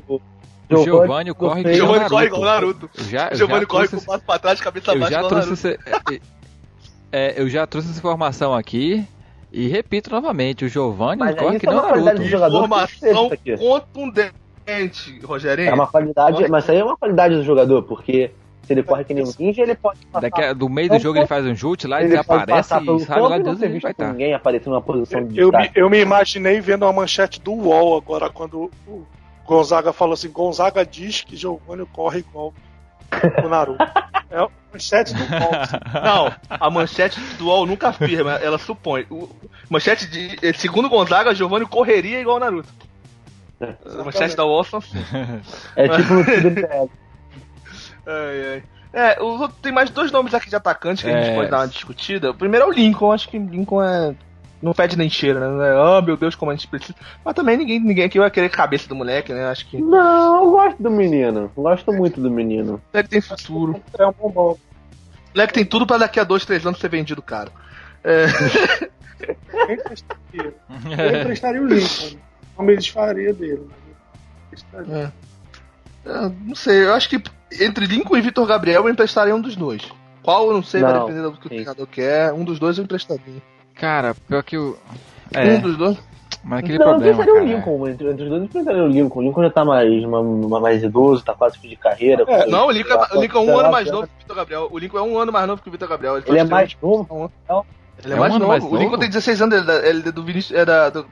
O 0.68 0.82
Giovanni 0.82 1.32
corre 1.32 1.60
igual 1.60 1.74
o 1.74 1.76
Giovanni 1.76 2.08
corre 2.08 2.26
igual 2.26 2.42
o 2.42 2.44
Naruto. 2.44 2.90
Já, 2.94 3.30
o 3.32 3.36
Giovanni 3.36 3.66
corre 3.66 3.88
com 3.88 3.98
o 3.98 4.02
passo 4.02 4.24
pra 4.24 4.38
trás, 4.38 4.60
cabeça 4.60 4.92
eu 4.92 4.98
baixa 4.98 5.12
já 5.12 5.18
igual 5.18 5.30
trouxe 5.42 5.68
Naruto. 5.68 6.12
esse, 6.12 6.22
é, 7.12 7.40
eu 7.40 7.48
já 7.48 7.66
trouxe 7.66 7.90
essa 7.90 7.98
informação 7.98 8.52
aqui 8.52 9.06
e 9.56 9.68
repito 9.68 10.10
novamente, 10.10 10.66
o 10.66 10.68
Giovanni 10.68 11.18
Mas 11.18 11.34
corre 11.34 11.58
que 11.58 11.66
é 11.66 11.70
nem 11.70 11.78
o 11.78 11.82
uma 11.82 11.90
Naruto. 11.96 12.22
do 12.22 12.28
jogador. 12.28 12.64
Informação 12.64 13.30
contundente, 13.58 15.20
Rogerinho. 15.24 15.70
É 15.70 15.74
uma 15.74 15.86
qualidade, 15.86 16.48
mas 16.48 16.64
isso 16.64 16.72
aí 16.72 16.78
é 16.78 16.84
uma 16.84 16.96
qualidade 16.96 17.34
do 17.36 17.42
jogador, 17.42 17.82
porque 17.84 18.30
se 18.66 18.72
ele 18.72 18.82
corre 18.82 19.04
que 19.04 19.14
nem 19.14 19.24
um 19.24 19.32
ninja, 19.38 19.62
ele 19.62 19.74
pode 19.74 20.04
passar. 20.06 20.20
Daqui 20.28 20.42
a, 20.42 20.52
do 20.52 20.68
meio 20.68 20.90
do 20.90 20.98
jogo 20.98 21.18
ele 21.18 21.26
faz 21.26 21.46
um 21.46 21.54
chute 21.54 21.86
lá 21.86 22.02
ele 22.02 22.10
pelo 22.10 22.20
e 22.20 22.64
sabe 22.64 23.20
lá 23.20 23.38
não 23.38 23.44
Deus 23.44 23.62
ele 23.62 23.78
vai 23.78 23.92
estar. 23.92 24.12
ninguém 24.12 24.34
aparecer 24.34 24.68
numa 24.68 24.82
posição 24.82 25.24
de 25.24 25.38
Eu 25.40 25.46
me, 25.50 25.58
destaque. 25.58 25.80
eu 25.80 25.88
me 25.88 26.00
imaginei 26.00 26.60
vendo 26.60 26.82
uma 26.82 26.92
manchete 26.92 27.40
do 27.40 27.52
UOL 27.52 27.96
agora, 27.96 28.28
quando 28.28 28.70
o 28.86 29.06
Gonzaga 29.46 29.92
falou 29.92 30.14
assim: 30.14 30.28
Gonzaga 30.28 30.84
diz 30.84 31.22
que 31.22 31.36
Giovanni 31.36 31.86
corre 31.92 32.18
igual 32.18 32.52
o 33.44 33.48
Naruto. 33.48 33.84
É 34.30 34.38
a 34.38 34.48
manchete 34.72 35.14
do 35.14 35.22
UOL. 35.32 35.52
Não, 36.04 36.34
a 36.50 36.70
manchete 36.70 37.20
do 37.38 37.46
UOL 37.46 37.66
nunca 37.66 37.88
afirma, 37.88 38.32
ela 38.34 38.58
supõe. 38.58 39.06
O, 39.10 39.28
manchete 39.70 40.06
de. 40.06 40.36
eh, 40.42 40.52
Segundo 40.52 40.88
Gonzaga, 40.88 41.34
Giovanni 41.34 41.66
correria 41.66 42.20
igual 42.20 42.36
o 42.36 42.40
Naruto. 42.40 42.68
A 43.60 44.04
manchete 44.04 44.36
da 44.36 44.44
UOL 44.44 44.64
são 44.64 44.78
assim. 44.80 44.98
É 45.76 45.88
tipo 45.88 46.14
MPL. 46.14 46.90
Ai, 48.06 48.52
ai. 48.52 48.62
É, 48.92 49.22
os 49.22 49.40
outros, 49.40 49.60
tem 49.60 49.72
mais 49.72 49.90
dois 49.90 50.10
nomes 50.10 50.32
aqui 50.32 50.48
de 50.48 50.56
atacante 50.56 51.02
que 51.04 51.10
a 51.10 51.20
gente 51.20 51.30
É. 51.30 51.34
pode 51.34 51.50
dar 51.50 51.58
uma 51.60 51.68
discutida. 51.68 52.30
O 52.30 52.34
primeiro 52.34 52.66
é 52.66 52.68
o 52.68 52.72
Lincoln, 52.72 53.12
acho 53.12 53.28
que 53.28 53.38
Lincoln 53.38 53.82
é. 53.82 54.14
Não 54.62 54.72
fede 54.72 54.96
nem 54.96 55.10
cheira, 55.10 55.38
né? 55.50 55.68
É, 55.68 55.72
Ah, 55.76 56.00
meu 56.00 56.16
Deus, 56.16 56.34
como 56.34 56.50
a 56.50 56.54
gente 56.54 56.66
precisa. 56.66 56.94
Mas 57.24 57.34
também 57.34 57.56
ninguém, 57.58 57.78
ninguém 57.78 58.04
aqui 58.04 58.18
vai 58.18 58.30
querer 58.30 58.48
cabeça 58.48 58.88
do 58.88 58.94
moleque, 58.94 59.32
né? 59.32 59.46
Acho 59.46 59.66
que 59.68 59.80
Não, 59.80 60.44
eu 60.44 60.50
gosto 60.50 60.82
do 60.82 60.90
menino. 60.90 61.50
Gosto 61.54 61.92
muito 61.92 62.20
do 62.20 62.30
menino. 62.30 62.74
o 62.74 62.80
moleque 62.92 63.10
tem 63.10 63.20
futuro. 63.20 63.80
É 63.98 64.06
um 64.06 64.12
bombom. 64.12 64.52
O 64.52 64.58
moleque 65.34 65.52
tem 65.52 65.64
tudo 65.64 65.86
pra 65.86 65.98
daqui 65.98 66.18
a 66.18 66.24
dois, 66.24 66.44
três 66.46 66.64
anos 66.66 66.80
ser 66.80 66.88
vendido 66.88 67.20
caro. 67.20 67.52
É, 68.02 68.26
Quem 69.66 69.76
prestaria? 69.78 70.54
Eu 70.98 71.20
emprestaria 71.20 71.60
o 71.62 71.66
Lincoln. 71.66 72.18
Não 72.58 72.64
me 72.64 72.76
desfaria 72.76 73.32
dele. 73.34 73.60
eu 73.60 73.68
emprestaria. 74.46 75.12
é, 76.06 76.30
não 76.44 76.54
sei, 76.54 76.84
eu 76.86 76.94
acho 76.94 77.08
que 77.10 77.22
entre 77.60 77.84
Lincoln 77.86 78.16
e 78.16 78.20
Vitor 78.22 78.46
Gabriel 78.46 78.84
eu 78.84 78.88
emprestaria 78.90 79.34
um 79.36 79.40
dos 79.40 79.54
dois. 79.56 79.82
Qual 80.22 80.46
eu 80.48 80.54
não 80.54 80.62
sei, 80.62 80.80
vai 80.80 80.92
Não, 80.92 81.00
depender 81.06 81.22
do 81.22 81.32
que 81.32 81.46
o 81.46 81.50
treinador 81.50 81.86
quer. 81.86 82.32
Um 82.32 82.44
dos 82.44 82.58
dois 82.58 82.78
eu 82.78 82.84
emprestaria. 82.84 83.42
Cara, 83.76 84.14
pior 84.14 84.42
que 84.42 84.56
o. 84.56 84.76
Um 85.34 85.38
É, 85.38 85.58
dos 85.58 85.76
dois. 85.76 85.98
mas 86.42 86.60
aquele 86.60 86.78
não, 86.78 86.86
problema, 86.86 87.22
o. 87.24 87.44
Lincoln. 87.44 87.88
Entre, 87.88 88.10
entre 88.10 88.22
os 88.24 88.28
dois, 88.30 88.42
eu 88.42 88.48
pensaria 88.48 88.82
o 88.82 88.88
Lincoln. 88.88 89.20
O 89.20 89.22
Lincoln 89.22 89.42
já 89.42 89.50
tá 89.50 89.64
mais, 89.64 90.04
uma, 90.04 90.20
uma 90.20 90.60
mais 90.60 90.82
idoso, 90.82 91.24
tá 91.24 91.34
quase 91.34 91.58
fim 91.58 91.68
de 91.68 91.76
carreira. 91.76 92.24
É, 92.26 92.46
Não, 92.46 92.66
o 92.68 92.70
Lincoln, 92.70 92.94
é, 92.94 93.16
o 93.16 93.20
Lincoln 93.20 93.38
é 93.38 93.42
um 93.52 93.58
ano 93.58 93.70
mais 93.70 93.90
novo 93.90 94.06
que 94.06 94.12
o 94.14 94.18
Vitor 94.20 94.36
Gabriel. 94.36 94.68
O 94.70 94.78
Lincoln 94.78 94.98
é 94.98 95.02
um 95.02 95.18
ano 95.18 95.32
mais 95.32 95.46
novo 95.46 95.62
que 95.62 95.68
o 95.68 95.72
Vitor 95.72 95.88
Gabriel. 95.88 96.16
Ele 96.18 96.30
é 96.30 96.46
faz 96.46 96.48
mais 96.50 96.74
30. 96.74 96.86
novo? 96.86 97.32
Ele 98.04 98.12
é, 98.12 98.16
É 98.16 98.20
mais, 98.20 98.34
um 98.34 98.38
novo. 98.38 98.48
mais 98.50 98.64
O 98.64 98.68
Lincoln 98.76 98.84
novo? 98.92 98.98
tem 98.98 99.08
16 99.08 99.42
anos, 99.42 99.54
ele 99.58 99.64
é 99.64 99.66
da- 99.80 99.88
ele 99.88 100.08
é 100.08 100.12
do 100.12 100.22
Vinícius. 100.24 100.58
É 100.58 100.64
da, 100.64 100.90
do, 100.90 101.06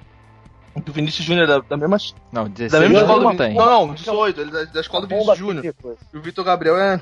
do 0.84 0.92
Vinícius 0.92 1.26
Júnior, 1.26 1.46
da, 1.46 1.58
da 1.60 1.76
mesma, 1.76 1.96
Não, 2.32 2.44
da 2.44 2.48
16 2.50 2.82
mesma 2.82 2.98
eu 2.98 3.00
escola 3.02 3.18
do 3.18 3.24
não 3.24 3.30
Vinícius. 3.32 3.48
tem. 3.48 3.56
Não, 3.66 3.86
não, 3.88 3.94
18, 3.94 4.40
ele 4.40 4.50
é 4.50 4.52
da, 4.52 4.72
da 4.72 4.80
escola 4.80 5.02
do 5.02 5.08
Vinícius 5.08 5.30
aqui, 5.30 5.38
Júnior. 5.40 5.74
E 6.12 6.16
o 6.16 6.22
Vitor 6.22 6.44
Gabriel 6.44 6.76
é 6.78 7.00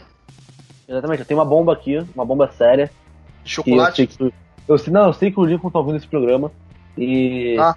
Exatamente, 0.88 1.20
eu 1.20 1.26
tenho 1.26 1.38
uma 1.40 1.46
bomba 1.46 1.72
aqui, 1.72 2.04
uma 2.14 2.24
bomba 2.24 2.50
séria. 2.58 2.90
que 3.44 3.50
chocolate. 3.50 4.06
que 4.06 4.32
eu 4.68 4.78
sei, 4.78 4.92
não, 4.92 5.06
eu 5.06 5.12
sei 5.12 5.30
que 5.30 5.40
o 5.40 5.44
Lincoln 5.44 5.70
tá 5.70 5.78
ouvindo 5.78 5.96
esse 5.96 6.06
programa. 6.06 6.50
E. 6.96 7.56
Ah, 7.58 7.74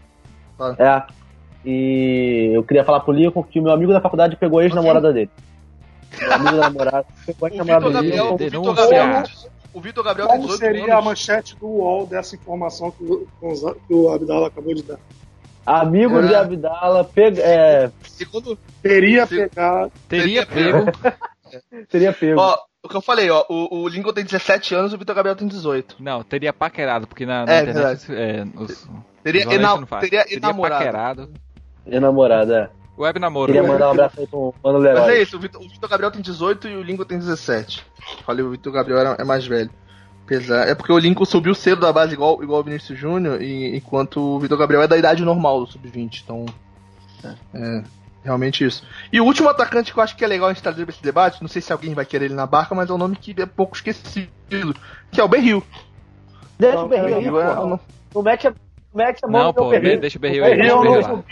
tá. 0.58 0.76
É. 0.78 1.14
E 1.68 2.52
eu 2.54 2.64
queria 2.64 2.84
falar 2.84 3.00
pro 3.00 3.14
Lincoln 3.14 3.44
que 3.44 3.60
o 3.60 3.64
meu 3.64 3.72
amigo 3.72 3.92
da 3.92 4.00
faculdade 4.02 4.36
pegou 4.36 4.60
a 4.60 4.64
ex-namorada 4.64 5.12
dele. 5.12 5.30
Meu 6.20 6.34
amigo 6.34 6.52
da 6.58 6.62
namorada 6.70 7.06
pegou 7.26 7.48
a 7.48 7.52
O 7.52 7.52
Vitor 7.52 7.60
ex-namorada 7.60 7.92
Gabriel, 7.92 8.38
dele. 8.38 8.58
o 8.58 8.62
Vitor. 8.62 8.76
Gabriel, 8.76 9.24
o 9.74 9.82
Vitor 9.82 10.04
Gabriel 10.04 10.28
Como 10.30 10.42
18 10.44 10.60
seria 10.60 10.96
a 10.98 11.02
manchete 11.02 11.56
do 11.58 11.68
UOL 11.68 12.06
dessa 12.08 12.36
informação 12.36 12.92
que 12.92 13.04
o, 13.04 13.28
que 13.88 13.94
o 13.94 14.10
Abdala 14.10 14.48
acabou 14.48 14.74
de 14.76 14.84
dar? 14.84 15.00
Amigo 15.66 16.20
É. 16.20 16.28
de 16.28 16.36
Abdala 16.36 17.04
pega, 17.04 17.42
é, 17.42 17.92
Segundo, 18.04 18.58
Teria 18.84 19.26
Se- 19.26 19.36
pegado. 19.50 19.92
Teria 20.08 20.46
Teria 20.46 20.84
pego. 20.84 20.92
seria 21.90 22.14
pego. 22.18 22.40
ó, 22.40 22.58
o 22.86 22.90
que 22.90 22.96
eu 22.96 23.02
falei, 23.02 23.30
ó, 23.30 23.44
o, 23.50 23.82
o 23.84 23.88
Lincoln 23.88 24.14
tem 24.14 24.24
17 24.24 24.76
anos 24.76 24.92
e 24.92 24.96
o 24.96 24.98
Vitor 24.98 25.16
Gabriel 25.16 25.36
tem 25.36 25.48
18. 25.48 25.96
Não, 26.00 26.24
teria 26.24 26.54
paquerado, 26.54 27.08
porque 27.08 27.26
na, 27.26 27.46
na 27.46 27.52
É, 27.54 27.62
internet 27.64 28.06
é, 28.14 28.46
os, 28.56 28.88
Teria, 29.24 29.48
os 29.48 29.54
ena, 29.54 29.76
não 29.78 29.86
fazem. 29.88 30.10
teria 30.10 30.26
enamorado. 30.38 30.84
paquerado. 30.86 31.30
Ex-namorada, 31.86 32.72
é. 32.72 32.86
Web 33.02 33.20
namoro. 33.20 33.48
Queria 33.52 33.62
né? 33.64 33.68
mandar 33.74 33.88
um 33.90 33.92
abraço 33.92 34.20
aí 34.22 34.28
pro 34.28 34.54
Mano 34.64 34.80
Mas 34.80 34.88
é 34.90 34.94
Leroy. 34.94 35.22
isso, 35.24 35.36
o 35.36 35.40
Vitor, 35.40 35.62
o 35.62 35.68
Vitor 35.68 35.90
Gabriel 35.90 36.12
tem 36.12 36.22
18 36.22 36.68
e 36.70 36.76
o 36.78 36.82
Lincoln 36.84 37.04
tem 37.06 37.20
17. 37.20 37.86
Falei, 38.26 38.46
o 38.46 38.52
Vitor 38.52 38.72
Gabriel 38.72 39.00
era- 39.00 39.16
é 39.20 39.24
mais 39.26 39.46
velho. 39.46 39.70
Apesar, 40.24 40.68
é 40.68 40.74
porque 40.74 40.92
o 40.94 40.98
Lincoln 40.98 41.26
subiu 41.26 41.54
cedo 41.54 41.82
da 41.82 41.92
base 41.92 42.14
igual, 42.14 42.42
igual 42.42 42.62
o 42.62 42.64
Vinícius 42.64 42.98
Júnior, 42.98 43.42
e, 43.42 43.76
enquanto 43.76 44.20
o 44.22 44.40
Vitor 44.40 44.58
Gabriel 44.58 44.82
é 44.84 44.88
da 44.88 44.98
idade 44.98 45.24
normal 45.26 45.60
do 45.66 45.68
sub-20. 45.72 46.22
Então, 46.24 46.46
é, 47.54 47.84
realmente 48.26 48.66
isso. 48.66 48.84
E 49.14 49.22
o 49.22 49.24
último 49.26 49.48
atacante 49.48 49.94
que 49.94 50.00
eu 50.00 50.04
acho 50.04 50.16
que 50.18 50.26
é 50.26 50.28
legal 50.28 50.50
a 50.50 50.54
gente 50.54 50.64
trazer 50.64 50.84
pra 50.86 50.94
esse 50.94 51.04
debate, 51.04 51.42
não 51.42 51.48
sei 51.48 51.62
se 51.62 51.72
alguém 51.72 51.94
vai 51.94 52.06
querer 52.06 52.26
ele 52.26 52.34
na 52.34 52.46
barca, 52.48 52.74
mas 52.76 52.90
é 52.90 52.94
um 52.94 52.98
nome 52.98 53.16
que 53.16 53.34
é 53.40 53.46
pouco 53.46 53.76
esquecido, 53.76 54.28
que 55.12 55.22
é 55.22 55.24
o 55.24 55.28
Berril. 55.28 55.64
Deixa 56.60 56.78
o 56.78 56.82
Não, 56.82 56.88
Berril 56.90 57.06
aí, 57.08 57.14
Berril 57.16 57.42
é- 57.42 57.56
pô. 57.56 57.80
Não 58.16 58.22
mete 58.24 58.48
a, 58.48 58.50
não 58.52 58.58
mete 59.06 59.20
a 59.24 59.28
mão 59.28 59.44
Não, 59.44 59.54
pô, 59.54 59.70
Berril. 59.70 60.00
deixa 60.00 60.18
o 60.18 60.22
Berril 60.22 60.44
aí. 60.44 60.56
Berril 60.56 60.82
Deixa 60.82 61.08
o 61.08 61.16
não 61.16 61.24
Berril. 61.24 61.26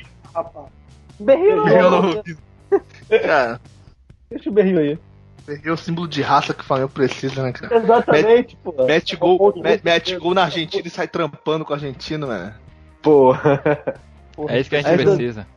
Berril 1.20 1.64
Berril 1.64 1.90
não. 1.92 2.02
não- 2.02 2.24
Cara, 3.22 3.62
Deixa 4.30 4.50
o 4.50 4.54
Berril 4.54 4.80
aí. 4.80 5.00
Berril 5.46 5.72
é 5.72 5.74
o 5.74 5.78
símbolo 5.78 6.08
de 6.08 6.22
raça 6.22 6.54
que 6.54 6.62
o 6.62 6.64
Flamengo 6.64 6.90
precisa, 6.90 7.44
né, 7.44 7.52
cara? 7.52 7.76
Exatamente, 7.78 8.56
pô. 8.64 8.74
Mete 8.86 9.16
gol, 9.16 9.54
me- 9.58 9.82
mete 9.84 10.16
gol 10.18 10.34
na 10.34 10.44
Argentina 10.44 10.88
e 10.88 10.90
sai 10.90 11.08
trampando 11.08 11.66
com 11.66 11.72
o 11.72 11.76
argentino, 11.76 12.28
mano. 12.28 12.54
Pô. 13.02 13.34
É 14.48 14.60
isso 14.60 14.70
que 14.70 14.76
a 14.76 14.82
gente 14.82 14.90
É 14.92 14.96
isso- 14.96 15.04
precisa. 15.16 15.48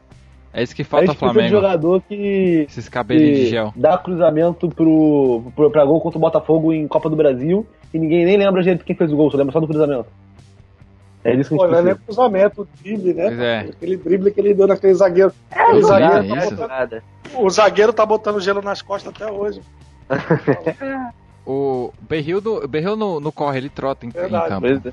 É 0.58 0.62
isso 0.62 0.74
que 0.74 0.80
A 0.80 0.84
falta 0.86 1.06
gente 1.06 1.22
ao 1.22 1.32
precisa 1.32 1.42
de 1.44 1.50
Flamengo. 1.50 1.54
jogador 1.54 2.02
que, 2.08 2.64
Esses 2.66 2.88
cabelinhos 2.88 3.38
de 3.40 3.46
gel. 3.48 3.72
dá 3.76 3.98
cruzamento 3.98 4.68
pro, 4.70 5.42
pro, 5.54 5.70
pra 5.70 5.84
gol 5.84 6.00
contra 6.00 6.16
o 6.16 6.20
Botafogo 6.20 6.72
em 6.72 6.88
Copa 6.88 7.10
do 7.10 7.14
Brasil 7.16 7.66
e 7.92 7.98
ninguém 7.98 8.24
nem 8.24 8.38
lembra 8.38 8.62
direito 8.62 8.82
quem 8.84 8.96
fez 8.96 9.12
o 9.12 9.16
gol, 9.16 9.30
só 9.30 9.36
lembra 9.36 9.52
só 9.52 9.60
do 9.60 9.66
cruzamento. 9.68 10.06
É 11.22 11.34
isso 11.34 11.50
que 11.50 11.56
a 11.56 11.58
Pô, 11.58 11.64
gente 11.64 11.72
não 11.72 11.78
é 11.78 11.82
nem 11.82 11.94
precisa. 11.94 12.06
cruzamento, 12.06 12.62
o 12.62 12.68
drible, 12.82 13.12
né? 13.14 13.24
Pois 13.26 13.38
é. 13.40 13.58
Aquele 13.60 13.96
drible 13.98 14.30
que 14.30 14.40
ele 14.40 14.54
deu 14.54 14.66
naquele 14.66 14.94
zagueiro. 14.94 15.32
Aquele 15.50 15.78
é, 15.78 15.82
zagueiro 15.82 16.12
tá 16.28 16.36
isso. 16.38 16.50
botando- 16.50 16.68
Nada. 16.68 17.02
o 17.34 17.50
zagueiro 17.50 17.92
tá 17.92 18.06
botando 18.06 18.40
gelo 18.40 18.62
nas 18.62 18.80
costas 18.80 19.12
até 19.14 19.30
hoje. 19.30 19.60
O 21.48 21.92
Berril, 22.00 22.40
do, 22.40 22.64
o 22.64 22.66
Berril 22.66 22.96
no, 22.96 23.20
no 23.20 23.30
corre, 23.30 23.58
ele 23.58 23.68
trota 23.68 24.04
em, 24.04 24.08
em 24.08 24.12
Verdade. 24.12 24.48
campo. 24.48 24.66
Pois 24.66 24.84
é. 24.86 24.92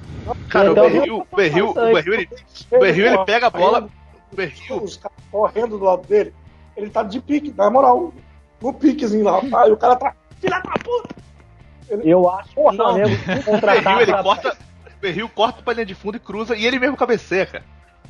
Cara, 0.49 0.69
o 0.69 0.71
Então, 0.73 0.83
Berril, 0.91 1.25
o 1.31 1.35
Berril, 1.35 1.69
o 1.71 1.73
Berril, 1.73 2.13
ele, 2.13 2.29
o 2.71 2.79
Berril, 2.79 3.05
ele 3.07 3.25
pega 3.25 3.47
a 3.47 3.49
bola. 3.49 3.87
O 4.33 4.35
Berril, 4.35 4.83
Os 4.83 4.97
caras 4.97 5.17
correndo 5.31 5.77
do 5.77 5.85
lado 5.85 6.07
dele. 6.07 6.33
Ele 6.75 6.89
tá 6.89 7.03
de 7.03 7.21
pique, 7.21 7.53
na 7.55 7.69
moral. 7.69 8.11
No 8.61 8.73
piquezinho 8.73 9.23
lá. 9.25 9.39
Aí 9.61 9.71
o 9.71 9.77
cara 9.77 9.95
tá. 9.95 10.13
Filha 10.41 10.59
da 10.59 10.71
puta! 10.83 11.15
Eu 12.03 12.29
acho 12.29 12.49
que 12.53 12.59
o 12.59 12.71
Não. 12.71 12.75
Flamengo 12.75 13.09
o 13.13 13.25
Berril, 13.25 13.43
contratar 13.43 14.01
ele 14.01 14.11
pra- 14.11 14.23
corta. 14.23 14.57
O 14.87 15.01
Berril 15.01 15.29
corta 15.29 15.61
pra 15.61 15.73
linha 15.73 15.85
de 15.85 15.93
fundo 15.95 16.15
e 16.17 16.19
cruza 16.19 16.55
e 16.55 16.65
ele 16.65 16.79
mesmo 16.79 16.97
cabeceia, 16.97 17.45
cara. 17.45 17.63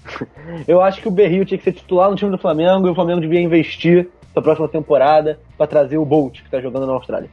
Eu 0.68 0.82
acho 0.82 1.02
que 1.02 1.08
o 1.08 1.12
Berril 1.12 1.44
tinha 1.46 1.58
que 1.58 1.64
ser 1.64 1.74
titular 1.74 2.10
no 2.10 2.16
time 2.16 2.30
do 2.32 2.38
Flamengo 2.38 2.88
e 2.88 2.92
o 2.92 2.96
Flamengo 2.96 3.20
devia 3.22 3.42
investir 3.42 4.10
pra 4.34 4.42
próxima 4.44 4.68
temporada 4.68 5.40
pra 5.58 5.66
trazer 5.68 5.98
o 5.98 6.06
Bolt, 6.06 6.42
que 6.42 6.50
tá 6.50 6.60
jogando 6.62 6.86
na 6.88 6.94
Austrália. 6.94 7.30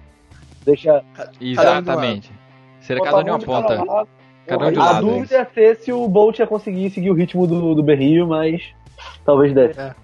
Deixa. 0.64 1.02
Exatamente. 1.40 2.30
Seria 2.80 3.02
cada 3.04 3.18
um 3.18 3.24
de 3.24 3.30
uma 3.30 3.38
ponta. 3.38 3.84
lado. 3.84 4.08
Cada 4.46 4.66
um 4.66 4.72
de 4.72 4.78
um 4.78 4.82
Aí, 4.82 4.88
A 4.88 4.92
lado. 4.92 5.06
dúvida 5.06 5.36
é 5.36 5.44
ser 5.44 5.76
se 5.76 5.92
o 5.92 6.08
Bolt 6.08 6.38
ia 6.38 6.46
conseguir 6.46 6.90
seguir 6.90 7.10
o 7.10 7.14
ritmo 7.14 7.46
do, 7.46 7.74
do 7.74 7.82
Berril, 7.82 8.26
mas 8.26 8.62
talvez 9.24 9.54
desse. 9.54 9.94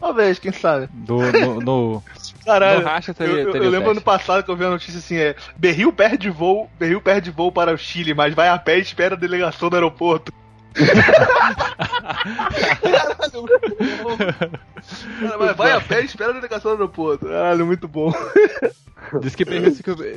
Talvez, 0.00 0.38
quem 0.38 0.52
sabe. 0.52 0.88
Do, 0.92 1.16
no, 1.32 1.60
no, 1.60 2.02
Caralho. 2.46 2.80
no 2.80 2.86
racha 2.86 3.10
Eu, 3.10 3.14
teria, 3.14 3.34
eu- 3.42 3.50
teria 3.50 3.66
eu 3.66 3.68
o 3.68 3.72
lembro 3.72 3.90
ano 3.90 4.00
passado 4.00 4.44
que 4.44 4.50
eu 4.50 4.56
vi 4.56 4.64
a 4.64 4.70
notícia 4.70 4.98
assim, 4.98 5.16
é 5.16 5.34
Berril 5.56 5.92
perde 5.92 6.30
voo, 6.30 6.70
Berril 6.78 7.00
perde 7.00 7.30
voo 7.32 7.50
para 7.50 7.72
o 7.72 7.78
Chile, 7.78 8.14
mas 8.14 8.32
vai 8.32 8.48
a 8.48 8.56
pé 8.58 8.78
e 8.78 8.82
espera 8.82 9.16
a 9.16 9.18
delegação 9.18 9.68
do 9.68 9.74
aeroporto. 9.76 10.32
Caralho, 15.20 15.54
vai 15.56 15.72
a 15.72 15.80
pé 15.80 16.02
e 16.02 16.04
espera 16.04 16.30
a 16.30 16.34
delegação 16.34 16.72
do 16.72 16.82
aeroporto. 16.82 17.26
Caralho, 17.26 17.66
muito 17.66 17.88
bom. 17.88 18.12
Diz 19.20 19.34
que 19.34 19.44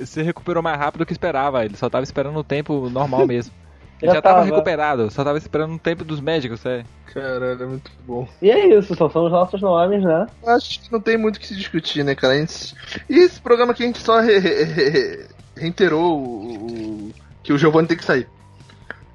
se 0.05 0.21
recuperou 0.21 0.61
mais 0.61 0.77
rápido 0.77 0.99
do 0.99 1.05
que 1.05 1.13
esperava. 1.13 1.65
Ele 1.65 1.75
só 1.77 1.89
tava 1.89 2.03
esperando 2.03 2.37
o 2.37 2.43
tempo 2.43 2.89
normal 2.89 3.25
mesmo. 3.25 3.53
Ele 4.01 4.09
já, 4.09 4.15
já 4.15 4.21
tava, 4.21 4.35
tava, 4.37 4.45
recuperado, 4.45 5.11
só 5.11 5.23
tava 5.23 5.37
esperando 5.37 5.75
o 5.75 5.79
tempo 5.79 6.03
dos 6.03 6.19
médicos, 6.19 6.65
é. 6.65 6.83
Caralho, 7.13 7.63
é 7.63 7.65
muito 7.65 7.91
bom. 8.05 8.27
E 8.41 8.49
é 8.49 8.67
isso, 8.77 8.95
só 8.95 9.09
são 9.09 9.25
os 9.25 9.31
nossos 9.31 9.61
nomes, 9.61 10.03
né? 10.03 10.25
Acho 10.47 10.81
que 10.81 10.91
não 10.91 10.99
tem 10.99 11.17
muito 11.17 11.35
o 11.35 11.39
que 11.39 11.47
se 11.47 11.55
discutir, 11.55 12.03
né, 12.03 12.15
cara? 12.15 12.37
Gente... 12.37 12.75
E 13.07 13.19
esse 13.19 13.39
programa 13.39 13.73
aqui 13.73 13.83
a 13.83 13.85
gente 13.85 13.99
só 13.99 14.19
re 14.19 14.39
re 14.39 15.27
reiterou 15.55 16.17
o... 16.17 17.11
que 17.43 17.53
o 17.53 17.57
Giovanni 17.57 17.87
tem 17.87 17.97
que 17.97 18.03
sair. 18.03 18.27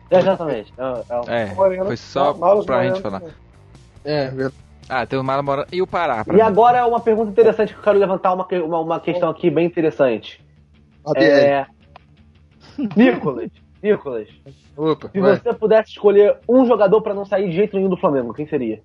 Exatamente. 0.09 0.73
É, 1.29 1.43
é, 1.43 1.47
foi 1.85 1.97
só 1.97 2.33
pra 2.33 2.63
pra 2.63 2.85
gente 2.85 3.01
falar. 3.01 3.23
É, 4.05 4.29
verdade. 4.29 4.55
Ah, 4.89 5.05
tem 5.05 5.19
o 5.19 5.25
Mala 5.25 5.43
Morano 5.43 5.67
e 5.73 5.83
o 5.83 5.87
Pará. 5.87 6.25
E 6.29 6.33
mim. 6.33 6.41
agora 6.41 6.87
uma 6.87 7.01
pergunta 7.01 7.31
interessante 7.31 7.73
que 7.73 7.81
eu 7.81 7.83
quero 7.83 7.99
levantar 7.99 8.33
uma, 8.33 8.47
uma, 8.65 8.79
uma 8.79 9.01
questão 9.01 9.29
aqui 9.29 9.51
bem 9.51 9.67
interessante. 9.67 10.45
É... 11.17 11.67
Nicolas, 12.97 13.51
Nicolas. 13.91 14.29
Opa, 14.77 15.09
se 15.09 15.21
vai. 15.21 15.37
você 15.37 15.53
pudesse 15.53 15.91
escolher 15.91 16.37
um 16.49 16.67
jogador 16.67 17.01
para 17.01 17.15
não 17.15 17.25
sair 17.25 17.49
de 17.49 17.57
jeito 17.57 17.77
nenhum 17.77 17.89
do 17.89 17.97
Flamengo, 17.97 18.35
quem 18.35 18.47
seria? 18.47 18.83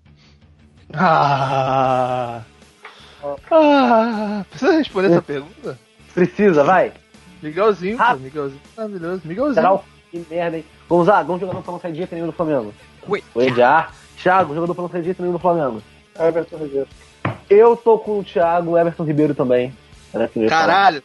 Ah. 0.94 2.42
Ah. 3.52 4.46
Precisa 4.50 4.78
responder 4.78 5.12
essa 5.12 5.22
pergunta? 5.22 5.80
Precisa, 6.14 6.64
vai. 6.64 6.92
Miguelzinho, 7.42 7.98
ah. 8.00 8.14
pô, 8.14 8.20
Miguelzinho 8.20 8.62
maravilhoso. 8.76 9.22
Miguelzinho. 9.26 9.56
Será 9.56 9.74
o 9.74 9.84
que 10.12 10.26
merda, 10.30 10.58
hein? 10.58 10.66
Lá, 10.90 11.20
algum 11.20 11.40
jogador 11.40 11.62
pra 11.62 11.72
não 11.72 11.80
sair 11.80 11.92
de 11.94 11.98
jeito 12.00 12.14
nenhum 12.14 12.28
do 12.28 12.34
Flamengo. 12.34 12.74
Ui. 13.08 13.24
O 13.34 13.42
Ediar. 13.42 13.94
Thiago, 14.22 14.54
jogador 14.54 14.76
pra 14.76 14.84
não 14.84 14.90
sair 14.90 15.02
de 15.02 15.06
jeito 15.06 15.22
nenhum 15.22 15.34
do 15.34 15.40
Flamengo. 15.40 15.82
Everton 16.20 16.58
Ribeiro. 16.58 16.88
Eu 17.50 17.76
tô 17.76 17.98
com 17.98 18.20
o 18.20 18.24
Thiago, 18.24 18.78
Everton 18.78 19.04
Ribeiro 19.04 19.34
também. 19.34 19.74
Caralho! 20.50 21.02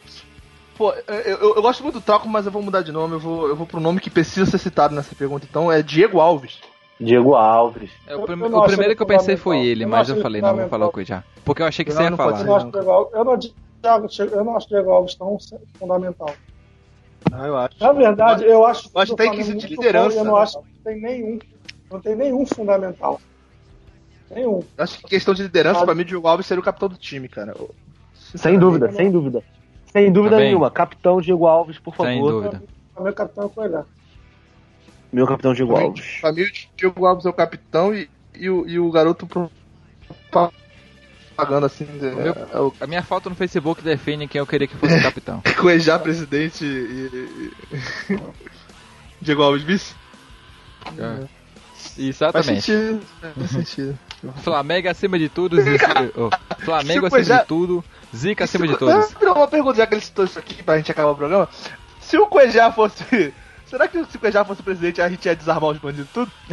Pô, 0.77 0.93
eu, 1.07 1.15
eu, 1.15 1.55
eu, 1.55 1.61
gosto 1.61 1.81
muito 1.81 1.95
do 1.95 2.01
Troco, 2.01 2.29
mas 2.29 2.45
eu 2.45 2.51
vou 2.51 2.61
mudar 2.61 2.83
de 2.83 2.91
nome. 2.91 3.15
Eu 3.15 3.19
vou, 3.19 3.47
eu 3.47 3.55
vou 3.55 3.65
pro 3.65 3.79
nome 3.79 3.99
que 3.99 4.11
precisa 4.11 4.49
ser 4.49 4.59
citado 4.59 4.93
nessa 4.93 5.15
pergunta. 5.15 5.47
Então 5.49 5.71
é 5.71 5.81
Diego 5.81 6.19
Alves. 6.19 6.59
Diego 6.99 7.33
Alves. 7.33 7.91
É, 8.05 8.15
o, 8.15 8.23
prim 8.23 8.41
o 8.41 8.63
primeiro 8.63 8.95
que 8.95 9.01
eu 9.01 9.07
pensei 9.07 9.35
foi 9.37 9.65
ele, 9.65 9.83
eu 9.83 9.89
mas 9.89 10.09
eu 10.09 10.21
falei, 10.21 10.41
não, 10.41 10.55
vou 10.55 10.67
falar 10.67 10.89
com 10.89 10.99
ele 10.99 11.07
já. 11.07 11.23
Porque 11.43 11.61
eu 11.61 11.65
achei 11.65 11.83
que 11.83 11.91
não, 11.91 11.97
você 11.97 12.03
ia 12.03 12.15
falar. 12.15 12.39
Eu 12.39 12.45
não, 12.45 12.55
acho 12.55 12.71
Diego, 12.71 13.09
eu, 13.13 13.25
não, 13.25 14.37
eu 14.37 14.45
não 14.45 14.57
acho 14.57 14.67
Diego 14.67 14.91
Alves 14.91 15.15
tão 15.15 15.37
fundamental. 15.79 16.29
Não, 17.31 17.45
eu 17.45 17.57
acho. 17.57 17.75
Na 17.79 17.91
verdade, 17.91 18.45
eu 18.45 18.65
acho, 18.65 18.89
eu 18.93 19.01
acho 19.01 19.11
que 19.15 19.17
tem 19.17 19.31
que 19.31 19.43
ser 19.43 19.55
de 19.55 19.67
liderança. 19.67 20.17
eu 20.17 20.23
não 20.23 20.37
acho 20.37 20.59
que 20.61 20.83
tem 20.83 21.01
nenhum. 21.01 21.39
Não 21.91 21.99
tem 21.99 22.15
nenhum 22.15 22.45
fundamental. 22.45 23.19
Nenhum. 24.29 24.61
Acho 24.77 24.97
que 24.99 25.05
questão 25.05 25.33
de 25.33 25.41
liderança, 25.41 25.85
pra 25.85 25.95
mim, 25.95 26.01
o 26.01 26.05
Diego 26.05 26.27
Alves 26.27 26.45
seria 26.45 26.61
o 26.61 26.63
capitão 26.63 26.89
do 26.89 26.97
time, 26.97 27.27
cara. 27.27 27.55
Sem 28.13 28.59
dúvida, 28.59 28.91
sem 28.91 29.11
dúvida. 29.11 29.43
Sem 29.97 30.11
dúvida 30.11 30.35
tá 30.35 30.41
nenhuma. 30.43 30.69
Capitão 30.69 31.19
Diego 31.19 31.47
Alves, 31.47 31.79
por 31.79 31.95
favor. 31.95 32.11
Sem 32.11 32.21
dúvida. 32.21 32.63
Meu 32.99 33.13
capitão 33.13 33.45
é 33.45 33.49
Coelho. 33.49 33.85
Meu 35.11 35.27
capitão 35.27 35.53
Diego 35.53 35.73
pra 35.73 35.83
Alves. 35.83 36.17
Pra 36.21 36.31
mim, 36.31 36.41
o 36.43 36.51
Diego 36.75 37.05
Alves 37.05 37.25
é 37.25 37.29
o 37.29 37.33
capitão 37.33 37.95
e, 37.95 38.09
e, 38.35 38.49
o, 38.49 38.67
e 38.67 38.79
o 38.79 38.91
garoto 38.91 39.27
pagando 41.35 41.65
assim. 41.65 41.85
Meu, 41.85 42.33
é 42.53 42.59
o... 42.59 42.73
A 42.79 42.87
minha 42.87 43.01
foto 43.01 43.29
no 43.29 43.35
Facebook 43.35 43.81
define 43.81 44.27
quem 44.27 44.39
eu 44.39 44.45
queria 44.45 44.67
que 44.67 44.75
fosse 44.75 44.95
o 44.95 45.01
capitão. 45.01 45.41
Coejar 45.59 45.99
presidente 45.99 46.63
e. 46.63 47.51
Diego 49.21 49.41
Alves 49.41 49.63
vice? 49.63 49.95
É. 50.97 51.27
Exatamente. 51.97 52.47
Faz 52.47 52.65
sentido. 52.65 53.01
Faz 53.35 53.51
sentido. 53.51 53.99
Flamengo 54.43 54.89
acima 54.89 55.17
de 55.17 55.29
tudo. 55.29 55.57
Oh, 56.15 56.29
Flamengo 56.63 57.05
acima 57.07 57.23
já... 57.23 57.41
de 57.41 57.47
tudo, 57.47 57.83
Zica 58.15 58.43
acima 58.45 58.67
de 58.67 58.77
todos. 58.77 59.13
Uma 59.21 59.47
pergunta, 59.47 59.77
já 59.77 59.87
que 59.87 59.93
ele 59.95 60.01
citou 60.01 60.25
isso 60.25 60.39
aqui 60.39 60.63
pra 60.63 60.77
gente 60.77 60.91
acabar 60.91 61.11
o 61.11 61.15
programa. 61.15 61.49
Se 61.99 62.17
o 62.17 62.27
Cuejá 62.27 62.71
fosse. 62.71 63.03
Será 63.67 63.85
que 63.85 64.01
se 64.05 64.15
o 64.15 64.19
Cuejá 64.19 64.45
fosse 64.45 64.63
presidente, 64.63 65.01
a 65.01 65.09
gente 65.09 65.25
ia 65.25 65.35
desarmar 65.35 65.71
os 65.71 65.77
bandidos 65.77 66.09
tudo? 66.13 66.31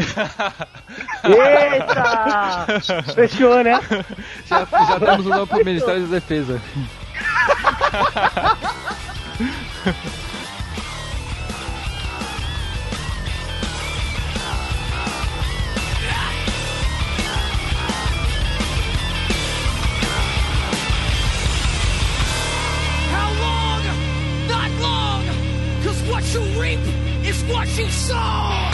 Eita! 1.24 2.80
Fechou, 3.14 3.62
né? 3.62 3.80
Já, 4.46 4.64
já 4.64 4.98
temos 4.98 5.26
o 5.26 5.28
nome 5.28 5.46
pro 5.46 5.64
Ministério 5.64 6.08
da 6.08 6.14
Defesa. 6.16 6.60
You 26.32 26.60
reap 26.60 26.78
is 27.24 27.42
what 27.44 27.66
you 27.76 27.88
sow. 27.90 28.70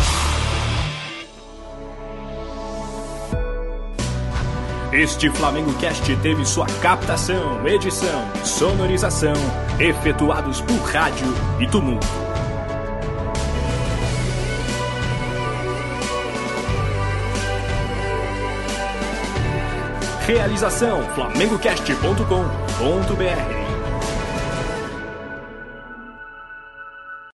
Este 4.93 5.31
Flamengo 5.31 5.73
Cast 5.75 6.17
teve 6.17 6.45
sua 6.45 6.67
captação, 6.83 7.65
edição 7.67 8.29
sonorização 8.45 9.35
efetuados 9.79 10.61
por 10.61 10.77
rádio 10.79 11.29
e 11.61 11.67
tumulto. 11.69 12.09
Realização 20.27 21.03
flamengocast.com.br 21.15 23.60